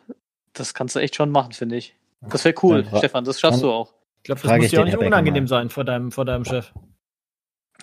das 0.51 0.73
kannst 0.73 0.95
du 0.95 0.99
echt 0.99 1.15
schon 1.15 1.29
machen, 1.29 1.53
finde 1.53 1.77
ich. 1.77 1.95
Das 2.27 2.43
wäre 2.43 2.55
cool, 2.63 2.83
fra- 2.83 2.97
Stefan, 2.97 3.23
das 3.23 3.39
schaffst 3.39 3.61
du 3.63 3.71
auch. 3.71 3.93
Ich 4.17 4.23
glaube, 4.23 4.41
das 4.41 4.51
muss 4.51 4.65
ich 4.65 4.71
dir 4.71 4.81
auch 4.81 4.85
nicht 4.85 4.97
unangenehm 4.97 5.47
sein 5.47 5.69
vor 5.69 5.85
deinem, 5.85 6.11
vor 6.11 6.25
deinem 6.25 6.43
Chef. 6.43 6.73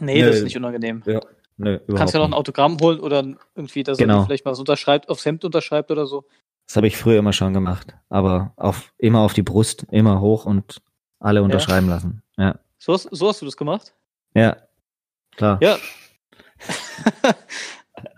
Nee, 0.01 0.21
Nö. 0.21 0.27
das 0.27 0.37
ist 0.39 0.45
nicht 0.45 0.57
unangenehm. 0.59 1.03
Nö, 1.63 1.79
Du 1.79 1.85
überhaupt 1.85 1.99
kannst 1.99 2.15
ja 2.15 2.21
noch 2.21 2.29
ein. 2.29 2.35
Autogramm 2.35 2.77
holen 2.81 3.01
oder 3.01 3.25
irgendwie, 3.55 3.83
dass 3.83 3.99
er 3.99 4.07
Genau. 4.07 4.21
dir 4.21 4.27
vielleicht 4.27 4.45
mal 4.45 4.51
was 4.53 4.59
unterschreibt, 4.61 5.09
aufs 5.09 5.25
Hemd 5.25 5.45
unterschreibt 5.45 5.91
oder 5.91 6.07
so. 6.07 6.25
Das 6.67 6.77
habe 6.77 6.87
ich 6.87 6.97
früher 6.97 7.19
immer 7.19 7.33
schon 7.33 7.53
gemacht. 7.53 7.95
Aber 8.09 8.53
auf, 8.57 8.93
immer 8.99 9.21
auf 9.21 9.33
die 9.35 9.43
Brust, 9.43 9.87
immer 9.91 10.21
hoch 10.21 10.47
und 10.47 10.81
alle 11.19 11.43
unterschreiben 11.43 11.89
lassen. 11.89 12.23
Ja. 12.37 12.57
So 12.79 12.93
hast, 12.95 13.09
so 13.11 13.29
hast 13.29 13.41
du 13.43 13.47
das 13.47 13.57
gemacht? 13.57 13.95
Ja. 14.35 14.57
Klar. 15.37 15.59
Ja. 15.63 15.77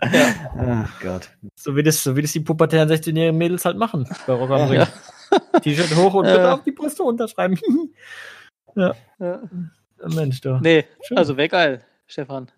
Ach 0.01 0.99
Gott. 1.01 1.29
So 1.55 1.75
wie 1.75 1.83
das, 1.83 2.03
so 2.03 2.15
wie 2.15 2.21
das 2.21 2.31
die 2.31 2.39
pubertären 2.39 2.89
16-jährigen 2.89 3.37
Mädels 3.37 3.65
halt 3.65 3.77
machen 3.77 4.07
bei 4.27 4.33
Rock 4.33 4.49
am 4.51 4.69
Ring. 4.69 4.81
Ja. 4.81 5.59
T-Shirt 5.59 5.95
hoch 5.95 6.13
und 6.13 6.23
bitte 6.25 6.53
auf 6.53 6.63
die 6.63 6.71
Brüste 6.71 7.03
unterschreiben. 7.03 7.57
Ja. 8.77 8.93
Mensch, 10.05 10.41
du. 10.41 10.59
Nee, 10.61 10.83
Schön. 11.07 11.17
also 11.17 11.37
wäre 11.37 11.47
geil, 11.47 11.81
Stefan. 12.07 12.51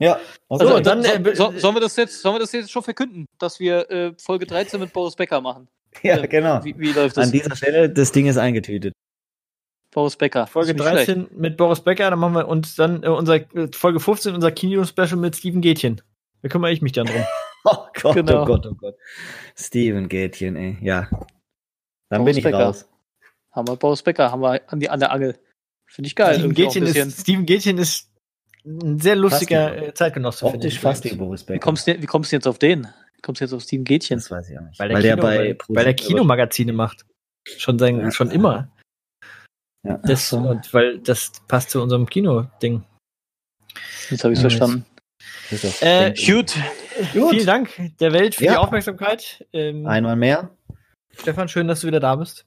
Ja. 0.00 0.18
Also, 0.48 0.66
Also, 0.68 0.80
dann, 0.80 1.02
dann, 1.02 1.24
äh, 1.26 1.34
so, 1.34 1.52
sollen 1.58 1.74
wir 1.76 1.80
das 1.80 1.96
jetzt, 1.96 2.20
sollen 2.22 2.36
wir 2.36 2.40
das 2.40 2.52
jetzt 2.52 2.70
schon 2.70 2.82
verkünden, 2.82 3.26
dass 3.38 3.58
wir 3.58 3.90
äh, 3.90 4.12
Folge 4.18 4.46
13 4.46 4.78
mit 4.80 4.92
Boris 4.92 5.16
Becker 5.16 5.40
machen? 5.40 5.68
ja, 6.02 6.18
Äh, 6.18 6.28
genau. 6.28 6.64
Wie, 6.64 6.78
wie 6.78 6.92
läuft 6.92 7.16
das? 7.16 7.26
An 7.26 7.32
dieser 7.32 7.56
Stelle, 7.56 7.90
das 7.90 8.12
Ding 8.12 8.26
ist 8.26 8.36
eingetütet. 8.36 8.92
Boris 9.92 10.16
Becker. 10.16 10.46
Folge 10.46 10.70
Ist 10.72 10.76
nicht 10.78 10.86
schlecht. 10.88 11.08
13 11.08 11.28
mit 11.36 11.56
Boris 11.56 11.80
Becker, 11.80 12.10
dann 12.10 12.18
machen 12.18 12.34
wir 12.34 12.46
und 12.46 12.78
dann 12.78 13.02
äh, 13.02 13.08
unser 13.08 13.36
äh, 13.36 13.68
Folge 13.72 13.98
15 14.00 14.34
unser 14.34 14.52
Kino-Special 14.52 15.16
mit 15.16 15.34
Steven 15.36 15.60
Gätchen. 15.62 16.02
Da 16.42 16.48
kümmere 16.48 16.70
ich 16.72 16.82
mich 16.82 16.92
dann 16.92 17.06
drum. 17.06 17.24
Oh 17.64 17.86
Gott, 18.00 18.14
Genau. 18.14 18.42
oh 18.42 18.46
Gott, 18.46 18.66
oh 18.66 18.74
Gott. 18.74 18.94
Steven 19.56 20.08
Gätchen, 20.08 20.54
ey. 20.54 20.78
Ja. 20.80 21.08
Dann 22.08 22.20
Boris 22.20 22.36
bin 22.36 22.38
ich 22.38 22.44
Becker. 22.44 22.64
raus. 22.66 22.88
Haben 23.50 23.66
wir 23.66 23.76
Boris 23.76 24.02
Becker, 24.02 24.30
haben 24.30 24.40
wir 24.40 24.60
an, 24.70 24.78
die, 24.78 24.88
an 24.88 25.00
der 25.00 25.10
Angel. 25.10 25.36
Finde 25.86 26.06
ich 26.06 26.14
geil. 26.14 26.36
Steven 26.36 26.54
Gätchen, 26.54 26.82
ist, 26.86 27.20
Steven 27.20 27.44
Gätchen 27.46 27.76
ist 27.78 28.07
ein 28.68 28.98
sehr 29.00 29.16
lustiger 29.16 29.68
Fast 29.70 29.82
äh, 29.88 29.94
Zeitgenosse. 29.94 30.38
finde 30.40 30.56
Optisch 30.56 30.74
ich. 30.74 30.80
fast 30.80 31.04
wie 31.04 31.14
Boris 31.14 31.42
Becker. 31.44 31.56
Wie 31.56 31.60
kommst, 31.60 31.86
du, 31.86 32.02
wie 32.02 32.06
kommst 32.06 32.32
du 32.32 32.36
jetzt 32.36 32.46
auf 32.46 32.58
den? 32.58 32.84
Wie 33.16 33.22
kommst 33.22 33.40
du 33.40 33.44
jetzt 33.44 33.52
auf 33.52 33.62
Steven 33.62 33.84
Gätchen? 33.84 34.18
Das 34.18 34.30
weiß 34.30 34.50
ich 34.50 34.58
auch 34.58 34.62
nicht. 34.62 34.78
Weil 34.78 34.88
der, 35.02 35.14
Kino, 35.14 35.22
bei, 35.22 35.38
weil, 35.38 35.58
weil 35.68 35.84
der 35.84 35.94
Kinomagazine 35.94 36.72
macht. 36.72 37.04
Schon, 37.46 37.78
sein, 37.78 38.00
Ja. 38.00 38.10
schon 38.10 38.30
immer. 38.30 38.68
Ja. 39.86 39.98
Das, 40.04 40.28
so. 40.28 40.38
und 40.38 40.72
weil 40.74 40.98
das 40.98 41.32
passt 41.48 41.70
zu 41.70 41.80
unserem 41.82 42.06
Kino-Ding. 42.06 42.84
Jetzt 44.10 44.24
habe 44.24 44.32
ich 44.34 44.38
Ja, 44.38 44.42
verstanden. 44.42 44.84
Ist 45.50 45.82
Äh, 45.82 46.12
Gut. 46.14 46.54
Gut. 47.12 47.30
Vielen 47.30 47.46
Dank 47.46 47.70
der 48.00 48.12
Welt 48.12 48.34
für 48.34 48.44
Ja. 48.44 48.52
die 48.52 48.58
Aufmerksamkeit. 48.58 49.46
Ähm, 49.52 49.86
Einmal 49.86 50.16
mehr. 50.16 50.50
Stefan, 51.16 51.48
schön, 51.48 51.68
dass 51.68 51.80
du 51.80 51.86
wieder 51.86 52.00
da 52.00 52.16
bist. 52.16 52.44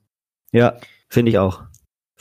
Ja, 0.51 0.78
finde 1.09 1.32
ich 1.32 1.38
auch. 1.38 1.63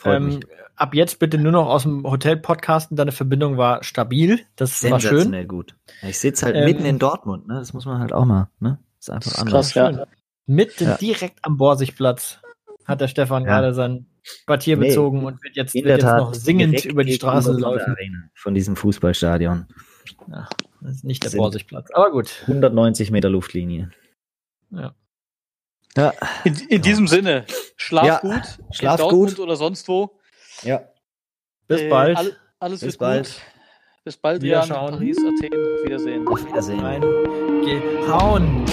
Ähm, 0.04 0.40
ab 0.76 0.94
jetzt 0.94 1.18
bitte 1.18 1.38
nur 1.38 1.52
noch 1.52 1.66
aus 1.68 1.82
dem 1.84 2.04
Hotel 2.04 2.36
podcasten. 2.36 2.96
Deine 2.96 3.12
Verbindung 3.12 3.56
war 3.56 3.82
stabil. 3.84 4.40
Das 4.56 4.82
war 4.84 4.98
schön. 5.00 5.08
Sensationell 5.10 5.46
gut. 5.46 5.74
Ich 6.02 6.18
sitze 6.18 6.46
halt 6.46 6.56
Ähm, 6.56 6.64
mitten 6.64 6.84
in 6.84 6.98
Dortmund, 6.98 7.46
ne? 7.48 7.54
Das 7.54 7.72
muss 7.72 7.86
man 7.86 7.98
halt 8.00 8.12
auch 8.12 8.24
mal, 8.24 8.48
ne? 8.60 8.78
Das 8.98 9.08
ist 9.08 9.10
einfach 9.10 9.24
Das 9.30 9.32
ist 9.34 9.38
anders. 9.40 9.72
krass, 9.72 9.74
ja. 9.98 10.06
Mitten 10.46 10.84
Ja. 10.84 10.96
direkt 10.96 11.38
am 11.42 11.56
Borsigplatz 11.56 12.38
hat 12.84 13.00
der 13.00 13.08
Stefan 13.08 13.44
Ja. 13.44 13.48
gerade 13.60 13.74
sein 13.74 14.06
Quartier 14.46 14.76
Nee, 14.76 14.88
bezogen 14.88 15.24
und 15.24 15.42
wird 15.42 15.56
jetzt, 15.56 15.74
wird 15.74 15.86
jetzt 15.86 16.00
Tat 16.02 16.18
noch 16.18 16.34
singend 16.34 16.84
über 16.84 17.04
die 17.04 17.12
Straße 17.14 17.52
laufen. 17.52 18.30
Von 18.34 18.54
diesem 18.54 18.76
Fußballstadion. 18.76 19.66
Das 20.82 20.96
ist 20.96 21.04
nicht 21.04 21.24
der 21.24 21.30
Borsigplatz. 21.36 21.90
Aber 21.92 22.10
gut. 22.10 22.42
190 22.46 23.10
Meter 23.10 23.30
Luftlinie. 23.30 23.90
Ja. 24.70 24.94
Ja, 25.96 26.12
In, 26.44 26.54
in 26.68 26.82
diesem 26.82 27.08
Sinne, 27.08 27.44
schlaf 27.76 28.06
Ja, 28.06 28.18
gut. 28.20 28.42
schlaf 28.72 29.00
gut. 29.08 29.38
oder 29.38 29.56
sonst 29.56 29.86
wo. 29.88 30.18
ja. 30.62 30.82
Bis 31.66 31.82
Äh, 31.82 31.88
bald. 31.88 32.16
alle- 32.16 32.36
alles 32.58 32.80
Bis 32.80 32.86
wird 32.94 32.98
bald. 32.98 33.26
gut. 33.26 33.42
Bis 34.04 34.16
bald, 34.16 34.42
Wieder 34.42 34.58
Jan. 34.60 34.68
schauen. 34.68 34.90
Paris, 34.92 35.18
Athen. 35.18 35.52
Auf 35.52 35.84
Wiedersehen. 35.84 36.26
Auf 36.28 36.44
Wiedersehen. 36.46 36.80
Rein. 36.80 37.00
Gehauen. 37.62 38.64